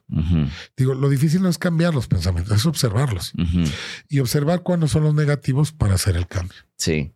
Digo, 0.76 0.94
lo 0.94 1.10
difícil 1.10 1.42
no 1.42 1.50
es 1.50 1.58
cambiar 1.58 1.94
los 1.94 2.08
pensamientos, 2.08 2.56
es 2.56 2.66
observarlos 2.66 3.34
y 4.10 4.20
observar 4.20 4.62
cuándo 4.62 4.88
son 4.88 5.04
los 5.04 5.16
negativos 5.16 5.72
para 5.72 5.96
hacer 5.96 6.18
el 6.18 6.28
cambio. 6.28 6.58
Sí. 6.78 7.14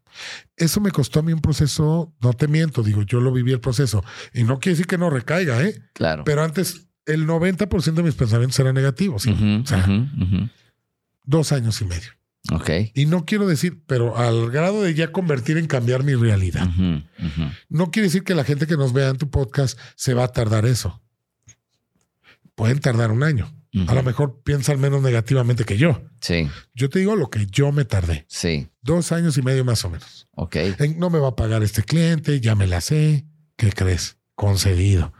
Eso 0.55 0.79
me 0.79 0.91
costó 0.91 1.19
a 1.19 1.23
mí 1.23 1.33
un 1.33 1.41
proceso, 1.41 2.13
no 2.21 2.33
te 2.33 2.47
miento, 2.47 2.83
digo, 2.83 3.01
yo 3.01 3.19
lo 3.19 3.33
viví 3.33 3.51
el 3.51 3.59
proceso 3.59 4.03
y 4.33 4.43
no 4.43 4.59
quiere 4.59 4.75
decir 4.75 4.87
que 4.87 4.97
no 4.97 5.09
recaiga, 5.09 5.61
¿eh? 5.61 5.81
Claro. 5.93 6.23
Pero 6.23 6.43
antes 6.43 6.87
el 7.05 7.27
90% 7.27 7.93
de 7.93 8.03
mis 8.03 8.15
pensamientos 8.15 8.57
eran 8.59 8.75
negativos. 8.75 9.25
o 9.27 9.65
sea, 9.65 9.87
dos 11.23 11.51
años 11.51 11.81
y 11.81 11.85
medio. 11.85 12.11
Ok. 12.51 12.69
Y 12.93 13.07
no 13.07 13.25
quiero 13.25 13.47
decir, 13.47 13.81
pero 13.87 14.17
al 14.17 14.51
grado 14.51 14.83
de 14.83 14.93
ya 14.93 15.11
convertir 15.11 15.57
en 15.57 15.67
cambiar 15.67 16.03
mi 16.03 16.13
realidad. 16.13 16.67
No 17.69 17.91
quiere 17.91 18.07
decir 18.07 18.23
que 18.23 18.35
la 18.35 18.43
gente 18.43 18.67
que 18.67 18.77
nos 18.77 18.93
vea 18.93 19.09
en 19.09 19.17
tu 19.17 19.29
podcast 19.29 19.79
se 19.95 20.13
va 20.13 20.25
a 20.25 20.31
tardar 20.31 20.65
eso. 20.65 21.01
Pueden 22.55 22.79
tardar 22.79 23.11
un 23.11 23.23
año. 23.23 23.51
A 23.87 23.93
lo 23.93 24.03
mejor 24.03 24.41
piensan 24.43 24.79
menos 24.79 25.01
negativamente 25.01 25.65
que 25.65 25.77
yo. 25.77 26.01
Sí. 26.21 26.49
Yo 26.73 26.89
te 26.89 26.99
digo 26.99 27.17
lo 27.17 27.29
que 27.29 27.45
yo 27.47 27.73
me 27.73 27.83
tardé. 27.83 28.25
Sí. 28.29 28.69
Dos 28.81 29.11
años 29.11 29.37
y 29.37 29.41
medio 29.41 29.65
más 29.65 29.83
o 29.83 29.89
menos. 29.89 30.29
Ok. 30.31 30.55
no 30.95 31.09
me 31.09 31.19
va 31.19 31.29
a 31.29 31.35
pagar 31.35 31.61
este 31.61 31.83
cliente, 31.83 32.39
ya 32.39 32.55
me 32.55 32.67
la 32.67 32.79
sé. 32.79 33.25
¿Qué 33.57 33.71
crees? 33.73 34.17
Concedido. 34.35 35.13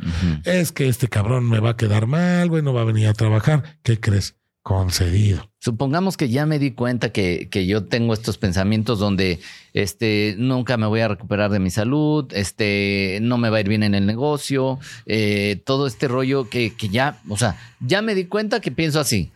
Es 0.46 0.72
que 0.72 0.88
este 0.88 1.10
cabrón 1.10 1.50
me 1.50 1.60
va 1.60 1.72
a 1.72 1.78
quedar 1.78 2.08
mal, 2.08 2.48
güey, 2.50 2.64
no 2.64 2.74
va 2.74 2.82
a 2.82 2.86
venir 2.86 3.08
a 3.08 3.14
trabajar. 3.14 3.78
¿Qué 3.84 4.00
crees? 4.00 4.36
Concedido. 4.66 5.48
Supongamos 5.60 6.18
que 6.18 6.28
ya 6.28 6.48
me 6.48 6.58
di 6.58 6.72
cuenta 6.72 7.12
que, 7.12 7.50
que, 7.52 7.68
yo 7.68 7.86
tengo 7.86 8.16
estos 8.16 8.40
pensamientos 8.40 8.98
donde 8.98 9.40
este, 9.74 10.34
nunca 10.40 10.76
me 10.76 10.88
voy 10.88 11.02
a 11.02 11.08
recuperar 11.08 11.52
de 11.52 11.60
mi 11.60 11.70
salud, 11.70 12.26
este, 12.34 13.20
no 13.22 13.38
me 13.38 13.52
va 13.52 13.58
a 13.58 13.60
ir 13.60 13.70
bien 13.70 13.84
en 13.84 13.94
el 13.94 14.08
negocio, 14.08 14.80
eh, 15.06 15.62
todo 15.68 15.86
este 15.86 16.08
rollo 16.08 16.50
que, 16.50 16.74
que 16.74 16.90
ya, 16.90 17.20
o 17.30 17.38
sea, 17.38 17.60
ya 17.80 18.02
me 18.02 18.16
di 18.16 18.26
cuenta 18.26 18.60
que 18.60 18.72
pienso 18.72 19.00
así. 19.00 19.32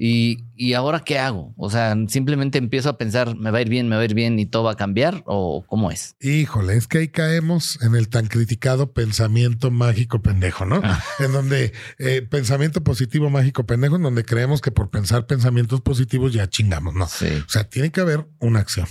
Y, 0.00 0.44
y, 0.54 0.74
ahora 0.74 1.00
qué 1.00 1.18
hago? 1.18 1.52
O 1.56 1.70
sea, 1.70 1.96
simplemente 2.06 2.56
empiezo 2.56 2.88
a 2.88 2.96
pensar, 2.96 3.34
me 3.34 3.50
va 3.50 3.58
a 3.58 3.62
ir 3.62 3.68
bien, 3.68 3.88
me 3.88 3.96
va 3.96 4.02
a 4.02 4.04
ir 4.04 4.14
bien 4.14 4.38
y 4.38 4.46
todo 4.46 4.62
va 4.62 4.72
a 4.72 4.76
cambiar 4.76 5.24
o 5.26 5.64
cómo 5.66 5.90
es? 5.90 6.14
Híjole, 6.20 6.76
es 6.76 6.86
que 6.86 6.98
ahí 6.98 7.08
caemos 7.08 7.82
en 7.82 7.96
el 7.96 8.08
tan 8.08 8.28
criticado 8.28 8.92
pensamiento 8.92 9.72
mágico 9.72 10.22
pendejo, 10.22 10.64
¿no? 10.66 10.80
Ah. 10.84 11.02
En 11.18 11.32
donde 11.32 11.72
eh, 11.98 12.22
pensamiento 12.22 12.84
positivo 12.84 13.28
mágico 13.28 13.66
pendejo, 13.66 13.96
en 13.96 14.02
donde 14.02 14.24
creemos 14.24 14.60
que 14.60 14.70
por 14.70 14.88
pensar 14.88 15.26
pensamientos 15.26 15.80
positivos 15.80 16.32
ya 16.32 16.48
chingamos, 16.48 16.94
¿no? 16.94 17.08
Sí. 17.08 17.26
O 17.44 17.50
sea, 17.50 17.64
tiene 17.64 17.90
que 17.90 18.00
haber 18.00 18.24
una 18.38 18.60
acción. 18.60 18.86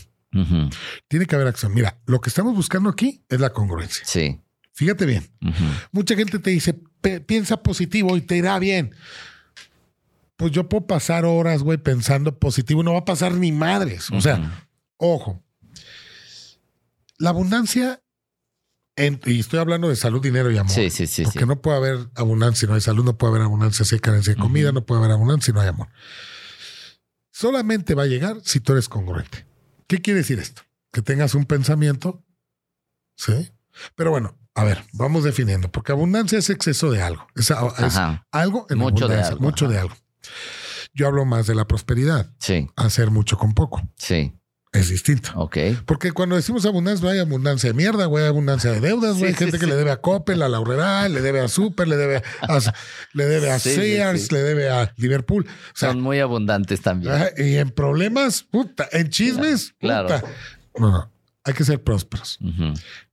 Tiene 1.07 1.25
que 1.25 1.35
haber 1.35 1.47
acción. 1.47 1.73
Mira, 1.73 1.99
lo 2.05 2.19
que 2.19 2.29
estamos 2.29 2.53
buscando 2.53 2.89
aquí 2.89 3.23
es 3.29 3.39
la 3.39 3.51
congruencia. 3.51 4.03
Sí. 4.05 4.41
Fíjate 4.73 5.05
bien. 5.05 5.25
Mucha 5.91 6.15
gente 6.15 6.37
te 6.37 6.51
dice, 6.51 6.77
piensa 7.25 7.63
positivo 7.63 8.17
y 8.17 8.21
te 8.21 8.35
irá 8.35 8.59
bien 8.59 8.93
pues 10.37 10.51
yo 10.51 10.69
puedo 10.69 10.85
pasar 10.85 11.25
horas, 11.25 11.63
güey, 11.63 11.79
pensando 11.79 12.39
positivo, 12.39 12.83
no 12.83 12.93
va 12.93 12.99
a 12.99 13.05
pasar 13.05 13.33
ni 13.33 13.51
madres. 13.51 14.09
O 14.11 14.21
sea, 14.21 14.69
ojo. 14.97 15.43
la 17.17 17.31
abundancia, 17.31 18.01
y 18.95 19.39
estoy 19.39 19.59
hablando 19.59 19.89
de 19.89 19.95
salud, 19.95 20.21
dinero 20.21 20.51
y 20.51 20.57
amor. 20.57 20.71
Sí, 20.71 20.91
sí, 20.91 21.07
sí. 21.07 21.23
Porque 21.23 21.47
no 21.47 21.61
puede 21.61 21.77
haber 21.77 22.09
abundancia 22.15 22.61
si 22.61 22.67
no 22.67 22.75
hay 22.75 22.81
salud, 22.81 23.03
no 23.03 23.17
puede 23.17 23.31
haber 23.31 23.43
abundancia 23.43 23.83
si 23.83 23.95
hay 23.95 23.99
carencia 23.99 24.33
de 24.33 24.39
comida, 24.39 24.71
no 24.71 24.85
puede 24.85 25.01
haber 25.01 25.11
abundancia 25.11 25.47
si 25.47 25.53
no 25.53 25.61
hay 25.61 25.67
amor. 25.67 25.89
Solamente 27.31 27.95
va 27.95 28.03
a 28.03 28.07
llegar 28.07 28.37
si 28.43 28.59
tú 28.59 28.73
eres 28.73 28.89
congruente. 28.89 29.47
¿Qué 29.87 30.01
quiere 30.01 30.19
decir 30.19 30.39
esto? 30.39 30.61
Que 30.91 31.01
tengas 31.01 31.33
un 31.33 31.45
pensamiento, 31.45 32.23
¿sí? 33.15 33.51
Pero 33.95 34.11
bueno, 34.11 34.37
a 34.53 34.63
ver, 34.63 34.83
vamos 34.93 35.23
definiendo, 35.23 35.71
porque 35.71 35.91
abundancia 35.91 36.37
es 36.37 36.49
exceso 36.49 36.91
de 36.91 37.01
algo. 37.01 37.27
Es, 37.35 37.51
algo 38.31 38.67
en 38.69 38.77
mucho 38.77 39.07
de 39.07 39.21
algo. 39.21 39.39
Mucho 39.39 39.67
de 39.67 39.79
algo. 39.79 39.95
Yo 40.93 41.07
hablo 41.07 41.25
más 41.25 41.47
de 41.47 41.55
la 41.55 41.67
prosperidad. 41.67 42.31
Sí. 42.39 42.69
Hacer 42.75 43.11
mucho 43.11 43.37
con 43.37 43.53
poco. 43.53 43.81
Sí. 43.97 44.33
Es 44.73 44.89
distinto. 44.89 45.31
Ok. 45.35 45.57
Porque 45.85 46.11
cuando 46.11 46.35
decimos 46.35 46.65
abundancia, 46.65 47.05
no 47.05 47.11
hay 47.11 47.19
abundancia 47.19 47.69
de 47.69 47.73
mierda, 47.73 48.05
güey, 48.05 48.23
hay 48.23 48.29
abundancia 48.29 48.71
de 48.71 48.79
deudas, 48.81 49.17
güey. 49.17 49.27
hay 49.27 49.33
gente 49.33 49.57
que 49.57 49.65
le 49.65 49.75
debe 49.75 49.91
a 49.91 50.01
Coppel, 50.01 50.41
a 50.41 50.49
Laurera, 50.49 51.07
le 51.07 51.21
debe 51.21 51.39
a 51.39 51.47
Super, 51.47 51.87
le 51.87 51.95
debe 51.95 52.17
a, 52.17 52.59
le 53.13 53.25
debe 53.25 53.51
a 53.51 53.59
Sears, 53.59 54.31
le 54.31 54.39
debe 54.39 54.69
a 54.69 54.93
Liverpool. 54.97 55.47
Son 55.73 56.01
muy 56.01 56.19
abundantes 56.19 56.81
también. 56.81 57.13
Y 57.37 57.55
en 57.55 57.71
problemas, 57.71 58.43
puta, 58.43 58.87
en 58.91 59.09
chismes, 59.09 59.73
claro. 59.79 60.07
puta. 60.07 60.23
No, 60.77 60.91
no. 60.91 61.16
Hay 61.47 61.53
que 61.53 61.63
ser 61.63 61.81
prósperos. 61.81 62.39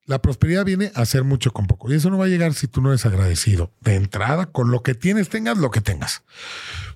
La 0.06 0.20
prosperidad 0.20 0.64
viene 0.64 0.90
a 0.94 1.02
hacer 1.02 1.22
mucho 1.22 1.52
con 1.52 1.68
poco. 1.68 1.90
Y 1.90 1.94
eso 1.94 2.10
no 2.10 2.18
va 2.18 2.24
a 2.24 2.28
llegar 2.28 2.52
si 2.52 2.66
tú 2.66 2.82
no 2.82 2.90
eres 2.90 3.06
agradecido. 3.06 3.72
De 3.80 3.94
entrada, 3.94 4.46
con 4.46 4.72
lo 4.72 4.82
que 4.82 4.94
tienes, 4.94 5.28
tengas 5.28 5.56
lo 5.56 5.70
que 5.70 5.80
tengas. 5.80 6.24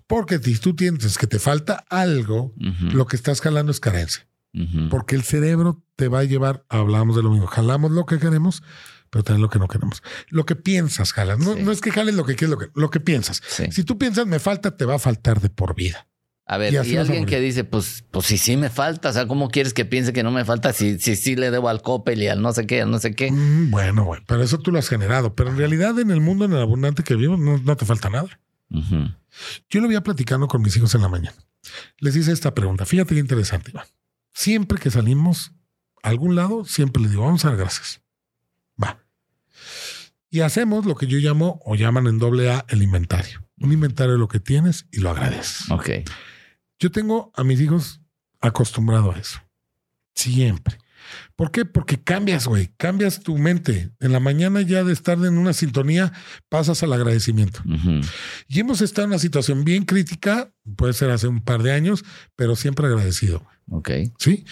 Porque 0.09 0.39
si 0.39 0.57
tú 0.57 0.75
tienes 0.75 1.17
que 1.17 1.29
te 1.29 1.39
falta 1.39 1.85
algo, 1.89 2.53
lo 2.81 3.07
que 3.07 3.15
estás 3.15 3.41
jalando 3.41 3.71
es 3.71 3.79
carencia. 3.79 4.27
Porque 4.91 5.15
el 5.15 5.23
cerebro 5.23 5.81
te 5.95 6.09
va 6.09 6.21
a 6.21 6.25
llevar, 6.25 6.65
hablamos 6.69 7.15
de 7.15 7.23
lo 7.23 7.31
mismo, 7.31 7.47
jalamos 7.47 7.93
lo 7.93 8.05
que 8.05 8.19
queremos, 8.19 8.65
pero 9.11 9.23
también 9.23 9.43
lo 9.43 9.49
que 9.49 9.61
no 9.61 9.69
queremos. 9.69 10.03
Lo 10.29 10.45
que 10.45 10.57
piensas, 10.57 11.13
jalas. 11.13 11.39
No, 11.39 11.55
no 11.55 11.71
es 11.71 11.81
que 11.81 11.93
jales 11.93 12.17
lo 12.17 12.25
que 12.25 12.35
quieres, 12.35 12.51
lo 12.51 12.59
que, 12.59 12.71
lo 12.75 12.91
que 12.91 12.99
piensas. 12.99 13.43
Si 13.71 13.85
tú 13.85 13.97
piensas 13.97 14.27
me 14.27 14.41
falta, 14.41 14.77
te 14.77 14.85
va 14.85 14.97
a 14.97 14.99
faltar 14.99 15.41
de 15.41 15.51
por 15.51 15.77
vida. 15.77 16.09
A 16.51 16.57
ver, 16.57 16.73
y, 16.73 16.97
alguien 16.97 17.27
que 17.27 17.41
dice, 17.41 17.63
pues, 17.63 18.07
pues 18.11 18.25
si 18.25 18.39
sí 18.39 18.57
me 18.57 18.71
falta, 18.71 19.11
o 19.11 19.13
sea, 19.13 19.29
¿cómo 19.29 19.51
quieres 19.51 19.75
que 19.75 19.85
piense 19.85 20.15
que 20.15 20.23
no 20.23 20.31
me 20.31 20.47
falta 20.47 20.73
si 20.73 20.99
sí 20.99 21.15
si, 21.15 21.37
le 21.37 21.51
debo 21.51 21.69
al 21.69 21.83
Coppel 21.83 22.23
y 22.23 22.29
al 22.29 22.41
no 22.41 22.55
sé 22.55 22.67
qué, 22.67 22.81
al 22.81 22.91
no 22.91 22.99
sé 22.99 23.15
qué? 23.15 23.31
Mm, 23.31 23.71
bueno, 23.71 24.07
bueno, 24.07 24.25
pero 24.27 24.43
eso 24.43 24.59
tú 24.59 24.73
lo 24.73 24.79
has 24.79 24.89
generado. 24.89 25.35
Pero 25.35 25.51
en 25.51 25.59
realidad, 25.59 25.99
en 25.99 26.11
el 26.11 26.23
mundo, 26.23 26.47
en 26.47 26.55
el 26.55 26.63
abundante 26.63 27.03
que 27.03 27.15
vivimos, 27.15 27.39
no, 27.39 27.77
te 27.77 27.85
falta 27.85 28.09
nada. 28.09 28.41
Yo 29.69 29.81
lo 29.83 29.89
voy 29.89 29.97
a 29.97 30.03
platicando 30.03 30.49
con 30.49 30.63
mis 30.63 30.75
hijos 30.75 30.95
en 30.95 31.03
la 31.03 31.09
mañana. 31.11 31.37
Les 31.99 32.17
hice 32.17 32.33
esta 32.33 32.55
pregunta. 32.55 32.87
Fíjate 32.87 33.15
qué 33.15 33.21
interesante, 33.21 33.71
Iván. 33.71 33.87
Siempre 34.33 34.79
que 34.79 34.91
salimos 34.91 35.53
a 36.03 36.09
algún 36.09 36.35
lado, 36.35 36.65
siempre 36.65 37.03
les 37.03 37.11
digo, 37.11 37.25
vamos 37.25 37.45
a 37.45 37.49
dar 37.49 37.59
gracias. 37.59 38.01
Va. 38.83 39.05
Y 40.31 40.41
hacemos 40.41 40.87
lo 40.87 40.95
que 40.95 41.07
yo 41.07 41.19
llamo 41.19 41.61
o 41.67 41.75
llaman 41.75 42.07
en 42.07 42.19
doble 42.19 42.51
A 42.51 42.65
el 42.69 42.83
inventario. 42.83 43.47
Un 43.59 43.71
inventario 43.73 44.13
de 44.13 44.19
lo 44.19 44.29
que 44.29 44.41
tienes 44.41 44.87
y 44.91 45.01
lo 45.01 45.11
agradeces. 45.11 45.71
Ok. 45.71 45.91
Yo 46.79 46.91
tengo 46.91 47.33
a 47.35 47.45
mis 47.45 47.61
hijos 47.61 48.01
acostumbrado 48.41 49.13
a 49.13 49.19
eso. 49.19 49.41
Siempre. 50.15 50.79
¿Por 51.37 51.51
qué? 51.51 51.65
Porque 51.65 52.03
cambias, 52.03 52.47
güey. 52.47 52.71
Cambias 52.77 53.21
tu 53.21 53.39
mente. 53.39 53.91
En 54.01 54.13
la 54.13 54.21
mañana 54.21 54.63
ya 54.63 54.85
de 54.85 54.93
estar 54.93 55.19
en 55.19 55.39
una 55.39 55.53
sintonía, 55.53 56.13
pasas 56.49 56.83
al 56.83 56.93
agradecimiento. 56.93 57.63
Y 58.47 58.61
hemos 58.61 58.81
estado 58.81 59.05
en 59.05 59.11
una 59.11 59.19
situación 59.19 59.65
bien 59.65 59.85
crítica, 59.85 60.53
puede 60.77 60.93
ser 60.93 61.11
hace 61.11 61.29
un 61.29 61.41
par 61.41 61.63
de 61.63 61.73
años, 61.73 62.05
pero 62.37 62.57
siempre 62.57 62.87
agradecido. 62.87 63.47
Ok. 63.71 63.91
Sí. 64.19 64.45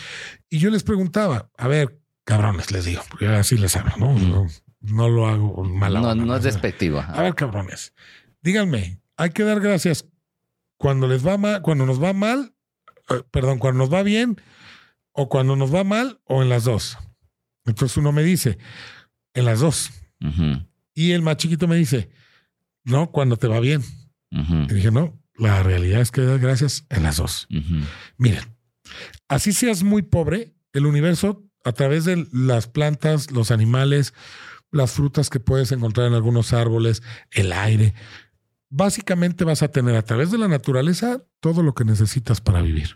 Y 0.49 0.59
yo 0.59 0.71
les 0.71 0.83
preguntaba, 0.83 1.51
a 1.57 1.69
ver, 1.69 1.99
cabrones, 2.25 2.71
les 2.71 2.85
digo, 2.85 3.03
porque 3.09 3.27
así 3.29 3.57
les 3.57 3.77
hablo, 3.77 3.97
¿no? 3.99 4.47
no, 4.81 5.09
lo 5.09 5.27
hago 5.27 5.65
mal. 5.65 5.95
No, 5.95 6.15
no 6.15 6.37
es 6.37 6.43
despectivo. 6.43 7.01
A 7.01 7.23
ver, 7.23 7.35
cabrones, 7.35 7.93
díganme, 8.43 9.01
hay 9.17 9.31
que 9.31 9.43
dar 9.43 9.61
gracias 9.61 10.07
cuando 10.77 11.09
les 11.09 11.27
va 11.27 11.39
mal, 11.39 11.63
cuando 11.63 11.87
nos 11.87 12.03
va 12.03 12.13
mal, 12.13 12.55
eh, 13.11 13.23
perdón, 13.31 13.59
cuando 13.59 13.79
nos 13.79 13.93
va 13.93 14.03
bien, 14.03 14.41
o 15.13 15.29
cuando 15.29 15.57
nos 15.57 15.75
va 15.75 15.85
mal, 15.85 16.21
o 16.25 16.43
en 16.43 16.49
las 16.49 16.65
dos. 16.65 16.99
Entonces 17.65 17.97
uno 17.97 18.13
me 18.13 18.23
dice, 18.23 18.59
en 19.35 19.45
las 19.45 19.61
dos. 19.61 19.91
Y 20.95 21.13
el 21.13 21.23
más 21.23 21.37
chiquito 21.37 21.69
me 21.69 21.77
dice, 21.77 22.11
no, 22.85 23.11
cuando 23.11 23.37
te 23.37 23.49
va 23.49 23.61
bien. 23.61 23.83
Y 24.31 24.75
dije, 24.75 24.91
no, 24.91 25.19
la 25.35 25.63
realidad 25.63 26.01
es 26.01 26.11
que 26.11 26.23
das 26.23 26.41
gracias 26.41 26.85
en 26.91 27.03
las 27.03 27.17
dos. 27.17 27.49
Miren, 28.19 28.57
así 29.29 29.53
seas 29.53 29.83
muy 29.83 30.03
pobre, 30.03 30.55
el 30.73 30.87
universo, 30.87 31.45
a 31.65 31.73
través 31.73 32.05
de 32.05 32.27
las 32.33 32.69
plantas, 32.69 33.31
los 33.31 33.51
animales, 33.51 34.15
las 34.71 34.93
frutas 34.93 35.31
que 35.31 35.41
puedes 35.41 35.73
encontrar 35.73 36.07
en 36.07 36.15
algunos 36.15 36.53
árboles, 36.53 37.03
el 37.31 37.53
aire, 37.53 37.95
básicamente 38.69 39.45
vas 39.45 39.63
a 39.63 39.69
tener 39.69 39.97
a 39.97 40.03
través 40.03 40.31
de 40.31 40.39
la 40.39 40.49
naturaleza 40.49 41.23
todo 41.41 41.63
lo 41.63 41.75
que 41.75 41.85
necesitas 41.85 42.41
para 42.41 42.63
vivir. 42.63 42.91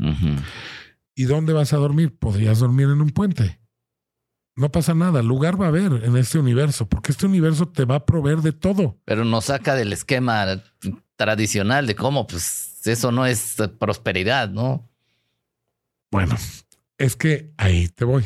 ¿Y 1.14 1.24
dónde 1.24 1.52
vas 1.52 1.72
a 1.72 1.76
dormir? 1.76 2.16
Podrías 2.16 2.60
dormir 2.60 2.86
en 2.86 3.00
un 3.00 3.10
puente. 3.10 3.60
No 4.56 4.70
pasa 4.70 4.94
nada, 4.94 5.22
lugar 5.22 5.60
va 5.60 5.66
a 5.66 5.68
haber 5.68 6.04
en 6.04 6.16
este 6.16 6.38
universo, 6.38 6.88
porque 6.88 7.12
este 7.12 7.24
universo 7.24 7.68
te 7.68 7.84
va 7.84 7.96
a 7.96 8.04
proveer 8.04 8.38
de 8.38 8.52
todo. 8.52 8.98
Pero 9.04 9.24
nos 9.24 9.46
saca 9.46 9.74
del 9.74 9.92
esquema 9.92 10.62
tradicional 11.16 11.86
de 11.86 11.94
cómo, 11.94 12.26
pues 12.26 12.86
eso 12.86 13.12
no 13.12 13.26
es 13.26 13.56
prosperidad, 13.78 14.50
¿no? 14.50 14.90
Bueno, 16.10 16.36
es 16.98 17.16
que 17.16 17.54
ahí 17.56 17.88
te 17.88 18.04
voy, 18.04 18.24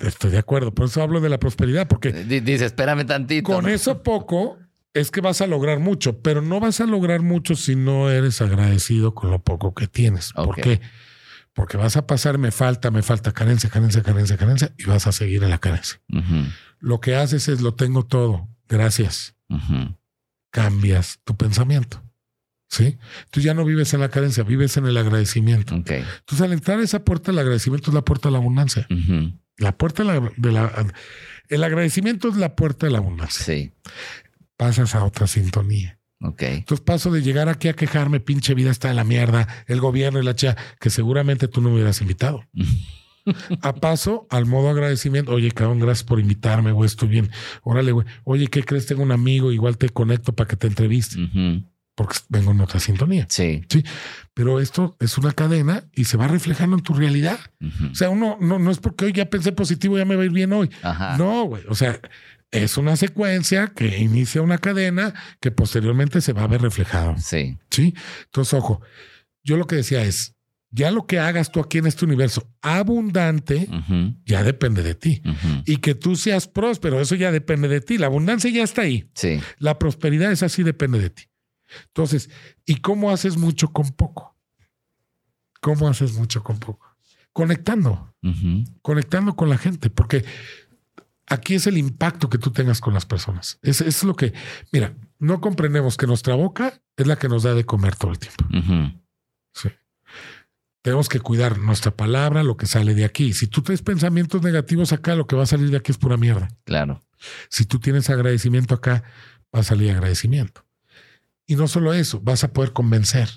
estoy 0.00 0.30
de 0.30 0.38
acuerdo. 0.38 0.74
Por 0.74 0.86
eso 0.86 1.00
hablo 1.00 1.20
de 1.20 1.30
la 1.30 1.38
prosperidad, 1.38 1.88
porque... 1.88 2.12
Dice, 2.12 2.66
espérame 2.66 3.06
tantito. 3.06 3.50
Con 3.50 3.68
eso 3.68 4.02
poco 4.02 4.58
es 4.96 5.10
que 5.10 5.20
vas 5.20 5.42
a 5.42 5.46
lograr 5.46 5.78
mucho, 5.78 6.22
pero 6.22 6.40
no 6.40 6.58
vas 6.58 6.80
a 6.80 6.86
lograr 6.86 7.20
mucho 7.20 7.54
si 7.54 7.76
no 7.76 8.08
eres 8.10 8.40
agradecido 8.40 9.14
con 9.14 9.30
lo 9.30 9.42
poco 9.42 9.74
que 9.74 9.86
tienes. 9.86 10.32
¿Por 10.32 10.56
qué? 10.56 10.80
Porque 11.52 11.76
vas 11.76 11.98
a 11.98 12.06
pasar, 12.06 12.38
me 12.38 12.50
falta, 12.50 12.90
me 12.90 13.02
falta 13.02 13.32
carencia, 13.32 13.68
carencia, 13.68 14.02
carencia, 14.02 14.38
carencia, 14.38 14.74
y 14.78 14.84
vas 14.84 15.06
a 15.06 15.12
seguir 15.12 15.44
en 15.44 15.50
la 15.50 15.58
carencia. 15.58 16.00
Lo 16.78 17.00
que 17.00 17.14
haces 17.14 17.48
es, 17.48 17.60
lo 17.60 17.74
tengo 17.74 18.06
todo, 18.06 18.48
gracias. 18.68 19.34
Cambias 20.50 21.20
tu 21.24 21.36
pensamiento. 21.36 22.02
¿Sí? 22.68 22.98
Tú 23.30 23.40
ya 23.40 23.52
no 23.52 23.66
vives 23.66 23.92
en 23.92 24.00
la 24.00 24.08
carencia, 24.08 24.44
vives 24.44 24.78
en 24.78 24.86
el 24.86 24.96
agradecimiento. 24.96 25.74
Entonces, 25.74 26.40
al 26.40 26.54
entrar 26.54 26.80
a 26.80 26.82
esa 26.82 27.04
puerta, 27.04 27.32
el 27.32 27.38
agradecimiento 27.38 27.90
es 27.90 27.94
la 27.94 28.02
puerta 28.02 28.28
de 28.28 28.32
la 28.32 28.38
abundancia. 28.38 28.88
La 29.58 29.76
puerta 29.76 30.04
de 30.04 30.52
la, 30.52 30.86
El 31.48 31.64
agradecimiento 31.64 32.28
es 32.28 32.36
la 32.36 32.56
puerta 32.56 32.86
de 32.86 32.92
la 32.92 32.98
abundancia. 32.98 33.44
Sí 33.44 33.72
pasas 34.56 34.94
a 34.94 35.04
otra 35.04 35.26
sintonía. 35.26 35.98
Ok. 36.20 36.42
Entonces 36.42 36.84
paso 36.84 37.10
de 37.10 37.22
llegar 37.22 37.48
aquí 37.48 37.68
a 37.68 37.74
quejarme, 37.74 38.20
pinche 38.20 38.54
vida 38.54 38.70
está 38.70 38.90
en 38.90 38.96
la 38.96 39.04
mierda, 39.04 39.46
el 39.66 39.80
gobierno 39.80 40.18
y 40.20 40.24
la 40.24 40.34
chica, 40.34 40.56
que 40.80 40.90
seguramente 40.90 41.48
tú 41.48 41.60
no 41.60 41.68
me 41.68 41.74
hubieras 41.76 42.00
invitado. 42.00 42.42
a 43.62 43.74
paso 43.74 44.26
al 44.30 44.46
modo 44.46 44.70
agradecimiento. 44.70 45.32
Oye, 45.32 45.50
cabrón, 45.50 45.80
gracias 45.80 46.04
por 46.04 46.20
invitarme, 46.20 46.72
güey, 46.72 46.86
estoy 46.86 47.08
bien. 47.08 47.30
Órale, 47.62 47.92
güey. 47.92 48.06
Oye, 48.24 48.46
¿qué 48.48 48.62
crees? 48.62 48.86
Tengo 48.86 49.02
un 49.02 49.12
amigo, 49.12 49.52
igual 49.52 49.78
te 49.78 49.88
conecto 49.90 50.34
para 50.34 50.48
que 50.48 50.56
te 50.56 50.66
entreviste. 50.66 51.16
Porque 51.94 52.18
vengo 52.28 52.50
en 52.50 52.60
otra 52.60 52.78
sintonía. 52.78 53.26
Sí. 53.30 53.62
Sí. 53.70 53.82
Pero 54.34 54.60
esto 54.60 54.96
es 55.00 55.16
una 55.16 55.32
cadena 55.32 55.84
y 55.94 56.04
se 56.04 56.18
va 56.18 56.28
reflejando 56.28 56.76
en 56.76 56.82
tu 56.82 56.92
realidad. 56.92 57.38
O 57.90 57.94
sea, 57.94 58.10
uno 58.10 58.36
no, 58.40 58.58
no 58.58 58.70
es 58.70 58.78
porque 58.78 59.06
hoy 59.06 59.12
ya 59.12 59.30
pensé 59.30 59.52
positivo, 59.52 59.96
ya 59.96 60.04
me 60.04 60.14
va 60.14 60.22
a 60.22 60.26
ir 60.26 60.32
bien 60.32 60.52
hoy. 60.52 60.70
No, 61.18 61.44
güey. 61.44 61.62
O 61.68 61.74
sea, 61.74 61.98
es 62.50 62.76
una 62.76 62.96
secuencia 62.96 63.68
que 63.68 63.98
inicia 63.98 64.42
una 64.42 64.58
cadena 64.58 65.14
que 65.40 65.50
posteriormente 65.50 66.20
se 66.20 66.32
va 66.32 66.44
a 66.44 66.48
ver 66.48 66.62
reflejado. 66.62 67.16
Sí. 67.18 67.58
Sí. 67.70 67.94
Entonces, 68.24 68.54
ojo, 68.54 68.80
yo 69.42 69.56
lo 69.56 69.66
que 69.66 69.76
decía 69.76 70.02
es, 70.02 70.34
ya 70.70 70.90
lo 70.90 71.06
que 71.06 71.18
hagas 71.18 71.52
tú 71.52 71.60
aquí 71.60 71.78
en 71.78 71.86
este 71.86 72.04
universo 72.04 72.52
abundante, 72.60 73.68
ya 74.24 74.42
depende 74.42 74.82
de 74.82 74.94
ti. 74.94 75.22
Y 75.64 75.78
que 75.78 75.94
tú 75.94 76.16
seas 76.16 76.48
próspero, 76.48 77.00
eso 77.00 77.14
ya 77.14 77.32
depende 77.32 77.68
de 77.68 77.80
ti. 77.80 77.98
La 77.98 78.06
abundancia 78.06 78.50
ya 78.50 78.62
está 78.62 78.82
ahí. 78.82 79.08
Sí. 79.14 79.40
La 79.58 79.78
prosperidad 79.78 80.32
es 80.32 80.42
así, 80.42 80.62
depende 80.62 80.98
de 80.98 81.10
ti. 81.10 81.24
Entonces, 81.86 82.30
¿y 82.64 82.76
cómo 82.76 83.10
haces 83.10 83.36
mucho 83.36 83.68
con 83.68 83.90
poco? 83.92 84.36
¿Cómo 85.60 85.88
haces 85.88 86.12
mucho 86.12 86.42
con 86.42 86.58
poco? 86.58 86.96
Conectando, 87.32 88.14
conectando 88.82 89.34
con 89.36 89.48
la 89.48 89.58
gente, 89.58 89.90
porque 89.90 90.24
aquí 91.26 91.54
es 91.54 91.66
el 91.66 91.78
impacto 91.78 92.30
que 92.30 92.38
tú 92.38 92.50
tengas 92.50 92.80
con 92.80 92.94
las 92.94 93.06
personas. 93.06 93.58
Es, 93.62 93.80
es 93.80 94.04
lo 94.04 94.14
que, 94.14 94.32
mira, 94.72 94.94
no 95.18 95.40
comprendemos 95.40 95.96
que 95.96 96.06
nuestra 96.06 96.34
boca 96.34 96.80
es 96.96 97.06
la 97.06 97.16
que 97.16 97.28
nos 97.28 97.42
da 97.42 97.54
de 97.54 97.64
comer 97.64 97.96
todo 97.96 98.12
el 98.12 98.18
tiempo. 98.18 98.44
Sí. 99.52 99.70
Tenemos 100.82 101.08
que 101.08 101.20
cuidar 101.20 101.58
nuestra 101.58 101.90
palabra, 101.90 102.42
lo 102.42 102.56
que 102.56 102.66
sale 102.66 102.94
de 102.94 103.04
aquí. 103.04 103.32
Si 103.32 103.46
tú 103.46 103.62
traes 103.62 103.82
pensamientos 103.82 104.42
negativos 104.42 104.92
acá, 104.92 105.14
lo 105.16 105.26
que 105.26 105.36
va 105.36 105.42
a 105.42 105.46
salir 105.46 105.70
de 105.70 105.78
aquí 105.78 105.90
es 105.90 105.98
pura 105.98 106.16
mierda. 106.16 106.48
Claro. 106.64 107.02
Si 107.48 107.64
tú 107.64 107.78
tienes 107.80 108.08
agradecimiento 108.10 108.74
acá, 108.74 109.02
va 109.54 109.60
a 109.60 109.64
salir 109.64 109.90
agradecimiento. 109.90 110.64
Y 111.46 111.56
no 111.56 111.68
solo 111.68 111.92
eso, 111.94 112.20
vas 112.20 112.44
a 112.44 112.52
poder 112.52 112.72
convencer. 112.72 113.28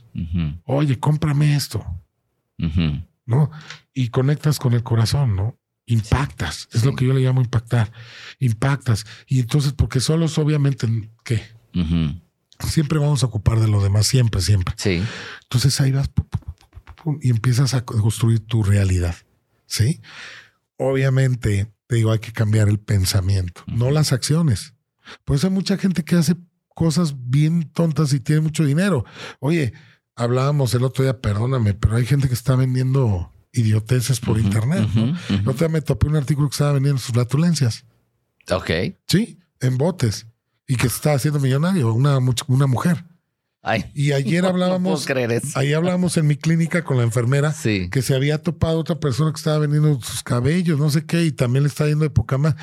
Oye, 0.66 1.00
cómprame 1.00 1.56
esto. 1.56 1.86
¿No? 3.26 3.52
Y 3.94 4.10
conectas 4.10 4.60
con 4.60 4.74
el 4.74 4.84
corazón, 4.84 5.36
¿no? 5.36 5.59
Impactas. 5.90 6.70
Es 6.72 6.86
lo 6.86 6.96
que 6.96 7.06
yo 7.06 7.14
le 7.14 7.22
llamo 7.22 7.42
impactar. 7.42 7.92
Impactas. 8.38 9.08
Y 9.28 9.40
entonces, 9.40 9.74
porque 9.74 10.00
solos, 10.00 10.38
obviamente, 10.38 10.88
¿qué? 11.24 11.42
Siempre 12.60 13.00
vamos 13.00 13.24
a 13.24 13.26
ocupar 13.26 13.60
de 13.60 13.68
lo 13.68 13.82
demás, 13.82 14.06
siempre, 14.06 14.40
siempre. 14.42 14.76
Sí. 14.78 15.02
Entonces 15.44 15.82
ahí 15.82 15.92
vas 15.92 16.12
y 17.22 17.32
empiezas 17.32 17.74
a 17.74 17.86
construir 17.86 18.40
tu 18.40 18.62
realidad. 18.62 19.16
Sí. 19.66 20.00
Obviamente, 20.78 21.74
te 21.88 21.96
digo, 21.96 22.12
hay 22.12 22.20
que 22.20 22.34
cambiar 22.34 22.70
el 22.70 22.80
pensamiento, 22.80 23.64
no 23.66 23.90
las 23.90 24.14
acciones. 24.14 24.76
Por 25.26 25.38
eso 25.38 25.48
hay 25.48 25.54
mucha 25.54 25.78
gente 25.78 26.04
que 26.04 26.18
hace 26.18 26.36
cosas 26.76 27.16
bien 27.18 27.72
tontas 27.74 28.14
y 28.14 28.20
tiene 28.20 28.42
mucho 28.42 28.64
dinero. 28.64 29.06
Oye, 29.40 29.74
hablábamos 30.16 30.76
el 30.76 30.84
otro 30.84 31.04
día, 31.04 31.20
perdóname, 31.20 31.74
pero 31.74 31.96
hay 31.96 32.06
gente 32.06 32.28
que 32.28 32.36
está 32.36 32.56
vendiendo 32.56 33.34
idioteces 33.60 34.20
por 34.20 34.40
internet. 34.40 34.88
El 35.30 35.40
otro 35.48 35.68
día 35.68 35.70
me 35.70 35.82
topé 35.82 36.08
un 36.08 36.16
artículo 36.16 36.50
que 36.50 36.54
estaba 36.54 36.74
vendiendo 36.74 37.00
sus 37.00 37.14
flatulencias. 37.14 37.86
Ok. 38.52 38.72
Sí, 39.08 39.40
en 39.60 39.78
botes. 39.78 40.26
Y 40.68 40.76
que 40.76 40.90
se 40.90 40.96
estaba 40.96 41.16
haciendo 41.16 41.40
millonario, 41.40 41.94
una, 41.94 42.20
una 42.48 42.68
mujer. 42.68 43.04
Ay, 43.62 43.92
y 43.94 44.14
ayer 44.14 44.46
hablábamos, 44.46 45.08
ahí 45.56 45.74
hablábamos 45.74 46.16
en 46.18 46.28
mi 46.28 46.38
clínica 46.38 46.84
con 46.84 46.98
la 46.98 47.04
enfermera 47.04 47.54
que 47.92 48.02
se 48.02 48.16
había 48.16 48.42
topado 48.42 48.80
otra 48.80 49.00
persona 49.00 49.32
que 49.32 49.38
estaba 49.38 49.60
vendiendo 49.60 50.00
sus 50.02 50.24
cabellos, 50.24 50.80
no 50.80 50.90
sé 50.90 51.06
qué, 51.06 51.26
y 51.26 51.32
también 51.32 51.64
le 51.64 51.70
está 51.70 51.88
yendo 51.88 52.04
de 52.04 52.10
poca 52.10 52.38
más. 52.38 52.56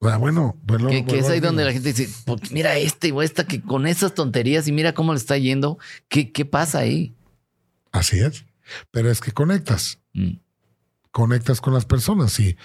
Bueno, 0.00 0.58
bueno, 0.64 0.90
que, 0.90 1.04
que 1.06 1.18
es 1.18 1.28
ahí 1.28 1.40
donde 1.40 1.64
la 1.64 1.72
gente 1.72 1.92
dice, 1.92 2.12
mira 2.50 2.76
este 2.76 3.10
o 3.12 3.22
esta 3.22 3.46
que 3.46 3.62
con 3.62 3.86
esas 3.86 4.12
tonterías 4.12 4.68
y 4.68 4.72
mira 4.72 4.92
cómo 4.92 5.14
le 5.14 5.18
está 5.18 5.38
yendo, 5.38 5.78
¿qué, 6.08 6.30
qué 6.30 6.44
pasa 6.44 6.80
ahí? 6.80 7.14
Así 7.90 8.18
es, 8.18 8.44
pero 8.90 9.10
es 9.10 9.20
que 9.20 9.32
conectas, 9.32 9.98
mm. 10.12 10.36
conectas 11.10 11.60
con 11.60 11.74
las 11.74 11.84
personas 11.84 12.38
y 12.40 12.56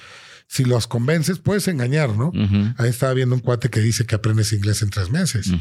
si 0.49 0.65
los 0.65 0.87
convences, 0.87 1.37
puedes 1.37 1.67
engañar, 1.67 2.17
¿no? 2.17 2.31
Ahí 2.77 2.89
estaba 2.89 3.13
viendo 3.13 3.35
un 3.35 3.41
cuate 3.41 3.69
que 3.69 3.81
dice 3.81 4.07
que 4.07 4.15
aprendes 4.15 4.51
inglés 4.51 4.81
en 4.81 4.89
tres 4.89 5.11
meses 5.11 5.51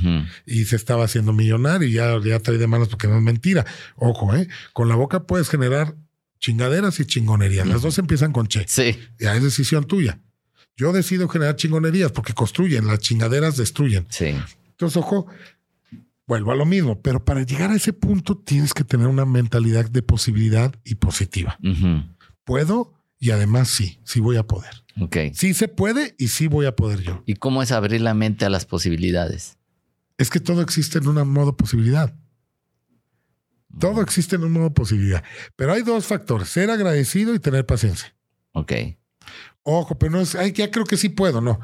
y 0.46 0.64
se 0.64 0.76
estaba 0.76 1.04
haciendo 1.04 1.34
millonario 1.34 1.86
y 1.86 1.92
ya, 1.92 2.18
ya 2.24 2.40
trae 2.40 2.56
de 2.56 2.66
manos 2.66 2.88
porque 2.88 3.06
no 3.06 3.18
es 3.18 3.22
mentira. 3.22 3.66
Ojo, 3.96 4.34
¿eh? 4.34 4.48
Con 4.72 4.88
la 4.88 4.94
boca 4.94 5.24
puedes 5.24 5.50
generar 5.50 5.94
chingaderas 6.40 7.00
y 7.00 7.04
chingonerías. 7.04 7.66
Las 7.66 7.82
dos 7.82 7.98
empiezan 7.98 8.32
con 8.32 8.46
che. 8.46 8.64
Sí. 8.66 8.98
Ya 9.18 9.36
es 9.36 9.42
decisión 9.42 9.84
tuya. 9.84 10.20
Yo 10.74 10.92
decido 10.92 11.28
generar 11.28 11.56
chingonerías 11.56 12.10
porque 12.10 12.32
construyen, 12.32 12.86
las 12.86 13.00
chingaderas 13.00 13.58
destruyen. 13.58 14.06
Sí. 14.08 14.34
Entonces, 14.70 14.96
ojo, 14.96 15.26
vuelvo 16.28 16.52
a 16.52 16.54
lo 16.54 16.66
mismo, 16.66 17.00
pero 17.00 17.24
para 17.24 17.42
llegar 17.42 17.70
a 17.70 17.74
ese 17.74 17.94
punto 17.94 18.36
tienes 18.36 18.74
que 18.74 18.84
tener 18.84 19.08
una 19.08 19.24
mentalidad 19.24 19.90
de 19.90 20.02
posibilidad 20.02 20.72
y 20.84 20.96
positiva. 20.96 21.58
Puedo 22.44 22.94
y 23.18 23.30
además 23.30 23.68
sí, 23.68 23.98
sí 24.04 24.20
voy 24.20 24.36
a 24.36 24.46
poder. 24.46 24.84
Ok. 25.00 25.16
Sí 25.32 25.54
se 25.54 25.68
puede 25.68 26.14
y 26.18 26.28
sí 26.28 26.46
voy 26.46 26.66
a 26.66 26.76
poder 26.76 27.00
yo. 27.00 27.22
¿Y 27.26 27.34
cómo 27.34 27.62
es 27.62 27.72
abrir 27.72 28.02
la 28.02 28.14
mente 28.14 28.44
a 28.44 28.50
las 28.50 28.66
posibilidades? 28.66 29.56
Es 30.18 30.30
que 30.30 30.38
todo 30.38 30.60
existe 30.60 30.98
en 30.98 31.08
un 31.08 31.28
modo 31.28 31.56
posibilidad. 31.56 32.14
Todo 33.80 34.02
existe 34.02 34.36
en 34.36 34.44
un 34.44 34.52
modo 34.52 34.74
posibilidad. 34.74 35.24
Pero 35.56 35.72
hay 35.72 35.82
dos 35.82 36.06
factores, 36.06 36.48
ser 36.48 36.70
agradecido 36.70 37.34
y 37.34 37.38
tener 37.38 37.64
paciencia. 37.64 38.14
Ok. 38.52 38.72
Ojo, 39.62 39.98
pero 39.98 40.12
no 40.12 40.20
es, 40.20 40.34
ay, 40.34 40.52
ya 40.52 40.70
creo 40.70 40.84
que 40.84 40.96
sí 40.96 41.08
puedo, 41.08 41.40
no. 41.40 41.58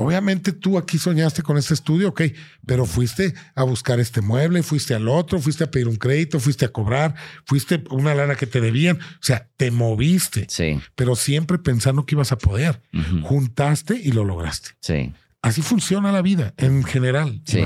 Obviamente 0.00 0.52
tú 0.52 0.78
aquí 0.78 0.96
soñaste 0.96 1.42
con 1.42 1.58
este 1.58 1.74
estudio, 1.74 2.08
ok, 2.08 2.22
pero 2.64 2.86
fuiste 2.86 3.34
a 3.54 3.64
buscar 3.64 4.00
este 4.00 4.22
mueble, 4.22 4.62
fuiste 4.62 4.94
al 4.94 5.06
otro, 5.08 5.38
fuiste 5.40 5.64
a 5.64 5.70
pedir 5.70 5.88
un 5.88 5.96
crédito, 5.96 6.40
fuiste 6.40 6.64
a 6.64 6.68
cobrar, 6.68 7.14
fuiste 7.44 7.84
una 7.90 8.14
lana 8.14 8.34
que 8.34 8.46
te 8.46 8.62
debían, 8.62 8.96
o 8.96 9.22
sea, 9.22 9.50
te 9.58 9.70
moviste, 9.70 10.46
sí. 10.48 10.80
pero 10.94 11.16
siempre 11.16 11.58
pensando 11.58 12.06
que 12.06 12.14
ibas 12.14 12.32
a 12.32 12.38
poder. 12.38 12.80
Juntaste 13.24 13.94
y 14.02 14.12
lo 14.12 14.24
lograste. 14.24 14.70
Sí. 14.80 15.12
Así 15.42 15.60
funciona 15.60 16.12
la 16.12 16.22
vida 16.22 16.54
en 16.56 16.82
general. 16.82 17.42
Sí. 17.44 17.62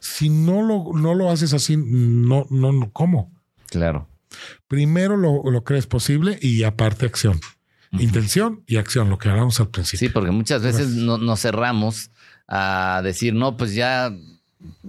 Si 0.00 0.30
no 0.30 0.62
lo, 0.62 0.98
no 0.98 1.14
lo 1.14 1.30
haces 1.30 1.52
así, 1.52 1.76
no, 1.76 2.48
no, 2.50 2.72
no, 2.72 2.90
¿cómo? 2.90 3.32
Claro. 3.70 4.08
Primero 4.66 5.16
lo, 5.16 5.48
lo 5.48 5.62
crees 5.62 5.86
posible 5.86 6.40
y 6.42 6.64
aparte 6.64 7.06
acción. 7.06 7.38
Intención 7.92 8.62
y 8.66 8.76
acción, 8.76 9.08
lo 9.08 9.18
que 9.18 9.28
hablamos 9.28 9.60
al 9.60 9.68
principio. 9.68 10.08
Sí, 10.08 10.12
porque 10.12 10.30
muchas 10.30 10.62
veces 10.62 10.88
no, 10.88 11.18
nos 11.18 11.40
cerramos 11.40 12.10
a 12.46 13.00
decir, 13.02 13.34
no, 13.34 13.56
pues 13.56 13.74
ya 13.74 14.12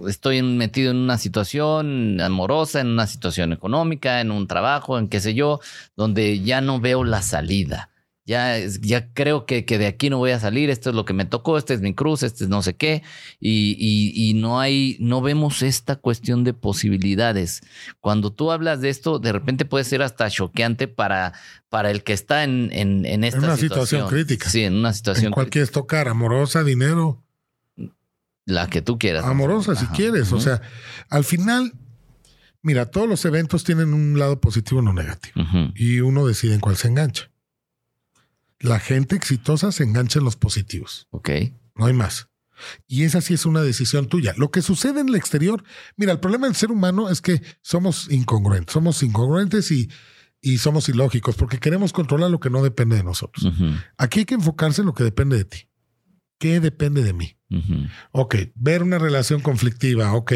estoy 0.06 0.42
metido 0.42 0.90
en 0.90 0.98
una 0.98 1.18
situación 1.18 2.20
amorosa, 2.20 2.80
en 2.80 2.88
una 2.88 3.06
situación 3.06 3.52
económica, 3.52 4.20
en 4.20 4.30
un 4.30 4.46
trabajo, 4.46 4.98
en 4.98 5.08
qué 5.08 5.20
sé 5.20 5.34
yo, 5.34 5.60
donde 5.96 6.40
ya 6.40 6.60
no 6.60 6.80
veo 6.80 7.04
la 7.04 7.22
salida 7.22 7.89
ya, 8.30 8.58
ya 8.80 9.12
creo 9.12 9.44
que, 9.44 9.64
que, 9.64 9.76
de 9.76 9.88
aquí 9.88 10.08
no 10.08 10.18
voy 10.18 10.30
a 10.30 10.38
salir, 10.38 10.70
esto 10.70 10.90
es 10.90 10.94
lo 10.94 11.04
que 11.04 11.12
me 11.12 11.24
tocó, 11.24 11.58
este 11.58 11.74
es 11.74 11.80
mi 11.80 11.94
cruz, 11.94 12.22
este 12.22 12.44
es 12.44 12.50
no 12.50 12.62
sé 12.62 12.76
qué, 12.76 13.02
y, 13.40 13.76
y, 14.14 14.34
no 14.34 14.60
hay, 14.60 14.96
no 15.00 15.20
vemos 15.20 15.62
esta 15.62 15.96
cuestión 15.96 16.44
de 16.44 16.54
posibilidades. 16.54 17.62
Cuando 17.98 18.32
tú 18.32 18.52
hablas 18.52 18.80
de 18.80 18.88
esto, 18.88 19.18
de 19.18 19.32
repente 19.32 19.64
puede 19.64 19.82
ser 19.82 20.00
hasta 20.02 20.30
choqueante 20.30 20.86
para, 20.86 21.32
para 21.68 21.90
el 21.90 22.04
que 22.04 22.12
está 22.12 22.44
en, 22.44 22.70
en, 22.72 23.04
en 23.04 23.24
esta 23.24 23.40
una 23.40 23.56
situación. 23.56 24.08
crítica. 24.08 24.48
Sí, 24.48 24.62
en 24.62 24.76
una 24.76 24.92
situación 24.92 25.26
¿En 25.26 25.32
cuál 25.32 25.50
quieres 25.50 25.72
tocar? 25.72 26.06
¿Amorosa, 26.06 26.62
dinero? 26.62 27.24
La 28.46 28.68
que 28.68 28.80
tú 28.80 28.96
quieras. 28.96 29.24
Amorosa, 29.24 29.74
si 29.74 29.86
quieres. 29.86 30.32
O 30.32 30.40
sea, 30.40 30.62
al 31.08 31.24
final, 31.24 31.72
mira, 32.62 32.86
todos 32.86 33.08
los 33.08 33.24
eventos 33.24 33.64
tienen 33.64 33.92
un 33.92 34.20
lado 34.20 34.40
positivo 34.40 34.80
y 34.80 34.82
uno 34.82 34.92
negativo. 34.92 35.34
Y 35.74 35.98
uno 35.98 36.28
decide 36.28 36.54
en 36.54 36.60
cuál 36.60 36.76
se 36.76 36.86
engancha. 36.86 37.29
La 38.60 38.78
gente 38.78 39.16
exitosa 39.16 39.72
se 39.72 39.84
engancha 39.84 40.18
en 40.18 40.24
los 40.24 40.36
positivos. 40.36 41.08
Ok. 41.10 41.30
No 41.74 41.86
hay 41.86 41.94
más. 41.94 42.28
Y 42.86 43.04
esa 43.04 43.20
sí 43.22 43.34
es 43.34 43.46
una 43.46 43.62
decisión 43.62 44.06
tuya. 44.06 44.34
Lo 44.36 44.50
que 44.50 44.60
sucede 44.62 45.00
en 45.00 45.08
el 45.08 45.14
exterior, 45.14 45.64
mira, 45.96 46.12
el 46.12 46.20
problema 46.20 46.46
del 46.46 46.56
ser 46.56 46.70
humano 46.70 47.08
es 47.08 47.22
que 47.22 47.42
somos 47.62 48.10
incongruentes, 48.10 48.74
somos 48.74 49.02
incongruentes 49.02 49.70
y, 49.70 49.90
y 50.42 50.58
somos 50.58 50.88
ilógicos 50.90 51.36
porque 51.36 51.58
queremos 51.58 51.92
controlar 51.92 52.30
lo 52.30 52.38
que 52.38 52.50
no 52.50 52.62
depende 52.62 52.96
de 52.96 53.04
nosotros. 53.04 53.50
Aquí 53.96 54.20
hay 54.20 54.24
que 54.26 54.34
enfocarse 54.34 54.82
en 54.82 54.86
lo 54.86 54.94
que 54.94 55.04
depende 55.04 55.38
de 55.38 55.44
ti. 55.44 55.68
¿Qué 56.38 56.60
depende 56.60 57.02
de 57.02 57.12
mí? 57.12 57.38
Ok, 58.12 58.36
ver 58.54 58.82
una 58.82 58.98
relación 58.98 59.40
conflictiva. 59.40 60.12
Ok, 60.14 60.32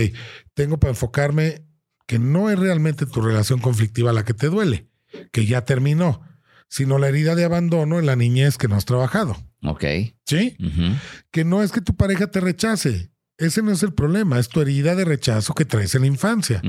tengo 0.54 0.78
para 0.78 0.92
enfocarme 0.92 1.66
que 2.06 2.18
no 2.18 2.50
es 2.50 2.58
realmente 2.58 3.06
tu 3.06 3.20
relación 3.20 3.60
conflictiva 3.60 4.12
la 4.12 4.24
que 4.24 4.34
te 4.34 4.48
duele, 4.48 4.90
que 5.32 5.46
ya 5.46 5.64
terminó 5.64 6.22
sino 6.68 6.98
la 6.98 7.08
herida 7.08 7.34
de 7.34 7.44
abandono 7.44 7.98
en 7.98 8.06
la 8.06 8.16
niñez 8.16 8.58
que 8.58 8.68
no 8.68 8.76
has 8.76 8.84
trabajado. 8.84 9.36
Ok. 9.62 9.84
¿Sí? 10.26 10.56
Que 11.30 11.44
no 11.44 11.62
es 11.62 11.72
que 11.72 11.80
tu 11.80 11.94
pareja 11.94 12.26
te 12.26 12.40
rechace. 12.40 13.10
Ese 13.36 13.62
no 13.62 13.72
es 13.72 13.82
el 13.82 13.92
problema, 13.92 14.38
es 14.38 14.48
tu 14.48 14.60
herida 14.60 14.94
de 14.94 15.04
rechazo 15.04 15.54
que 15.54 15.64
traes 15.64 15.94
en 15.96 16.02
la 16.02 16.06
infancia, 16.06 16.62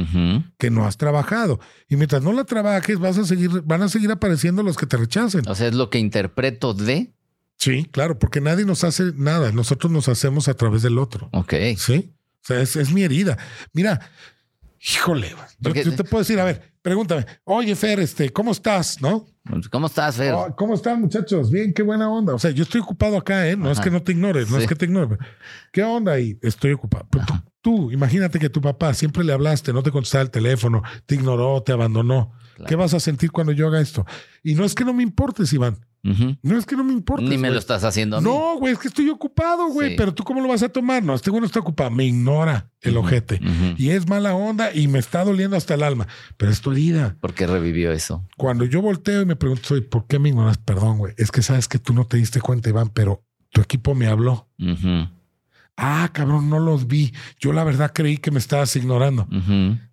que 0.58 0.72
no 0.72 0.88
has 0.88 0.98
trabajado. 0.98 1.60
Y 1.88 1.96
mientras 1.96 2.24
no 2.24 2.34
la 2.34 2.44
trabajes, 2.44 2.98
vas 2.98 3.20
a 3.20 3.26
seguir, 3.26 3.62
van 3.64 3.84
a 3.84 3.90
seguir 3.90 4.12
apareciendo 4.12 4.64
los 4.64 4.76
que 4.76 4.88
te 4.88 4.98
rechacen. 4.98 5.48
O 5.48 5.54
sea, 5.54 5.68
es 5.68 5.76
lo 5.76 5.92
que 5.92 6.00
interpreto 6.00 6.74
de. 6.74 7.14
Sí, 7.58 7.88
claro, 7.92 8.18
porque 8.18 8.42
nadie 8.42 8.66
nos 8.66 8.84
hace 8.84 9.12
nada, 9.16 9.52
nosotros 9.52 9.92
nos 9.92 10.10
hacemos 10.10 10.48
a 10.48 10.56
través 10.56 10.82
del 10.82 10.98
otro. 10.98 11.30
Ok. 11.34 11.54
Sí. 11.78 12.16
O 12.44 12.48
sea, 12.48 12.62
es, 12.62 12.92
mi 12.92 13.04
herida. 13.04 13.38
Mira, 13.74 14.12
híjole, 14.80 15.36
yo, 15.60 15.74
yo, 15.74 15.96
te 15.96 16.04
puedo 16.04 16.22
decir, 16.22 16.40
a 16.40 16.44
ver, 16.44 16.74
pregúntame, 16.82 17.26
oye, 17.44 17.76
Fer, 17.76 18.00
este, 18.00 18.32
¿cómo 18.32 18.52
estás? 18.52 19.02
¿No? 19.02 19.26
¿Cómo 19.72 19.88
estás, 19.88 20.16
Fer? 20.16 20.34
Oh, 20.34 20.56
¿Cómo 20.56 20.74
están, 20.74 21.02
muchachos? 21.02 21.52
Bien, 21.52 21.74
qué 21.74 21.84
buena 21.84 22.10
onda. 22.10 22.34
O 22.34 22.40
sea, 22.40 22.52
yo 22.52 22.64
estoy 22.64 22.82
ocupado 22.82 23.18
acá, 23.18 23.48
¿eh? 23.48 23.56
No 23.56 23.72
es 23.72 23.80
que 23.80 23.92
no 23.92 24.02
te 24.02 24.12
ignores, 24.12 24.50
no 24.50 24.58
es 24.58 24.68
que 24.68 24.76
te 24.76 24.86
ignores. 24.86 25.20
¿Qué 25.72 25.84
onda? 25.84 26.20
Y 26.20 26.38
estoy 26.42 26.74
ocupado. 26.74 27.08
tú, 27.62 27.92
imagínate 27.92 28.40
que 28.40 28.50
tu 28.50 28.62
papá 28.62 28.94
siempre 28.94 29.24
le 29.24 29.34
hablaste, 29.34 29.74
no 29.74 29.84
te 29.84 29.92
contestaba 29.92 30.24
el 30.24 30.32
teléfono, 30.32 30.84
te 31.06 31.16
ignoró, 31.16 31.62
te 31.64 31.72
abandonó. 31.72 32.34
¿Qué 32.68 32.76
vas 32.76 32.94
a 32.94 33.00
sentir 33.00 33.32
cuando 33.32 33.52
yo 33.52 33.68
haga 33.68 33.82
esto? 33.82 34.06
Y 34.44 34.56
no 34.56 34.64
es 34.64 34.74
que 34.76 34.86
no 34.86 34.94
me 34.94 35.04
importes, 35.04 35.52
Iván. 35.54 35.78
No 36.42 36.58
es 36.58 36.66
que 36.66 36.76
no 36.76 36.84
me 36.84 36.94
importa. 36.94 37.26
Ni 37.26 37.38
me 37.38 37.50
lo 37.50 37.58
estás 37.58 37.84
haciendo 37.84 38.18
a 38.18 38.22
mí. 38.22 38.30
No, 38.30 38.58
güey, 38.58 38.74
es 38.74 38.80
que 38.80 38.88
estoy 38.88 39.10
ocupado, 39.10 39.68
güey. 39.70 39.96
Pero 39.96 40.14
tú, 40.14 40.24
¿cómo 40.24 40.40
lo 40.40 40.48
vas 40.48 40.62
a 40.62 40.70
tomar? 40.70 41.04
No, 41.04 41.16
este 41.16 41.32
güey 41.32 41.42
no 41.42 41.48
está 41.48 41.60
ocupado. 41.60 41.90
Me 41.90 42.06
ignora 42.06 42.70
el 42.82 42.96
ojete. 42.98 43.40
Y 43.78 43.90
es 43.90 44.08
mala 44.08 44.36
onda 44.36 44.74
y 44.74 44.88
me 44.88 45.00
está 45.00 45.24
doliendo 45.24 45.58
hasta 45.58 45.74
el 45.74 45.84
alma. 45.84 46.08
Pero 46.38 46.52
es 46.52 46.62
tu 46.62 46.72
herida. 46.72 47.18
¿Por 47.20 47.34
qué 47.34 47.48
revivió 47.48 47.92
eso? 47.92 48.24
Cuando 48.38 48.66
yo 48.66 48.82
volteo 48.82 49.22
y 49.22 49.26
me 49.26 49.36
pregunto, 49.36 49.76
¿por 49.90 50.06
qué 50.06 50.20
me 50.20 50.30
ignoras? 50.30 50.58
Perdón, 50.60 51.00
güey. 51.00 51.14
Es 51.18 51.32
que 51.32 51.42
sabes 51.42 51.68
que 51.68 51.80
tú 51.80 51.94
no 51.94 52.06
te 52.06 52.18
diste 52.18 52.40
cuenta, 52.40 52.70
Iván, 52.70 52.90
pero 52.90 53.24
tu 53.50 53.62
equipo 53.62 53.96
me 53.96 54.08
habló. 54.08 54.48
Ah, 55.78 56.10
cabrón, 56.14 56.50
no 56.50 56.60
los 56.60 56.88
vi. 56.88 57.14
Yo 57.40 57.52
la 57.52 57.66
verdad 57.66 57.92
creí 57.94 58.18
que 58.18 58.32
me 58.32 58.40
estabas 58.40 58.76
ignorando. 58.76 59.28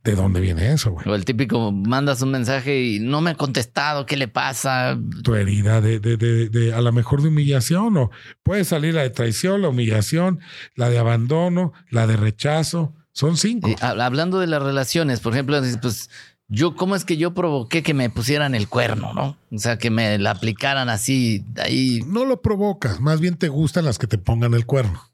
¿De 0.05 0.15
dónde 0.15 0.41
viene 0.41 0.73
eso, 0.73 0.93
güey? 0.93 1.09
O 1.09 1.15
el 1.15 1.25
típico, 1.25 1.73
mandas 1.73 2.23
un 2.23 2.31
mensaje 2.31 2.83
y 2.85 3.01
no 3.01 3.21
me 3.21 3.33
ha 3.33 3.35
contestado, 3.35 4.07
¿qué 4.07 4.17
le 4.17 4.29
pasa? 4.29 4.97
Tu 5.25 5.35
herida 5.35 5.81
de, 5.81 5.99
de, 5.99 6.17
de, 6.17 6.49
de 6.49 6.73
a 6.73 6.81
lo 6.81 6.93
mejor 6.93 7.23
de 7.23 7.29
humillación 7.29 7.97
o 7.97 8.11
puede 8.45 8.65
salir 8.65 8.95
la 8.95 9.03
de 9.03 9.11
traición, 9.11 9.63
la 9.63 9.71
humillación, 9.71 10.39
la 10.77 10.89
de 10.89 10.99
abandono, 10.99 11.73
la 11.91 12.07
de 12.07 12.17
rechazo. 12.17 12.95
Son 13.13 13.37
cinco. 13.37 13.69
hablando 13.81 14.39
de 14.39 14.47
las 14.47 14.63
relaciones, 14.63 15.21
por 15.21 15.35
ejemplo, 15.35 15.61
pues 15.83 16.09
yo, 16.49 16.77
¿cómo 16.77 16.97
es 16.97 17.05
que 17.05 17.17
yo 17.17 17.35
provoqué 17.35 17.83
que 17.83 17.93
me 17.93 18.09
pusieran 18.09 18.55
el 18.55 18.69
cuerno, 18.69 19.13
no? 19.15 19.37
O 19.51 19.59
sea, 19.59 19.79
que 19.79 19.91
me 19.91 20.19
la 20.19 20.31
aplicaran 20.31 20.89
así, 20.89 21.45
ahí. 21.57 22.03
No 22.07 22.25
lo 22.25 22.41
provocas, 22.41 23.01
más 23.01 23.21
bien 23.21 23.37
te 23.37 23.49
gustan 23.49 23.85
las 23.85 23.99
que 23.99 24.07
te 24.07 24.19
pongan 24.19 24.55
el 24.55 24.65
cuerno. 24.65 25.12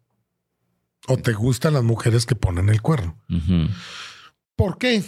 O 1.09 1.17
te 1.17 1.33
gustan 1.33 1.75
las 1.75 1.83
mujeres 1.83 2.27
que 2.27 2.35
ponen 2.35 2.69
el 2.69 2.81
cuerno. 2.83 3.17
¿Por 4.55 4.79
qué? 4.79 5.03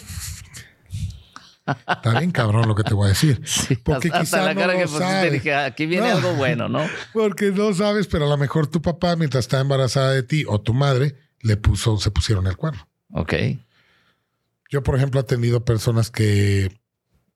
Está 1.66 2.18
bien 2.18 2.30
cabrón 2.30 2.66
lo 2.66 2.74
que 2.74 2.82
te 2.82 2.94
voy 2.94 3.06
a 3.06 3.08
decir. 3.10 3.40
porque 3.84 4.10
hasta, 4.12 4.44
la 4.44 4.54
cara 4.54 4.76
que 4.76 4.86
pusiste 4.86 5.30
dije, 5.30 5.54
aquí 5.54 5.86
viene 5.86 6.10
algo 6.10 6.34
bueno, 6.34 6.68
¿no? 6.68 6.86
Porque 7.12 7.50
no 7.52 7.72
sabes, 7.74 8.06
pero 8.06 8.26
a 8.26 8.28
lo 8.28 8.36
mejor 8.36 8.66
tu 8.66 8.82
papá, 8.82 9.16
mientras 9.16 9.44
está 9.44 9.60
embarazada 9.60 10.12
de 10.12 10.22
ti, 10.22 10.44
o 10.48 10.60
tu 10.60 10.74
madre, 10.74 11.16
le 11.40 11.56
puso, 11.56 11.98
se 11.98 12.10
pusieron 12.10 12.46
el 12.46 12.56
cuerno. 12.56 12.88
Ok. 13.12 13.34
Yo, 14.70 14.82
por 14.82 14.96
ejemplo, 14.96 15.20
he 15.20 15.24
tenido 15.24 15.64
personas 15.64 16.10
que 16.10 16.80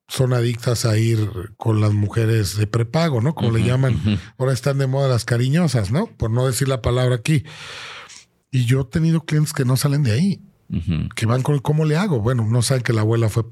son 0.07 0.33
adictas 0.33 0.85
a 0.85 0.99
ir 0.99 1.29
con 1.57 1.81
las 1.81 1.93
mujeres 1.93 2.57
de 2.57 2.67
prepago, 2.67 3.21
¿no? 3.21 3.35
Como 3.35 3.51
le 3.51 3.65
llaman. 3.65 4.21
Ahora 4.39 4.53
están 4.53 4.79
de 4.79 4.87
moda 4.87 5.09
las 5.09 5.25
cariñosas, 5.25 5.91
¿no? 5.91 6.07
Por 6.07 6.31
no 6.31 6.47
decir 6.47 6.69
la 6.69 6.83
palabra 6.83 7.17
aquí. 7.17 7.45
Y 8.55 8.67
yo 8.67 8.83
he 8.83 8.85
tenido 8.85 9.25
clientes 9.25 9.53
que 9.53 9.65
no 9.65 9.77
salen 9.77 10.05
de 10.05 10.13
ahí, 10.13 10.41
que 11.17 11.27
van 11.27 11.43
con 11.43 11.59
cómo 11.59 11.85
le 11.85 11.97
hago. 11.97 12.21
Bueno, 12.21 12.47
no 12.49 12.63
saben 12.63 12.85
que 12.85 12.93
la 12.93 13.01
abuela 13.01 13.29
fue. 13.29 13.43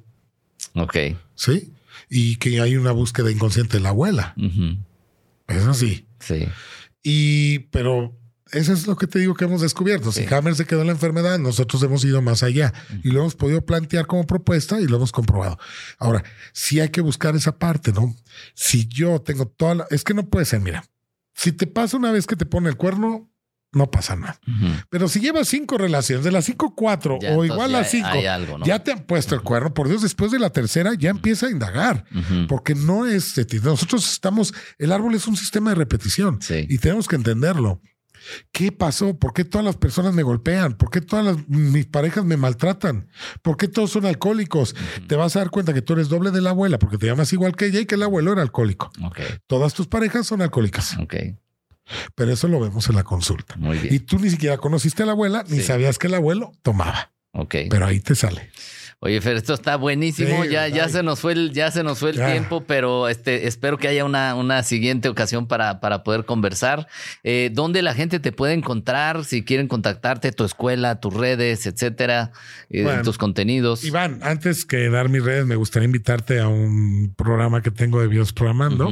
Ok. 0.74 0.96
Sí. 1.34 1.72
Y 2.08 2.36
que 2.36 2.60
hay 2.60 2.76
una 2.76 2.92
búsqueda 2.92 3.32
inconsciente 3.32 3.78
de 3.78 3.82
la 3.82 3.88
abuela. 3.88 4.36
Eso 5.48 5.74
sí. 5.74 6.06
Sí. 6.20 6.46
Y, 7.02 7.58
pero 7.72 8.16
eso 8.52 8.72
es 8.72 8.86
lo 8.86 8.94
que 8.94 9.08
te 9.08 9.18
digo 9.18 9.34
que 9.34 9.44
hemos 9.44 9.60
descubierto. 9.60 10.12
Si 10.12 10.24
Hammer 10.32 10.54
se 10.54 10.66
quedó 10.66 10.82
en 10.82 10.86
la 10.86 10.92
enfermedad, 10.92 11.36
nosotros 11.40 11.82
hemos 11.82 12.04
ido 12.04 12.22
más 12.22 12.44
allá 12.44 12.72
y 13.02 13.10
lo 13.10 13.22
hemos 13.22 13.34
podido 13.34 13.66
plantear 13.66 14.06
como 14.06 14.24
propuesta 14.24 14.80
y 14.80 14.86
lo 14.86 14.98
hemos 14.98 15.10
comprobado. 15.10 15.58
Ahora, 15.98 16.22
sí 16.52 16.78
hay 16.78 16.90
que 16.90 17.00
buscar 17.00 17.34
esa 17.34 17.58
parte, 17.58 17.92
¿no? 17.92 18.14
Si 18.54 18.86
yo 18.86 19.20
tengo 19.20 19.48
toda 19.48 19.74
la... 19.74 19.86
Es 19.90 20.04
que 20.04 20.14
no 20.14 20.28
puede 20.28 20.44
ser, 20.44 20.60
mira, 20.60 20.84
si 21.34 21.50
te 21.50 21.66
pasa 21.66 21.96
una 21.96 22.12
vez 22.12 22.28
que 22.28 22.36
te 22.36 22.46
pone 22.46 22.68
el 22.68 22.76
cuerno, 22.76 23.31
no 23.72 23.90
pasa 23.90 24.16
nada. 24.16 24.38
Pero 24.90 25.08
si 25.08 25.20
llevas 25.20 25.48
cinco 25.48 25.78
relaciones, 25.78 26.24
de 26.24 26.30
las 26.32 26.44
cinco, 26.44 26.74
cuatro 26.74 27.18
o 27.34 27.44
igual 27.44 27.74
a 27.74 27.84
cinco, 27.84 28.08
ya 28.66 28.78
te 28.84 28.92
han 28.92 29.00
puesto 29.00 29.34
el 29.34 29.40
cuerno. 29.42 29.72
Por 29.74 29.88
Dios, 29.88 30.02
después 30.02 30.30
de 30.30 30.38
la 30.38 30.50
tercera 30.50 30.92
ya 30.94 31.10
empieza 31.10 31.46
a 31.46 31.50
indagar, 31.50 32.04
porque 32.48 32.74
no 32.74 33.06
es. 33.06 33.34
Nosotros 33.62 34.12
estamos. 34.12 34.52
El 34.78 34.92
árbol 34.92 35.14
es 35.14 35.26
un 35.26 35.36
sistema 35.36 35.70
de 35.70 35.76
repetición 35.76 36.38
y 36.68 36.78
tenemos 36.78 37.08
que 37.08 37.16
entenderlo. 37.16 37.80
¿Qué 38.52 38.70
pasó? 38.70 39.18
¿Por 39.18 39.32
qué 39.32 39.44
todas 39.44 39.64
las 39.64 39.76
personas 39.76 40.14
me 40.14 40.22
golpean? 40.22 40.74
¿Por 40.74 40.90
qué 40.90 41.00
todas 41.00 41.36
mis 41.48 41.86
parejas 41.86 42.24
me 42.24 42.36
maltratan? 42.36 43.08
¿Por 43.42 43.56
qué 43.56 43.66
todos 43.66 43.90
son 43.90 44.06
alcohólicos? 44.06 44.76
Te 45.08 45.16
vas 45.16 45.34
a 45.34 45.40
dar 45.40 45.50
cuenta 45.50 45.74
que 45.74 45.82
tú 45.82 45.94
eres 45.94 46.08
doble 46.08 46.30
de 46.30 46.40
la 46.40 46.50
abuela 46.50 46.78
porque 46.78 46.98
te 46.98 47.06
llamas 47.06 47.32
igual 47.32 47.56
que 47.56 47.66
ella 47.66 47.80
y 47.80 47.86
que 47.86 47.96
el 47.96 48.02
abuelo 48.04 48.32
era 48.32 48.42
alcohólico. 48.42 48.92
Todas 49.48 49.74
tus 49.74 49.88
parejas 49.88 50.26
son 50.26 50.40
alcohólicas. 50.40 50.96
Pero 52.14 52.32
eso 52.32 52.48
lo 52.48 52.60
vemos 52.60 52.88
en 52.88 52.96
la 52.96 53.04
consulta. 53.04 53.56
Y 53.90 54.00
tú 54.00 54.18
ni 54.18 54.30
siquiera 54.30 54.58
conociste 54.58 55.02
a 55.02 55.06
la 55.06 55.12
abuela 55.12 55.44
ni 55.48 55.60
sabías 55.60 55.98
que 55.98 56.06
el 56.06 56.14
abuelo 56.14 56.52
tomaba. 56.62 57.12
Pero 57.48 57.86
ahí 57.86 58.00
te 58.00 58.14
sale. 58.14 58.50
Oye, 59.04 59.20
Fer, 59.20 59.36
esto 59.36 59.52
está 59.52 59.74
buenísimo. 59.74 60.44
ya, 60.44 60.68
ya 60.68 60.88
se 60.88 61.02
nos 61.02 61.18
fue 61.18 61.32
el, 61.32 61.52
ya 61.52 61.72
se 61.72 61.82
nos 61.82 61.98
fue 61.98 62.10
el 62.10 62.16
tiempo, 62.24 62.60
pero 62.60 63.08
este, 63.08 63.48
espero 63.48 63.76
que 63.76 63.88
haya 63.88 64.04
una, 64.04 64.36
una 64.36 64.62
siguiente 64.62 65.08
ocasión 65.08 65.48
para, 65.48 65.80
para 65.80 66.04
poder 66.04 66.24
conversar. 66.24 66.86
Eh, 67.24 67.50
¿Dónde 67.52 67.82
la 67.82 67.94
gente 67.94 68.20
te 68.20 68.30
puede 68.30 68.52
encontrar 68.52 69.24
si 69.24 69.42
quieren 69.42 69.66
contactarte, 69.66 70.30
tu 70.30 70.44
escuela, 70.44 71.00
tus 71.00 71.14
redes, 71.14 71.66
etcétera, 71.66 72.30
eh, 72.70 73.00
tus 73.02 73.18
conteninedos? 73.18 73.82
Iván, 73.82 74.20
antes 74.22 74.64
que 74.64 74.88
dar 74.88 75.08
mis 75.08 75.24
redes, 75.24 75.46
me 75.46 75.56
gustaría 75.56 75.86
invitarte 75.86 76.38
a 76.38 76.46
un 76.46 77.12
programa 77.16 77.60
que 77.60 77.72
tengo 77.72 78.00
de 78.00 78.06
Bios 78.06 78.32
Programando. 78.32 78.88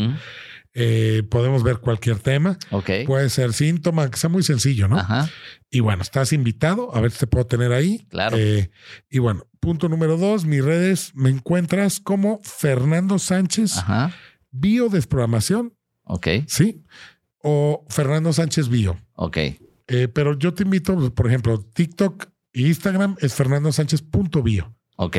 Eh, 0.75 1.25
podemos 1.29 1.63
ver 1.63 1.79
cualquier 1.79 2.19
tema. 2.21 2.59
Puede 3.07 3.29
ser 3.31 3.53
síntoma, 3.53 4.11
que 4.11 4.17
sea 4.19 4.31
muy 4.31 4.43
sencillo, 4.43 4.89
¿no? 4.89 5.05
Y 5.71 5.81
bueno, 5.81 6.03
estás 6.03 6.33
invitado, 6.33 6.95
a 6.95 7.01
ver 7.01 7.11
si 7.11 7.19
te 7.21 7.27
puedo 7.27 7.47
tener 7.47 7.73
ahí. 7.73 8.07
Claro. 8.09 8.37
Eh, 8.39 8.71
y 9.09 9.19
bueno, 9.19 9.47
punto 9.61 9.89
número 9.89 10.17
dos, 10.17 10.45
mis 10.45 10.65
redes 10.65 11.13
me 11.15 11.31
encuentras 11.31 12.01
como 12.01 12.41
Fernando 12.43 13.19
Sánchez, 13.19 13.79
Ajá. 13.79 14.15
Biodesprogramación. 14.51 15.75
Ok. 16.05 16.27
Sí. 16.47 16.85
O 17.43 17.87
Fernando 17.89 18.33
Sánchez 18.33 18.69
Bio. 18.69 19.01
Ok. 19.15 19.37
Eh, 19.37 20.09
pero 20.13 20.39
yo 20.39 20.55
te 20.55 20.63
invito, 20.63 21.13
por 21.15 21.27
ejemplo, 21.27 21.61
TikTok 21.61 22.27
e 22.53 22.63
Instagram 22.63 23.17
es 23.21 23.35
Fernando 23.35 23.73
Sánchez.bio. 23.73 24.75
Ok. 25.03 25.17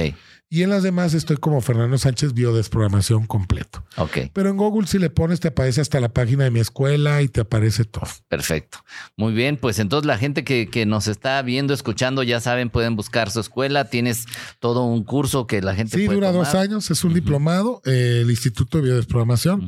Y 0.47 0.61
en 0.61 0.69
las 0.69 0.83
demás 0.83 1.15
estoy 1.15 1.37
como 1.37 1.59
Fernando 1.59 1.97
Sánchez 1.97 2.33
Biodesprogramación 2.33 3.25
completo. 3.25 3.83
Ok. 3.97 4.29
Pero 4.31 4.49
en 4.49 4.57
Google 4.57 4.85
si 4.85 4.99
le 4.99 5.09
pones 5.09 5.39
te 5.39 5.47
aparece 5.47 5.81
hasta 5.81 5.99
la 5.99 6.09
página 6.09 6.43
de 6.43 6.51
mi 6.51 6.59
escuela 6.59 7.23
y 7.23 7.29
te 7.29 7.41
aparece 7.41 7.83
todo. 7.83 8.05
Perfecto. 8.27 8.77
Muy 9.15 9.33
bien, 9.33 9.57
pues 9.57 9.79
entonces 9.79 10.05
la 10.05 10.19
gente 10.19 10.43
que, 10.43 10.69
que 10.69 10.85
nos 10.85 11.07
está 11.07 11.41
viendo, 11.41 11.73
escuchando, 11.73 12.21
ya 12.21 12.39
saben, 12.41 12.69
pueden 12.69 12.95
buscar 12.95 13.31
su 13.31 13.39
escuela. 13.39 13.85
Tienes 13.85 14.25
todo 14.59 14.83
un 14.83 15.03
curso 15.03 15.47
que 15.47 15.61
la 15.61 15.73
gente 15.73 15.97
sí, 15.97 16.05
dura 16.05 16.31
dos 16.31 16.53
años, 16.53 16.91
es 16.91 17.03
un 17.03 17.15
diplomado, 17.15 17.81
eh, 17.85 18.19
el 18.21 18.29
Instituto 18.29 18.77
de 18.77 18.83
Biodesprogramación. 18.83 19.67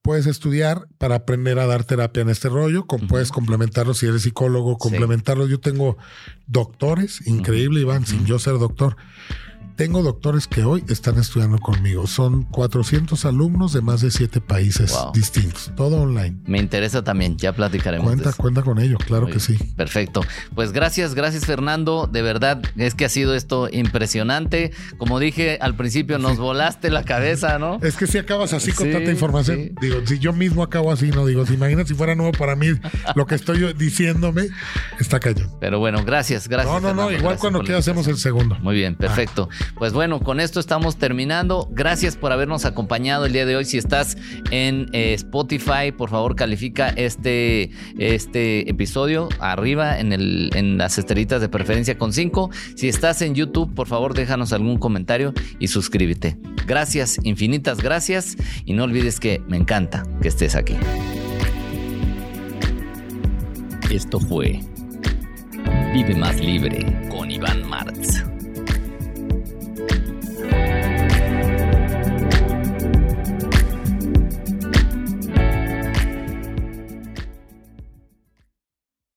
Puedes 0.00 0.26
estudiar 0.26 0.86
para 0.96 1.16
aprender 1.16 1.58
a 1.58 1.66
dar 1.66 1.84
terapia 1.84 2.22
en 2.22 2.30
este 2.30 2.48
rollo, 2.48 2.86
puedes 2.86 3.30
complementarlo 3.30 3.92
si 3.92 4.06
eres 4.06 4.22
psicólogo, 4.22 4.78
complementarlo. 4.78 5.46
Yo 5.46 5.60
tengo 5.60 5.98
doctores, 6.46 7.26
increíble, 7.26 7.80
Iván, 7.80 8.06
sin 8.06 8.24
yo 8.24 8.38
ser 8.38 8.54
doctor 8.54 8.96
tengo 9.80 10.02
doctores 10.02 10.46
que 10.46 10.62
hoy 10.62 10.84
están 10.88 11.18
estudiando 11.18 11.56
conmigo. 11.56 12.06
Son 12.06 12.42
400 12.42 13.24
alumnos 13.24 13.72
de 13.72 13.80
más 13.80 14.02
de 14.02 14.10
siete 14.10 14.38
países 14.38 14.94
distintos. 15.14 15.72
Todo 15.74 16.02
online. 16.02 16.36
Me 16.44 16.58
interesa 16.58 17.02
también. 17.02 17.38
Ya 17.38 17.54
platicaremos. 17.54 18.06
Cuenta, 18.06 18.34
cuenta 18.34 18.60
con 18.60 18.78
ello. 18.78 18.98
Claro 18.98 19.28
que 19.28 19.40
sí. 19.40 19.56
Perfecto. 19.78 20.20
Pues 20.54 20.72
gracias, 20.72 21.14
gracias 21.14 21.46
Fernando. 21.46 22.06
De 22.12 22.20
verdad 22.20 22.60
es 22.76 22.94
que 22.94 23.06
ha 23.06 23.08
sido 23.08 23.34
esto 23.34 23.70
impresionante. 23.72 24.72
Como 24.98 25.18
dije 25.18 25.56
al 25.62 25.74
principio, 25.76 26.18
nos 26.18 26.36
volaste 26.36 26.90
la 26.90 27.04
cabeza, 27.04 27.58
¿no? 27.58 27.78
Es 27.80 27.96
que 27.96 28.06
si 28.06 28.18
acabas 28.18 28.52
así 28.52 28.72
con 28.72 28.92
tanta 28.92 29.10
información. 29.10 29.74
Digo, 29.80 30.02
si 30.04 30.18
yo 30.18 30.34
mismo 30.34 30.62
acabo 30.62 30.92
así, 30.92 31.08
no 31.08 31.24
digo, 31.24 31.46
si 31.46 31.54
imagina 31.54 31.86
si 31.86 31.94
fuera 31.94 32.14
nuevo 32.14 32.32
para 32.32 32.54
mí 32.54 32.66
lo 33.14 33.24
que 33.24 33.34
estoy 33.34 33.72
diciéndome, 33.72 34.48
está 34.98 35.20
cañón. 35.20 35.50
Pero 35.58 35.78
bueno, 35.78 36.04
gracias, 36.04 36.48
gracias. 36.48 36.70
No, 36.70 36.80
no, 36.80 36.92
no. 36.92 37.10
Igual 37.10 37.38
cuando 37.38 37.60
quieras 37.60 37.80
hacemos 37.80 38.06
el 38.08 38.18
segundo. 38.18 38.58
Muy 38.60 38.74
bien, 38.74 38.94
perfecto. 38.94 39.48
Pues 39.76 39.92
bueno, 39.92 40.20
con 40.20 40.40
esto 40.40 40.60
estamos 40.60 40.96
terminando. 40.96 41.68
Gracias 41.70 42.16
por 42.16 42.32
habernos 42.32 42.64
acompañado 42.64 43.26
el 43.26 43.32
día 43.32 43.46
de 43.46 43.56
hoy. 43.56 43.64
Si 43.64 43.78
estás 43.78 44.16
en 44.50 44.88
eh, 44.92 45.14
Spotify, 45.14 45.92
por 45.96 46.10
favor 46.10 46.36
califica 46.36 46.88
este, 46.90 47.70
este 47.98 48.68
episodio 48.68 49.28
arriba 49.38 49.98
en, 49.98 50.12
el, 50.12 50.50
en 50.54 50.78
las 50.78 50.98
estrellitas 50.98 51.40
de 51.40 51.48
preferencia 51.48 51.96
con 51.96 52.12
5. 52.12 52.50
Si 52.76 52.88
estás 52.88 53.22
en 53.22 53.34
YouTube, 53.34 53.74
por 53.74 53.86
favor 53.86 54.14
déjanos 54.14 54.52
algún 54.52 54.78
comentario 54.78 55.32
y 55.58 55.68
suscríbete. 55.68 56.36
Gracias, 56.66 57.18
infinitas 57.24 57.80
gracias 57.80 58.36
y 58.64 58.74
no 58.74 58.84
olvides 58.84 59.18
que 59.18 59.42
me 59.48 59.56
encanta 59.56 60.04
que 60.20 60.28
estés 60.28 60.54
aquí. 60.54 60.76
Esto 63.90 64.20
fue 64.20 64.60
Vive 65.92 66.14
más 66.14 66.38
libre 66.38 66.86
con 67.10 67.28
Iván 67.32 67.68
Martí. 67.68 68.29